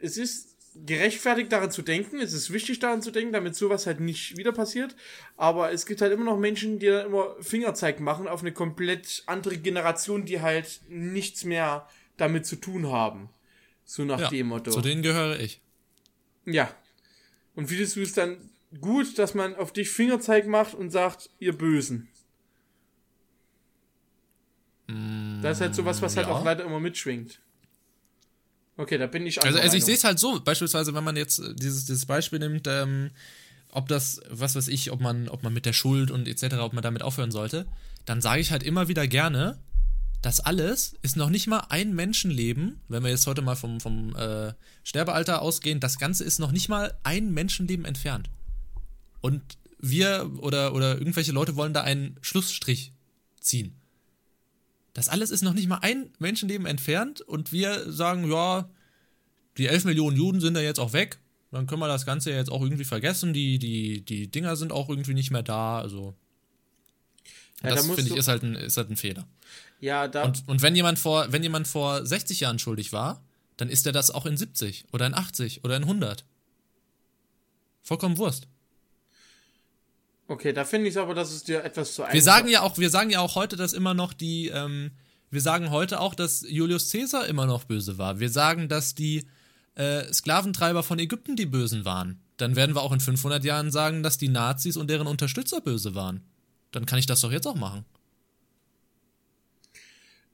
es 0.00 0.16
ist 0.16 0.56
gerechtfertigt 0.86 1.50
daran 1.50 1.70
zu 1.70 1.82
denken, 1.82 2.20
es 2.20 2.32
ist 2.32 2.52
wichtig 2.52 2.78
daran 2.78 3.02
zu 3.02 3.10
denken, 3.10 3.32
damit 3.32 3.56
sowas 3.56 3.86
halt 3.86 4.00
nicht 4.00 4.36
wieder 4.36 4.52
passiert. 4.52 4.94
Aber 5.36 5.72
es 5.72 5.86
gibt 5.86 6.00
halt 6.00 6.12
immer 6.12 6.24
noch 6.24 6.38
Menschen, 6.38 6.78
die 6.78 6.86
dann 6.86 7.06
immer 7.06 7.34
Fingerzeig 7.40 8.00
machen 8.00 8.28
auf 8.28 8.40
eine 8.42 8.52
komplett 8.52 9.22
andere 9.26 9.58
Generation, 9.58 10.24
die 10.24 10.40
halt 10.40 10.80
nichts 10.88 11.44
mehr 11.44 11.88
damit 12.16 12.46
zu 12.46 12.56
tun 12.56 12.88
haben. 12.88 13.30
So 13.84 14.04
nach 14.04 14.20
Ja, 14.20 14.28
dem 14.28 14.48
Motto. 14.48 14.70
zu 14.70 14.80
denen 14.80 15.02
gehöre 15.02 15.40
ich. 15.40 15.60
Ja. 16.44 16.70
Und 17.54 17.68
findest 17.68 17.96
du 17.96 18.02
es 18.02 18.12
dann 18.12 18.50
gut, 18.80 19.18
dass 19.18 19.34
man 19.34 19.56
auf 19.56 19.72
dich 19.72 19.90
Fingerzeig 19.90 20.46
macht 20.46 20.74
und 20.74 20.90
sagt, 20.90 21.30
ihr 21.38 21.56
Bösen? 21.56 22.08
das 25.42 25.58
ist 25.58 25.60
halt 25.60 25.74
sowas, 25.74 26.00
was 26.00 26.16
halt 26.16 26.28
ja. 26.28 26.32
auch 26.32 26.44
leider 26.44 26.64
immer 26.64 26.80
mitschwingt. 26.80 27.40
Okay, 28.78 28.96
da 28.96 29.08
bin 29.08 29.26
ich 29.26 29.42
Also, 29.42 29.58
also 29.58 29.76
ich 29.76 29.84
sehe 29.84 29.96
es 29.96 30.04
halt 30.04 30.20
so, 30.20 30.40
beispielsweise, 30.40 30.94
wenn 30.94 31.02
man 31.02 31.16
jetzt 31.16 31.40
äh, 31.40 31.52
dieses, 31.54 31.84
dieses 31.84 32.06
Beispiel 32.06 32.38
nimmt, 32.38 32.66
ähm, 32.68 33.10
ob 33.70 33.88
das, 33.88 34.20
was 34.30 34.54
weiß 34.54 34.68
ich, 34.68 34.92
ob 34.92 35.00
man, 35.00 35.28
ob 35.28 35.42
man 35.42 35.52
mit 35.52 35.66
der 35.66 35.72
Schuld 35.72 36.12
und 36.12 36.28
etc., 36.28 36.54
ob 36.60 36.72
man 36.72 36.82
damit 36.82 37.02
aufhören 37.02 37.32
sollte, 37.32 37.66
dann 38.06 38.20
sage 38.20 38.40
ich 38.40 38.52
halt 38.52 38.62
immer 38.62 38.86
wieder 38.86 39.08
gerne, 39.08 39.58
das 40.22 40.38
alles 40.38 40.94
ist 41.02 41.16
noch 41.16 41.28
nicht 41.28 41.48
mal 41.48 41.66
ein 41.68 41.92
Menschenleben, 41.92 42.80
wenn 42.88 43.02
wir 43.02 43.10
jetzt 43.10 43.26
heute 43.26 43.42
mal 43.42 43.56
vom, 43.56 43.80
vom 43.80 44.14
äh, 44.14 44.52
Sterbealter 44.84 45.42
ausgehen, 45.42 45.80
das 45.80 45.98
Ganze 45.98 46.22
ist 46.22 46.38
noch 46.38 46.52
nicht 46.52 46.68
mal 46.68 46.94
ein 47.02 47.32
Menschenleben 47.32 47.84
entfernt. 47.84 48.30
Und 49.20 49.42
wir 49.80 50.30
oder, 50.38 50.72
oder 50.72 50.98
irgendwelche 50.98 51.32
Leute 51.32 51.56
wollen 51.56 51.74
da 51.74 51.82
einen 51.82 52.16
Schlussstrich 52.22 52.92
ziehen. 53.40 53.77
Das 54.98 55.08
alles 55.08 55.30
ist 55.30 55.42
noch 55.42 55.54
nicht 55.54 55.68
mal 55.68 55.78
ein 55.80 56.10
Menschenleben 56.18 56.66
entfernt 56.66 57.20
und 57.20 57.52
wir 57.52 57.92
sagen, 57.92 58.28
ja, 58.28 58.68
die 59.56 59.68
11 59.68 59.84
Millionen 59.84 60.16
Juden 60.16 60.40
sind 60.40 60.54
da 60.54 60.60
jetzt 60.60 60.80
auch 60.80 60.92
weg. 60.92 61.20
Dann 61.52 61.68
können 61.68 61.80
wir 61.80 61.86
das 61.86 62.04
Ganze 62.04 62.32
jetzt 62.32 62.50
auch 62.50 62.62
irgendwie 62.62 62.84
vergessen. 62.84 63.32
Die, 63.32 63.60
die, 63.60 64.04
die 64.04 64.28
Dinger 64.28 64.56
sind 64.56 64.72
auch 64.72 64.88
irgendwie 64.88 65.14
nicht 65.14 65.30
mehr 65.30 65.44
da. 65.44 65.78
Also. 65.78 66.16
Ja, 67.62 67.68
da 67.68 67.76
das 67.76 67.86
musst 67.86 68.00
finde 68.00 68.12
ich 68.12 68.18
ist 68.18 68.26
halt, 68.26 68.42
ein, 68.42 68.56
ist 68.56 68.76
halt 68.76 68.90
ein 68.90 68.96
Fehler. 68.96 69.28
Ja, 69.78 70.08
da. 70.08 70.24
Und, 70.24 70.42
und 70.48 70.62
wenn 70.62 70.74
jemand 70.74 70.98
vor, 70.98 71.30
wenn 71.30 71.44
jemand 71.44 71.68
vor 71.68 72.04
60 72.04 72.40
Jahren 72.40 72.58
schuldig 72.58 72.92
war, 72.92 73.22
dann 73.56 73.68
ist 73.68 73.86
er 73.86 73.92
das 73.92 74.10
auch 74.10 74.26
in 74.26 74.36
70 74.36 74.86
oder 74.90 75.06
in 75.06 75.14
80 75.14 75.62
oder 75.62 75.76
in 75.76 75.84
100. 75.84 76.24
Vollkommen 77.82 78.18
Wurst. 78.18 78.48
Okay, 80.28 80.52
da 80.52 80.64
finde 80.64 80.88
ich 80.88 80.94
es 80.94 80.98
aber, 80.98 81.14
dass 81.14 81.32
es 81.32 81.42
dir 81.42 81.64
etwas 81.64 81.94
zu 81.94 82.02
einfach 82.02 82.14
Wir 82.14 82.22
sagen 82.22 82.48
ja 82.48 82.62
auch, 82.62 82.78
wir 82.78 82.90
sagen 82.90 83.10
ja 83.10 83.20
auch 83.20 83.34
heute, 83.34 83.56
dass 83.56 83.72
immer 83.72 83.94
noch 83.94 84.12
die, 84.12 84.48
ähm, 84.48 84.92
wir 85.30 85.40
sagen 85.40 85.70
heute 85.70 86.00
auch, 86.00 86.14
dass 86.14 86.44
Julius 86.48 86.90
Caesar 86.92 87.26
immer 87.26 87.46
noch 87.46 87.64
böse 87.64 87.98
war. 87.98 88.20
Wir 88.20 88.30
sagen, 88.30 88.68
dass 88.68 88.94
die 88.94 89.26
äh, 89.74 90.12
Sklaventreiber 90.12 90.82
von 90.82 90.98
Ägypten 90.98 91.36
die 91.36 91.46
Bösen 91.46 91.84
waren. 91.84 92.20
Dann 92.36 92.56
werden 92.56 92.74
wir 92.74 92.82
auch 92.82 92.92
in 92.92 93.00
500 93.00 93.44
Jahren 93.44 93.70
sagen, 93.70 94.02
dass 94.02 94.16
die 94.16 94.28
Nazis 94.28 94.76
und 94.76 94.88
deren 94.88 95.06
Unterstützer 95.06 95.60
böse 95.60 95.94
waren. 95.94 96.22
Dann 96.70 96.86
kann 96.86 96.98
ich 96.98 97.06
das 97.06 97.20
doch 97.20 97.32
jetzt 97.32 97.46
auch 97.46 97.56
machen. 97.56 97.84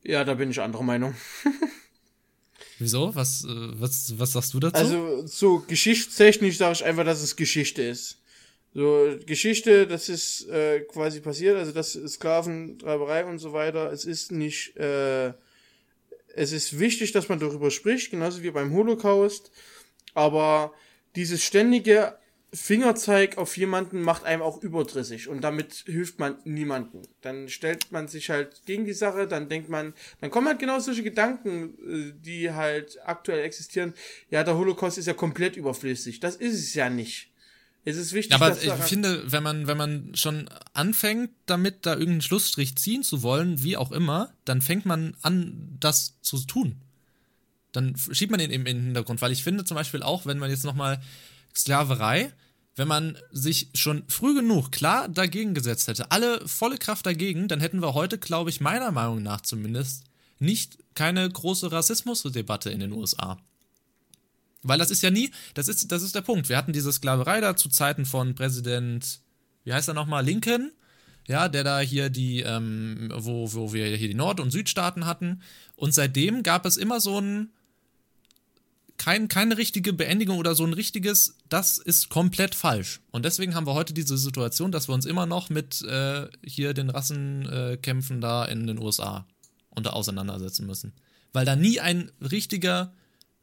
Ja, 0.03 0.24
da 0.24 0.34
bin 0.34 0.51
ich 0.51 0.61
anderer 0.61 0.82
Meinung. 0.82 1.14
Wieso? 2.78 3.14
Was, 3.14 3.45
äh, 3.45 3.49
was, 3.49 4.18
was 4.18 4.32
sagst 4.32 4.53
du 4.53 4.61
dazu? 4.61 4.76
Also, 4.76 5.26
so 5.26 5.61
geschichtstechnisch 5.61 6.59
sage 6.59 6.74
ich 6.74 6.84
einfach, 6.84 7.05
dass 7.05 7.22
es 7.22 7.36
Geschichte 7.36 7.82
ist. 7.82 8.18
So, 8.74 9.16
Geschichte, 9.24 9.86
das 9.86 10.08
ist 10.08 10.48
äh, 10.48 10.80
quasi 10.80 11.20
passiert, 11.20 11.56
also 11.56 11.70
das 11.70 11.92
Sklaventreiberei 11.92 13.24
und 13.24 13.38
so 13.38 13.52
weiter. 13.52 13.92
Es 13.92 14.04
ist 14.04 14.32
nicht, 14.32 14.76
äh, 14.76 15.32
es 16.34 16.50
ist 16.50 16.80
wichtig, 16.80 17.12
dass 17.12 17.28
man 17.28 17.38
darüber 17.38 17.70
spricht, 17.70 18.10
genauso 18.10 18.42
wie 18.42 18.50
beim 18.50 18.72
Holocaust. 18.72 19.52
Aber 20.14 20.74
dieses 21.14 21.44
ständige 21.44 22.18
Fingerzeig 22.52 23.38
auf 23.38 23.56
jemanden 23.56 24.02
macht 24.02 24.24
einem 24.24 24.42
auch 24.42 24.60
überdrüssig 24.62 25.28
und 25.28 25.42
damit 25.42 25.84
hilft 25.86 26.18
man 26.18 26.38
niemanden. 26.44 27.02
Dann 27.20 27.48
stellt 27.48 27.92
man 27.92 28.08
sich 28.08 28.30
halt 28.30 28.62
gegen 28.66 28.84
die 28.84 28.92
Sache, 28.92 29.28
dann 29.28 29.48
denkt 29.48 29.68
man, 29.68 29.94
dann 30.20 30.30
kommen 30.30 30.48
halt 30.48 30.58
genau 30.58 30.80
solche 30.80 31.04
Gedanken, 31.04 31.74
äh, 31.86 32.12
die 32.20 32.50
halt 32.50 32.98
aktuell 33.04 33.44
existieren. 33.44 33.94
Ja, 34.30 34.42
der 34.42 34.56
Holocaust 34.56 34.98
ist 34.98 35.06
ja 35.06 35.14
komplett 35.14 35.56
überflüssig. 35.56 36.18
Das 36.18 36.34
ist 36.34 36.54
es 36.54 36.74
ja 36.74 36.90
nicht. 36.90 37.30
Es 37.87 37.97
ist 37.97 38.14
wichtig, 38.14 38.35
aber 38.35 38.61
ich 38.62 38.72
finde, 38.72 39.30
wenn 39.30 39.43
man, 39.43 39.66
wenn 39.66 39.76
man 39.76 40.14
schon 40.14 40.49
anfängt, 40.72 41.30
damit 41.45 41.85
da 41.85 41.93
irgendeinen 41.93 42.22
Schlussstrich 42.22 42.76
ziehen 42.76 43.03
zu 43.03 43.22
wollen, 43.22 43.62
wie 43.62 43.76
auch 43.76 43.93
immer, 43.93 44.32
dann 44.47 44.62
fängt 44.62 44.87
man 44.87 45.14
an, 45.20 45.76
das 45.80 46.18
zu 46.22 46.39
tun. 46.41 46.76
Dann 47.72 47.95
schiebt 48.12 48.30
man 48.30 48.41
ihn 48.41 48.51
eben 48.51 48.66
in 48.66 48.78
den 48.78 48.85
Hintergrund, 48.87 49.20
weil 49.20 49.32
ich 49.32 49.43
finde 49.43 49.64
zum 49.64 49.74
Beispiel 49.74 50.03
auch, 50.03 50.24
wenn 50.24 50.39
man 50.39 50.49
jetzt 50.51 50.64
nochmal 50.64 51.03
Sklaverei, 51.55 52.32
wenn 52.76 52.89
man 52.89 53.18
sich 53.30 53.68
schon 53.74 54.05
früh 54.09 54.35
genug 54.35 54.72
klar 54.72 55.09
dagegen 55.09 55.55
gesetzt 55.55 55.87
hätte, 55.89 56.11
alle 56.11 56.47
volle 56.49 56.78
Kraft 56.78 57.05
dagegen, 57.05 57.49
dann 57.49 57.61
hätten 57.61 57.82
wir 57.82 57.95
heute, 57.95 58.18
glaube 58.18 58.51
ich, 58.51 58.61
meiner 58.61 58.93
Meinung 58.93 59.22
nach 59.22 59.43
zumindest, 59.43 60.05
nicht 60.39 60.78
keine 60.95 61.28
große 61.28 61.70
Rassismusdebatte 61.70 62.70
in 62.70 62.80
den 62.80 62.93
USA. 62.93 63.39
Weil 64.64 64.78
das 64.78 64.90
ist 64.90 65.02
ja 65.02 65.10
nie, 65.10 65.30
das 65.52 65.68
ist, 65.68 65.92
das 65.92 66.02
ist 66.02 66.14
der 66.14 66.22
Punkt. 66.22 66.48
Wir 66.48 66.56
hatten 66.56 66.72
diese 66.72 66.92
Sklaverei 66.92 67.40
da 67.40 67.54
zu 67.54 67.68
Zeiten 67.68 68.06
von 68.06 68.34
Präsident, 68.34 69.20
wie 69.62 69.72
heißt 69.72 69.88
er 69.88 69.94
nochmal, 69.94 70.24
Lincoln, 70.24 70.72
ja, 71.28 71.48
der 71.48 71.64
da 71.64 71.80
hier 71.80 72.10
die, 72.10 72.40
ähm, 72.40 73.12
wo, 73.14 73.52
wo 73.52 73.72
wir 73.72 73.86
hier 73.96 74.08
die 74.08 74.14
Nord- 74.14 74.40
und 74.40 74.50
Südstaaten 74.50 75.06
hatten. 75.06 75.42
Und 75.76 75.94
seitdem 75.94 76.42
gab 76.42 76.66
es 76.66 76.76
immer 76.76 77.00
so 77.00 77.20
ein, 77.20 77.50
kein, 78.96 79.28
keine 79.28 79.58
richtige 79.58 79.92
Beendigung 79.92 80.38
oder 80.38 80.54
so 80.54 80.64
ein 80.64 80.72
richtiges, 80.72 81.36
das 81.48 81.78
ist 81.78 82.08
komplett 82.08 82.54
falsch. 82.54 83.00
Und 83.10 83.24
deswegen 83.24 83.54
haben 83.54 83.66
wir 83.66 83.74
heute 83.74 83.92
diese 83.92 84.16
Situation, 84.16 84.72
dass 84.72 84.88
wir 84.88 84.94
uns 84.94 85.04
immer 85.04 85.26
noch 85.26 85.50
mit 85.50 85.82
äh, 85.82 86.28
hier 86.42 86.74
den 86.74 86.90
Rassenkämpfen 86.90 88.18
äh, 88.18 88.20
da 88.20 88.44
in 88.44 88.66
den 88.66 88.78
USA 88.78 89.26
unter 89.70 89.94
auseinandersetzen 89.94 90.66
müssen. 90.66 90.92
Weil 91.32 91.44
da 91.44 91.56
nie 91.56 91.80
ein 91.80 92.12
richtiger 92.20 92.94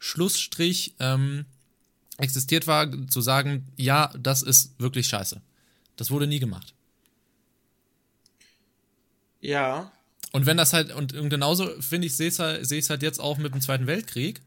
Schlussstrich 0.03 0.95
ähm, 0.99 1.45
existiert 2.17 2.67
war, 2.67 3.07
zu 3.07 3.21
sagen, 3.21 3.67
ja, 3.77 4.11
das 4.19 4.41
ist 4.41 4.77
wirklich 4.79 5.07
scheiße. 5.07 5.41
Das 5.95 6.11
wurde 6.11 6.27
nie 6.27 6.39
gemacht. 6.39 6.73
Ja. 9.39 9.91
Und 10.33 10.45
wenn 10.45 10.57
das 10.57 10.73
halt, 10.73 10.93
und, 10.93 11.13
genauso 11.29 11.67
finde 11.81 12.07
ich, 12.07 12.15
sehe 12.15 12.27
ich 12.27 12.39
es 12.71 12.89
halt 12.89 13.03
jetzt 13.03 13.19
auch 13.19 13.37
mit 13.37 13.53
dem 13.53 13.61
Zweiten 13.61 13.87
Weltkrieg 13.87 14.41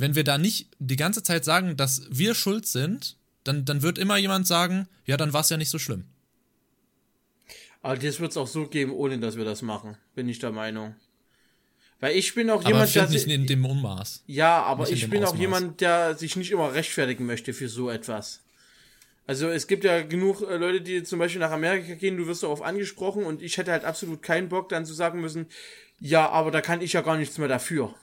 wenn 0.00 0.14
wir 0.14 0.24
da 0.24 0.38
nicht 0.38 0.68
die 0.78 0.96
ganze 0.96 1.22
Zeit 1.22 1.44
sagen, 1.44 1.76
dass 1.76 2.06
wir 2.10 2.34
schuld 2.34 2.66
sind, 2.66 3.16
dann, 3.44 3.64
dann 3.64 3.82
wird 3.82 3.98
immer 3.98 4.16
jemand 4.16 4.46
sagen, 4.46 4.88
ja, 5.04 5.16
dann 5.16 5.32
war 5.32 5.42
es 5.42 5.50
ja 5.50 5.56
nicht 5.56 5.70
so 5.70 5.78
schlimm. 5.78 6.04
Aber 7.82 7.96
das 7.96 8.20
wird 8.20 8.30
es 8.30 8.36
auch 8.36 8.46
so 8.46 8.66
geben, 8.66 8.92
ohne 8.92 9.18
dass 9.18 9.36
wir 9.36 9.44
das 9.44 9.62
machen, 9.62 9.96
bin 10.14 10.28
ich 10.28 10.38
der 10.38 10.52
Meinung. 10.52 10.94
Weil 12.00 12.16
ich 12.16 12.34
bin 12.34 12.48
auch 12.48 12.60
aber 12.60 12.68
jemand, 12.68 12.94
der. 12.94 13.08
nicht 13.08 13.26
in 13.26 13.46
dem 13.46 13.64
Ummaß. 13.64 14.24
Ja, 14.26 14.62
aber 14.62 14.84
nicht 14.84 14.94
ich 14.94 15.10
bin 15.10 15.22
Ausmaß. 15.22 15.34
auch 15.34 15.40
jemand, 15.40 15.80
der 15.82 16.16
sich 16.16 16.34
nicht 16.36 16.50
immer 16.50 16.72
rechtfertigen 16.72 17.26
möchte 17.26 17.52
für 17.52 17.68
so 17.68 17.90
etwas. 17.90 18.40
Also 19.26 19.48
es 19.48 19.66
gibt 19.66 19.84
ja 19.84 20.02
genug 20.02 20.40
äh, 20.42 20.56
Leute, 20.56 20.80
die 20.80 21.02
zum 21.04 21.18
Beispiel 21.18 21.40
nach 21.40 21.52
Amerika 21.52 21.94
gehen, 21.94 22.16
du 22.16 22.26
wirst 22.26 22.42
darauf 22.42 22.62
angesprochen 22.62 23.24
und 23.24 23.42
ich 23.42 23.58
hätte 23.58 23.70
halt 23.70 23.84
absolut 23.84 24.22
keinen 24.22 24.48
Bock, 24.48 24.70
dann 24.70 24.86
zu 24.86 24.94
sagen 24.94 25.20
müssen, 25.20 25.46
ja, 26.00 26.28
aber 26.30 26.50
da 26.50 26.62
kann 26.62 26.80
ich 26.80 26.94
ja 26.94 27.02
gar 27.02 27.16
nichts 27.16 27.36
mehr 27.38 27.46
dafür. 27.46 27.94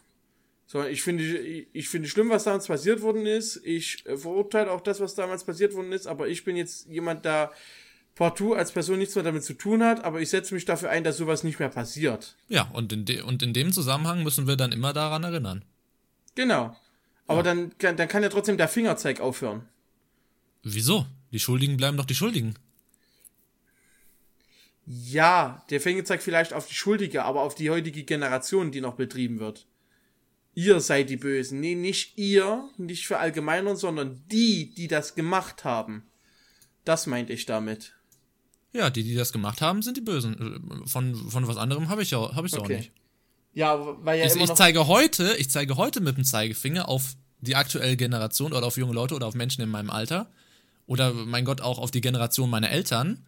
So, 0.67 0.83
ich 0.83 1.01
finde, 1.01 1.23
ich 1.23 1.89
finde 1.89 2.07
schlimm, 2.07 2.29
was 2.29 2.43
damals 2.43 2.67
passiert 2.67 3.01
worden 3.01 3.25
ist. 3.25 3.59
Ich 3.63 4.05
äh, 4.05 4.15
verurteile 4.15 4.71
auch 4.71 4.81
das, 4.81 4.99
was 4.99 5.15
damals 5.15 5.43
passiert 5.43 5.73
worden 5.73 5.91
ist, 5.91 6.07
aber 6.07 6.27
ich 6.27 6.43
bin 6.43 6.55
jetzt 6.55 6.87
jemand, 6.87 7.25
der 7.25 7.51
partout 8.17 8.53
als 8.53 8.71
Person 8.71 8.99
nichts 8.99 9.15
mehr 9.15 9.23
damit 9.23 9.43
zu 9.43 9.53
tun 9.53 9.83
hat, 9.83 10.03
aber 10.03 10.19
ich 10.21 10.29
setze 10.29 10.53
mich 10.53 10.65
dafür 10.65 10.89
ein, 10.89 11.03
dass 11.03 11.17
sowas 11.17 11.43
nicht 11.43 11.59
mehr 11.59 11.69
passiert. 11.69 12.35
Ja, 12.49 12.69
und 12.73 12.91
in, 12.91 13.21
und 13.21 13.43
in 13.43 13.53
dem 13.53 13.71
Zusammenhang 13.71 14.23
müssen 14.23 14.47
wir 14.47 14.55
dann 14.55 14.71
immer 14.71 14.93
daran 14.93 15.23
erinnern. 15.23 15.63
Genau. 16.35 16.75
Aber 17.27 17.43
ja. 17.43 17.43
dann, 17.43 17.71
dann 17.77 18.07
kann 18.07 18.23
ja 18.23 18.29
trotzdem 18.29 18.57
der 18.57 18.67
Fingerzeig 18.67 19.19
aufhören. 19.19 19.67
Wieso? 20.63 21.05
Die 21.31 21.39
Schuldigen 21.39 21.77
bleiben 21.77 21.97
doch 21.97 22.05
die 22.05 22.15
Schuldigen. 22.15 22.55
Ja, 24.85 25.63
der 25.69 25.81
Fingerzeig 25.81 26.21
vielleicht 26.21 26.53
auf 26.53 26.67
die 26.67 26.73
Schuldige, 26.73 27.23
aber 27.23 27.41
auf 27.41 27.55
die 27.55 27.69
heutige 27.69 28.03
Generation, 28.03 28.71
die 28.71 28.81
noch 28.81 28.95
betrieben 28.95 29.39
wird 29.39 29.67
ihr 30.57 30.79
seid 30.79 31.11
die 31.11 31.17
Bösen. 31.17 31.59
Nee, 31.59 31.75
nicht 31.75 32.17
ihr, 32.17 32.67
nicht 32.77 33.05
für 33.05 33.19
allgemeinern, 33.19 33.75
sondern 33.77 34.23
die, 34.31 34.73
die 34.73 34.87
das 34.87 35.13
gemacht 35.13 35.63
haben. 35.63 36.07
Das 36.83 37.05
meinte 37.05 37.31
ich 37.31 37.45
damit. 37.45 37.93
Ja, 38.73 38.89
die, 38.89 39.03
die 39.03 39.15
das 39.15 39.31
gemacht 39.31 39.61
haben, 39.61 39.81
sind 39.81 39.97
die 39.97 40.01
Bösen. 40.01 40.83
Von, 40.85 41.15
von 41.15 41.47
was 41.47 41.57
anderem 41.57 41.89
habe 41.89 42.03
ich 42.03 42.11
ja 42.11 42.35
hab 42.35 42.45
okay. 42.45 42.57
auch 42.57 42.67
nicht. 42.67 42.91
Ja, 43.53 43.79
weil 44.03 44.19
ja 44.19 44.25
ich, 44.25 44.35
ich 44.35 44.53
zeige 44.53 44.87
heute, 44.87 45.35
ich 45.37 45.49
zeige 45.49 45.77
heute 45.77 45.99
mit 45.99 46.17
dem 46.17 46.23
Zeigefinger 46.23 46.87
auf 46.87 47.15
die 47.39 47.55
aktuelle 47.55 47.97
Generation 47.97 48.53
oder 48.53 48.67
auf 48.67 48.77
junge 48.77 48.93
Leute 48.93 49.15
oder 49.15 49.27
auf 49.27 49.35
Menschen 49.35 49.61
in 49.61 49.69
meinem 49.69 49.89
Alter 49.89 50.29
oder 50.85 51.13
mein 51.13 51.45
Gott 51.45 51.61
auch 51.61 51.79
auf 51.79 51.91
die 51.91 52.01
Generation 52.01 52.49
meiner 52.49 52.69
Eltern, 52.69 53.25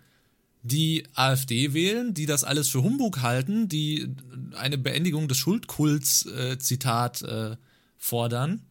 die 0.62 1.06
AfD 1.14 1.74
wählen, 1.74 2.14
die 2.14 2.26
das 2.26 2.44
alles 2.44 2.68
für 2.70 2.84
Humbug 2.84 3.22
halten, 3.22 3.70
die 3.70 4.14
eine 4.56 4.78
Beendigung 4.78 5.28
des 5.28 5.38
Schuldkults, 5.38 6.26
äh, 6.26 6.58
Zitat, 6.60 7.22
äh, 7.22 7.56
fordern, 7.98 8.62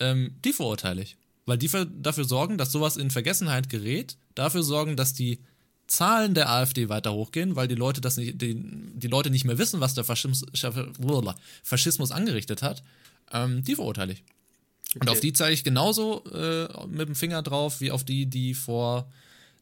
ähm, 0.00 0.36
die 0.44 0.52
verurteile 0.52 1.02
ich. 1.02 1.16
Weil 1.46 1.58
die 1.58 1.70
dafür 2.00 2.24
sorgen, 2.24 2.56
dass 2.56 2.72
sowas 2.72 2.96
in 2.96 3.10
Vergessenheit 3.10 3.68
gerät, 3.68 4.16
dafür 4.34 4.62
sorgen, 4.62 4.96
dass 4.96 5.12
die 5.12 5.40
Zahlen 5.86 6.34
der 6.34 6.50
AfD 6.50 6.88
weiter 6.88 7.12
hochgehen, 7.12 7.56
weil 7.56 7.68
die 7.68 7.74
Leute 7.74 8.00
das 8.00 8.16
nicht, 8.16 8.40
die, 8.40 8.54
die 8.54 9.08
Leute 9.08 9.30
nicht 9.30 9.44
mehr 9.44 9.58
wissen, 9.58 9.80
was 9.80 9.94
der 9.94 10.04
Faschismus, 10.04 10.44
Faschismus 11.62 12.10
angerichtet 12.10 12.62
hat, 12.62 12.82
ähm, 13.32 13.62
die 13.64 13.74
verurteile 13.74 14.14
ich. 14.14 14.24
Okay. 14.90 14.98
Und 15.00 15.10
auf 15.10 15.20
die 15.20 15.32
zeige 15.32 15.52
ich 15.52 15.64
genauso 15.64 16.24
äh, 16.32 16.68
mit 16.86 17.08
dem 17.08 17.14
Finger 17.14 17.42
drauf, 17.42 17.80
wie 17.80 17.90
auf 17.90 18.04
die, 18.04 18.26
die 18.26 18.54
vor 18.54 19.10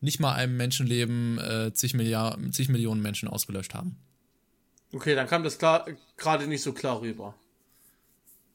nicht 0.01 0.21
mal 0.21 0.35
einem 0.35 0.57
Menschenleben 0.57 1.39
äh, 1.39 1.73
zig, 1.73 1.95
Milliard, 1.95 2.39
zig 2.53 2.69
Millionen 2.69 3.01
Menschen 3.01 3.29
ausgelöscht 3.29 3.75
haben. 3.75 3.97
Okay, 4.93 5.15
dann 5.15 5.27
kam 5.27 5.43
das 5.43 5.59
gerade 5.59 6.47
nicht 6.47 6.63
so 6.63 6.73
klar 6.73 7.01
rüber. 7.01 7.35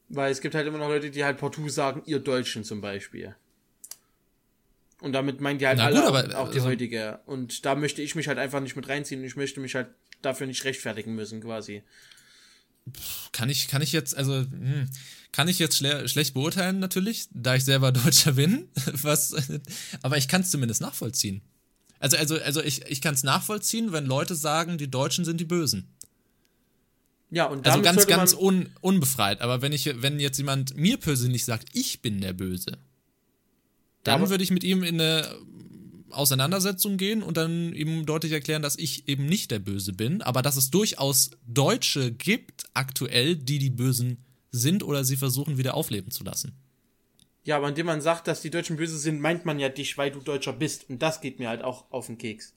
Weil 0.08 0.30
es 0.30 0.40
gibt 0.40 0.54
halt 0.54 0.66
immer 0.66 0.78
noch 0.78 0.88
Leute, 0.88 1.10
die 1.10 1.24
halt 1.24 1.38
partout 1.38 1.68
sagen, 1.68 2.02
ihr 2.06 2.20
Deutschen 2.20 2.64
zum 2.64 2.80
Beispiel. 2.80 3.34
Und 5.00 5.12
damit 5.12 5.40
meint 5.40 5.60
die 5.60 5.66
halt 5.66 5.78
Na 5.78 5.86
alle 5.86 6.00
gut, 6.00 6.06
aber, 6.06 6.38
auch 6.38 6.50
die 6.50 6.58
also, 6.58 6.68
heutige. 6.68 7.20
Und 7.26 7.64
da 7.64 7.74
möchte 7.74 8.02
ich 8.02 8.14
mich 8.14 8.26
halt 8.26 8.38
einfach 8.38 8.60
nicht 8.60 8.74
mit 8.74 8.88
reinziehen. 8.88 9.22
Ich 9.22 9.36
möchte 9.36 9.60
mich 9.60 9.74
halt 9.74 9.88
dafür 10.22 10.46
nicht 10.46 10.64
rechtfertigen 10.64 11.14
müssen, 11.14 11.40
quasi. 11.40 11.82
Kann 13.32 13.48
ich, 13.48 13.68
kann 13.68 13.82
ich 13.82 13.92
jetzt, 13.92 14.16
also, 14.16 14.40
hm, 14.40 14.88
kann 15.30 15.46
ich 15.46 15.58
jetzt 15.58 15.76
schle 15.76 16.08
schlecht 16.08 16.34
beurteilen, 16.34 16.80
natürlich, 16.80 17.28
da 17.32 17.54
ich 17.54 17.64
selber 17.64 17.92
Deutscher 17.92 18.32
bin. 18.32 18.68
Was, 19.02 19.34
aber 20.02 20.16
ich 20.16 20.26
kann 20.26 20.40
es 20.40 20.50
zumindest 20.50 20.80
nachvollziehen. 20.80 21.42
Also, 22.00 22.16
also, 22.16 22.40
also 22.40 22.62
ich, 22.62 22.86
ich 22.86 23.00
kann 23.00 23.14
es 23.14 23.22
nachvollziehen, 23.22 23.92
wenn 23.92 24.06
Leute 24.06 24.34
sagen, 24.34 24.78
die 24.78 24.90
Deutschen 24.90 25.24
sind 25.24 25.40
die 25.40 25.44
Bösen. 25.44 25.94
Ja, 27.30 27.44
und 27.44 27.66
Also 27.66 27.82
ganz, 27.82 28.06
ganz 28.06 28.34
un, 28.34 28.70
unbefreit. 28.80 29.42
Aber 29.42 29.60
wenn 29.60 29.72
ich, 29.72 29.90
wenn 30.02 30.18
jetzt 30.18 30.38
jemand 30.38 30.76
mir 30.76 30.96
persönlich 30.96 31.44
sagt, 31.44 31.68
ich 31.72 32.00
bin 32.00 32.20
der 32.20 32.32
Böse, 32.32 32.78
dann 34.08 34.28
würde 34.30 34.44
ich 34.44 34.50
mit 34.50 34.64
ihm 34.64 34.82
in 34.82 35.00
eine 35.00 35.36
Auseinandersetzung 36.10 36.96
gehen 36.96 37.22
und 37.22 37.36
dann 37.36 37.74
ihm 37.74 38.06
deutlich 38.06 38.32
erklären, 38.32 38.62
dass 38.62 38.76
ich 38.76 39.08
eben 39.08 39.26
nicht 39.26 39.50
der 39.50 39.58
Böse 39.58 39.92
bin, 39.92 40.22
aber 40.22 40.42
dass 40.42 40.56
es 40.56 40.70
durchaus 40.70 41.30
Deutsche 41.46 42.12
gibt, 42.12 42.64
aktuell, 42.74 43.36
die 43.36 43.58
die 43.58 43.70
Bösen 43.70 44.24
sind 44.50 44.82
oder 44.82 45.04
sie 45.04 45.16
versuchen 45.16 45.58
wieder 45.58 45.74
aufleben 45.74 46.10
zu 46.10 46.24
lassen. 46.24 46.52
Ja, 47.44 47.56
aber 47.56 47.68
indem 47.68 47.86
man 47.86 48.00
sagt, 48.00 48.26
dass 48.28 48.42
die 48.42 48.50
Deutschen 48.50 48.76
böse 48.76 48.98
sind, 48.98 49.20
meint 49.20 49.44
man 49.44 49.58
ja 49.58 49.68
dich, 49.68 49.96
weil 49.96 50.10
du 50.10 50.20
Deutscher 50.20 50.52
bist. 50.52 50.90
Und 50.90 51.00
das 51.00 51.20
geht 51.20 51.38
mir 51.38 51.48
halt 51.48 51.62
auch 51.62 51.90
auf 51.90 52.06
den 52.06 52.18
Keks. 52.18 52.54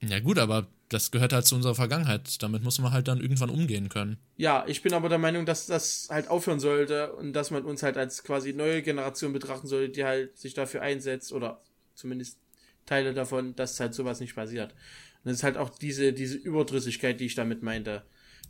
Ja, 0.00 0.20
gut, 0.20 0.38
aber 0.38 0.68
das 0.90 1.10
gehört 1.10 1.32
halt 1.32 1.46
zu 1.46 1.54
unserer 1.54 1.74
Vergangenheit. 1.74 2.42
Damit 2.42 2.62
muss 2.62 2.78
man 2.80 2.92
halt 2.92 3.08
dann 3.08 3.20
irgendwann 3.20 3.48
umgehen 3.48 3.88
können. 3.88 4.18
Ja, 4.36 4.64
ich 4.66 4.82
bin 4.82 4.92
aber 4.92 5.08
der 5.08 5.18
Meinung, 5.18 5.46
dass 5.46 5.66
das 5.66 6.08
halt 6.10 6.28
aufhören 6.28 6.60
sollte 6.60 7.12
und 7.14 7.32
dass 7.32 7.50
man 7.50 7.64
uns 7.64 7.82
halt 7.82 7.96
als 7.96 8.22
quasi 8.24 8.52
neue 8.52 8.82
Generation 8.82 9.32
betrachten 9.32 9.68
sollte, 9.68 9.90
die 9.90 10.04
halt 10.04 10.36
sich 10.36 10.52
dafür 10.52 10.82
einsetzt 10.82 11.32
oder 11.32 11.62
zumindest 11.94 12.38
Teile 12.86 13.14
davon, 13.14 13.54
dass 13.54 13.78
halt 13.78 13.94
sowas 13.94 14.20
nicht 14.20 14.34
passiert. 14.34 14.72
Und 14.72 15.30
das 15.30 15.38
ist 15.38 15.42
halt 15.44 15.56
auch 15.56 15.70
diese, 15.70 16.12
diese 16.12 16.36
Überdrüssigkeit, 16.36 17.20
die 17.20 17.26
ich 17.26 17.34
damit 17.36 17.62
meinte. 17.62 18.02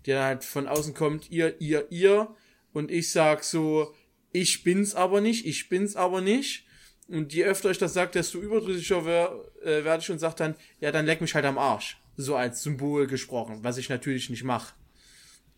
Die 0.06 0.14
halt 0.14 0.44
von 0.44 0.66
außen 0.66 0.94
kommt, 0.94 1.30
ihr, 1.30 1.60
ihr, 1.60 1.86
ihr. 1.90 2.34
Und 2.72 2.90
ich 2.90 3.12
sag 3.12 3.44
so, 3.44 3.94
ich 4.32 4.62
bin's 4.62 4.94
aber 4.94 5.20
nicht, 5.20 5.44
ich 5.44 5.68
bin's 5.68 5.94
aber 5.94 6.22
nicht. 6.22 6.64
Und 7.08 7.34
je 7.34 7.44
öfter 7.44 7.70
ich 7.70 7.78
das 7.78 7.92
sage, 7.92 8.12
desto 8.12 8.38
überdrüssiger 8.38 9.34
äh, 9.62 9.84
werde 9.84 10.02
ich 10.02 10.10
und 10.10 10.20
sag 10.20 10.36
dann, 10.36 10.54
ja, 10.78 10.90
dann 10.92 11.06
leck 11.06 11.20
mich 11.20 11.34
halt 11.34 11.44
am 11.44 11.58
Arsch. 11.58 11.99
So 12.20 12.36
als 12.36 12.62
Symbol 12.62 13.06
gesprochen, 13.06 13.60
was 13.62 13.78
ich 13.78 13.88
natürlich 13.88 14.30
nicht 14.30 14.44
mache. 14.44 14.74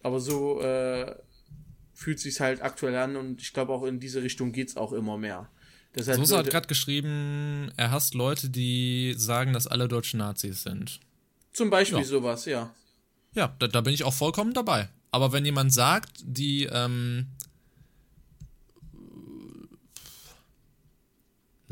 Aber 0.02 0.20
so 0.20 0.60
äh, 0.60 1.14
fühlt 1.92 2.20
sich's 2.20 2.40
halt 2.40 2.62
aktuell 2.62 2.96
an 2.96 3.16
und 3.16 3.40
ich 3.40 3.52
glaube 3.52 3.72
auch 3.72 3.84
in 3.84 4.00
diese 4.00 4.22
Richtung 4.22 4.52
geht's 4.52 4.76
auch 4.76 4.92
immer 4.92 5.16
mehr 5.18 5.48
Deshalb 5.94 6.18
Sosa 6.18 6.38
hat 6.38 6.50
gerade 6.50 6.68
geschrieben, 6.68 7.70
er 7.76 7.90
hasst 7.90 8.14
Leute, 8.14 8.48
die 8.48 9.14
sagen, 9.16 9.52
dass 9.52 9.66
alle 9.66 9.88
Deutschen 9.88 10.18
Nazis 10.18 10.62
sind. 10.62 11.00
Zum 11.52 11.68
Beispiel 11.68 11.98
Ja. 11.98 12.04
sowas, 12.04 12.46
ja. 12.46 12.74
Ja, 13.34 13.54
da, 13.58 13.68
da 13.68 13.80
bin 13.82 13.92
ich 13.92 14.04
auch 14.04 14.14
vollkommen 14.14 14.54
dabei. 14.54 14.88
Aber 15.10 15.32
wenn 15.32 15.44
jemand 15.44 15.72
sagt, 15.72 16.10
die, 16.22 16.64
ähm, 16.64 17.26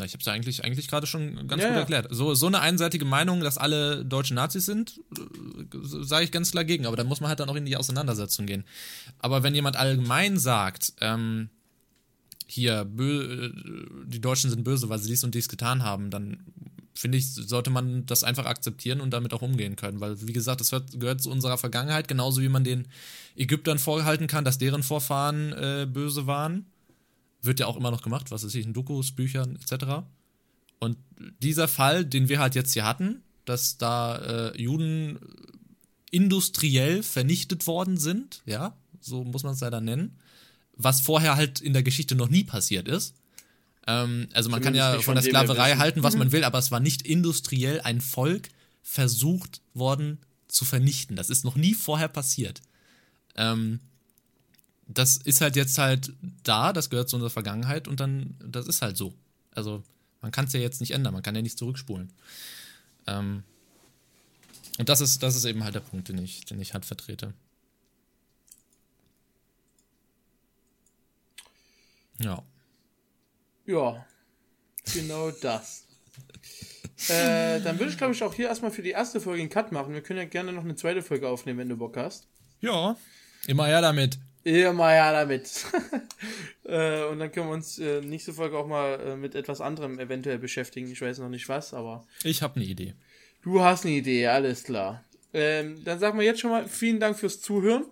na, 0.01 0.07
ich 0.07 0.13
habe 0.13 0.21
es 0.21 0.27
ja 0.27 0.33
eigentlich, 0.33 0.65
eigentlich 0.65 0.89
gerade 0.89 1.07
schon 1.07 1.47
ganz 1.47 1.63
Ja, 1.63 1.69
gut 1.69 1.75
ja. 1.77 1.81
erklärt. 1.81 2.09
So, 2.11 2.35
so 2.35 2.47
eine 2.47 2.61
einseitige 2.61 3.05
Meinung, 3.05 3.41
dass 3.41 3.59
alle 3.59 4.05
Deutschen 4.05 4.35
Nazis 4.35 4.67
sind, 4.67 5.01
äh, 5.17 5.79
sage 5.83 6.25
ich 6.25 6.33
ganz 6.33 6.51
klar 6.51 6.65
gegen. 6.65 6.87
Aber 6.87 6.97
da 6.97 7.05
muss 7.05 7.21
man 7.21 7.29
halt 7.29 7.41
dann 7.41 7.49
auch 7.49 7.55
in 7.55 7.67
die 7.67 7.77
Auseinandersetzung 7.77 8.47
gehen. 8.47 8.65
Aber 9.19 9.43
wenn 9.43 9.55
jemand 9.55 9.77
allgemein 9.77 10.39
sagt, 10.39 10.95
ähm, 11.01 11.51
hier, 12.47 12.81
äh, 12.99 13.51
die 14.07 14.21
Deutschen 14.21 14.51
sind 14.51 14.65
böse, 14.65 14.89
weil 14.89 14.99
sie 14.99 15.09
dies 15.09 15.23
und 15.23 15.35
dies 15.35 15.49
getan 15.49 15.85
haben, 15.85 16.11
dann 16.11 16.39
finde 16.95 17.19
ich, 17.19 17.33
sollte 17.33 17.71
man 17.71 18.05
das 18.07 18.25
einfach 18.25 18.47
akzeptieren 18.47 19.01
und 19.01 19.11
damit 19.11 19.33
auch 19.33 19.43
umgehen 19.43 19.77
können. 19.77 20.01
Weil, 20.01 20.21
wie 20.27 20.33
gesagt, 20.33 20.61
das 20.61 20.73
hört, 20.73 20.99
gehört 20.99 21.23
zu 21.23 21.31
unserer 21.31 21.59
Vergangenheit, 21.59 22.09
genauso 22.09 22.41
wie 22.43 22.49
man 22.49 22.65
den 22.65 22.89
Ägyptern 23.37 23.79
vorhalten 23.79 24.27
kann, 24.27 24.45
dass 24.45 24.59
deren 24.59 24.83
Vorfahren 24.83 25.53
äh, 25.53 25.87
böse 25.91 26.27
waren. 26.27 26.67
Wird 27.43 27.61
ja 27.61 27.67
auch 27.67 27.77
immer 27.77 27.91
noch 27.91 28.03
gemacht, 28.03 28.31
was 28.31 28.45
weiß 28.45 28.55
ich, 28.55 28.67
in 28.67 28.73
Dokus, 28.73 29.13
Büchern 29.13 29.57
etc. 29.57 30.05
Und 30.79 30.97
dieser 31.43 31.69
Fall, 31.69 32.05
den 32.05 32.29
wir 32.29 32.39
halt 32.39 32.55
jetzt 32.55 32.73
hier 32.73 32.85
hatten, 32.85 33.23
dass 33.45 33.79
da 33.79 34.17
äh, 34.17 34.61
Juden 34.63 35.19
industriell 36.11 37.03
vernichtet 37.03 37.67
worden 37.67 37.97
sind, 37.97 38.43
ja, 38.47 38.77
so 39.01 39.25
muss 39.25 39.43
man 39.43 39.55
es 39.55 39.61
leider 39.61 39.81
nennen, 39.81 40.19
was 40.77 41.01
vorher 41.01 41.37
halt 41.37 41.61
in 41.61 41.73
der 41.73 41.83
Geschichte 41.83 42.15
noch 42.15 42.29
nie 42.29 42.45
passiert 42.45 42.89
ist. 42.89 43.15
Ähm, 43.87 44.29
also 44.33 44.51
man 44.51 44.61
kann 44.61 44.75
ja 44.75 44.95
von 44.95 45.03
von 45.03 45.15
der 45.15 45.25
Sklaverei. 45.25 45.75
Mhm. 45.75 45.79
halten, 45.79 46.03
was 46.03 46.17
man 46.17 46.33
will, 46.33 46.45
aber 46.45 46.59
es 46.59 46.71
war 46.71 46.81
nicht 46.81 47.03
industriell 47.03 47.81
ein 47.81 48.01
Volk 48.01 48.49
versucht 48.83 49.61
worden 49.75 50.19
zu 50.49 50.65
vernichten. 50.65 51.17
Das 51.17 51.31
ist 51.31 51.45
noch 51.45 51.57
nie 51.57 51.75
vorher 51.75 52.09
passiert. 52.09 52.61
Ähm, 53.37 53.81
das 54.93 55.17
ist 55.17 55.41
halt 55.41 55.57
jetzt 55.57 55.79
halt 55.79 56.13
da, 56.43 56.73
das 56.73 56.91
gehört 56.91 57.09
zu 57.09 57.17
unserer 57.17 57.31
Vergangenheit 57.31 57.87
und 57.89 58.01
dann, 58.01 58.35
das 58.45 58.67
ist 58.67 58.83
halt 58.83 58.97
so. 58.97 59.15
Also 59.55 59.83
man 60.21 60.33
kann 60.33 60.47
es 60.47 60.53
ja 60.53 60.61
jetzt 60.61 60.81
nicht 60.81 60.93
ändern, 60.93 61.15
man 61.15 61.23
kann 61.23 61.35
ja 61.35 61.43
nicht 61.43 61.59
zurückspulen. 61.59 62.13
Ähm, 63.07 63.45
und 64.79 64.89
das 64.89 65.01
ist, 65.01 65.23
das 65.23 65.37
ist 65.37 65.45
eben 65.45 65.63
halt 65.63 65.75
der 65.75 65.81
Punkt, 65.81 66.09
den 66.09 66.19
ich, 66.19 66.45
den 66.45 66.61
ich 66.61 66.75
halt 66.75 66.85
vertrete. 66.85 67.33
Ja. 72.19 72.43
Ja, 73.67 74.05
genau 74.93 75.31
das. 75.31 75.87
äh, 77.09 77.61
dann 77.61 77.79
würde 77.79 77.93
ich, 77.93 77.99
glaube 77.99 78.13
ich, 78.13 78.23
auch 78.23 78.35
hier 78.35 78.49
erstmal 78.49 78.71
für 78.71 78.83
die 78.83 78.91
erste 78.91 79.21
Folge 79.21 79.41
einen 79.41 79.51
Cut 79.51 79.71
machen. 79.71 79.95
Wir 79.95 80.03
können 80.03 80.19
ja 80.19 80.25
gerne 80.25 80.53
noch 80.53 80.65
eine 80.65 80.75
zweite 80.75 81.03
Folge 81.03 81.29
aufnehmen, 81.29 81.61
wenn 81.61 81.69
du 81.69 81.77
Bock 81.77 81.97
hast. 81.97 82.27
Ja. 82.61 82.97
Immer 83.47 83.67
her 83.67 83.81
damit. 83.81 84.19
Immer 84.45 84.95
ja 84.95 85.13
damit. 85.13 85.67
äh, 86.65 87.05
und 87.05 87.19
dann 87.19 87.31
können 87.31 87.49
wir 87.49 87.55
uns 87.55 87.79
äh, 87.79 88.01
nächste 88.01 88.33
Folge 88.33 88.57
auch 88.57 88.67
mal 88.67 89.01
äh, 89.01 89.17
mit 89.17 89.35
etwas 89.35 89.61
anderem 89.61 89.99
eventuell 89.99 90.39
beschäftigen. 90.39 90.91
Ich 90.91 91.01
weiß 91.01 91.19
noch 91.19 91.29
nicht 91.29 91.49
was, 91.49 91.75
aber 91.75 92.07
Ich 92.25 92.43
habe 92.43 92.57
eine 92.57 92.65
Idee. 92.65 92.95
du 93.43 93.61
hast 93.61 93.85
eine 93.85 93.95
Idee, 93.95 94.27
alles 94.29 94.65
klar. 94.65 95.05
Ähm, 95.33 95.83
dann 95.85 95.99
sagen 95.99 96.19
wir 96.19 96.25
jetzt 96.25 96.41
schon 96.41 96.51
mal 96.51 96.67
vielen 96.69 97.01
Dank 97.01 97.19
fürs 97.19 97.41
Zuhören. 97.41 97.85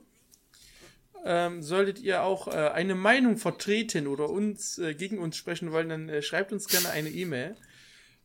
Ähm, 1.24 1.62
solltet 1.62 1.98
ihr 1.98 2.22
auch 2.22 2.48
äh, 2.48 2.70
eine 2.70 2.94
Meinung 2.94 3.36
vertreten 3.36 4.06
oder 4.06 4.30
uns 4.30 4.78
äh, 4.78 4.94
gegen 4.94 5.18
uns 5.18 5.36
sprechen 5.36 5.72
wollen, 5.72 5.88
dann 5.88 6.08
äh, 6.08 6.22
schreibt 6.22 6.52
uns 6.52 6.68
gerne 6.68 6.90
eine 6.90 7.10
E-Mail 7.10 7.56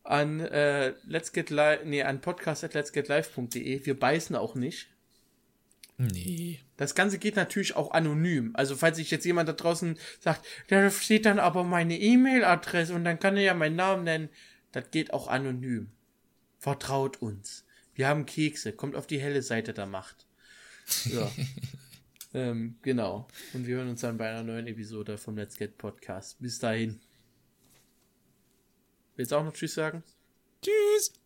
an 0.04 0.42
äh, 0.42 0.94
let's 1.06 1.32
get 1.32 1.50
live, 1.50 1.86
nee, 1.86 2.04
an 2.04 2.22
podcast 2.22 2.64
at 2.64 2.74
letsgetlive.de. 2.74 3.86
Wir 3.86 4.00
beißen 4.00 4.36
auch 4.36 4.56
nicht. 4.56 4.88
Nee. 5.98 6.60
Das 6.78 6.96
Ganze 6.96 7.20
geht 7.20 7.36
natürlich 7.36 7.76
auch 7.76 7.92
anonym. 7.92 8.52
Also 8.56 8.76
falls 8.76 8.98
sich 8.98 9.12
jetzt 9.12 9.26
jemand 9.26 9.48
da 9.48 9.54
draußen 9.54 9.98
sagt, 10.20 10.46
da 10.68 10.90
steht 10.90 11.26
dann 11.26 11.40
aber 11.40 11.64
meine 11.64 12.00
E-Mail-Adresse 12.00 12.94
und 12.94 13.04
dann 13.04 13.20
kann 13.20 13.38
er 13.38 13.44
ja 13.44 13.54
meinen 13.54 13.76
Namen 13.76 14.04
nennen. 14.04 14.30
Das 14.72 14.90
geht 14.90 15.14
auch 15.14 15.28
anonym. 15.28 15.92
Vertraut 16.58 17.22
uns. 17.22 17.66
Wir 17.94 18.08
haben 18.08 18.26
Kekse. 18.26 18.74
Kommt 18.74 18.96
auf 18.96 19.06
die 19.06 19.20
helle 19.20 19.42
Seite 19.42 19.74
der 19.74 19.86
Macht. 19.86 20.26
Ja. 21.06 21.32
ähm, 22.34 22.78
genau. 22.82 23.28
Und 23.54 23.68
wir 23.68 23.76
hören 23.76 23.90
uns 23.90 24.02
dann 24.02 24.18
bei 24.18 24.30
einer 24.30 24.44
neuen 24.44 24.68
Episode 24.68 25.18
vom 25.18 25.38
Let's 25.38 25.58
Get 25.58 25.78
Podcast. 25.78 26.40
Bis 26.42 26.58
dahin. 26.58 27.00
Willst 29.16 29.32
du 29.32 29.36
auch 29.36 29.44
noch 29.44 29.54
Tschüss 29.54 29.76
sagen? 29.76 30.04
Tschüss. 30.62 31.23